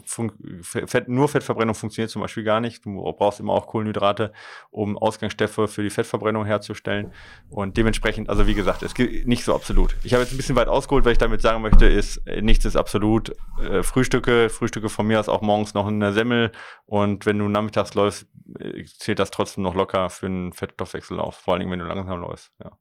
Fett, 0.61 1.09
nur 1.09 1.27
Fettverbrennung 1.27 1.75
funktioniert 1.75 2.09
zum 2.09 2.21
Beispiel 2.21 2.43
gar 2.43 2.61
nicht. 2.61 2.85
Du 2.85 3.01
brauchst 3.17 3.39
immer 3.39 3.53
auch 3.53 3.67
Kohlenhydrate, 3.67 4.31
um 4.71 4.97
Ausgangsstoffe 4.97 5.69
für 5.69 5.83
die 5.83 5.89
Fettverbrennung 5.89 6.45
herzustellen. 6.45 7.11
Und 7.49 7.75
dementsprechend, 7.75 8.29
also 8.29 8.47
wie 8.47 8.53
gesagt, 8.53 8.81
es 8.81 8.93
geht 8.93 9.27
nicht 9.27 9.43
so 9.43 9.53
absolut. 9.53 9.97
Ich 10.03 10.13
habe 10.13 10.23
jetzt 10.23 10.33
ein 10.33 10.37
bisschen 10.37 10.55
weit 10.55 10.69
ausgeholt, 10.69 11.03
weil 11.03 11.11
ich 11.11 11.17
damit 11.17 11.41
sagen 11.41 11.61
möchte, 11.61 11.85
ist 11.85 12.21
nichts 12.41 12.63
ist 12.63 12.77
absolut. 12.77 13.35
Äh, 13.61 13.83
Frühstücke, 13.83 14.49
Frühstücke 14.49 14.87
von 14.87 15.05
mir 15.05 15.19
aus 15.19 15.27
auch 15.27 15.41
morgens 15.41 15.73
noch 15.73 15.87
eine 15.87 16.13
Semmel. 16.13 16.51
Und 16.85 17.25
wenn 17.25 17.39
du 17.39 17.49
nachmittags 17.49 17.93
läufst, 17.95 18.27
äh, 18.59 18.85
zählt 18.85 19.19
das 19.19 19.31
trotzdem 19.31 19.63
noch 19.63 19.75
locker 19.75 20.09
für 20.09 20.27
einen 20.27 20.53
Fettstoffwechsellauf. 20.53 21.35
Vor 21.35 21.55
allem, 21.55 21.69
wenn 21.69 21.79
du 21.79 21.85
langsam 21.85 22.21
läufst. 22.21 22.51
Ja. 22.63 22.71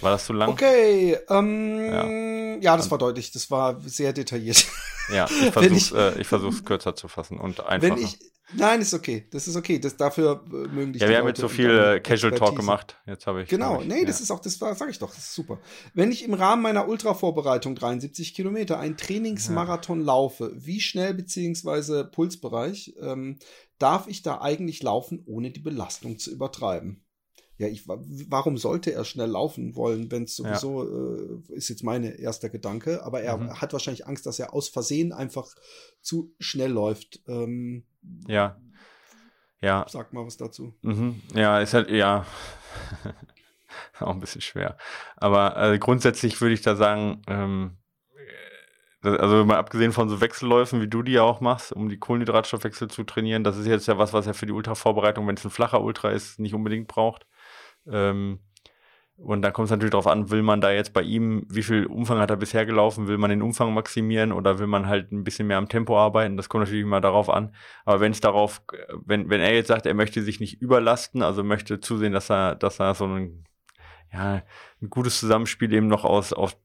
War 0.00 0.12
das 0.12 0.26
zu 0.26 0.32
lang? 0.32 0.50
Okay, 0.50 1.16
ähm, 1.28 1.84
ja. 1.84 2.56
ja, 2.60 2.76
das 2.76 2.90
war 2.90 2.98
deutlich. 2.98 3.30
Das 3.32 3.50
war 3.50 3.80
sehr 3.80 4.12
detailliert. 4.12 4.66
Ja, 5.12 5.26
ich 5.30 5.52
versuche 5.52 5.74
es 5.74 6.16
äh, 6.16 6.24
versuch's 6.24 6.64
kürzer 6.64 6.96
zu 6.96 7.08
fassen 7.08 7.38
und 7.38 7.60
einfacher. 7.60 7.96
Wenn 7.96 8.02
ich, 8.02 8.18
nein, 8.54 8.80
ist 8.80 8.94
okay. 8.94 9.26
Das 9.30 9.46
ist 9.46 9.56
okay. 9.56 9.78
Das, 9.78 9.96
dafür 9.96 10.44
äh, 10.46 10.50
mögen 10.68 10.94
Ja, 10.94 11.08
wir 11.08 11.18
haben 11.18 11.28
jetzt 11.28 11.40
so 11.40 11.48
viel 11.48 11.70
äh, 11.70 12.00
Casual 12.00 12.32
Talk 12.34 12.56
gemacht. 12.56 12.96
Jetzt 13.06 13.26
habe 13.26 13.42
ich. 13.42 13.48
Genau, 13.48 13.80
ich, 13.80 13.86
nee, 13.86 14.00
ja. 14.00 14.04
das 14.06 14.20
ist 14.20 14.30
auch, 14.30 14.40
das 14.40 14.60
war, 14.60 14.74
sag 14.74 14.90
ich 14.90 14.98
doch, 14.98 15.14
das 15.14 15.24
ist 15.24 15.34
super. 15.34 15.58
Wenn 15.92 16.10
ich 16.10 16.24
im 16.24 16.34
Rahmen 16.34 16.62
meiner 16.62 16.88
Ultra-Vorbereitung 16.88 17.74
73 17.74 18.34
Kilometer 18.34 18.80
einen 18.80 18.96
Trainingsmarathon 18.96 20.00
ja. 20.00 20.06
laufe, 20.06 20.52
wie 20.54 20.80
schnell 20.80 21.14
beziehungsweise 21.14 22.04
Pulsbereich 22.04 22.94
ähm, 23.00 23.38
darf 23.78 24.08
ich 24.08 24.22
da 24.22 24.40
eigentlich 24.40 24.82
laufen, 24.82 25.22
ohne 25.26 25.50
die 25.50 25.60
Belastung 25.60 26.18
zu 26.18 26.32
übertreiben? 26.32 27.03
Ja, 27.64 27.70
ich, 27.70 27.86
warum 27.86 28.58
sollte 28.58 28.92
er 28.92 29.04
schnell 29.04 29.30
laufen 29.30 29.74
wollen, 29.74 30.10
wenn 30.10 30.24
es 30.24 30.36
sowieso, 30.36 30.84
ja. 30.84 31.52
äh, 31.52 31.56
ist 31.56 31.68
jetzt 31.68 31.82
meine 31.82 32.18
erster 32.18 32.48
Gedanke, 32.48 33.02
aber 33.02 33.22
er 33.22 33.36
mhm. 33.36 33.60
hat 33.60 33.72
wahrscheinlich 33.72 34.06
Angst, 34.06 34.26
dass 34.26 34.38
er 34.38 34.54
aus 34.54 34.68
Versehen 34.68 35.12
einfach 35.12 35.54
zu 36.00 36.34
schnell 36.38 36.70
läuft. 36.70 37.20
Ähm, 37.26 37.84
ja. 38.28 38.60
Ja. 39.60 39.86
Sag 39.88 40.12
mal 40.12 40.26
was 40.26 40.36
dazu. 40.36 40.74
Mhm. 40.82 41.22
Ja, 41.34 41.60
ist 41.60 41.74
halt, 41.74 41.90
ja. 41.90 42.26
auch 44.00 44.10
ein 44.10 44.20
bisschen 44.20 44.42
schwer. 44.42 44.76
Aber 45.16 45.56
äh, 45.56 45.78
grundsätzlich 45.78 46.40
würde 46.40 46.54
ich 46.54 46.62
da 46.62 46.76
sagen, 46.76 47.22
ähm, 47.26 47.78
also 49.04 49.44
mal 49.44 49.58
abgesehen 49.58 49.92
von 49.92 50.08
so 50.08 50.20
Wechselläufen, 50.20 50.80
wie 50.80 50.88
du 50.88 51.02
die 51.02 51.12
ja 51.12 51.22
auch 51.22 51.40
machst, 51.40 51.72
um 51.72 51.88
die 51.88 51.98
Kohlenhydratstoffwechsel 51.98 52.88
zu 52.88 53.04
trainieren, 53.04 53.44
das 53.44 53.58
ist 53.58 53.66
jetzt 53.66 53.86
ja 53.86 53.98
was, 53.98 54.12
was 54.12 54.26
er 54.26 54.34
für 54.34 54.46
die 54.46 54.52
Ultravorbereitung, 54.52 55.26
wenn 55.26 55.36
es 55.36 55.44
ein 55.44 55.50
flacher 55.50 55.82
Ultra 55.82 56.10
ist, 56.10 56.38
nicht 56.38 56.54
unbedingt 56.54 56.88
braucht. 56.88 57.26
Ähm, 57.90 58.40
und 59.16 59.42
dann 59.42 59.52
kommt 59.52 59.66
es 59.66 59.70
natürlich 59.70 59.92
darauf 59.92 60.08
an, 60.08 60.30
will 60.30 60.42
man 60.42 60.60
da 60.60 60.72
jetzt 60.72 60.92
bei 60.92 61.02
ihm, 61.02 61.46
wie 61.48 61.62
viel 61.62 61.86
Umfang 61.86 62.18
hat 62.18 62.30
er 62.30 62.36
bisher 62.36 62.66
gelaufen, 62.66 63.06
will 63.06 63.18
man 63.18 63.30
den 63.30 63.42
Umfang 63.42 63.72
maximieren 63.72 64.32
oder 64.32 64.58
will 64.58 64.66
man 64.66 64.88
halt 64.88 65.12
ein 65.12 65.22
bisschen 65.22 65.46
mehr 65.46 65.58
am 65.58 65.68
Tempo 65.68 65.96
arbeiten? 65.96 66.36
Das 66.36 66.48
kommt 66.48 66.62
natürlich 66.62 66.82
immer 66.82 67.00
darauf 67.00 67.30
an. 67.30 67.54
Aber 67.84 68.00
wenn 68.00 68.10
es 68.10 68.20
darauf, 68.20 68.62
wenn, 69.04 69.30
wenn 69.30 69.40
er 69.40 69.54
jetzt 69.54 69.68
sagt, 69.68 69.86
er 69.86 69.94
möchte 69.94 70.22
sich 70.22 70.40
nicht 70.40 70.60
überlasten, 70.60 71.22
also 71.22 71.44
möchte 71.44 71.78
zusehen, 71.78 72.12
dass 72.12 72.28
er, 72.28 72.56
dass 72.56 72.80
er 72.80 72.94
so 72.94 73.06
ein, 73.06 73.44
ja, 74.12 74.42
ein 74.82 74.90
gutes 74.90 75.20
Zusammenspiel 75.20 75.72
eben 75.72 75.86
noch 75.86 76.04
aus, 76.04 76.32
aus 76.32 76.56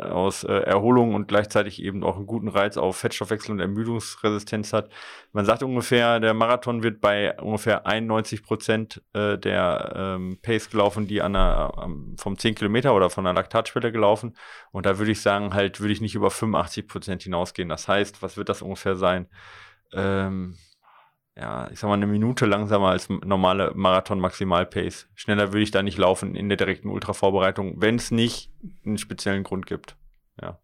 aus 0.00 0.44
äh, 0.44 0.52
Erholung 0.52 1.14
und 1.14 1.28
gleichzeitig 1.28 1.82
eben 1.82 2.02
auch 2.02 2.16
einen 2.16 2.26
guten 2.26 2.48
Reiz 2.48 2.76
auf 2.76 2.96
Fettstoffwechsel 2.96 3.52
und 3.52 3.60
Ermüdungsresistenz 3.60 4.72
hat. 4.72 4.90
Man 5.32 5.44
sagt 5.44 5.62
ungefähr, 5.62 6.20
der 6.20 6.34
Marathon 6.34 6.82
wird 6.82 7.00
bei 7.00 7.38
ungefähr 7.40 7.86
91 7.86 8.42
Prozent 8.42 9.02
äh, 9.12 9.38
der 9.38 9.92
ähm, 9.94 10.38
Pace 10.42 10.70
gelaufen, 10.70 11.06
die 11.06 11.20
an 11.22 11.34
der, 11.34 11.72
ähm, 11.82 12.16
vom 12.18 12.38
10 12.38 12.54
Kilometer 12.54 12.94
oder 12.94 13.10
von 13.10 13.24
der 13.24 13.34
Laktatschwelle 13.34 13.92
gelaufen. 13.92 14.36
Und 14.72 14.86
da 14.86 14.98
würde 14.98 15.12
ich 15.12 15.20
sagen, 15.20 15.54
halt 15.54 15.80
würde 15.80 15.92
ich 15.92 16.00
nicht 16.00 16.14
über 16.14 16.30
85 16.30 16.88
Prozent 16.88 17.22
hinausgehen. 17.22 17.68
Das 17.68 17.86
heißt, 17.88 18.22
was 18.22 18.36
wird 18.36 18.48
das 18.48 18.62
ungefähr 18.62 18.96
sein? 18.96 19.28
Ähm, 19.92 20.56
ja, 21.36 21.70
ich 21.70 21.78
sag 21.78 21.88
mal, 21.88 21.94
eine 21.94 22.06
Minute 22.06 22.44
langsamer 22.46 22.88
als 22.88 23.08
normale 23.08 23.72
Marathon-Maximal-Pace. 23.74 25.08
Schneller 25.14 25.52
würde 25.52 25.62
ich 25.62 25.70
da 25.70 25.82
nicht 25.82 25.98
laufen 25.98 26.34
in 26.34 26.48
der 26.48 26.58
direkten 26.58 26.88
Ultra-Vorbereitung, 26.88 27.80
wenn 27.80 27.96
es 27.96 28.10
nicht 28.10 28.52
einen 28.84 28.98
speziellen 28.98 29.42
Grund 29.42 29.66
gibt. 29.66 29.96
Ja. 30.40 30.58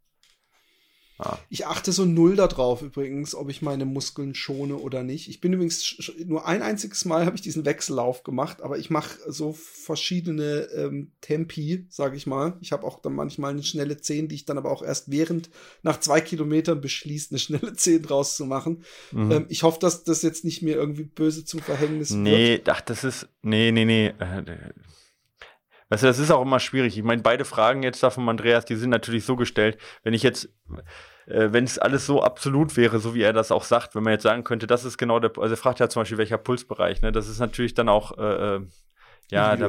Ah. 1.19 1.39
Ich 1.49 1.67
achte 1.67 1.91
so 1.91 2.05
null 2.05 2.37
darauf 2.37 2.83
übrigens, 2.83 3.35
ob 3.35 3.51
ich 3.51 3.61
meine 3.61 3.85
Muskeln 3.85 4.37
schone 4.37 4.77
oder 4.77 5.03
nicht. 5.03 5.29
Ich 5.29 5.41
bin 5.41 5.53
übrigens 5.53 6.13
nur 6.25 6.47
ein 6.47 6.63
einziges 6.63 7.05
Mal 7.05 7.27
habe 7.27 7.35
ich 7.35 7.43
diesen 7.43 7.65
Wechsellauf 7.65 8.23
gemacht, 8.23 8.63
aber 8.63 8.79
ich 8.79 8.89
mache 8.89 9.19
so 9.27 9.53
verschiedene 9.53 10.69
ähm, 10.75 11.11
Tempi, 11.21 11.87
sage 11.91 12.17
ich 12.17 12.29
mal. 12.29 12.57
Ich 12.61 12.71
habe 12.71 12.87
auch 12.87 13.03
dann 13.03 13.15
manchmal 13.15 13.51
eine 13.51 13.65
schnelle 13.65 13.97
10, 13.97 14.29
die 14.29 14.37
ich 14.37 14.45
dann 14.45 14.59
aber 14.59 14.71
auch 14.71 14.83
erst 14.83 15.11
während 15.11 15.51
nach 15.83 15.99
zwei 15.99 16.21
Kilometern 16.21 16.81
beschließe, 16.81 17.31
eine 17.31 17.41
schnelle 17.41 17.75
10 17.75 18.03
draus 18.03 18.37
zu 18.37 18.47
machen. 18.47 18.85
Mhm. 19.11 19.33
Ähm, 19.33 19.47
ich 19.49 19.65
hoffe, 19.65 19.81
dass 19.81 20.05
das 20.05 20.23
jetzt 20.23 20.45
nicht 20.45 20.63
mir 20.63 20.77
irgendwie 20.77 21.05
böse 21.05 21.45
zum 21.45 21.59
Verhängnis 21.59 22.11
nee, 22.11 22.31
wird. 22.31 22.67
Nee, 22.67 22.73
ach, 22.73 22.81
das 22.83 23.03
ist. 23.03 23.29
Nee, 23.43 23.73
nee, 23.73 23.85
nee. 23.85 24.15
Weißt 25.91 26.03
du, 26.03 26.07
das 26.07 26.19
ist 26.19 26.31
auch 26.31 26.43
immer 26.43 26.61
schwierig. 26.61 26.99
Ich 26.99 27.05
meine, 27.05 27.23
beide 27.23 27.45
Fragen 27.45 27.83
jetzt 27.83 28.03
da 28.03 28.11
von 28.11 28.29
Andreas, 28.29 28.65
die 28.65 28.77
sind 28.77 28.91
natürlich 28.91 29.25
so 29.25 29.37
gestellt, 29.37 29.79
wenn 30.03 30.13
ich 30.13 30.23
jetzt, 30.23 30.51
äh, 31.27 31.49
wenn 31.51 31.65
es 31.65 31.79
alles 31.79 32.05
so 32.05 32.23
absolut 32.23 32.77
wäre, 32.77 32.99
so 32.99 33.15
wie 33.15 33.23
er 33.23 33.33
das 33.33 33.51
auch 33.51 33.65
sagt, 33.65 33.95
wenn 33.95 34.03
man 34.03 34.13
jetzt 34.13 34.23
sagen 34.25 34.45
könnte, 34.45 34.67
das 34.67 34.85
ist 34.85 34.99
genau 34.99 35.19
der, 35.19 35.33
also 35.39 35.55
er 35.55 35.57
fragt 35.57 35.81
ja 35.81 35.89
zum 35.89 36.03
Beispiel, 36.03 36.19
welcher 36.19 36.39
Pulsbereich, 36.39 37.01
ne? 37.01 37.11
Das 37.11 37.29
ist 37.29 37.39
natürlich 37.39 37.75
dann 37.75 37.89
auch, 37.89 38.19
äh, 38.19 38.57
äh 38.57 38.61
ja, 39.31 39.57
da, 39.57 39.69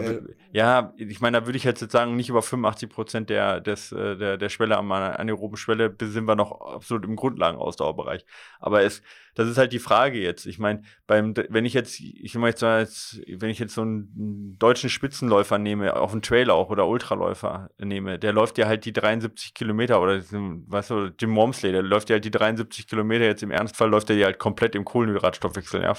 ja, 0.53 0.93
ich 0.95 1.20
meine, 1.20 1.41
da 1.41 1.45
würde 1.45 1.57
ich 1.57 1.66
jetzt 1.66 1.91
sagen, 1.91 2.16
nicht 2.16 2.30
über 2.30 2.41
85 2.41 2.89
Prozent 2.89 3.30
der, 3.30 3.60
des, 3.60 3.91
äh, 3.91 4.16
der, 4.16 4.38
der 4.38 4.49
Schwelle 4.49 4.78
am 4.78 4.89
anaeroben 4.91 5.57
Schwelle 5.57 5.93
sind 6.01 6.26
wir 6.26 6.36
noch 6.36 6.62
absolut 6.62 7.03
im 7.03 7.18
Grundlagenausdauerbereich. 7.18 8.26
Aber 8.62 8.84
es, 8.84 9.01
das 9.36 9.49
ist 9.49 9.57
halt 9.57 9.74
die 9.74 9.80
Frage 9.80 10.18
jetzt. 10.18 10.45
Ich 10.45 10.60
meine, 10.60 10.84
beim, 11.07 11.34
wenn 11.49 11.66
ich 11.66 11.74
jetzt, 11.74 11.99
ich 11.99 12.36
meine 12.36 12.49
jetzt, 12.51 13.22
wenn 13.28 13.49
ich 13.49 13.60
jetzt 13.60 13.74
so 13.74 13.82
einen 13.82 14.55
deutschen 14.57 14.89
Spitzenläufer 14.89 15.57
nehme, 15.57 15.93
auf 15.97 16.14
einen 16.14 16.22
Trail 16.22 16.49
auch 16.51 16.70
oder 16.70 16.88
Ultraläufer 16.88 17.70
nehme, 17.78 18.18
der 18.18 18.32
läuft 18.32 18.57
ja 18.57 18.68
halt 18.68 18.86
die 18.86 18.93
73 18.93 19.53
Kilometer 19.53 20.01
oder, 20.01 20.22
weißt 20.22 20.89
du, 20.89 21.12
Jim 21.20 21.36
Wormsley, 21.36 21.74
der 21.74 21.84
läuft 21.84 22.10
ja 22.10 22.14
halt 22.14 22.26
die 22.26 22.32
73 22.32 22.88
Kilometer 22.88 23.26
jetzt 23.26 23.43
im 23.43 23.51
Ernstfall 23.51 23.89
läuft 23.89 24.10
er 24.10 24.16
ja 24.16 24.28
halt 24.28 24.39
komplett 24.39 24.74
im 24.76 24.86
Kohlenhydratstoffwechsel, 24.86 25.82
ja. 25.82 25.93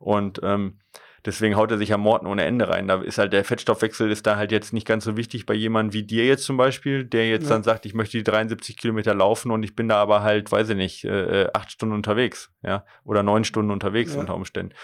Und, 0.00 0.40
ähm, 0.42 0.78
Deswegen 1.28 1.56
haut 1.56 1.70
er 1.70 1.76
sich 1.76 1.90
ja 1.90 1.98
Morten 1.98 2.26
ohne 2.26 2.44
Ende 2.44 2.70
rein. 2.70 2.88
Da 2.88 3.02
ist 3.02 3.18
halt 3.18 3.34
der 3.34 3.44
Fettstoffwechsel 3.44 4.10
ist 4.10 4.26
da 4.26 4.36
halt 4.36 4.50
jetzt 4.50 4.72
nicht 4.72 4.86
ganz 4.86 5.04
so 5.04 5.18
wichtig 5.18 5.44
bei 5.44 5.52
jemandem 5.52 5.92
wie 5.92 6.02
dir 6.02 6.24
jetzt 6.24 6.44
zum 6.44 6.56
Beispiel, 6.56 7.04
der 7.04 7.28
jetzt 7.28 7.42
ja. 7.42 7.50
dann 7.50 7.62
sagt, 7.62 7.84
ich 7.84 7.92
möchte 7.92 8.16
die 8.16 8.24
73 8.24 8.78
Kilometer 8.78 9.14
laufen 9.14 9.50
und 9.50 9.62
ich 9.62 9.76
bin 9.76 9.90
da 9.90 9.96
aber 9.96 10.22
halt, 10.22 10.50
weiß 10.50 10.70
ich 10.70 10.76
nicht, 10.76 11.04
äh, 11.04 11.48
acht 11.52 11.70
Stunden 11.70 11.94
unterwegs, 11.94 12.50
ja, 12.62 12.86
oder 13.04 13.22
neun 13.22 13.44
Stunden 13.44 13.70
unterwegs 13.70 14.14
ja. 14.14 14.20
unter 14.20 14.34
Umständen. 14.34 14.74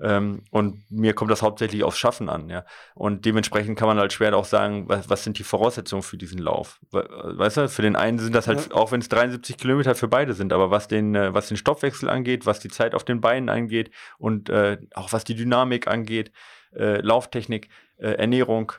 Ähm, 0.00 0.42
und 0.50 0.90
mir 0.90 1.14
kommt 1.14 1.30
das 1.30 1.42
hauptsächlich 1.42 1.84
aufs 1.84 1.98
Schaffen 1.98 2.28
an, 2.28 2.48
ja. 2.48 2.64
Und 2.94 3.24
dementsprechend 3.24 3.78
kann 3.78 3.88
man 3.88 3.98
halt 3.98 4.12
schwer 4.12 4.36
auch 4.36 4.44
sagen, 4.44 4.88
was, 4.88 5.08
was 5.08 5.24
sind 5.24 5.38
die 5.38 5.44
Voraussetzungen 5.44 6.02
für 6.02 6.16
diesen 6.16 6.38
Lauf? 6.38 6.80
Weißt 6.90 7.56
du, 7.56 7.68
für 7.68 7.82
den 7.82 7.96
einen 7.96 8.18
sind 8.18 8.34
das 8.34 8.48
halt, 8.48 8.68
ja. 8.70 8.74
auch 8.74 8.92
wenn 8.92 9.00
es 9.00 9.08
73 9.08 9.56
Kilometer 9.56 9.94
für 9.94 10.08
beide 10.08 10.34
sind, 10.34 10.52
aber 10.52 10.70
was 10.70 10.88
den, 10.88 11.14
äh, 11.14 11.32
was 11.34 11.48
den 11.48 11.56
Stoffwechsel 11.56 12.08
angeht, 12.08 12.46
was 12.46 12.60
die 12.60 12.68
Zeit 12.68 12.94
auf 12.94 13.04
den 13.04 13.20
Beinen 13.20 13.48
angeht 13.48 13.90
und 14.18 14.48
äh, 14.48 14.78
auch 14.94 15.12
was 15.12 15.24
die 15.24 15.34
Dynamik 15.34 15.86
angeht, 15.86 16.32
äh, 16.74 17.00
Lauftechnik, 17.00 17.68
äh, 17.98 18.12
Ernährung, 18.12 18.72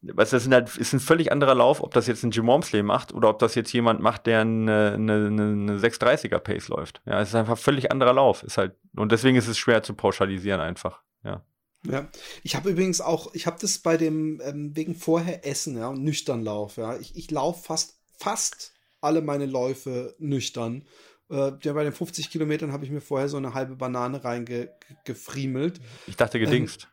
Weißt 0.00 0.32
du, 0.32 0.36
das 0.36 0.48
halt, 0.48 0.76
ist 0.76 0.92
ein 0.92 1.00
völlig 1.00 1.32
anderer 1.32 1.56
Lauf, 1.56 1.82
ob 1.82 1.92
das 1.92 2.06
jetzt 2.06 2.22
ein 2.22 2.30
Jim 2.30 2.46
Wormsley 2.46 2.84
macht 2.84 3.12
oder 3.12 3.28
ob 3.28 3.40
das 3.40 3.56
jetzt 3.56 3.72
jemand 3.72 4.00
macht, 4.00 4.26
der 4.26 4.42
eine, 4.42 4.92
eine, 4.94 5.26
eine 5.26 5.78
630er 5.78 6.38
Pace 6.38 6.68
läuft. 6.68 7.02
Ja, 7.04 7.20
es 7.20 7.30
ist 7.30 7.34
einfach 7.34 7.54
ein 7.54 7.56
völlig 7.56 7.90
anderer 7.90 8.12
Lauf. 8.12 8.44
Ist 8.44 8.58
halt, 8.58 8.76
und 8.98 9.12
deswegen 9.12 9.36
ist 9.36 9.48
es 9.48 9.58
schwer 9.58 9.82
zu 9.82 9.94
pauschalisieren 9.94 10.60
einfach. 10.60 11.02
Ja. 11.24 11.44
Ja, 11.84 12.08
ich 12.42 12.56
habe 12.56 12.70
übrigens 12.70 13.00
auch, 13.00 13.34
ich 13.34 13.46
habe 13.46 13.56
das 13.60 13.78
bei 13.78 13.96
dem 13.96 14.40
ähm, 14.44 14.74
wegen 14.74 14.96
vorher 14.96 15.46
Essen, 15.46 15.76
ja, 15.76 15.92
nüchtern 15.92 16.42
Lauf, 16.42 16.76
ja. 16.76 16.96
Ich, 16.96 17.16
ich 17.16 17.30
laufe 17.30 17.62
fast, 17.62 18.00
fast 18.18 18.72
alle 19.00 19.22
meine 19.22 19.46
Läufe 19.46 20.16
nüchtern. 20.18 20.86
Äh, 21.30 21.52
ja, 21.62 21.72
bei 21.72 21.84
den 21.84 21.92
50 21.92 22.30
Kilometern 22.30 22.72
habe 22.72 22.84
ich 22.84 22.90
mir 22.90 23.00
vorher 23.00 23.28
so 23.28 23.36
eine 23.36 23.54
halbe 23.54 23.76
Banane 23.76 24.24
reingefriemelt. 24.24 25.80
Ich 26.06 26.16
dachte 26.16 26.40
gedingst. 26.40 26.88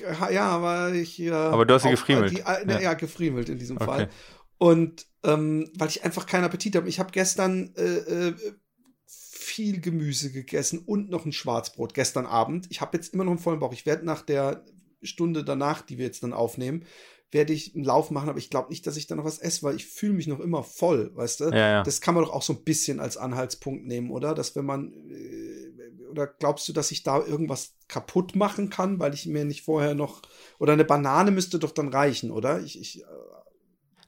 Ähm, 0.00 0.16
ja, 0.30 0.48
aber 0.48 0.92
ich. 0.92 1.20
Äh, 1.20 1.32
aber 1.32 1.66
du 1.66 1.74
hast 1.74 1.82
sie 1.82 1.90
gefriemelt. 1.90 2.30
Die, 2.30 2.40
äh, 2.40 2.68
ja. 2.68 2.80
ja, 2.80 2.94
gefriemelt 2.94 3.48
in 3.48 3.58
diesem 3.58 3.76
okay. 3.76 3.86
Fall. 3.86 4.10
Und 4.58 5.06
ähm, 5.24 5.70
weil 5.74 5.88
ich 5.88 6.04
einfach 6.04 6.26
keinen 6.26 6.44
Appetit 6.44 6.76
habe. 6.76 6.88
Ich 6.88 7.00
habe 7.00 7.10
gestern 7.10 7.74
äh, 7.76 8.28
äh, 8.28 8.34
viel 9.50 9.80
Gemüse 9.80 10.30
gegessen 10.30 10.78
und 10.86 11.10
noch 11.10 11.26
ein 11.26 11.32
Schwarzbrot 11.32 11.92
gestern 11.94 12.26
Abend. 12.26 12.66
Ich 12.70 12.80
habe 12.80 12.96
jetzt 12.96 13.12
immer 13.12 13.24
noch 13.24 13.32
einen 13.32 13.40
vollen 13.40 13.58
Bauch. 13.58 13.72
Ich 13.72 13.84
werde 13.84 14.06
nach 14.06 14.22
der 14.22 14.64
Stunde 15.02 15.44
danach, 15.44 15.82
die 15.82 15.98
wir 15.98 16.06
jetzt 16.06 16.22
dann 16.22 16.32
aufnehmen, 16.32 16.84
werde 17.32 17.52
ich 17.52 17.74
einen 17.74 17.84
Lauf 17.84 18.10
machen, 18.10 18.28
aber 18.28 18.38
ich 18.38 18.50
glaube 18.50 18.70
nicht, 18.70 18.86
dass 18.86 18.96
ich 18.96 19.06
da 19.06 19.14
noch 19.14 19.24
was 19.24 19.38
esse, 19.38 19.62
weil 19.62 19.76
ich 19.76 19.86
fühle 19.86 20.14
mich 20.14 20.26
noch 20.26 20.40
immer 20.40 20.64
voll, 20.64 21.10
weißt 21.14 21.40
du? 21.40 21.44
Ja, 21.46 21.56
ja. 21.56 21.82
Das 21.82 22.00
kann 22.00 22.14
man 22.14 22.24
doch 22.24 22.32
auch 22.32 22.42
so 22.42 22.52
ein 22.52 22.64
bisschen 22.64 23.00
als 23.00 23.16
Anhaltspunkt 23.16 23.86
nehmen, 23.86 24.10
oder? 24.10 24.34
Dass 24.34 24.56
wenn 24.56 24.64
man 24.64 24.92
äh, 25.10 25.70
oder 26.10 26.26
glaubst 26.26 26.68
du, 26.68 26.72
dass 26.72 26.90
ich 26.90 27.02
da 27.02 27.24
irgendwas 27.24 27.74
kaputt 27.88 28.34
machen 28.34 28.68
kann, 28.68 28.98
weil 28.98 29.14
ich 29.14 29.26
mir 29.26 29.44
nicht 29.44 29.62
vorher 29.62 29.94
noch 29.94 30.22
oder 30.58 30.72
eine 30.72 30.84
Banane 30.84 31.30
müsste 31.30 31.58
doch 31.58 31.70
dann 31.70 31.88
reichen, 31.88 32.30
oder? 32.30 32.60
Ich, 32.60 32.80
ich 32.80 33.02
äh, 33.02 33.06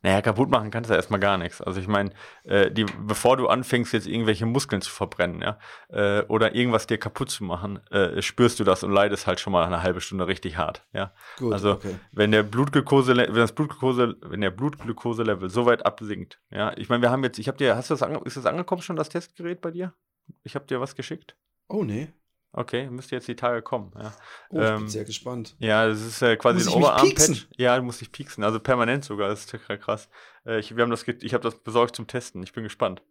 naja, 0.03 0.21
kaputt 0.21 0.51
machen 0.51 0.71
kannst 0.71 0.91
du 0.91 0.95
erstmal 0.95 1.21
gar 1.21 1.39
nichts. 1.39 1.61
Also 1.61 1.81
ich 1.81 1.87
meine, 1.87 2.11
äh, 2.45 2.71
die, 2.71 2.85
bevor 2.85 3.37
du 3.37 3.47
anfängst, 3.47 3.93
jetzt 3.93 4.07
irgendwelche 4.07 4.47
Muskeln 4.47 4.83
zu 4.83 4.91
verbrennen, 4.91 5.41
ja, 5.41 5.59
äh, 5.89 6.23
oder 6.27 6.55
irgendwas 6.55 6.87
dir 6.87 6.99
kaputt 6.99 7.31
zu 7.31 7.45
machen, 7.45 7.79
äh, 7.91 8.21
spürst 8.21 8.59
du 8.59 8.65
das 8.65 8.83
und 8.83 8.91
leidest 8.91 9.27
halt 9.27 9.39
schon 9.39 9.53
mal 9.53 9.65
eine 9.65 9.83
halbe 9.83 10.01
Stunde 10.01 10.27
richtig 10.27 10.57
hart, 10.57 10.87
ja. 10.93 11.13
Gut, 11.39 11.53
also 11.53 11.73
okay. 11.73 11.95
wenn 12.11 12.33
der 12.33 12.43
Blutglukose, 12.43 13.17
wenn 13.17 13.35
das 13.35 13.53
Blutglukose, 13.53 14.17
wenn 14.23 14.41
der 14.41 14.51
Blutglukoselevel 14.51 15.49
so 15.49 15.67
weit 15.67 15.87
absinkt, 15.87 16.41
ja, 16.51 16.77
ich 16.77 16.89
meine, 16.89 17.03
wir 17.03 17.11
haben 17.11 17.23
jetzt, 17.23 17.39
ich 17.39 17.47
habe 17.47 17.59
dir, 17.59 17.77
hast 17.77 17.91
du 17.91 17.95
das, 17.95 18.09
ist 18.25 18.37
das 18.37 18.47
angekommen 18.47 18.83
schon, 18.83 18.97
das 18.97 19.09
Testgerät 19.09 19.61
bei 19.61 19.71
dir? 19.71 19.95
Ich 20.43 20.55
habe 20.57 20.67
dir 20.67 20.81
was 20.81 20.97
geschickt. 20.97 21.37
Oh, 21.69 21.85
nee. 21.85 22.13
Okay, 22.55 22.91
müsste 22.91 23.15
jetzt 23.15 23.29
die 23.29 23.37
Tage 23.37 23.63
kommen. 23.63 23.93
Ja. 23.99 24.13
Oh, 24.51 24.61
ich 24.61 24.69
ähm, 24.69 24.79
bin 24.81 24.89
sehr 24.89 25.05
gespannt. 25.05 25.57
Ja, 25.59 25.87
das 25.87 26.03
ist 26.03 26.21
äh, 26.21 26.37
quasi 26.37 26.59
muss 26.59 26.69
ein 26.69 26.75
Oberarm-Patch. 26.75 27.49
Ja, 27.57 27.77
du 27.77 27.83
musst 27.83 28.03
dich 28.03 28.13
pieksen, 28.13 28.45
also 28.45 28.61
permanent 28.61 29.05
sogar, 29.05 29.29
das 29.29 29.47
ist 29.47 29.81
krass. 29.81 30.09
Äh, 30.45 30.61
ich 30.61 30.77
wir 30.77 30.83
haben 30.83 30.91
das, 30.91 31.07
ich 31.07 31.33
habe 31.33 31.43
das 31.43 31.57
besorgt 31.57 31.97
zum 31.97 32.07
Testen, 32.07 32.43
ich 32.43 32.53
bin 32.53 32.63
gespannt. 32.63 33.03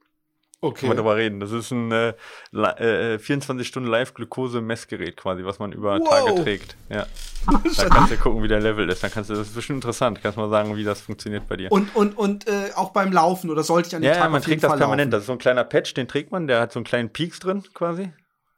Okay. 0.64 0.82
Können 0.82 0.92
wir 0.92 0.96
darüber 0.98 1.16
reden. 1.16 1.40
Das 1.40 1.52
ist 1.52 1.72
ein 1.72 1.92
äh, 1.92 2.14
äh, 2.54 3.18
24 3.18 3.68
Stunden 3.68 3.90
Live-Glukose-Messgerät 3.90 5.18
quasi, 5.18 5.44
was 5.44 5.58
man 5.58 5.72
über 5.72 6.00
wow. 6.00 6.08
Tage 6.08 6.44
trägt. 6.44 6.76
Ja. 6.88 7.08
da 7.78 7.90
kannst 7.90 8.12
du 8.12 8.18
gucken, 8.18 8.44
wie 8.44 8.48
der 8.48 8.60
Level 8.60 8.88
ist. 8.88 9.04
Dann 9.04 9.10
kannst 9.10 9.32
du, 9.32 9.34
das 9.34 9.48
ist 9.48 9.56
bestimmt 9.56 9.78
interessant. 9.78 10.22
Kannst 10.22 10.38
du 10.38 10.42
mal 10.42 10.52
sagen, 10.52 10.76
wie 10.78 10.84
das 10.84 11.02
funktioniert 11.02 11.48
bei 11.48 11.58
dir. 11.58 11.72
Und, 11.72 11.96
und, 11.96 12.16
und 12.16 12.48
äh, 12.48 12.70
auch 12.76 12.92
beim 12.92 13.12
Laufen 13.12 13.50
oder 13.50 13.64
sollte 13.64 13.88
ich 13.88 13.96
an 13.96 14.04
den 14.04 14.10
ja, 14.10 14.14
Tag 14.14 14.26
Ja, 14.26 14.30
man 14.30 14.44
trägt 14.44 14.64
das 14.64 14.78
permanent. 14.78 15.12
Laufen? 15.12 15.12
Das 15.12 15.22
ist 15.22 15.28
so 15.28 15.32
ein 15.32 15.40
kleiner 15.40 15.64
Patch, 15.64 15.96
den 15.96 16.08
trägt 16.08 16.32
man, 16.32 16.46
der 16.46 16.60
hat 16.62 16.72
so 16.72 16.78
einen 16.78 16.86
kleinen 16.86 17.10
Peaks 17.10 17.40
drin 17.40 17.64
quasi. 17.74 18.12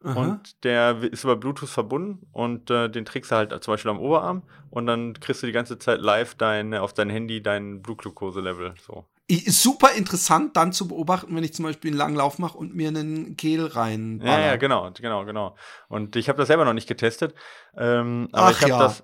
Aha. 0.04 0.20
Und 0.20 0.64
der 0.64 1.01
ist 1.01 1.24
über 1.24 1.38
Bluetooth 1.38 1.70
verbunden 1.70 2.28
und 2.34 2.70
äh, 2.70 2.89
den 2.89 3.06
trägst 3.06 3.32
du 3.32 3.36
halt 3.36 3.64
zum 3.64 3.74
Beispiel 3.74 3.91
am 3.91 3.99
Oberarm 3.99 4.43
und 4.70 4.86
dann 4.86 5.14
kriegst 5.20 5.41
du 5.41 5.47
die 5.47 5.54
ganze 5.54 5.80
Zeit 5.80 6.01
live 6.01 6.36
dein, 6.36 6.74
auf 6.74 6.93
dein 6.93 7.10
Handy 7.10 7.41
dein 7.41 7.82
Blutglucose-Level. 7.82 8.74
So. 8.86 9.06
Super 9.30 9.93
interessant 9.93 10.58
dann 10.58 10.74
zu 10.74 10.89
beobachten, 10.89 11.34
wenn 11.36 11.43
ich 11.45 11.54
zum 11.54 11.64
Beispiel 11.64 11.91
einen 11.91 11.97
langen 11.97 12.16
Lauf 12.16 12.38
mache 12.38 12.58
und 12.58 12.76
mir 12.76 12.89
einen 12.89 13.38
Gel 13.38 13.66
rein. 13.66 14.22
Ja, 14.24 14.39
ja, 14.39 14.56
genau, 14.58 14.91
genau, 14.91 15.24
genau. 15.24 15.56
Und 15.88 16.18
ich 16.18 16.28
habe 16.28 16.38
das 16.38 16.47
selber 16.47 16.66
noch 16.66 16.74
nicht 16.74 16.88
getestet. 16.88 17.34
Ähm, 17.78 18.28
aber 18.34 18.47
Ach 18.47 18.51
ich 18.51 18.62
habe 18.62 18.72
ja. 18.72 18.80
das 18.80 19.04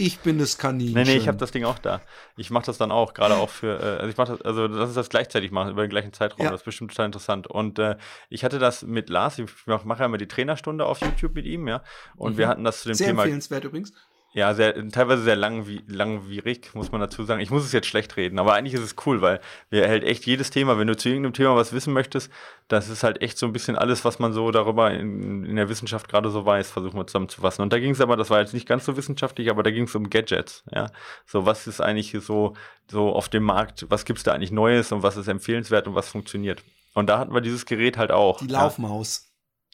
ich 0.00 0.20
bin 0.20 0.38
das 0.38 0.58
Kaninchen. 0.58 0.94
Nee, 0.94 1.04
nee, 1.04 1.16
ich 1.16 1.28
habe 1.28 1.38
das 1.38 1.50
Ding 1.50 1.64
auch 1.64 1.78
da. 1.78 2.00
Ich 2.36 2.50
mache 2.50 2.66
das 2.66 2.78
dann 2.78 2.90
auch, 2.90 3.14
gerade 3.14 3.36
auch 3.36 3.50
für, 3.50 3.78
äh, 3.78 3.98
also 3.98 4.08
ich 4.08 4.16
mache 4.16 4.32
das, 4.32 4.42
also 4.42 4.66
das 4.68 4.88
ist 4.88 4.96
das 4.96 5.08
gleichzeitig 5.08 5.50
machen, 5.50 5.70
über 5.70 5.82
den 5.82 5.90
gleichen 5.90 6.12
Zeitraum. 6.12 6.44
Ja. 6.44 6.50
Das 6.50 6.62
ist 6.62 6.64
bestimmt 6.64 6.90
total 6.90 7.06
interessant. 7.06 7.46
Und 7.46 7.78
äh, 7.78 7.96
ich 8.28 8.44
hatte 8.44 8.58
das 8.58 8.82
mit 8.82 9.10
Lars, 9.10 9.38
ich 9.38 9.48
mache 9.66 9.86
mach 9.86 10.00
ja 10.00 10.06
immer 10.06 10.18
die 10.18 10.28
Trainerstunde 10.28 10.86
auf 10.86 11.00
YouTube 11.00 11.34
mit 11.34 11.46
ihm, 11.46 11.68
ja. 11.68 11.82
Und 12.16 12.34
mhm. 12.34 12.38
wir 12.38 12.48
hatten 12.48 12.64
das 12.64 12.80
zu 12.80 12.88
dem 12.88 12.94
Sehr 12.94 13.08
Thema. 13.08 13.22
Sehr 13.22 13.24
empfehlenswert 13.26 13.64
übrigens. 13.64 13.92
Ja, 14.32 14.54
sehr, 14.54 14.88
teilweise 14.90 15.22
sehr 15.22 15.34
langwie 15.34 15.82
langwierig, 15.88 16.72
muss 16.74 16.92
man 16.92 17.00
dazu 17.00 17.24
sagen. 17.24 17.40
Ich 17.40 17.50
muss 17.50 17.64
es 17.64 17.72
jetzt 17.72 17.88
schlecht 17.88 18.16
reden, 18.16 18.38
aber 18.38 18.54
eigentlich 18.54 18.74
ist 18.74 18.82
es 18.82 18.94
cool, 19.04 19.20
weil 19.22 19.40
wir 19.70 19.88
halt 19.88 20.04
echt 20.04 20.24
jedes 20.24 20.50
Thema, 20.50 20.78
wenn 20.78 20.86
du 20.86 20.96
zu 20.96 21.08
irgendeinem 21.08 21.32
Thema 21.32 21.56
was 21.56 21.72
wissen 21.72 21.92
möchtest, 21.92 22.30
das 22.68 22.88
ist 22.88 23.02
halt 23.02 23.22
echt 23.22 23.38
so 23.38 23.46
ein 23.46 23.52
bisschen 23.52 23.74
alles, 23.74 24.04
was 24.04 24.20
man 24.20 24.32
so 24.32 24.52
darüber 24.52 24.92
in, 24.92 25.44
in 25.44 25.56
der 25.56 25.68
Wissenschaft 25.68 26.08
gerade 26.08 26.30
so 26.30 26.46
weiß, 26.46 26.70
versuchen 26.70 26.96
wir 26.96 27.08
zusammenzufassen. 27.08 27.62
Und 27.62 27.72
da 27.72 27.80
ging 27.80 27.90
es 27.90 28.00
aber, 28.00 28.16
das 28.16 28.30
war 28.30 28.38
jetzt 28.40 28.54
nicht 28.54 28.68
ganz 28.68 28.84
so 28.84 28.96
wissenschaftlich, 28.96 29.50
aber 29.50 29.64
da 29.64 29.72
ging 29.72 29.84
es 29.84 29.94
um 29.96 30.08
Gadgets, 30.08 30.62
ja. 30.72 30.92
So, 31.26 31.44
was 31.44 31.66
ist 31.66 31.80
eigentlich 31.80 32.16
so, 32.20 32.54
so 32.88 33.12
auf 33.12 33.28
dem 33.28 33.42
Markt, 33.42 33.86
was 33.88 34.04
gibt's 34.04 34.22
da 34.22 34.32
eigentlich 34.32 34.52
Neues 34.52 34.92
und 34.92 35.02
was 35.02 35.16
ist 35.16 35.26
empfehlenswert 35.26 35.88
und 35.88 35.96
was 35.96 36.08
funktioniert? 36.08 36.62
Und 36.94 37.08
da 37.08 37.18
hatten 37.18 37.34
wir 37.34 37.40
dieses 37.40 37.66
Gerät 37.66 37.96
halt 37.96 38.12
auch. 38.12 38.38
Die 38.38 38.46
Laufmaus. 38.46 39.24
Ja. 39.24 39.29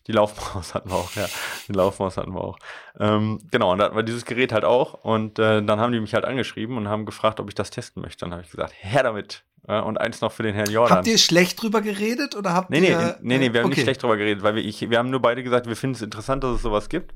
Die 0.06 0.12
Laufmaus 0.12 0.74
hatten 0.74 0.90
wir 0.90 0.96
auch, 0.96 1.14
ja. 1.14 1.26
Die 1.68 1.72
Laufmaus 1.72 2.16
hatten 2.16 2.32
wir 2.32 2.40
auch. 2.40 2.58
Ähm, 2.98 3.40
genau, 3.50 3.72
und 3.72 3.78
da 3.78 3.86
hatten 3.86 3.96
wir 3.96 4.02
dieses 4.02 4.24
Gerät 4.24 4.52
halt 4.52 4.64
auch. 4.64 4.94
Und 4.94 5.38
äh, 5.38 5.62
dann 5.62 5.80
haben 5.80 5.92
die 5.92 6.00
mich 6.00 6.14
halt 6.14 6.24
angeschrieben 6.24 6.76
und 6.76 6.88
haben 6.88 7.06
gefragt, 7.06 7.40
ob 7.40 7.48
ich 7.48 7.54
das 7.54 7.70
testen 7.70 8.02
möchte. 8.02 8.24
Dann 8.24 8.32
habe 8.32 8.42
ich 8.42 8.50
gesagt, 8.50 8.74
her 8.76 9.02
damit. 9.02 9.44
Und 9.66 9.98
eins 9.98 10.20
noch 10.20 10.30
für 10.30 10.44
den 10.44 10.54
Herrn 10.54 10.70
Jordan. 10.70 10.98
Habt 10.98 11.08
ihr 11.08 11.18
schlecht 11.18 11.60
drüber 11.60 11.80
geredet 11.80 12.36
oder 12.36 12.54
habt 12.54 12.70
nee, 12.70 12.78
nee, 12.78 12.90
ihr. 12.90 13.18
Nee, 13.20 13.38
nee, 13.38 13.52
wir 13.52 13.60
haben 13.60 13.66
okay. 13.66 13.74
nicht 13.74 13.82
schlecht 13.82 14.00
drüber 14.00 14.16
geredet, 14.16 14.44
weil 14.44 14.54
wir, 14.54 14.64
ich, 14.64 14.88
wir 14.88 14.96
haben 14.96 15.10
nur 15.10 15.20
beide 15.20 15.42
gesagt, 15.42 15.66
wir 15.66 15.74
finden 15.74 15.96
es 15.96 16.02
interessant, 16.02 16.44
dass 16.44 16.54
es 16.54 16.62
sowas 16.62 16.88
gibt. 16.88 17.14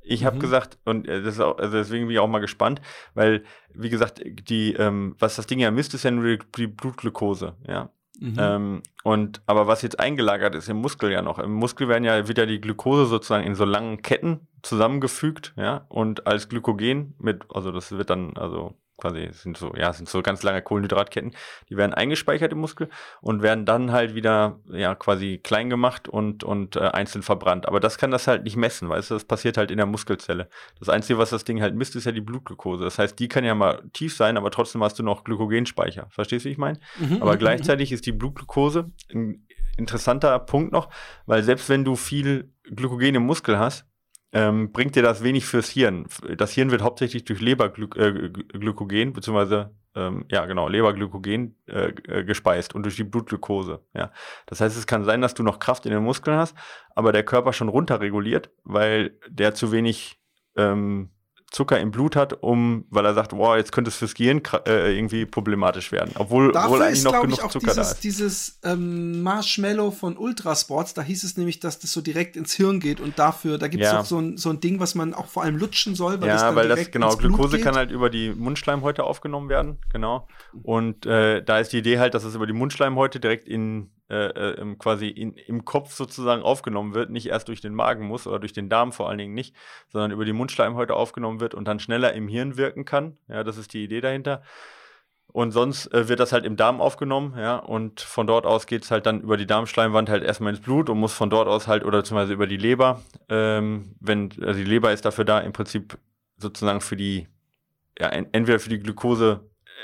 Ich 0.00 0.24
habe 0.24 0.36
mhm. 0.36 0.40
gesagt, 0.40 0.78
und 0.84 1.08
äh, 1.08 1.22
das 1.22 1.40
auch, 1.40 1.58
also 1.58 1.76
deswegen 1.76 2.06
bin 2.06 2.14
ich 2.14 2.20
auch 2.20 2.28
mal 2.28 2.38
gespannt, 2.38 2.80
weil, 3.14 3.42
wie 3.74 3.90
gesagt, 3.90 4.22
die, 4.24 4.74
ähm, 4.74 5.16
was 5.18 5.34
das 5.34 5.46
Ding 5.46 5.58
ja 5.58 5.72
misst, 5.72 5.92
ist 5.92 6.04
ja 6.04 6.12
nur 6.12 6.24
die, 6.24 6.38
die 6.56 6.66
Blutglukose, 6.68 7.56
ja. 7.66 7.90
Mhm. 8.20 8.36
Ähm, 8.38 8.82
und 9.04 9.42
aber 9.46 9.66
was 9.66 9.82
jetzt 9.82 10.00
eingelagert 10.00 10.54
ist 10.54 10.68
im 10.68 10.78
Muskel 10.78 11.10
ja 11.12 11.22
noch. 11.22 11.38
Im 11.38 11.52
Muskel 11.52 11.88
werden 11.88 12.04
ja 12.04 12.28
wieder 12.28 12.46
die 12.46 12.60
Glukose 12.60 13.06
sozusagen 13.06 13.44
in 13.44 13.54
so 13.54 13.64
langen 13.64 14.02
Ketten 14.02 14.48
zusammengefügt, 14.62 15.54
ja, 15.56 15.86
und 15.88 16.26
als 16.26 16.48
Glykogen 16.48 17.14
mit, 17.18 17.44
also 17.54 17.70
das 17.70 17.92
wird 17.92 18.10
dann, 18.10 18.36
also 18.36 18.74
quasi 18.98 19.28
sind 19.32 19.56
so, 19.56 19.72
ja, 19.76 19.92
sind 19.92 20.08
so 20.08 20.20
ganz 20.22 20.42
lange 20.42 20.60
Kohlenhydratketten, 20.60 21.34
die 21.70 21.76
werden 21.76 21.94
eingespeichert 21.94 22.52
im 22.52 22.58
Muskel 22.58 22.90
und 23.20 23.42
werden 23.42 23.64
dann 23.64 23.92
halt 23.92 24.14
wieder, 24.14 24.58
ja, 24.68 24.94
quasi 24.94 25.38
klein 25.42 25.70
gemacht 25.70 26.08
und, 26.08 26.44
und 26.44 26.76
äh, 26.76 26.80
einzeln 26.80 27.22
verbrannt. 27.22 27.66
Aber 27.66 27.80
das 27.80 27.96
kann 27.96 28.10
das 28.10 28.26
halt 28.26 28.44
nicht 28.44 28.56
messen, 28.56 28.88
weißt 28.88 29.10
du, 29.10 29.14
das 29.14 29.24
passiert 29.24 29.56
halt 29.56 29.70
in 29.70 29.76
der 29.78 29.86
Muskelzelle. 29.86 30.48
Das 30.78 30.88
Einzige, 30.88 31.18
was 31.18 31.30
das 31.30 31.44
Ding 31.44 31.62
halt 31.62 31.74
misst, 31.74 31.96
ist 31.96 32.04
ja 32.04 32.12
die 32.12 32.20
Blutglucose. 32.20 32.84
Das 32.84 32.98
heißt, 32.98 33.18
die 33.18 33.28
kann 33.28 33.44
ja 33.44 33.54
mal 33.54 33.82
tief 33.92 34.14
sein, 34.14 34.36
aber 34.36 34.50
trotzdem 34.50 34.82
hast 34.82 34.98
du 34.98 35.02
noch 35.02 35.24
Glykogenspeicher. 35.24 36.08
Verstehst 36.10 36.44
du, 36.44 36.48
wie 36.48 36.52
ich 36.52 36.58
meine? 36.58 36.80
Mhm, 36.98 37.22
aber 37.22 37.34
mhm, 37.34 37.38
gleichzeitig 37.38 37.90
mhm. 37.90 37.94
ist 37.94 38.06
die 38.06 38.12
Blutglucose 38.12 38.90
ein 39.14 39.46
interessanter 39.76 40.38
Punkt 40.40 40.72
noch, 40.72 40.90
weil 41.26 41.44
selbst 41.44 41.68
wenn 41.68 41.84
du 41.84 41.94
viel 41.94 42.52
Glykogen 42.64 43.14
im 43.14 43.22
Muskel 43.22 43.58
hast, 43.58 43.86
ähm, 44.32 44.72
bringt 44.72 44.94
dir 44.94 45.02
das 45.02 45.22
wenig 45.22 45.46
fürs 45.46 45.68
Hirn. 45.70 46.06
Das 46.36 46.52
Hirn 46.52 46.70
wird 46.70 46.82
hauptsächlich 46.82 47.24
durch 47.24 47.40
Leberglykogen, 47.40 49.08
äh, 49.08 49.12
beziehungsweise, 49.12 49.74
ähm, 49.94 50.26
ja 50.30 50.44
genau, 50.46 50.68
Leberglykogen 50.68 51.56
äh, 51.66 51.92
äh, 52.06 52.24
gespeist 52.24 52.74
und 52.74 52.82
durch 52.82 52.96
die 52.96 53.04
Blutglukose. 53.04 53.80
Ja. 53.94 54.12
Das 54.46 54.60
heißt, 54.60 54.76
es 54.76 54.86
kann 54.86 55.04
sein, 55.04 55.22
dass 55.22 55.34
du 55.34 55.42
noch 55.42 55.58
Kraft 55.58 55.86
in 55.86 55.92
den 55.92 56.02
Muskeln 56.02 56.36
hast, 56.36 56.54
aber 56.94 57.12
der 57.12 57.24
Körper 57.24 57.52
schon 57.52 57.68
runterreguliert, 57.68 58.50
weil 58.64 59.18
der 59.28 59.54
zu 59.54 59.72
wenig 59.72 60.20
ähm, 60.56 61.10
Zucker 61.50 61.80
im 61.80 61.90
Blut 61.90 62.14
hat, 62.14 62.42
um, 62.42 62.84
weil 62.90 63.06
er 63.06 63.14
sagt, 63.14 63.32
wow, 63.32 63.56
jetzt 63.56 63.72
könnte 63.72 63.88
es 63.88 63.96
fürs 63.96 64.12
Gehirn 64.12 64.42
äh, 64.66 64.94
irgendwie 64.94 65.24
problematisch 65.24 65.92
werden. 65.92 66.12
Obwohl, 66.16 66.50
obwohl 66.50 66.82
eigentlich 66.82 66.98
ist, 66.98 67.04
noch 67.04 67.22
genug 67.22 67.42
auch 67.42 67.50
Zucker 67.50 67.72
dieses, 67.72 67.86
da 67.86 67.92
ist. 67.92 68.04
Dieses 68.04 68.58
ähm, 68.64 69.22
Marshmallow 69.22 69.90
von 69.90 70.18
Ultrasports, 70.18 70.92
da 70.92 71.00
hieß 71.00 71.24
es 71.24 71.38
nämlich, 71.38 71.58
dass 71.58 71.78
das 71.78 71.92
so 71.92 72.02
direkt 72.02 72.36
ins 72.36 72.52
Hirn 72.52 72.80
geht 72.80 73.00
und 73.00 73.18
dafür, 73.18 73.56
da 73.56 73.68
gibt 73.68 73.82
es 73.82 73.90
ja. 73.90 74.00
auch 74.00 74.04
so 74.04 74.18
ein, 74.18 74.36
so 74.36 74.50
ein 74.50 74.60
Ding, 74.60 74.78
was 74.78 74.94
man 74.94 75.14
auch 75.14 75.26
vor 75.26 75.42
allem 75.42 75.56
lutschen 75.56 75.94
soll, 75.94 76.20
weil 76.20 76.28
ja, 76.28 76.34
das 76.34 76.42
dann 76.42 76.56
weil 76.56 76.68
das, 76.68 76.90
genau, 76.90 77.16
Glukose 77.16 77.58
kann 77.60 77.76
halt 77.76 77.90
über 77.90 78.10
die 78.10 78.30
Mundschleimhäute 78.30 79.04
aufgenommen 79.04 79.48
werden, 79.48 79.78
genau. 79.90 80.28
Und 80.62 81.06
äh, 81.06 81.42
da 81.42 81.60
ist 81.60 81.72
die 81.72 81.78
Idee 81.78 81.98
halt, 81.98 82.12
dass 82.12 82.24
es 82.24 82.34
über 82.34 82.46
die 82.46 82.52
Mundschleimhäute 82.52 83.20
direkt 83.20 83.48
in 83.48 83.88
äh, 84.10 84.26
äh 84.26 84.74
quasi 84.76 85.08
in, 85.08 85.34
im 85.34 85.64
Kopf 85.64 85.92
sozusagen 85.92 86.42
aufgenommen 86.42 86.94
wird, 86.94 87.10
nicht 87.10 87.26
erst 87.26 87.48
durch 87.48 87.60
den 87.60 87.74
Magen 87.74 88.06
muss 88.06 88.26
oder 88.26 88.38
durch 88.38 88.52
den 88.52 88.68
Darm 88.68 88.92
vor 88.92 89.08
allen 89.08 89.18
Dingen 89.18 89.34
nicht, 89.34 89.54
sondern 89.88 90.10
über 90.10 90.24
die 90.24 90.32
Mundschleimhäute 90.32 90.94
aufgenommen 90.94 91.40
wird 91.40 91.54
und 91.54 91.66
dann 91.66 91.80
schneller 91.80 92.12
im 92.14 92.28
Hirn 92.28 92.56
wirken 92.56 92.84
kann. 92.84 93.18
Ja, 93.28 93.44
das 93.44 93.56
ist 93.56 93.72
die 93.72 93.84
Idee 93.84 94.00
dahinter. 94.00 94.42
Und 95.30 95.52
sonst 95.52 95.92
äh, 95.92 96.08
wird 96.08 96.20
das 96.20 96.32
halt 96.32 96.46
im 96.46 96.56
Darm 96.56 96.80
aufgenommen, 96.80 97.34
ja, 97.36 97.56
und 97.56 98.00
von 98.00 98.26
dort 98.26 98.46
aus 98.46 98.66
geht 98.66 98.84
es 98.84 98.90
halt 98.90 99.04
dann 99.04 99.20
über 99.20 99.36
die 99.36 99.46
Darmschleimwand 99.46 100.08
halt 100.08 100.24
erstmal 100.24 100.54
ins 100.54 100.62
Blut 100.62 100.88
und 100.88 100.98
muss 100.98 101.12
von 101.12 101.28
dort 101.28 101.48
aus 101.48 101.68
halt, 101.68 101.84
oder 101.84 101.98
beziehungsweise 101.98 102.32
über 102.32 102.46
die 102.46 102.56
Leber, 102.56 103.02
ähm, 103.28 103.94
wenn, 104.00 104.30
also 104.40 104.58
die 104.58 104.64
Leber 104.64 104.90
ist 104.90 105.04
dafür 105.04 105.26
da, 105.26 105.40
im 105.40 105.52
Prinzip 105.52 105.98
sozusagen 106.38 106.80
für 106.80 106.96
die, 106.96 107.28
ja, 107.98 108.08
entweder 108.08 108.58
für 108.58 108.70
die 108.70 108.82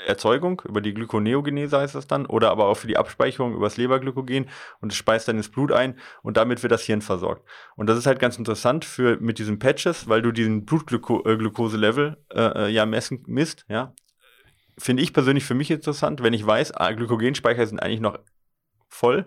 Glukoseerzeugung, 0.05 0.61
über 0.65 0.81
die 0.81 0.93
Glykoneogenese 0.93 1.77
heißt 1.77 1.95
das 1.95 2.07
dann, 2.07 2.25
oder 2.25 2.51
aber 2.51 2.67
auch 2.67 2.75
für 2.75 2.87
die 2.87 2.97
Abspeicherung 2.97 3.53
über 3.53 3.65
das 3.65 3.77
Leberglykogen 3.77 4.49
und 4.81 4.91
es 4.91 4.97
speist 4.97 5.27
dann 5.27 5.37
ins 5.37 5.49
Blut 5.49 5.71
ein 5.71 5.97
und 6.21 6.37
damit 6.37 6.63
wird 6.63 6.71
das 6.71 6.83
Hirn 6.83 7.01
versorgt. 7.01 7.47
Und 7.75 7.87
das 7.87 7.97
ist 7.97 8.05
halt 8.05 8.19
ganz 8.19 8.37
interessant 8.37 8.85
für 8.85 9.17
mit 9.19 9.39
diesen 9.39 9.59
Patches, 9.59 10.07
weil 10.07 10.21
du 10.21 10.31
diesen 10.31 10.65
Blutglukoselevel 10.65 12.17
äh, 12.31 12.41
äh, 12.41 12.69
ja 12.69 12.85
messen 12.85 13.23
misst, 13.27 13.65
ja, 13.67 13.93
finde 14.77 15.03
ich 15.03 15.13
persönlich 15.13 15.45
für 15.45 15.55
mich 15.55 15.71
interessant, 15.71 16.21
wenn 16.21 16.33
ich 16.33 16.45
weiß, 16.45 16.73
ah, 16.73 16.91
Glykogenspeicher 16.91 17.65
sind 17.65 17.79
eigentlich 17.79 18.01
noch 18.01 18.19
voll, 18.89 19.25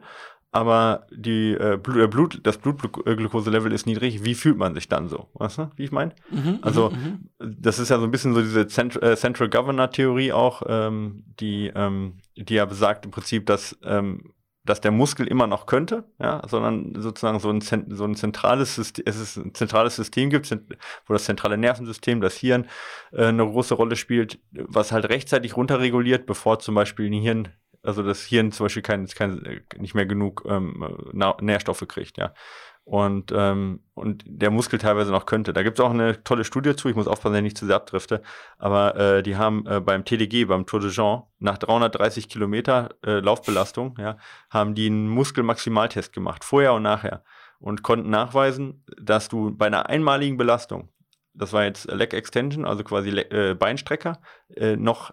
aber 0.50 1.06
die, 1.10 1.52
äh, 1.52 1.78
Blut, 1.82 1.96
äh, 1.96 2.08
Blut, 2.08 2.40
das 2.42 2.58
Blutglukoselevel 2.58 3.72
ist 3.72 3.86
niedrig. 3.86 4.24
Wie 4.24 4.34
fühlt 4.34 4.56
man 4.56 4.74
sich 4.74 4.88
dann 4.88 5.08
so? 5.08 5.28
Weißt 5.34 5.58
du, 5.58 5.70
wie 5.76 5.84
ich 5.84 5.92
meine? 5.92 6.12
Mhm, 6.30 6.58
also, 6.62 6.90
mhm, 6.90 7.30
mhm. 7.38 7.56
das 7.60 7.78
ist 7.78 7.90
ja 7.90 7.98
so 7.98 8.04
ein 8.04 8.10
bisschen 8.10 8.34
so 8.34 8.40
diese 8.40 8.66
Cent 8.66 9.00
äh, 9.02 9.16
Central 9.16 9.50
Governor 9.50 9.90
Theorie 9.90 10.32
auch, 10.32 10.62
ähm, 10.66 11.24
die, 11.38 11.70
ähm, 11.74 12.18
die 12.36 12.54
ja 12.54 12.64
besagt 12.64 13.04
im 13.04 13.10
Prinzip, 13.10 13.46
dass 13.46 13.76
ähm, 13.84 14.32
dass 14.68 14.80
der 14.80 14.90
Muskel 14.90 15.26
immer 15.26 15.46
noch 15.46 15.66
könnte, 15.66 16.04
ja, 16.18 16.42
sondern 16.46 16.94
sozusagen 17.00 17.40
so 17.40 17.50
ein, 17.50 17.60
so 17.60 18.04
ein 18.04 18.14
zentrales 18.14 18.74
System, 18.74 19.04
es 19.06 19.18
ist 19.18 19.36
ein 19.38 19.54
zentrales 19.54 19.96
System 19.96 20.28
gibt, 20.28 20.50
wo 21.06 21.14
das 21.14 21.24
zentrale 21.24 21.56
Nervensystem, 21.56 22.20
das 22.20 22.36
Hirn, 22.36 22.66
äh, 23.12 23.26
eine 23.26 23.46
große 23.46 23.74
Rolle 23.74 23.96
spielt, 23.96 24.38
was 24.52 24.92
halt 24.92 25.08
rechtzeitig 25.08 25.56
runterreguliert, 25.56 26.26
bevor 26.26 26.58
zum 26.58 26.74
Beispiel 26.74 27.06
ein 27.06 27.14
Hirn, 27.14 27.48
also 27.88 28.02
das 28.02 28.22
Hirn 28.22 28.52
zum 28.52 28.66
Beispiel 28.66 28.82
kein, 28.82 29.06
kein, 29.06 29.62
nicht 29.78 29.94
mehr 29.94 30.04
genug 30.04 30.44
ähm, 30.46 30.84
Nährstoffe 31.40 31.86
kriegt, 31.88 32.18
ja. 32.18 32.34
Und, 32.84 33.32
ähm, 33.34 33.80
und 33.94 34.24
der 34.26 34.50
Muskel 34.50 34.78
teilweise 34.78 35.10
noch 35.10 35.26
könnte. 35.26 35.52
Da 35.52 35.62
gibt 35.62 35.78
es 35.78 35.84
auch 35.84 35.90
eine 35.90 36.24
tolle 36.24 36.44
Studie 36.44 36.74
zu, 36.74 36.88
ich 36.88 36.96
muss 36.96 37.06
aufpassen, 37.06 37.32
dass 37.32 37.38
ich 37.38 37.44
nicht 37.44 37.58
zu 37.58 37.66
sehr 37.66 37.76
abdrifte, 37.76 38.22
aber 38.56 38.96
äh, 38.96 39.22
die 39.22 39.36
haben 39.36 39.66
äh, 39.66 39.80
beim 39.80 40.06
TDG, 40.06 40.46
beim 40.46 40.64
Tour 40.64 40.80
de 40.80 40.90
Jean, 40.90 41.22
nach 41.38 41.58
330 41.58 42.30
Kilometer 42.30 42.90
äh, 43.04 43.20
Laufbelastung, 43.20 43.96
ja, 43.98 44.16
haben 44.48 44.74
die 44.74 44.86
einen 44.86 45.08
Muskelmaximaltest 45.08 46.14
gemacht, 46.14 46.44
vorher 46.44 46.72
und 46.72 46.82
nachher, 46.82 47.24
und 47.58 47.82
konnten 47.82 48.08
nachweisen, 48.08 48.84
dass 49.00 49.28
du 49.28 49.54
bei 49.54 49.66
einer 49.66 49.90
einmaligen 49.90 50.38
Belastung, 50.38 50.88
das 51.34 51.52
war 51.52 51.64
jetzt 51.64 51.90
Leg 51.92 52.14
Extension, 52.14 52.64
also 52.64 52.84
quasi 52.84 53.10
Le 53.10 53.30
äh, 53.30 53.54
Beinstrecker, 53.54 54.20
äh, 54.56 54.76
noch 54.76 55.12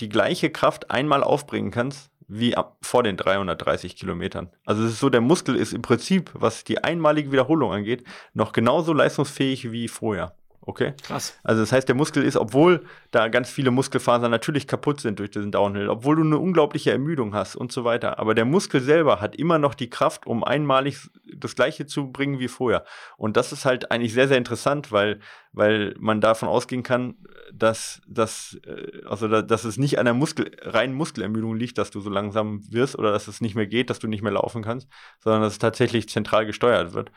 die 0.00 0.08
gleiche 0.08 0.50
Kraft 0.50 0.90
einmal 0.90 1.22
aufbringen 1.22 1.70
kannst, 1.70 2.10
wie 2.28 2.56
ab 2.56 2.76
vor 2.82 3.02
den 3.02 3.16
330 3.16 3.96
Kilometern. 3.96 4.50
Also 4.64 4.84
es 4.84 4.92
ist 4.92 5.00
so, 5.00 5.10
der 5.10 5.20
Muskel 5.20 5.56
ist 5.56 5.72
im 5.72 5.82
Prinzip, 5.82 6.30
was 6.34 6.64
die 6.64 6.82
einmalige 6.82 7.30
Wiederholung 7.32 7.72
angeht, 7.72 8.04
noch 8.34 8.52
genauso 8.52 8.92
leistungsfähig 8.92 9.70
wie 9.70 9.88
vorher. 9.88 10.34
Okay? 10.68 10.94
Krass. 11.00 11.38
Also 11.44 11.62
das 11.62 11.70
heißt, 11.70 11.86
der 11.86 11.94
Muskel 11.94 12.24
ist, 12.24 12.36
obwohl 12.36 12.84
da 13.12 13.28
ganz 13.28 13.48
viele 13.48 13.70
Muskelfasern 13.70 14.32
natürlich 14.32 14.66
kaputt 14.66 15.00
sind 15.00 15.20
durch 15.20 15.30
diesen 15.30 15.52
Downhill, 15.52 15.88
obwohl 15.88 16.16
du 16.16 16.22
eine 16.22 16.38
unglaubliche 16.38 16.90
Ermüdung 16.90 17.34
hast 17.34 17.54
und 17.54 17.70
so 17.70 17.84
weiter, 17.84 18.18
aber 18.18 18.34
der 18.34 18.44
Muskel 18.44 18.80
selber 18.80 19.20
hat 19.20 19.36
immer 19.36 19.60
noch 19.60 19.74
die 19.74 19.88
Kraft, 19.88 20.26
um 20.26 20.42
einmalig 20.42 21.08
das 21.32 21.54
gleiche 21.54 21.86
zu 21.86 22.10
bringen 22.10 22.40
wie 22.40 22.48
vorher. 22.48 22.84
Und 23.16 23.36
das 23.36 23.52
ist 23.52 23.64
halt 23.64 23.92
eigentlich 23.92 24.12
sehr, 24.12 24.26
sehr 24.26 24.38
interessant, 24.38 24.90
weil, 24.90 25.20
weil 25.52 25.94
man 26.00 26.20
davon 26.20 26.48
ausgehen 26.48 26.82
kann, 26.82 27.14
dass, 27.54 28.02
dass, 28.08 28.58
äh, 28.66 29.04
also 29.06 29.28
dass 29.28 29.64
es 29.64 29.76
nicht 29.76 30.00
an 30.00 30.04
der 30.04 30.14
Muskel, 30.14 30.50
reinen 30.62 30.94
Muskelermüdung 30.94 31.54
liegt, 31.54 31.78
dass 31.78 31.92
du 31.92 32.00
so 32.00 32.10
langsam 32.10 32.62
wirst 32.72 32.98
oder 32.98 33.12
dass 33.12 33.28
es 33.28 33.40
nicht 33.40 33.54
mehr 33.54 33.68
geht, 33.68 33.88
dass 33.88 34.00
du 34.00 34.08
nicht 34.08 34.22
mehr 34.22 34.32
laufen 34.32 34.64
kannst, 34.64 34.88
sondern 35.20 35.42
dass 35.42 35.52
es 35.52 35.58
tatsächlich 35.60 36.08
zentral 36.08 36.44
gesteuert 36.44 36.92
wird 36.92 37.12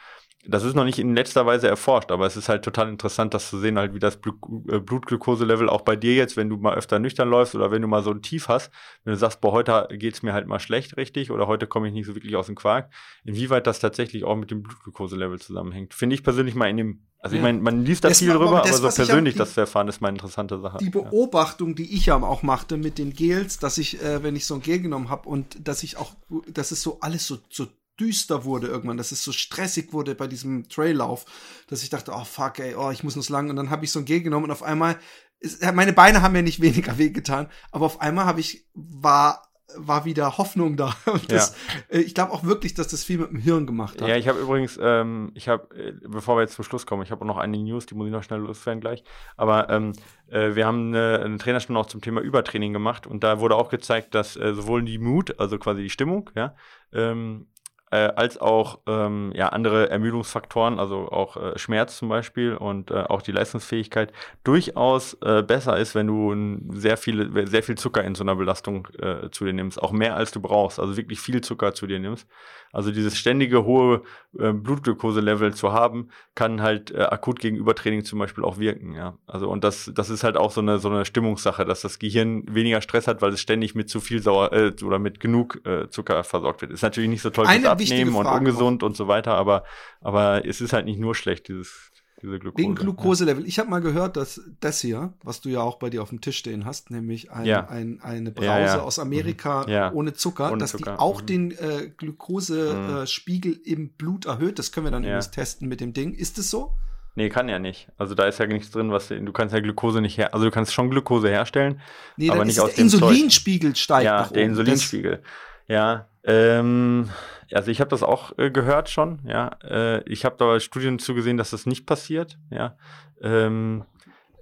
das 0.48 0.64
ist 0.64 0.74
noch 0.74 0.86
nicht 0.86 1.00
in 1.00 1.16
letzter 1.16 1.46
Weise 1.46 1.68
erforscht, 1.68 2.12
aber 2.12 2.26
es 2.26 2.38
ist 2.38 2.48
halt 2.48 2.64
total 2.64 2.88
interessant, 2.88 3.34
das 3.34 3.50
zu 3.50 3.60
sehen, 3.60 3.78
halt 3.78 3.94
wie 3.94 4.00
das 4.00 4.16
äh, 4.16 4.80
Blutglukoselevel 4.80 5.68
auch 5.68 5.82
bei 5.82 5.98
dir 5.98 6.16
jetzt, 6.16 6.38
wenn 6.38 6.50
du 6.50 6.56
mal 6.56 6.76
öfter 6.76 6.98
nüchtern 6.98 7.30
läufst 7.30 7.56
oder 7.56 7.72
wenn 7.72 7.82
du 7.82 7.90
mal 7.90 8.04
so 8.04 8.12
ein 8.12 8.22
Tief 8.22 8.48
hast, 8.48 8.72
wenn 9.04 9.12
du 9.12 9.20
sagst, 9.20 9.42
boah, 9.42 9.52
heute 9.52 9.88
geht's 9.92 10.24
mir 10.24 10.32
halt 10.32 10.48
mal 10.48 10.60
schlecht 10.60 10.96
richtig 10.96 11.32
oder 11.32 11.48
heute 11.48 11.68
komme 11.68 11.90
ich 11.90 11.94
nicht 11.94 12.06
so 12.06 12.16
wirklich 12.16 12.38
aus 12.38 12.46
dem 12.46 12.56
Quark, 12.56 12.90
inwieweit 13.26 13.68
das 13.68 13.80
tatsächlich 13.80 14.24
auch 14.24 14.38
mit 14.38 14.50
dem 14.50 14.64
Blutglukoselevel 14.64 15.40
zusammenhängt. 15.40 15.94
Finde 15.94 16.14
ich 16.14 16.24
persönlich 16.24 16.56
mal 16.56 16.70
in 16.70 16.78
dem, 16.78 17.02
also 17.20 17.36
ja. 17.36 17.42
ich 17.42 17.44
meine, 17.44 17.60
man 17.60 17.84
liest 17.84 18.06
da 18.06 18.10
viel 18.12 18.32
drüber, 18.32 18.62
das, 18.66 18.80
aber 18.80 18.92
so 18.92 18.96
persönlich 18.96 19.34
die, 19.34 19.40
das 19.40 19.56
zu 19.56 19.60
erfahren, 19.60 19.90
ist 19.90 20.00
mal 20.00 20.08
eine 20.08 20.20
interessante 20.20 20.58
Sache. 20.62 20.78
Die 20.78 20.90
Beobachtung, 20.90 21.76
die 21.76 21.94
ich 21.94 22.06
ja 22.06 22.16
auch 22.16 22.44
machte 22.44 22.78
mit 22.78 22.98
den 22.98 23.12
Gels, 23.12 23.60
dass 23.60 23.78
ich, 23.78 24.02
äh, 24.02 24.24
wenn 24.24 24.38
ich 24.38 24.46
so 24.46 24.56
ein 24.56 24.62
Gel 24.62 24.80
genommen 24.80 25.10
habe 25.10 25.28
und 25.28 25.68
dass 25.68 25.84
ich 25.84 25.98
auch, 25.98 26.14
dass 26.48 26.72
es 26.72 26.82
so 26.82 27.00
alles 27.02 27.28
so, 27.28 27.40
so 27.50 27.68
düster 28.00 28.46
wurde 28.46 28.68
irgendwann, 28.68 28.98
dass 28.98 29.12
es 29.12 29.24
so 29.24 29.32
stressig 29.32 29.94
wurde 29.94 30.16
bei 30.16 30.28
diesem 30.28 30.70
Traillauf, 30.70 31.26
dass 31.68 31.84
ich 31.84 31.90
dachte, 31.90 32.12
oh 32.14 32.24
fuck, 32.24 32.60
ey, 32.60 32.76
oh, 32.76 32.92
ich 32.92 33.04
muss 33.04 33.16
noch 33.16 33.24
so 33.24 33.34
lang. 33.34 33.50
Und 33.50 33.56
dann 33.56 33.70
habe 33.70 33.86
ich 33.86 33.92
so 33.92 34.00
ein 34.00 34.06
Gel 34.06 34.22
genommen 34.22 34.46
und 34.46 34.52
auf 34.52 34.64
einmal, 34.64 34.98
ist, 35.40 35.62
meine 35.74 35.94
Beine 35.94 36.22
haben 36.22 36.34
mir 36.34 36.44
nicht 36.44 36.62
weniger 36.62 36.98
wehgetan, 36.98 37.50
aber 37.72 37.86
auf 37.86 38.02
einmal 38.02 38.26
habe 38.26 38.40
ich, 38.40 38.66
war 38.74 39.50
war 39.78 40.06
wieder 40.06 40.38
Hoffnung 40.38 40.78
da. 40.78 40.96
Und 41.06 41.32
das, 41.32 41.56
ja. 41.92 41.98
äh, 41.98 42.02
ich 42.02 42.16
glaube 42.16 42.32
auch 42.32 42.44
wirklich, 42.44 42.74
dass 42.74 42.88
das 42.88 43.04
viel 43.04 43.20
mit 43.20 43.32
dem 43.32 43.40
Hirn 43.40 43.68
gemacht 43.68 44.02
hat. 44.02 44.08
Ja, 44.08 44.16
ich 44.16 44.28
habe 44.28 44.40
übrigens, 44.40 44.80
ähm, 44.82 45.32
ich 45.36 45.48
habe, 45.48 45.76
äh, 45.76 45.94
bevor 46.08 46.38
wir 46.38 46.42
jetzt 46.42 46.56
zum 46.56 46.66
Schluss 46.66 46.86
kommen, 46.86 47.04
ich 47.04 47.12
habe 47.12 47.22
auch 47.22 47.28
noch 47.28 47.38
eine 47.38 47.58
News, 47.58 47.86
die 47.86 47.96
muss 47.96 48.08
ich 48.08 48.12
noch 48.12 48.24
schnell 48.24 48.40
loswerden 48.40 48.82
gleich. 48.82 49.04
Aber 49.38 49.70
ähm, 49.70 49.94
äh, 50.28 50.56
wir 50.56 50.66
haben 50.66 50.88
eine, 50.90 51.22
eine 51.24 51.38
Trainerstunde 51.38 51.80
auch 51.80 51.86
zum 51.86 52.02
Thema 52.02 52.22
Übertraining 52.22 52.74
gemacht 52.74 53.08
und 53.08 53.24
da 53.24 53.40
wurde 53.40 53.56
auch 53.56 53.70
gezeigt, 53.70 54.16
dass 54.16 54.36
äh, 54.36 54.54
sowohl 54.54 54.84
die 54.84 54.98
Mut, 54.98 55.40
also 55.40 55.58
quasi 55.58 55.84
die 55.84 55.90
Stimmung, 55.90 56.30
ja, 56.36 56.56
ähm, 56.92 57.48
äh, 57.92 58.12
als 58.16 58.40
auch 58.40 58.80
ähm, 58.88 59.32
ja, 59.36 59.50
andere 59.50 59.90
Ermüdungsfaktoren, 59.90 60.80
also 60.80 61.10
auch 61.10 61.38
äh, 61.38 61.58
Schmerz 61.58 61.98
zum 61.98 62.10
Beispiel 62.10 62.56
und 62.56 62.92
äh, 62.92 62.96
auch 62.96 63.22
die 63.22 63.32
Leistungsfähigkeit 63.32 64.12
durchaus 64.44 65.16
äh, 65.22 65.42
besser 65.44 65.78
ist, 65.78 65.96
wenn 65.96 66.08
du 66.08 66.78
sehr, 66.78 66.98
viele, 66.98 67.48
sehr 67.48 67.64
viel 67.64 67.76
Zucker 67.76 68.04
in 68.04 68.16
so 68.16 68.24
einer 68.24 68.36
Belastung 68.36 68.88
äh, 69.00 69.30
zu 69.32 69.46
dir 69.46 69.54
nimmst, 69.54 69.82
auch 69.82 69.92
mehr 69.92 70.16
als 70.16 70.32
du 70.32 70.40
brauchst, 70.40 70.80
also 70.80 70.98
wirklich 70.98 71.20
viel 71.20 71.42
Zucker 71.42 71.74
zu 71.74 71.88
dir 71.88 72.00
nimmst. 72.00 72.28
Also 72.72 72.92
dieses 72.92 73.18
ständige 73.18 73.66
hohe 73.66 74.04
äh, 74.38 74.54
Blutglukoselevel 74.54 75.54
zu 75.54 75.74
haben, 75.74 76.10
kann 76.36 76.62
halt 76.62 76.92
äh, 76.92 77.02
akut 77.02 77.40
gegen 77.40 77.58
Übertraining 77.58 78.04
zum 78.04 78.20
Beispiel 78.20 78.44
auch 78.44 78.60
wirken. 78.60 78.94
Ja, 78.94 79.18
also 79.26 79.50
und 79.50 79.64
das, 79.64 79.92
das 79.96 80.10
ist 80.10 80.24
halt 80.24 80.38
auch 80.38 80.52
so 80.52 80.62
eine 80.62 80.78
so 80.78 80.90
eine 80.90 81.06
Stimmungssache, 81.06 81.66
dass 81.66 81.82
das 81.82 81.98
Gehirn 81.98 82.44
weniger 82.48 82.82
Stress 82.82 83.08
hat, 83.08 83.22
weil 83.22 83.34
es 83.34 83.42
ständig 83.42 83.74
mit 83.74 83.90
zu 83.90 84.00
viel 84.00 84.22
Sauer 84.22 84.54
äh, 84.54 84.74
oder 84.84 85.00
mit 85.00 85.20
genug 85.20 85.66
äh, 85.66 85.90
Zucker 85.90 86.24
versorgt 86.24 86.62
wird. 86.62 86.72
Ist 86.72 86.84
natürlich 86.84 87.10
nicht 87.10 87.22
so 87.22 87.32
toll 87.32 87.48
fürs 87.48 87.66
Abnehmen 87.66 88.16
und 88.16 88.28
ungesund 88.28 88.84
auch. 88.84 88.88
und 88.88 88.96
so 88.96 89.08
weiter, 89.08 89.34
aber 89.34 89.64
aber 90.02 90.46
es 90.46 90.62
ist 90.62 90.74
halt 90.74 90.86
nicht 90.86 91.00
nur 91.00 91.16
schlecht 91.16 91.48
dieses 91.48 91.89
diese 92.22 92.40
Glukose. 92.40 92.66
Den 92.66 92.76
Glukoselevel. 92.76 93.46
Ich 93.46 93.60
habe 93.60 93.70
mal 93.70 93.82
gehört, 93.82 94.18
dass 94.18 94.42
das 94.60 94.82
hier, 94.82 95.14
was 95.24 95.42
du 95.42 95.50
ja 95.50 95.62
auch 95.62 95.78
bei 95.78 95.90
dir 95.90 96.02
auf 96.02 96.10
dem 96.10 96.22
Tisch 96.22 96.38
stehen 96.38 96.66
hast, 96.66 96.92
nämlich 96.92 97.32
ein, 97.32 97.46
ja. 97.46 97.68
ein, 97.68 98.00
eine 98.02 98.32
Brause 98.32 98.48
ja, 98.48 98.66
ja. 98.66 98.82
aus 98.82 99.00
Amerika 99.00 99.90
mhm. 99.92 99.98
ohne 99.98 100.14
Zucker, 100.14 100.52
ohne 100.52 100.60
dass 100.60 100.72
Zucker. 100.72 100.94
die 100.94 101.00
auch 101.00 101.22
mhm. 101.22 101.26
den 101.26 101.52
äh, 101.52 101.92
Glukosespiegel 101.98 103.54
mhm. 103.54 103.62
äh, 103.64 103.70
im 103.72 103.90
Blut 103.90 104.26
erhöht. 104.26 104.60
Das 104.60 104.72
können 104.72 104.88
wir 104.88 104.92
dann 104.92 105.04
übrigens 105.04 105.32
testen 105.32 105.68
mit 105.68 105.82
dem 105.82 105.94
Ding. 105.94 106.14
Ist 106.14 106.38
es 106.38 106.50
so? 106.50 106.74
Nee, 107.16 107.30
kann 107.30 107.50
ja 107.50 107.60
nicht. 107.60 107.90
Also 107.98 108.16
da 108.16 108.26
ist 108.28 108.40
ja 108.40 108.46
nichts 108.48 108.72
drin, 108.72 108.92
was 108.92 109.10
du 109.10 109.32
kannst 109.32 109.54
ja 109.54 109.60
Glukose 109.60 110.00
nicht 110.00 110.18
her, 110.18 110.34
also 110.34 110.46
du 110.46 110.52
kannst 110.52 110.74
schon 110.74 110.90
Glukose 110.90 111.28
herstellen, 111.28 111.82
nee, 112.16 112.30
aber 112.30 112.46
nicht 112.46 112.60
aus 112.60 112.76
dem 112.76 112.86
Insulinspiegel 112.86 113.76
steigt 113.76 114.06
Ja, 114.06 114.24
der 114.24 114.44
Insulinspiegel. 114.44 115.12
Das 115.18 115.22
ja, 115.68 116.08
ähm, 116.24 117.10
also 117.54 117.72
ich 117.72 117.80
habe 117.82 117.90
das 117.90 118.04
auch 118.04 118.38
äh, 118.38 118.52
gehört 118.52 118.90
schon, 118.90 119.20
ja. 119.26 119.58
Äh, 119.64 120.04
ich 120.10 120.26
habe 120.26 120.36
da 120.38 120.60
Studien 120.60 121.00
zugesehen, 121.00 121.38
dass 121.38 121.52
das 121.52 121.66
nicht 121.66 121.86
passiert, 121.86 122.38
ja. 122.50 122.78
Ähm, 123.22 123.86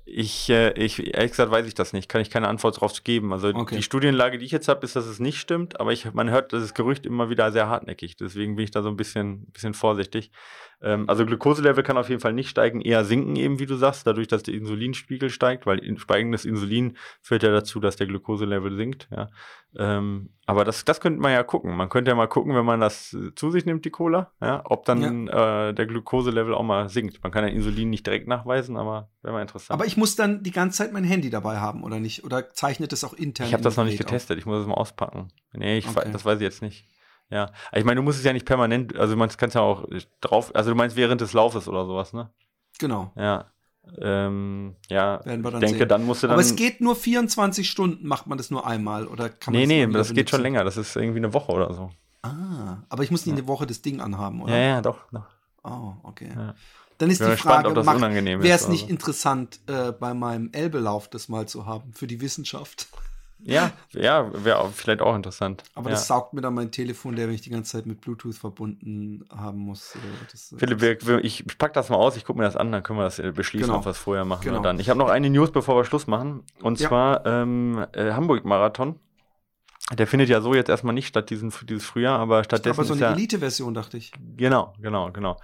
ich, 0.10 0.50
äh, 0.50 0.72
ich, 0.74 1.14
ehrlich 1.14 1.32
gesagt, 1.32 1.52
weiß 1.52 1.68
ich 1.68 1.74
das 1.74 1.92
nicht. 1.92 2.08
Kann 2.08 2.22
ich 2.22 2.30
keine 2.30 2.48
Antwort 2.48 2.78
darauf 2.78 3.04
geben. 3.04 3.34
Also 3.34 3.50
okay. 3.50 3.76
die 3.76 3.84
Studienlage, 3.84 4.38
die 4.38 4.46
ich 4.46 4.52
jetzt 4.52 4.70
habe, 4.70 4.86
ist, 4.86 4.96
dass 4.96 5.06
es 5.06 5.20
nicht 5.20 5.38
stimmt, 5.38 5.82
aber 5.82 5.92
ich, 5.92 6.14
man 6.14 6.30
hört 6.30 6.54
das 6.54 6.74
Gerücht 6.74 7.06
immer 7.06 7.30
wieder 7.30 7.52
sehr 7.52 7.68
hartnäckig. 7.68 8.16
Deswegen 8.16 8.56
bin 8.56 8.64
ich 8.64 8.72
da 8.72 8.82
so 8.82 8.88
ein 8.88 8.96
bisschen, 8.96 9.48
bisschen 9.48 9.74
vorsichtig. 9.74 10.32
Ähm, 10.82 11.10
also 11.10 11.26
Glukoselevel 11.26 11.84
kann 11.84 11.98
auf 11.98 12.10
jeden 12.10 12.22
Fall 12.22 12.34
nicht 12.34 12.50
steigen, 12.50 12.82
eher 12.82 13.04
sinken 13.04 13.36
eben, 13.36 13.60
wie 13.60 13.66
du 13.66 13.76
sagst, 13.76 14.06
dadurch, 14.06 14.28
dass 14.28 14.44
der 14.44 14.54
Insulinspiegel 14.54 15.30
steigt, 15.30 15.66
weil 15.66 15.80
in, 15.80 15.98
steigendes 15.98 16.46
Insulin 16.46 16.98
führt 17.22 17.44
ja 17.44 17.52
dazu, 17.52 17.80
dass 17.80 17.96
der 17.96 18.08
Glukoselevel 18.08 18.76
sinkt. 18.76 19.08
Ja. 19.12 19.30
Ähm, 19.76 20.30
aber 20.46 20.64
das, 20.64 20.86
das 20.86 21.02
könnte 21.02 21.20
man 21.20 21.32
ja 21.32 21.44
gucken. 21.44 21.76
Man 21.76 21.90
könnte 21.90 22.10
ja 22.10 22.16
mal 22.16 22.28
gucken, 22.28 22.56
wenn 22.56 22.66
man 22.66 22.80
das 22.80 23.16
zu 23.36 23.52
sich 23.52 23.66
nimmt, 23.66 23.86
die 23.86 23.90
Cola, 23.90 24.32
ja, 24.40 24.62
ob 24.66 24.86
dann 24.86 25.28
ja. 25.28 25.70
äh, 25.70 25.74
der 25.74 25.88
Glukoselevel 25.88 26.54
auch 26.54 26.64
mal 26.64 26.90
sinkt. 26.90 27.24
Man 27.24 27.32
kann 27.32 27.44
ja 27.44 27.50
Insulin 27.50 27.90
nicht 27.90 28.06
direkt 28.06 28.28
nachweisen, 28.28 28.78
aber 28.78 29.10
wäre 29.24 29.34
mal 29.34 29.42
interessant. 29.42 29.72
Aber 29.72 29.88
ich 29.88 29.98
muss 29.98 30.16
dann 30.16 30.44
die 30.44 30.52
ganze 30.52 30.78
Zeit 30.78 30.94
mein 30.94 31.04
Handy 31.04 31.30
dabei 31.30 31.58
haben, 31.58 31.84
oder 31.84 32.00
nicht? 32.00 32.24
Oder 32.24 32.54
zeichnet 32.54 32.94
es 32.94 33.04
auch 33.04 33.14
intern? 33.14 33.48
Ich 33.48 33.54
habe 33.54 33.64
das 33.64 33.78
noch 33.78 33.86
nicht 33.86 33.98
getestet. 33.98 34.38
Auf? 34.38 34.40
Ich 34.40 34.46
muss 34.46 34.62
es 34.62 34.68
mal 34.68 34.76
auspacken. 34.76 35.30
Nee, 35.54 35.80
ich 35.80 35.88
okay. 35.88 36.10
das 36.12 36.24
weiß 36.24 36.38
ich 36.38 36.44
jetzt 36.44 36.62
nicht. 36.62 36.86
Ja, 37.30 37.52
ich 37.74 37.84
meine, 37.84 37.98
du 37.98 38.04
musst 38.04 38.20
es 38.20 38.26
ja 38.26 38.32
nicht 38.32 38.46
permanent, 38.46 38.96
also 38.96 39.16
man 39.16 39.30
kann 39.30 39.50
es 39.50 39.56
ja 39.56 39.62
auch 39.62 39.86
drauf, 40.22 40.56
also 40.56 40.70
du 40.70 40.76
meinst 40.76 40.96
während 40.96 41.20
des 41.20 41.34
Laufes 41.34 41.68
oder 41.68 41.86
sowas, 41.86 42.14
ne? 42.14 42.30
Genau. 42.80 43.12
Ja. 43.16 43.52
Ähm, 44.02 44.76
ja, 44.90 45.26
Werden 45.26 45.44
wir 45.44 45.52
dann 45.52 45.62
denke, 45.62 45.80
sehen. 45.80 45.88
dann 45.88 46.06
musst 46.06 46.24
du 46.24 46.28
dann. 46.28 46.34
Aber 46.34 46.42
es 46.42 46.56
geht 46.56 46.82
nur 46.82 46.96
24 46.96 47.70
Stunden, 47.70 48.08
macht 48.08 48.28
man 48.28 48.38
das 48.38 48.52
nur 48.52 48.68
einmal 48.68 49.08
oder 49.08 49.30
kann 49.30 49.54
man 49.54 49.62
Nee, 49.62 49.86
nee, 49.86 49.92
das 49.92 50.14
geht 50.14 50.30
schon 50.30 50.42
länger, 50.42 50.64
das 50.64 50.78
ist 50.78 50.96
irgendwie 50.96 51.20
eine 51.20 51.34
Woche 51.34 51.52
oder 51.52 51.74
so. 51.74 51.90
Ah, 52.22 52.84
aber 52.90 53.04
ich 53.04 53.12
muss 53.12 53.26
nicht 53.26 53.36
ja. 53.36 53.40
eine 53.40 53.48
Woche 53.48 53.66
das 53.66 53.82
Ding 53.82 54.02
anhaben, 54.02 54.42
oder? 54.42 54.58
Ja, 54.58 54.64
ja, 54.64 54.82
doch. 54.82 55.00
doch. 55.12 55.26
Oh, 55.64 55.94
okay. 56.04 56.30
Ja. 56.36 56.56
Dann 56.98 57.12
ist 57.12 57.22
die 57.22 57.38
Frage, 57.38 57.76
wäre 57.76 58.50
es 58.50 58.68
nicht 58.68 58.86
so. 58.86 58.90
interessant, 58.90 59.60
äh, 59.68 59.92
bei 59.92 60.14
meinem 60.14 60.50
Elbelauf 60.52 61.08
das 61.10 61.30
mal 61.30 61.48
zu 61.48 61.66
haben, 61.66 61.94
für 61.94 62.08
die 62.08 62.22
Wissenschaft? 62.22 62.88
Ja, 63.40 63.72
ja, 63.92 64.32
wäre 64.34 64.70
vielleicht 64.72 65.02
auch 65.02 65.16
interessant. 65.16 65.64
Aber 65.76 65.90
ja. 65.90 65.96
das 65.96 66.08
saugt 66.08 66.34
mir 66.34 66.42
dann 66.42 66.54
mein 66.54 66.72
Telefon, 66.72 67.16
der 67.16 67.30
ich 67.30 67.42
die 67.42 67.50
ganze 67.50 67.74
Zeit 67.74 67.86
mit 67.86 68.02
Bluetooth 68.02 68.36
verbunden 68.36 69.26
haben 69.30 69.60
muss. 69.60 69.96
Äh, 69.96 70.00
das, 70.32 70.52
äh, 70.52 70.58
Philipp, 70.58 71.06
wir, 71.06 71.24
ich 71.24 71.46
pack 71.58 71.74
das 71.74 71.90
mal 71.90 71.98
aus, 71.98 72.18
ich 72.18 72.26
gucke 72.26 72.40
mir 72.40 72.46
das 72.46 72.56
an, 72.56 72.72
dann 72.72 72.84
können 72.84 73.00
wir 73.00 73.04
das 73.04 73.20
äh, 73.20 73.32
beschließen, 73.32 73.68
genau. 73.68 73.80
ob 73.80 73.86
wir 73.86 73.92
es 73.92 73.98
vorher 73.98 74.26
machen 74.26 74.44
genau. 74.44 74.62
dann. 74.62 74.80
Ich 74.80 74.90
habe 74.90 75.00
noch 75.00 75.10
eine 75.10 75.30
News, 75.30 75.52
bevor 75.52 75.76
wir 75.78 75.86
Schluss 75.86 76.08
machen. 76.08 76.44
Und 76.62 76.80
ja. 76.80 76.88
zwar 76.88 77.26
ähm, 77.26 77.86
äh, 77.94 78.12
Hamburg-Marathon. 78.12 79.00
Der 79.94 80.08
findet 80.08 80.28
ja 80.28 80.42
so 80.42 80.54
jetzt 80.54 80.68
erstmal 80.68 80.94
nicht 80.94 81.08
statt, 81.08 81.30
diesen, 81.30 81.54
dieses 81.64 81.86
Frühjahr, 81.86 82.20
aber 82.20 82.44
stattdessen. 82.44 82.78
Aber 82.78 82.86
so 82.86 82.94
eine 82.94 83.04
ja, 83.04 83.12
Elite-Version, 83.14 83.74
dachte 83.74 83.96
ich. 83.96 84.12
Genau, 84.36 84.74
genau, 84.82 85.12
genau. 85.14 85.38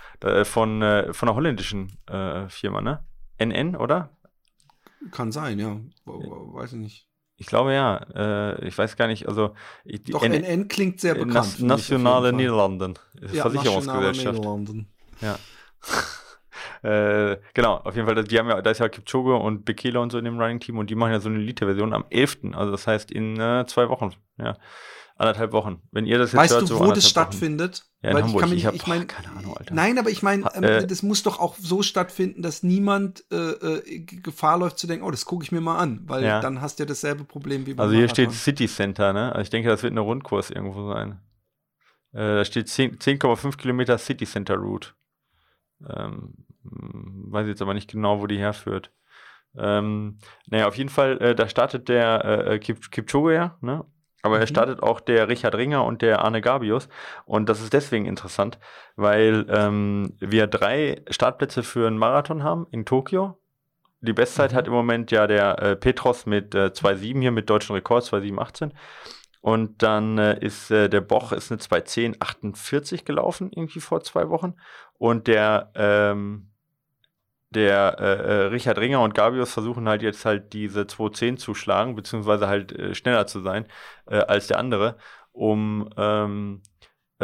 Von, 0.44 0.82
äh, 0.82 1.14
von 1.14 1.30
einer 1.30 1.36
holländischen 1.36 1.98
äh, 2.07 2.49
Firma, 2.49 2.82
ne? 2.82 3.06
NN, 3.38 3.78
oder? 3.78 4.10
Kann 5.11 5.32
sein, 5.32 5.60
ja. 5.60 5.80
Weiß 6.06 6.74
ich 6.74 6.80
nicht. 6.80 7.07
Ich 7.38 7.47
glaube 7.47 7.73
ja. 7.73 7.97
Äh, 8.15 8.68
ich 8.68 8.77
weiß 8.77 8.95
gar 8.95 9.07
nicht. 9.07 9.27
Also 9.27 9.53
ich, 9.84 10.03
Doch 10.03 10.23
N 10.23 10.34
NN 10.34 10.68
klingt 10.68 10.99
sehr 10.99 11.15
bekannt. 11.15 11.34
Nas 11.34 11.60
Nationale 11.60 12.34
Niederlanden. 12.34 12.93
Ja, 13.31 13.43
Versicherungsgesellschaft. 13.43 14.38
Niederlanden. 14.38 14.88
Ja. 15.22 15.38
äh, 17.31 17.39
genau, 17.53 17.77
auf 17.77 17.95
jeden 17.95 18.07
Fall, 18.07 18.23
die 18.23 18.39
haben 18.39 18.49
ja, 18.49 18.61
da 18.61 18.72
ist 18.72 18.80
ja 18.80 18.89
Kipchoge 18.89 19.35
und 19.35 19.65
Bekele 19.65 19.99
und 19.99 20.11
so 20.11 20.18
in 20.18 20.26
dem 20.26 20.39
Running-Team 20.39 20.77
und 20.77 20.89
die 20.89 20.95
machen 20.95 21.11
ja 21.11 21.19
so 21.19 21.30
eine 21.30 21.39
Elite-Version 21.39 21.93
am 21.93 22.05
11. 22.10 22.39
Also 22.53 22.72
das 22.72 22.88
heißt 22.88 23.11
in 23.11 23.39
äh, 23.39 23.65
zwei 23.68 23.89
Wochen. 23.89 24.11
Ja 24.38 24.57
anderthalb 25.15 25.52
Wochen. 25.52 25.81
Wenn 25.91 26.06
ihr 26.06 26.18
das 26.18 26.31
jetzt 26.31 26.41
weißt 26.41 26.53
hört, 26.53 26.69
du, 26.69 26.80
wo 26.80 26.91
das 26.91 27.07
stattfindet? 27.07 27.85
Ja, 28.02 28.10
in 28.10 28.15
Weil 28.15 28.23
Hamburg. 28.23 28.44
Ich, 28.45 28.49
mich, 28.49 28.60
ich, 28.60 28.65
hab, 28.65 28.73
ich 28.73 28.88
mein, 28.88 29.07
keine 29.07 29.31
Ahnung, 29.31 29.56
Alter. 29.57 29.73
Nein, 29.73 29.98
aber 29.98 30.10
ich 30.10 30.23
meine, 30.23 30.49
ähm, 30.56 30.64
äh, 30.64 30.88
das 30.88 31.03
muss 31.03 31.23
doch 31.23 31.40
auch 31.40 31.56
so 31.57 31.84
stattfinden, 31.84 32.41
dass 32.41 32.64
niemand 32.64 33.23
äh, 33.31 33.35
äh, 33.35 33.99
Gefahr 33.99 34.57
läuft 34.57 34.80
zu 34.80 34.88
denken, 34.88 35.06
oh, 35.06 35.11
das 35.11 35.26
gucke 35.26 35.44
ich 35.44 35.52
mir 35.52 35.61
mal 35.61 35.77
an, 35.77 36.02
weil 36.07 36.23
ja. 36.23 36.41
dann 36.41 36.61
hast 36.61 36.80
du 36.80 36.84
ja 36.84 36.88
dasselbe 36.88 37.23
Problem 37.23 37.65
wie 37.65 37.73
beim 37.73 37.85
Also 37.85 37.94
hier 37.94 38.06
Marathon. 38.07 38.26
steht 38.26 38.34
City 38.34 38.68
Center, 38.68 39.14
ne? 39.14 39.31
Also 39.31 39.41
ich 39.41 39.49
denke, 39.49 39.69
das 39.69 39.84
wird 39.84 39.91
eine 39.91 40.02
Rundkurs 40.02 40.49
irgendwo 40.49 40.91
sein. 40.91 41.19
Äh, 42.11 42.35
da 42.35 42.45
steht 42.45 42.68
10,5 42.68 42.99
10, 42.99 43.57
Kilometer 43.57 43.98
City 43.98 44.26
Center 44.26 44.56
Route. 44.56 44.90
Ähm, 45.88 46.34
hm, 46.64 47.26
weiß 47.31 47.48
jetzt 47.48 47.61
aber 47.61 47.73
nicht 47.73 47.91
genau, 47.91 48.22
wo 48.22 48.27
die 48.27 48.38
herführt. 48.38 48.91
Ähm, 49.56 50.18
naja, 50.48 50.68
auf 50.68 50.77
jeden 50.77 50.90
Fall, 50.90 51.22
äh, 51.22 51.35
da 51.35 51.48
startet 51.48 51.88
der 51.88 52.48
äh, 52.48 52.60
Kip 52.60 52.90
Kipchoge 52.91 53.34
ja, 53.34 53.57
ne? 53.61 53.85
Aber 54.24 54.38
er 54.38 54.45
mhm. 54.45 54.48
startet 54.48 54.82
auch 54.82 55.00
der 55.02 55.28
Richard 55.28 55.54
Ringer 55.54 55.86
und 55.86 56.02
der 56.02 56.24
Arne 56.24 56.41
Gabius. 56.41 56.90
Und 57.26 57.50
das 57.50 57.62
ist 57.62 57.74
deswegen 57.74 58.06
interessant, 58.06 58.58
weil 58.95 59.45
ähm, 59.50 60.16
wir 60.20 60.48
drei 60.48 61.04
Startplätze 61.10 61.62
für 61.62 61.86
einen 61.86 61.98
Marathon 61.98 62.41
haben 62.41 62.66
in 62.72 62.86
Tokio. 62.86 63.38
Die 64.00 64.14
Bestzeit 64.14 64.54
mhm. 64.54 64.56
hat 64.56 64.68
im 64.68 64.74
Moment 64.74 65.12
ja 65.12 65.28
der 65.28 65.62
äh, 65.62 65.76
Petros 65.76 66.26
mit 66.26 66.56
äh, 66.56 66.68
2,7 66.68 67.20
hier 67.20 67.32
mit 67.32 67.50
deutschen 67.50 67.76
Rekord, 67.76 68.06
2,7,18. 68.06 68.72
Und 69.41 69.84
dann 69.84 70.18
äh, 70.18 70.40
ist 70.40 70.72
äh, 70.72 70.90
der 70.90 71.02
Boch 71.02 71.34
ist 71.34 71.52
eine 71.52 71.60
2,10,48 71.60 73.04
gelaufen, 73.04 73.52
irgendwie 73.54 73.82
vor 73.82 74.02
zwei 74.02 74.30
Wochen. 74.30 74.56
Und 74.98 75.28
der 75.28 75.72
ähm, 75.76 76.52
der 77.53 77.97
äh, 77.99 78.03
äh, 78.03 78.34
Richard 78.47 78.77
Ringer 78.77 79.01
und 79.01 79.15
Gabius 79.15 79.53
versuchen 79.53 79.88
halt 79.88 80.01
jetzt 80.01 80.25
halt 80.25 80.53
diese 80.53 80.88
210 80.88 81.38
zu 81.38 81.53
schlagen, 81.55 81.95
beziehungsweise 81.95 82.47
halt 82.47 82.71
äh, 82.73 82.95
schneller 82.95 83.27
zu 83.27 83.41
sein 83.41 83.65
äh, 84.07 84.17
als 84.17 84.47
der 84.47 84.59
andere, 84.59 84.97
um 85.31 85.89
ähm, 85.97 86.61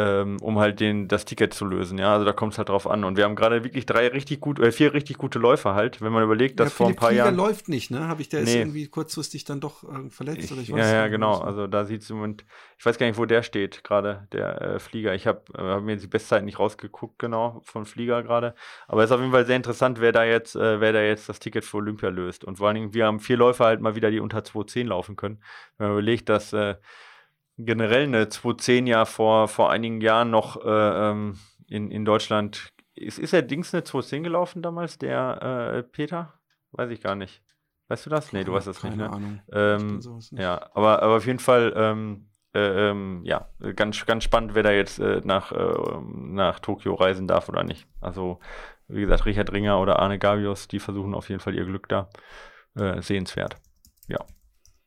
ähm, 0.00 0.38
um 0.40 0.58
halt 0.58 0.80
den, 0.80 1.08
das 1.08 1.26
Ticket 1.26 1.52
zu 1.52 1.66
lösen. 1.66 1.98
Ja, 1.98 2.14
also 2.14 2.24
da 2.24 2.32
kommt 2.32 2.54
es 2.54 2.58
halt 2.58 2.70
drauf 2.70 2.86
an. 2.86 3.04
Und 3.04 3.16
wir 3.16 3.24
haben 3.24 3.36
gerade 3.36 3.64
wirklich 3.64 3.84
drei 3.84 4.08
richtig 4.08 4.40
gut, 4.40 4.58
äh, 4.58 4.72
vier 4.72 4.94
richtig 4.94 5.18
gute 5.18 5.38
Läufer 5.38 5.74
halt, 5.74 6.00
wenn 6.00 6.12
man 6.12 6.22
überlegt, 6.22 6.58
dass 6.58 6.68
ja, 6.68 6.74
vor 6.74 6.88
ein 6.88 6.96
paar 6.96 7.08
Flieger 7.08 7.24
Jahren. 7.24 7.36
läuft 7.36 7.68
nicht, 7.68 7.90
ne? 7.90 8.08
Habe 8.08 8.22
ich 8.22 8.30
der 8.30 8.42
nee. 8.42 8.50
ist 8.50 8.56
irgendwie 8.56 8.86
kurzfristig 8.88 9.44
dann 9.44 9.60
doch 9.60 9.84
äh, 9.84 10.08
verletzt 10.08 10.44
ich, 10.44 10.52
oder 10.52 10.62
ich 10.62 10.72
weiß 10.72 10.78
Ja, 10.78 10.94
ja, 10.94 11.08
genau. 11.08 11.34
So. 11.34 11.42
Also 11.42 11.66
da 11.66 11.84
sieht 11.84 12.02
es 12.02 12.10
im 12.10 12.16
Moment, 12.16 12.44
ich 12.78 12.86
weiß 12.86 12.96
gar 12.96 13.06
nicht, 13.06 13.18
wo 13.18 13.26
der 13.26 13.42
steht, 13.42 13.84
gerade, 13.84 14.26
der 14.32 14.60
äh, 14.62 14.78
Flieger. 14.78 15.14
Ich 15.14 15.26
habe 15.26 15.42
äh, 15.54 15.60
hab 15.60 15.82
mir 15.82 15.96
die 15.96 16.06
Bestzeit 16.06 16.44
nicht 16.44 16.58
rausgeguckt, 16.58 17.18
genau, 17.18 17.60
von 17.64 17.84
Flieger 17.84 18.22
gerade. 18.22 18.54
Aber 18.88 19.02
es 19.02 19.10
ist 19.10 19.14
auf 19.14 19.20
jeden 19.20 19.32
Fall 19.32 19.44
sehr 19.44 19.56
interessant, 19.56 20.00
wer 20.00 20.12
da 20.12 20.24
jetzt, 20.24 20.56
äh, 20.56 20.80
wer 20.80 20.94
da 20.94 21.02
jetzt 21.02 21.28
das 21.28 21.40
Ticket 21.40 21.64
für 21.64 21.76
Olympia 21.76 22.08
löst. 22.08 22.44
Und 22.44 22.56
vor 22.56 22.68
allen 22.68 22.76
Dingen, 22.76 22.94
wir 22.94 23.04
haben 23.04 23.20
vier 23.20 23.36
Läufer 23.36 23.66
halt 23.66 23.80
mal 23.80 23.96
wieder, 23.96 24.10
die 24.10 24.20
unter 24.20 24.42
210 24.44 24.86
laufen 24.86 25.16
können. 25.16 25.42
Wenn 25.76 25.88
man 25.88 25.98
überlegt, 25.98 26.30
dass 26.30 26.52
äh, 26.52 26.76
generell 27.64 28.04
eine 28.04 28.28
210 28.28 28.86
ja 28.86 29.04
vor, 29.04 29.48
vor 29.48 29.70
einigen 29.70 30.00
Jahren 30.00 30.30
noch 30.30 30.64
äh, 30.64 31.10
ähm, 31.10 31.38
in, 31.68 31.90
in 31.90 32.04
Deutschland. 32.04 32.72
Ist, 32.94 33.18
ist 33.18 33.32
der 33.32 33.42
Dings 33.42 33.72
eine 33.72 33.84
210 33.84 34.24
gelaufen 34.24 34.62
damals, 34.62 34.98
der 34.98 35.74
äh, 35.74 35.82
Peter? 35.82 36.34
Weiß 36.72 36.90
ich 36.90 37.00
gar 37.00 37.14
nicht. 37.14 37.42
Weißt 37.88 38.06
du 38.06 38.10
das? 38.10 38.32
Nee, 38.32 38.44
du 38.44 38.52
weißt 38.52 38.68
das 38.68 38.80
Keine 38.80 38.96
nicht, 38.96 39.04
ne? 39.04 39.12
Ahnung. 39.12 39.40
Ähm, 39.52 39.96
nicht. 39.96 40.32
Ja, 40.32 40.70
aber, 40.74 41.02
aber 41.02 41.16
auf 41.16 41.26
jeden 41.26 41.40
Fall, 41.40 41.72
ähm, 41.76 42.28
äh, 42.54 42.90
ähm, 42.90 43.22
ja, 43.24 43.48
ganz, 43.74 44.04
ganz 44.06 44.24
spannend, 44.24 44.54
wer 44.54 44.62
da 44.62 44.70
jetzt 44.70 45.00
äh, 45.00 45.20
nach, 45.24 45.50
äh, 45.50 46.00
nach 46.04 46.60
Tokio 46.60 46.94
reisen 46.94 47.26
darf 47.26 47.48
oder 47.48 47.64
nicht. 47.64 47.88
Also, 48.00 48.38
wie 48.86 49.00
gesagt, 49.00 49.26
Richard 49.26 49.52
Ringer 49.52 49.80
oder 49.80 49.98
Arne 49.98 50.18
Gavios, 50.18 50.68
die 50.68 50.78
versuchen 50.78 51.14
auf 51.14 51.28
jeden 51.28 51.40
Fall 51.40 51.54
ihr 51.54 51.64
Glück 51.64 51.88
da. 51.88 52.08
Äh, 52.76 53.02
sehenswert. 53.02 53.56
Ja. 54.06 54.24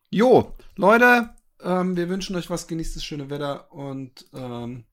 Jo, 0.09 0.53
Leute, 0.77 1.31
ähm, 1.63 1.95
wir 1.95 2.09
wünschen 2.09 2.35
euch 2.35 2.49
was, 2.49 2.67
genießt 2.67 2.95
das 2.95 3.03
schöne 3.03 3.29
Wetter 3.29 3.71
und 3.71 4.25
ähm, 4.33 4.83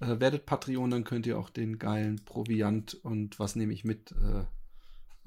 äh, 0.00 0.20
werdet 0.20 0.46
Patreon, 0.46 0.90
dann 0.90 1.04
könnt 1.04 1.26
ihr 1.26 1.38
auch 1.38 1.50
den 1.50 1.78
geilen 1.78 2.24
Proviant 2.24 2.94
und 2.94 3.38
was 3.38 3.56
nehme 3.56 3.72
ich 3.72 3.84
mit 3.84 4.12
äh, 4.12 4.44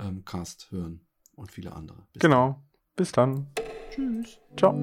ähm, 0.04 0.26
Cast 0.26 0.72
hören 0.72 1.02
und 1.36 1.52
viele 1.52 1.74
andere. 1.74 2.06
Bis 2.14 2.22
genau. 2.22 2.48
Dann. 2.48 2.62
Bis 2.96 3.12
dann. 3.12 3.48
Tschüss. 3.92 4.40
Ciao. 4.58 4.74